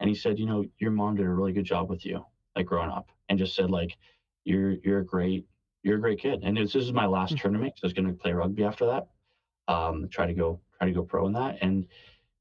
and 0.00 0.08
he 0.08 0.14
said, 0.14 0.38
you 0.38 0.46
know, 0.46 0.64
your 0.78 0.90
mom 0.90 1.14
did 1.16 1.26
a 1.26 1.30
really 1.30 1.52
good 1.52 1.64
job 1.64 1.88
with 1.90 2.04
you, 2.04 2.24
like 2.56 2.66
growing 2.66 2.90
up, 2.90 3.10
and 3.28 3.38
just 3.38 3.54
said 3.54 3.70
like, 3.70 3.96
you're 4.44 4.72
you're 4.84 5.00
a 5.00 5.04
great 5.04 5.46
you're 5.82 5.96
a 5.96 6.00
great 6.00 6.18
kid. 6.18 6.40
And 6.42 6.58
was, 6.58 6.72
this 6.72 6.84
is 6.84 6.92
my 6.92 7.06
last 7.06 7.36
Mhm. 7.36 7.38
tournament 7.38 7.74
because 7.74 7.84
I 7.84 7.86
was 7.86 7.92
going 7.92 8.08
to 8.08 8.14
play 8.20 8.32
rugby 8.32 8.64
after 8.64 8.86
that. 8.86 9.06
Um, 9.68 10.08
try 10.08 10.26
to 10.26 10.34
go 10.34 10.60
try 10.78 10.88
to 10.88 10.92
go 10.94 11.04
pro 11.04 11.26
in 11.26 11.32
that, 11.34 11.58
and 11.62 11.86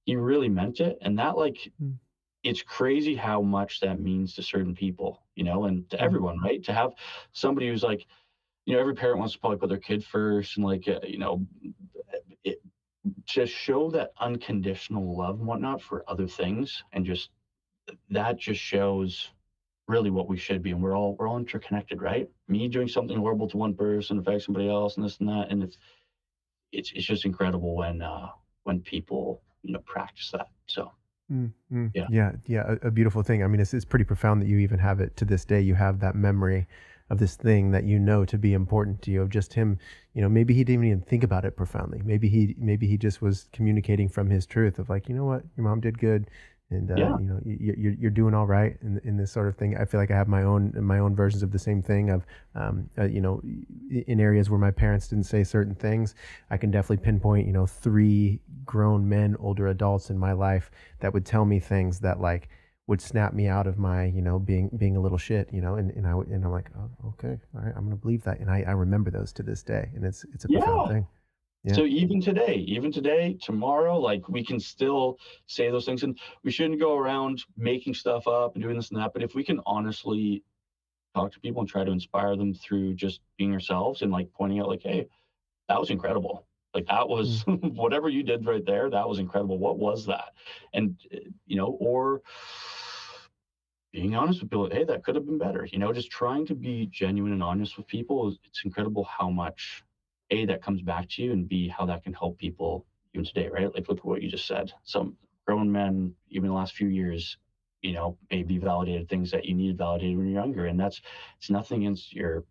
he 0.06 0.16
really 0.16 0.50
meant 0.50 0.80
it. 0.80 0.98
And 1.02 1.20
that 1.20 1.38
like, 1.38 1.72
Mm. 1.80 2.00
It's 2.44 2.62
crazy 2.64 3.16
how 3.16 3.42
much 3.42 3.80
that 3.82 4.00
means 4.00 4.36
to 4.36 4.44
certain 4.44 4.76
people, 4.76 5.24
you 5.36 5.44
know, 5.44 5.66
and 5.66 5.90
to 5.92 5.98
Mhm. 5.98 6.02
everyone, 6.02 6.40
right? 6.40 6.64
To 6.64 6.74
have 6.74 6.94
somebody 7.34 7.68
who's 7.68 7.84
like, 7.84 8.08
you 8.66 8.74
know, 8.76 8.80
every 8.82 8.96
parent 8.96 9.20
wants 9.20 9.34
to 9.34 9.40
probably 9.40 9.60
put 9.60 9.70
their 9.70 9.80
kid 9.80 10.04
first, 10.04 10.58
and 10.58 10.66
like, 10.66 10.88
uh, 10.88 11.00
you 11.04 11.18
know, 11.18 11.46
it, 12.44 12.62
to 13.28 13.46
show 13.46 13.90
that 13.92 14.12
unconditional 14.20 15.16
love 15.18 15.40
and 15.40 15.48
whatnot 15.48 15.82
for 15.82 16.04
other 16.10 16.28
things, 16.28 16.84
and 16.94 17.06
just 17.06 17.32
that 18.10 18.38
just 18.38 18.62
shows 18.62 19.32
really 19.88 20.10
what 20.12 20.30
we 20.30 20.38
should 20.38 20.62
be 20.62 20.72
and 20.72 20.82
we're 20.82 20.96
all 20.98 21.16
we're 21.20 21.28
all 21.28 21.38
interconnected 21.38 22.02
right 22.02 22.30
me 22.48 22.68
doing 22.70 22.88
something 22.88 23.18
horrible 23.18 23.48
to 23.48 23.58
one 23.58 23.74
person 23.76 24.18
affects 24.20 24.46
somebody 24.46 24.70
else 24.70 24.96
and 24.96 25.06
this 25.06 25.18
and 25.20 25.28
that 25.30 25.52
and 25.52 25.64
it's 25.64 25.78
it's 26.72 26.92
it's 26.94 27.06
just 27.06 27.26
incredible 27.26 27.76
when 27.76 28.02
uh 28.02 28.30
when 28.64 28.82
people 28.82 29.42
you 29.64 29.74
know 29.74 29.80
practice 29.80 30.32
that 30.32 30.48
so 30.68 30.92
Mm, 31.32 31.52
mm. 31.72 31.92
Yeah. 31.94 32.08
yeah, 32.10 32.32
yeah, 32.46 32.76
a, 32.84 32.88
a 32.88 32.92
beautiful 32.92 33.24
thing. 33.24 33.44
I 33.44 33.48
mean, 33.48 33.62
it's 33.62 33.74
it's 33.74 33.86
pretty 33.86 34.06
profound 34.06 34.42
that 34.42 34.48
you 34.48 34.58
even 34.58 34.80
have 34.80 35.00
it 35.00 35.16
to 35.18 35.26
this 35.26 35.46
day. 35.46 35.62
You 35.62 35.76
have 35.76 36.00
that 36.02 36.16
memory 36.16 36.68
of 37.10 37.20
this 37.20 37.36
thing 37.36 37.72
that 37.72 37.84
you 37.84 38.00
know 38.00 38.26
to 38.26 38.38
be 38.38 38.54
important 38.54 39.02
to 39.04 39.12
you. 39.12 39.22
Of 39.22 39.30
just 39.30 39.54
him, 39.54 39.78
you 40.14 40.22
know, 40.22 40.30
maybe 40.30 40.54
he 40.54 40.64
didn't 40.64 40.84
even 40.86 41.02
think 41.02 41.24
about 41.24 41.46
it 41.46 41.56
profoundly. 41.56 42.02
Maybe 42.04 42.28
he 42.28 42.56
maybe 42.58 42.88
he 42.88 42.98
just 42.98 43.22
was 43.22 43.48
communicating 43.54 44.10
from 44.10 44.30
his 44.30 44.46
truth 44.46 44.78
of 44.80 44.90
like, 44.90 45.08
you 45.08 45.16
know 45.16 45.26
what, 45.26 45.44
your 45.56 45.64
mom 45.64 45.80
did 45.80 46.00
good, 46.00 46.30
and 46.70 46.92
uh, 46.92 46.96
Yeah. 46.98 47.16
you 47.18 47.26
know, 47.26 47.40
you, 47.46 47.76
you're 47.78 47.94
you're 47.94 48.12
doing 48.12 48.34
all 48.34 48.48
right 48.48 48.78
in 48.82 49.00
in 49.06 49.16
this 49.18 49.32
sort 49.32 49.48
of 49.48 49.56
thing. 49.56 49.78
I 49.78 49.86
feel 49.86 50.00
like 50.02 50.12
I 50.12 50.16
have 50.16 50.28
my 50.28 50.44
own 50.44 50.74
my 50.82 51.00
own 51.00 51.16
versions 51.16 51.44
of 51.44 51.52
the 51.52 51.60
same 51.60 51.82
thing. 51.82 52.10
Of 52.10 52.26
um, 52.56 52.90
uh, 52.98 53.06
you 53.06 53.22
know, 53.22 53.42
in 53.90 54.20
areas 54.20 54.50
where 54.50 54.60
my 54.60 54.72
parents 54.72 55.08
didn't 55.08 55.26
say 55.26 55.44
certain 55.44 55.76
things, 55.76 56.16
I 56.50 56.58
can 56.58 56.72
definitely 56.72 57.04
pinpoint, 57.04 57.48
you 57.48 57.54
know, 57.54 57.66
three 57.68 58.40
grown 58.66 59.08
men, 59.08 59.36
older 59.40 59.68
adults 59.68 60.10
in 60.10 60.18
my 60.18 60.32
life 60.34 60.72
that 61.00 61.14
would 61.14 61.26
tell 61.26 61.46
me 61.46 61.60
things 61.60 62.00
that 62.00 62.20
like 62.20 62.50
would 62.88 63.02
snap 63.02 63.34
me 63.34 63.48
out 63.48 63.68
of 63.68 63.78
my, 63.78 64.06
you 64.06 64.22
know, 64.22 64.40
being 64.40 64.70
being 64.78 64.98
a 64.98 65.00
little 65.00 65.18
shit, 65.18 65.48
you 65.54 65.62
know, 65.62 65.76
and, 65.76 65.92
and 65.92 66.06
I 66.08 66.16
would- 66.16 66.28
and 66.28 66.44
I'm 66.44 66.52
like, 66.52 66.70
oh, 66.78 66.90
okay, 67.10 67.40
all 67.56 67.62
right, 67.62 67.74
I'm 67.76 67.84
gonna 67.86 67.96
believe 67.96 68.24
that, 68.24 68.40
and 68.40 68.50
I, 68.50 68.64
I 68.68 68.72
remember 68.72 69.12
those 69.12 69.32
to 69.34 69.44
this 69.44 69.64
day, 69.64 69.90
and 69.96 70.04
it's 70.04 70.26
it's 70.34 70.46
a 70.46 70.50
profound 70.50 70.90
thing. 70.90 71.08
Yeah. 71.64 71.74
So 71.76 71.86
even 71.86 72.20
today, 72.20 72.56
even 72.68 72.92
today, 72.92 73.38
tomorrow, 73.42 74.00
like 74.00 74.28
we 74.28 74.44
can 74.44 74.60
still 74.60 75.20
say 75.46 75.70
those 75.70 75.86
things, 75.86 76.02
and 76.04 76.20
we 76.44 76.52
shouldn't 76.52 76.80
go 76.80 76.98
around 76.98 77.44
making 77.56 77.94
stuff 77.94 78.28
up 78.28 78.56
and 78.56 78.64
doing 78.64 78.76
this 78.76 78.90
and 78.90 79.00
that. 79.00 79.14
But 79.14 79.22
if 79.24 79.36
we 79.36 79.44
can 79.44 79.62
honestly 79.68 80.44
talk 81.14 81.32
to 81.34 81.40
people 81.40 81.62
and 81.62 81.70
try 81.70 81.84
to 81.84 81.92
inspire 81.92 82.36
them 82.36 82.54
through 82.54 82.96
just 82.96 83.22
being 83.38 83.54
ourselves 83.54 84.02
and 84.02 84.12
like 84.12 84.32
pointing 84.34 84.60
out, 84.60 84.70
like, 84.70 84.82
hey, 84.82 85.08
that 85.70 85.80
was 85.80 85.92
incredible. 85.92 86.48
Like 86.74 86.88
that 86.88 87.08
was 87.10 87.44
whatever 87.48 88.10
you 88.10 88.24
did 88.24 88.46
right 88.46 88.66
there. 88.66 88.90
That 88.90 89.08
was 89.08 89.20
incredible. 89.20 89.58
What 89.58 89.78
was 89.80 90.06
that? 90.08 90.34
And 90.74 90.98
uh, 91.14 91.18
you 91.46 91.58
know, 91.58 91.78
or 91.80 92.22
being 93.92 94.16
honest 94.16 94.42
with 94.42 94.50
people, 94.50 94.70
hey, 94.72 94.86
that 94.86 95.04
could 95.04 95.16
have 95.16 95.26
been 95.26 95.38
better. 95.38 95.68
You 95.70 95.80
know, 95.80 95.92
just 95.92 96.10
trying 96.12 96.46
to 96.48 96.56
be 96.56 96.88
genuine 96.88 97.34
and 97.34 97.44
honest 97.44 97.78
with 97.78 97.88
people. 97.88 98.36
It's 98.46 98.64
incredible 98.64 99.04
how 99.04 99.30
much 99.30 99.84
a 100.30 100.46
that 100.46 100.62
comes 100.64 100.82
back 100.82 101.10
to 101.10 101.24
you, 101.24 101.34
and 101.34 101.48
b 101.48 101.68
how 101.68 101.86
that 101.88 102.04
can 102.04 102.14
help 102.14 102.38
people 102.38 102.86
even 103.14 103.26
today, 103.26 103.50
right? 103.50 103.74
Like 103.74 103.90
look 103.90 104.00
at 104.00 104.06
what 104.06 104.22
you 104.22 104.30
just 104.30 104.48
said. 104.48 104.72
Some 104.84 105.18
grown 105.46 105.70
men, 105.72 106.14
even 106.30 106.48
the 106.50 106.56
last 106.56 106.74
few 106.76 106.88
years, 106.88 107.38
you 107.82 107.92
know, 107.94 108.18
maybe 108.30 108.58
validated 108.58 109.10
things 109.10 109.32
that 109.32 109.46
you 109.46 109.56
needed 109.56 109.78
validated 109.78 110.18
when 110.18 110.28
you're 110.28 110.42
younger, 110.42 110.68
and 110.68 110.80
that's 110.80 111.02
it's 111.38 111.50
nothing 111.50 111.82
against 111.84 112.14
your 112.14 112.46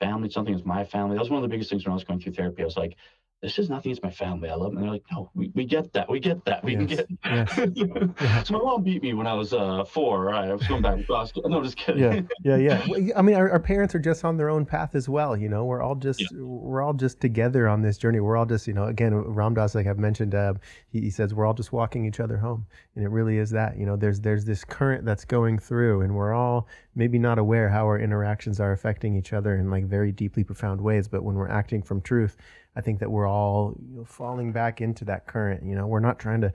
family. 0.00 0.26
It's 0.26 0.36
nothing 0.36 0.52
against 0.54 0.66
my 0.66 0.84
family. 0.84 1.16
That 1.16 1.22
was 1.22 1.30
one 1.30 1.38
of 1.38 1.42
the 1.42 1.52
biggest 1.52 1.70
things 1.70 1.84
when 1.84 1.92
I 1.92 1.94
was 1.94 2.04
going 2.04 2.20
through 2.20 2.34
therapy. 2.34 2.62
I 2.62 2.66
was 2.66 2.76
like, 2.76 2.96
this 3.44 3.58
is 3.58 3.68
nothing 3.68 3.90
against 3.92 4.02
my 4.02 4.10
family. 4.10 4.48
I 4.48 4.54
love 4.54 4.70
them. 4.70 4.78
And 4.78 4.84
they're 4.84 4.92
like, 4.92 5.04
no, 5.12 5.30
we, 5.34 5.52
we 5.54 5.64
get 5.64 5.92
that. 5.92 6.10
We 6.10 6.18
get 6.18 6.44
that. 6.46 6.64
We 6.64 6.74
can 6.76 6.86
get. 6.86 7.06
yes. 7.24 7.54
so 8.48 8.54
my 8.54 8.58
mom 8.64 8.82
beat 8.82 9.02
me 9.02 9.12
when 9.14 9.26
I 9.26 9.34
was 9.34 9.52
uh, 9.52 9.84
four. 9.84 10.24
Right, 10.24 10.48
I 10.48 10.54
was 10.54 10.66
going 10.66 10.82
back 10.82 10.96
to 10.96 11.04
basket. 11.06 11.44
No, 11.46 11.62
just 11.62 11.76
kidding. 11.76 12.28
yeah 12.42 12.56
yeah 12.56 12.80
yeah 12.96 13.12
I 13.16 13.22
mean 13.22 13.34
our, 13.36 13.50
our 13.50 13.60
parents 13.60 13.94
are 13.94 13.98
just 13.98 14.24
on 14.24 14.36
their 14.36 14.48
own 14.50 14.64
path 14.64 14.94
as 14.94 15.08
well 15.08 15.36
you 15.36 15.48
know 15.48 15.64
we're 15.64 15.82
all 15.82 15.94
just 15.94 16.20
Yeah. 16.20 16.28
we're 16.40 16.82
all 16.82 16.94
just 16.94 17.20
together 17.20 17.68
on 17.68 17.82
this 17.82 17.98
journey 17.98 18.20
we're 18.20 18.36
all 18.36 18.46
just 18.46 18.66
you 18.66 18.72
know 18.74 18.84
again 18.84 19.14
Ram 19.14 19.54
Dass 19.54 19.74
like 19.74 19.86
i've 19.86 19.98
mentioned 19.98 20.34
uh, 20.34 20.54
he, 20.88 21.00
he 21.02 21.10
says 21.10 21.34
we're 21.34 21.46
all 21.46 21.54
just 21.54 21.72
walking 21.72 22.04
each 22.06 22.20
other 22.20 22.36
home 22.38 22.66
and 22.94 23.04
it 23.04 23.08
really 23.08 23.38
is 23.38 23.50
that 23.50 23.76
you 23.78 23.86
know 23.86 23.96
there's 23.96 24.20
there's 24.20 24.44
this 24.44 24.64
current 24.64 25.04
that's 25.04 25.24
going 25.24 25.58
through 25.58 26.00
and 26.02 26.14
we're 26.14 26.32
all 26.32 26.66
maybe 26.94 27.18
not 27.18 27.38
aware 27.38 27.68
how 27.68 27.84
our 27.84 27.98
interactions 27.98 28.60
are 28.60 28.72
affecting 28.72 29.16
each 29.16 29.32
other 29.32 29.56
in 29.56 29.70
like 29.70 29.84
very 29.84 30.12
deeply 30.12 30.44
profound 30.44 30.80
ways 30.80 31.08
but 31.08 31.22
when 31.22 31.34
we're 31.34 31.48
acting 31.48 31.82
from 31.82 32.00
truth 32.00 32.36
I 32.76 32.80
think 32.80 32.98
that 33.00 33.10
we're 33.10 33.28
all 33.28 33.76
you 33.88 33.98
know, 33.98 34.04
falling 34.04 34.52
back 34.52 34.80
into 34.80 35.04
that 35.04 35.26
current. 35.26 35.62
You 35.64 35.76
know, 35.76 35.86
we're 35.86 36.00
not 36.00 36.18
trying 36.18 36.40
to 36.40 36.52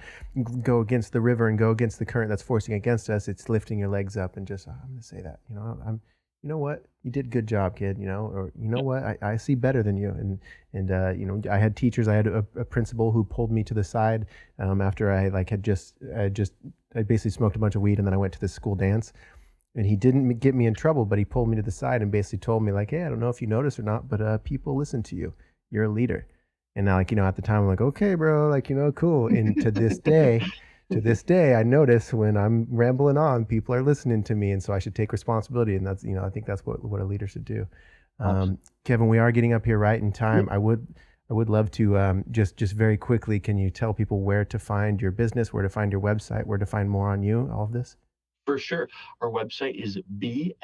go 0.62 0.82
against 0.82 1.14
the 1.14 1.22
river 1.22 1.48
and 1.48 1.58
go 1.58 1.72
against 1.72 2.00
the 2.00 2.06
current 2.06 2.30
that's 2.30 2.42
forcing 2.42 2.74
against 2.74 3.10
us. 3.10 3.28
It's 3.28 3.48
lifting 3.48 3.80
your 3.80 3.90
legs 3.90 4.18
up 4.18 4.36
and 4.38 4.46
just, 4.46 4.68
"Oh, 4.68 4.72
I'm 4.72 4.90
going 4.90 5.00
to 5.00 5.04
say 5.04 5.22
that. 5.22 5.40
You 5.50 5.56
know, 5.56 5.80
I'm, 5.86 6.02
you 6.42 6.50
know 6.50 6.58
what, 6.58 6.86
you 7.04 7.12
did 7.12 7.26
a 7.26 7.30
good 7.30 7.48
job, 7.48 7.76
kid. 7.76 7.98
You 7.98 8.06
know, 8.06 8.26
or 8.34 8.52
you 8.60 8.70
know 8.70 8.82
what, 8.82 9.04
I, 9.04 9.18
I 9.22 9.38
see 9.38 9.56
better 9.56 9.82
than 9.82 9.98
you. 9.98 10.10
And 10.10 10.40
and 10.74 10.92
uh, 10.92 11.12
you 11.12 11.26
know, 11.26 11.42
I 11.50 11.58
had 11.58 11.76
teachers. 11.76 12.08
I 12.08 12.16
had 12.16 12.28
a, 12.28 12.46
a 12.56 12.66
principal 12.66 13.12
who 13.12 13.24
pulled 13.24 13.52
me 13.52 13.64
to 13.64 13.74
the 13.74 13.84
side 13.84 14.26
um, 14.58 14.82
after 14.82 15.12
I 15.12 15.30
like 15.30 15.50
had 15.50 15.64
just, 15.64 15.96
I 16.18 16.28
just, 16.30 16.54
I 16.96 17.04
basically 17.04 17.32
smoked 17.32 17.56
a 17.56 17.60
bunch 17.60 17.76
of 17.76 17.82
weed 17.82 17.98
and 17.98 18.08
then 18.08 18.14
I 18.14 18.18
went 18.18 18.34
to 18.34 18.42
this 18.42 18.54
school 18.54 18.76
dance. 18.76 19.14
And 19.76 19.86
he 19.86 19.96
didn't 19.96 20.40
get 20.40 20.56
me 20.56 20.66
in 20.66 20.74
trouble, 20.74 21.06
but 21.06 21.20
he 21.20 21.26
pulled 21.26 21.48
me 21.50 21.56
to 21.56 21.62
the 21.62 21.72
side 21.72 22.02
and 22.02 22.12
basically 22.12 22.40
told 22.40 22.64
me 22.64 22.72
like, 22.72 22.90
"Hey, 22.90 23.04
I 23.04 23.10
don't 23.10 23.20
know 23.20 23.30
if 23.30 23.42
you 23.42 23.48
noticed 23.48 23.80
or 23.80 23.84
not, 23.84 24.10
but 24.10 24.22
uh, 24.22 24.38
people 24.40 24.76
listen 24.76 25.04
to 25.04 25.16
you. 25.16 25.34
You're 25.72 25.86
a 25.86 25.90
leader." 25.90 26.28
And 26.76 26.86
now, 26.86 26.96
like, 26.96 27.12
you 27.12 27.18
know, 27.18 27.26
at 27.26 27.36
the 27.36 27.42
time, 27.42 27.64
I'm 27.64 27.68
like, 27.68 27.82
okay, 27.82 28.16
bro, 28.16 28.48
like, 28.48 28.70
you 28.70 28.76
know, 28.76 28.92
cool. 28.92 29.28
And 29.28 29.60
to 29.62 29.72
this 29.72 29.98
day, 30.16 30.42
to 30.92 31.02
this 31.02 31.24
day, 31.24 31.56
I 31.56 31.64
notice 31.64 32.14
when 32.14 32.38
I'm 32.38 32.68
rambling 32.70 33.18
on, 33.18 33.46
people 33.46 33.76
are 33.76 33.84
listening 33.84 34.24
to 34.24 34.36
me. 34.36 34.52
And 34.52 34.64
so 34.64 34.74
I 34.74 34.80
should 34.80 34.96
take 34.96 35.12
responsibility. 35.12 35.76
And 35.76 35.86
that's, 35.86 36.04
you 36.04 36.16
know, 36.16 36.24
I 36.24 36.30
think 36.30 36.46
that's 36.46 36.66
what, 36.66 36.84
what 36.84 37.02
a 37.02 37.06
leader 37.06 37.28
should 37.28 37.46
do. 37.46 37.68
Um, 38.20 38.58
Kevin, 38.86 39.08
we 39.08 39.18
are 39.18 39.32
getting 39.32 39.54
up 39.54 39.66
here 39.66 39.78
right 39.78 40.00
in 40.00 40.12
time. 40.12 40.48
I 40.50 40.58
would, 40.58 40.88
I 41.30 41.34
would 41.34 41.50
love 41.50 41.72
to 41.72 41.98
um, 41.98 42.24
just, 42.32 42.58
just 42.58 42.74
very 42.74 42.98
quickly, 42.98 43.40
can 43.40 43.58
you 43.58 43.70
tell 43.70 43.94
people 43.94 44.22
where 44.22 44.46
to 44.46 44.60
find 44.60 45.02
your 45.02 45.12
business, 45.12 45.54
where 45.54 45.64
to 45.64 45.70
find 45.70 45.92
your 45.92 46.02
website, 46.02 46.46
where 46.46 46.58
to 46.58 46.66
find 46.66 46.90
more 46.90 47.10
on 47.12 47.24
you, 47.24 47.50
all 47.54 47.64
of 47.64 47.72
this? 47.72 47.98
For 48.50 48.58
sure. 48.58 48.90
Our 49.22 49.30
website 49.30 49.76
is 49.76 50.00
bsbcon.com. 50.18 50.56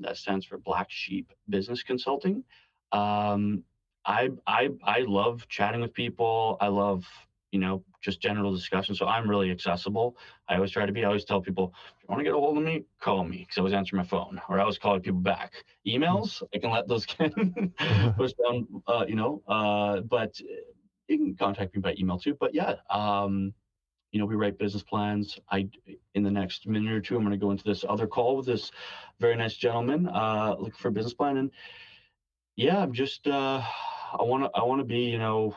That 0.00 0.18
stands 0.18 0.44
for 0.44 0.58
Black 0.58 0.90
Sheep 0.90 1.32
Business 1.48 1.82
Consulting. 1.82 2.44
Um, 2.92 3.62
I, 4.04 4.28
I, 4.46 4.68
I 4.84 4.98
love 5.06 5.48
chatting 5.48 5.80
with 5.80 5.94
people. 5.94 6.58
I 6.60 6.66
love, 6.66 7.06
you 7.52 7.58
know, 7.58 7.82
just 8.02 8.20
general 8.20 8.54
discussion. 8.54 8.94
So 8.94 9.06
I'm 9.06 9.30
really 9.30 9.50
accessible. 9.50 10.18
I 10.46 10.56
always 10.56 10.72
try 10.72 10.84
to 10.84 10.92
be. 10.92 11.04
I 11.04 11.06
always 11.06 11.24
tell 11.24 11.40
people, 11.40 11.72
if 11.96 12.02
you 12.02 12.08
want 12.10 12.20
to 12.20 12.24
get 12.24 12.34
a 12.34 12.38
hold 12.38 12.58
of 12.58 12.64
me, 12.64 12.84
call 13.00 13.24
me 13.24 13.38
because 13.38 13.56
I 13.56 13.62
always 13.62 13.72
answer 13.72 13.96
my 13.96 14.04
phone 14.04 14.42
or 14.50 14.58
I 14.58 14.60
always 14.60 14.76
call 14.76 15.00
people 15.00 15.20
back. 15.20 15.64
Emails, 15.86 16.42
I 16.54 16.58
can 16.58 16.70
let 16.70 16.86
those 16.86 17.06
get 17.18 17.32
pushed 18.18 18.36
down, 18.44 18.68
uh, 18.86 19.06
you 19.08 19.14
know, 19.14 19.40
uh, 19.48 20.02
but 20.02 20.38
you 21.08 21.16
can 21.16 21.34
contact 21.34 21.74
me 21.74 21.80
by 21.80 21.94
email 21.98 22.18
too. 22.18 22.36
But 22.38 22.54
yeah, 22.54 22.74
um, 22.90 23.54
you 24.12 24.20
know, 24.20 24.26
we 24.26 24.36
write 24.36 24.58
business 24.58 24.82
plans. 24.82 25.38
I, 25.50 25.68
in 26.14 26.22
the 26.22 26.30
next 26.30 26.68
minute 26.68 26.92
or 26.92 27.00
two, 27.00 27.16
I'm 27.16 27.22
going 27.22 27.32
to 27.32 27.38
go 27.38 27.50
into 27.50 27.64
this 27.64 27.84
other 27.88 28.06
call 28.06 28.36
with 28.36 28.46
this 28.46 28.70
very 29.18 29.34
nice 29.36 29.56
gentleman, 29.56 30.06
uh, 30.06 30.54
looking 30.58 30.72
for 30.72 30.88
a 30.88 30.92
business 30.92 31.14
plan. 31.14 31.38
And 31.38 31.50
yeah, 32.54 32.78
I'm 32.78 32.92
just, 32.92 33.26
uh, 33.26 33.62
I 34.12 34.22
want 34.22 34.44
to, 34.44 34.50
I 34.54 34.62
want 34.64 34.80
to 34.80 34.84
be, 34.84 35.00
you 35.00 35.18
know, 35.18 35.56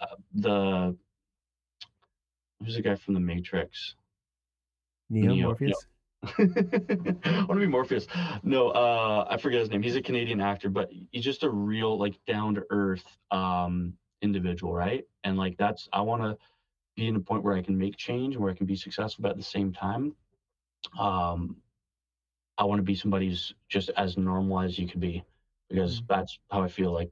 uh, 0.00 0.16
the, 0.34 0.96
who's 2.62 2.74
the 2.74 2.82
guy 2.82 2.96
from 2.96 3.14
the 3.14 3.20
Matrix? 3.20 3.94
Neo, 5.08 5.32
Neo, 5.32 5.46
Morpheus? 5.46 5.86
I 6.24 7.44
want 7.48 7.50
to 7.50 7.54
be 7.54 7.66
Morpheus. 7.66 8.08
No, 8.42 8.70
uh, 8.70 9.28
I 9.30 9.36
forget 9.36 9.60
his 9.60 9.70
name. 9.70 9.82
He's 9.82 9.96
a 9.96 10.02
Canadian 10.02 10.40
actor, 10.40 10.70
but 10.70 10.90
he's 11.12 11.24
just 11.24 11.44
a 11.44 11.48
real, 11.48 11.96
like, 11.96 12.18
down 12.26 12.56
to 12.56 12.64
earth, 12.70 13.04
um, 13.30 13.94
individual, 14.22 14.74
right? 14.74 15.04
And 15.22 15.36
like, 15.38 15.56
that's, 15.56 15.88
I 15.92 16.00
want 16.00 16.22
to 16.22 16.36
be 16.96 17.06
in 17.08 17.16
a 17.16 17.20
point 17.20 17.42
where 17.44 17.56
I 17.56 17.62
can 17.62 17.78
make 17.78 17.96
change 17.96 18.34
and 18.34 18.42
where 18.42 18.52
I 18.52 18.56
can 18.56 18.66
be 18.66 18.76
successful, 18.76 19.22
but 19.22 19.30
at 19.32 19.36
the 19.36 19.42
same 19.42 19.72
time, 19.72 20.14
um, 20.98 21.56
I 22.58 22.64
want 22.64 22.78
to 22.78 22.84
be 22.84 22.94
somebody 22.94 23.28
who's 23.28 23.54
just 23.68 23.90
as 23.96 24.16
normal 24.16 24.60
as 24.60 24.78
you 24.78 24.86
could 24.88 25.00
be, 25.00 25.24
because 25.68 26.00
Mm. 26.00 26.06
that's 26.08 26.38
how 26.50 26.62
I 26.62 26.68
feel 26.68 26.92
like, 26.92 27.10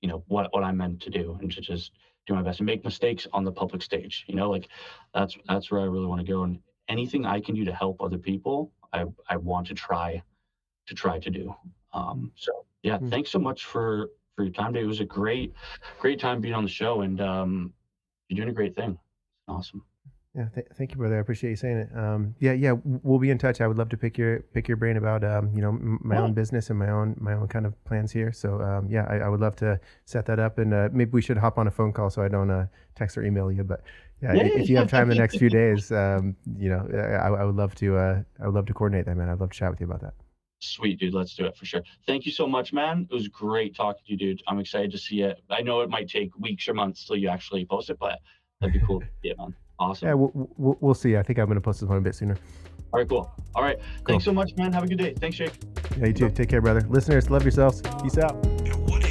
you 0.00 0.08
know, 0.08 0.24
what 0.28 0.52
what 0.52 0.64
I'm 0.64 0.76
meant 0.76 1.00
to 1.02 1.10
do, 1.10 1.38
and 1.40 1.50
to 1.52 1.60
just 1.60 1.92
do 2.26 2.34
my 2.34 2.42
best 2.42 2.60
and 2.60 2.66
make 2.66 2.84
mistakes 2.84 3.26
on 3.32 3.44
the 3.44 3.52
public 3.52 3.82
stage. 3.82 4.24
You 4.28 4.34
know, 4.36 4.50
like 4.50 4.68
that's 5.14 5.36
that's 5.48 5.70
where 5.70 5.80
I 5.80 5.84
really 5.84 6.06
want 6.06 6.20
to 6.20 6.32
go, 6.32 6.42
and 6.42 6.60
anything 6.88 7.26
I 7.26 7.40
can 7.40 7.54
do 7.54 7.64
to 7.64 7.72
help 7.74 8.00
other 8.00 8.18
people, 8.18 8.72
I 8.92 9.04
I 9.28 9.36
want 9.36 9.66
to 9.68 9.74
try 9.74 10.22
to 10.86 10.94
try 10.94 11.18
to 11.18 11.30
do. 11.30 11.54
Um, 11.92 12.32
so 12.36 12.66
yeah, 12.82 12.98
Mm. 12.98 13.10
thanks 13.10 13.30
so 13.30 13.38
much 13.38 13.64
for 13.64 14.10
for 14.34 14.44
your 14.44 14.52
time 14.52 14.72
today. 14.72 14.84
It 14.84 14.88
was 14.88 15.00
a 15.00 15.04
great 15.04 15.52
great 16.00 16.20
time 16.20 16.40
being 16.40 16.54
on 16.54 16.64
the 16.64 16.70
show, 16.70 17.02
and 17.02 17.20
um, 17.20 17.74
you're 18.28 18.36
doing 18.36 18.48
a 18.50 18.52
great 18.52 18.76
thing. 18.76 18.98
Awesome. 19.46 19.84
Yeah, 20.34 20.44
th- 20.54 20.66
thank 20.74 20.90
you, 20.92 20.98
brother. 20.98 21.16
I 21.16 21.20
appreciate 21.20 21.50
you 21.50 21.56
saying 21.56 21.78
it. 21.78 21.88
Um, 21.96 22.34
yeah, 22.38 22.52
yeah, 22.52 22.74
we'll 22.84 23.18
be 23.18 23.30
in 23.30 23.38
touch. 23.38 23.60
I 23.60 23.66
would 23.66 23.78
love 23.78 23.88
to 23.88 23.96
pick 23.96 24.18
your 24.18 24.40
pick 24.52 24.68
your 24.68 24.76
brain 24.76 24.96
about 24.98 25.24
um, 25.24 25.50
you 25.54 25.62
know 25.62 25.70
m- 25.70 25.98
my 26.02 26.16
own 26.24 26.34
business 26.34 26.70
and 26.70 26.78
my 26.78 26.90
own 26.90 27.16
my 27.18 27.32
own 27.32 27.48
kind 27.48 27.66
of 27.66 27.82
plans 27.84 28.12
here. 28.12 28.30
So 28.30 28.60
um, 28.60 28.86
yeah, 28.88 29.06
I, 29.08 29.16
I 29.20 29.28
would 29.28 29.40
love 29.40 29.56
to 29.56 29.80
set 30.04 30.26
that 30.26 30.38
up, 30.38 30.58
and 30.58 30.72
uh, 30.74 30.90
maybe 30.92 31.10
we 31.12 31.22
should 31.22 31.38
hop 31.38 31.58
on 31.58 31.66
a 31.66 31.70
phone 31.70 31.92
call 31.92 32.10
so 32.10 32.22
I 32.22 32.28
don't 32.28 32.50
uh, 32.50 32.66
text 32.94 33.16
or 33.18 33.24
email 33.24 33.50
you. 33.50 33.64
But 33.64 33.82
yeah, 34.22 34.34
Yeah, 34.34 34.42
if 34.44 34.68
you 34.68 34.76
have 34.76 34.90
time 34.90 35.08
the 35.08 35.14
next 35.14 35.38
few 35.38 35.48
days, 35.48 35.90
um, 35.90 36.36
you 36.56 36.68
know, 36.68 36.86
I, 36.94 37.28
I 37.40 37.44
would 37.44 37.56
love 37.56 37.74
to 37.76 37.96
uh, 37.96 38.22
I 38.40 38.46
would 38.46 38.54
love 38.54 38.66
to 38.66 38.74
coordinate 38.74 39.06
that, 39.06 39.16
man. 39.16 39.30
I'd 39.30 39.40
love 39.40 39.50
to 39.50 39.58
chat 39.58 39.70
with 39.70 39.80
you 39.80 39.86
about 39.86 40.02
that. 40.02 40.14
Sweet, 40.60 40.98
dude. 40.98 41.14
Let's 41.14 41.34
do 41.34 41.46
it 41.46 41.56
for 41.56 41.64
sure. 41.64 41.82
Thank 42.06 42.26
you 42.26 42.32
so 42.32 42.46
much, 42.46 42.72
man. 42.72 43.06
It 43.10 43.14
was 43.14 43.28
great 43.28 43.76
talking 43.76 44.02
to 44.06 44.12
you, 44.12 44.18
dude. 44.18 44.42
I'm 44.48 44.58
excited 44.58 44.90
to 44.90 44.98
see 44.98 45.22
it. 45.22 45.40
I 45.50 45.62
know 45.62 45.80
it 45.82 45.90
might 45.90 46.08
take 46.08 46.36
weeks 46.38 46.68
or 46.68 46.74
months 46.74 47.04
till 47.06 47.16
you 47.16 47.28
actually 47.28 47.64
post 47.64 47.90
it, 47.90 47.98
but 48.00 48.18
that'd 48.60 48.72
be 48.72 48.84
cool. 48.84 49.02
yeah, 49.22 49.34
man. 49.38 49.54
Awesome. 49.78 50.08
Yeah, 50.08 50.14
we'll, 50.14 50.50
we'll, 50.56 50.76
we'll 50.80 50.94
see. 50.94 51.16
I 51.16 51.22
think 51.22 51.38
I'm 51.38 51.46
going 51.46 51.54
to 51.54 51.60
post 51.60 51.80
this 51.80 51.88
one 51.88 51.98
a 51.98 52.00
bit 52.00 52.16
sooner. 52.16 52.36
All 52.92 52.98
right, 52.98 53.08
cool. 53.08 53.30
All 53.54 53.62
right. 53.62 53.78
Thanks 54.06 54.24
so 54.24 54.32
much, 54.32 54.50
man. 54.56 54.72
Have 54.72 54.82
a 54.82 54.88
good 54.88 54.98
day. 54.98 55.14
Thanks, 55.14 55.36
Jake. 55.36 55.52
Yeah, 55.98 56.06
you 56.06 56.12
too. 56.12 56.30
Take 56.30 56.48
care, 56.48 56.60
brother. 56.60 56.80
Listeners, 56.88 57.30
love 57.30 57.42
yourselves. 57.42 57.82
Peace 58.02 58.18
out. 58.18 58.34
At 58.66 58.76
what 58.76 59.08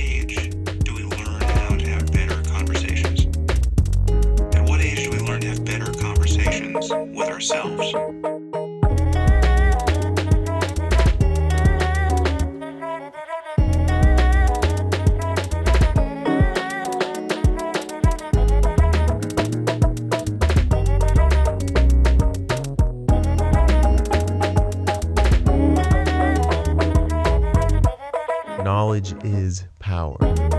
Knowledge 28.98 29.24
is 29.24 29.64
power. 29.78 30.57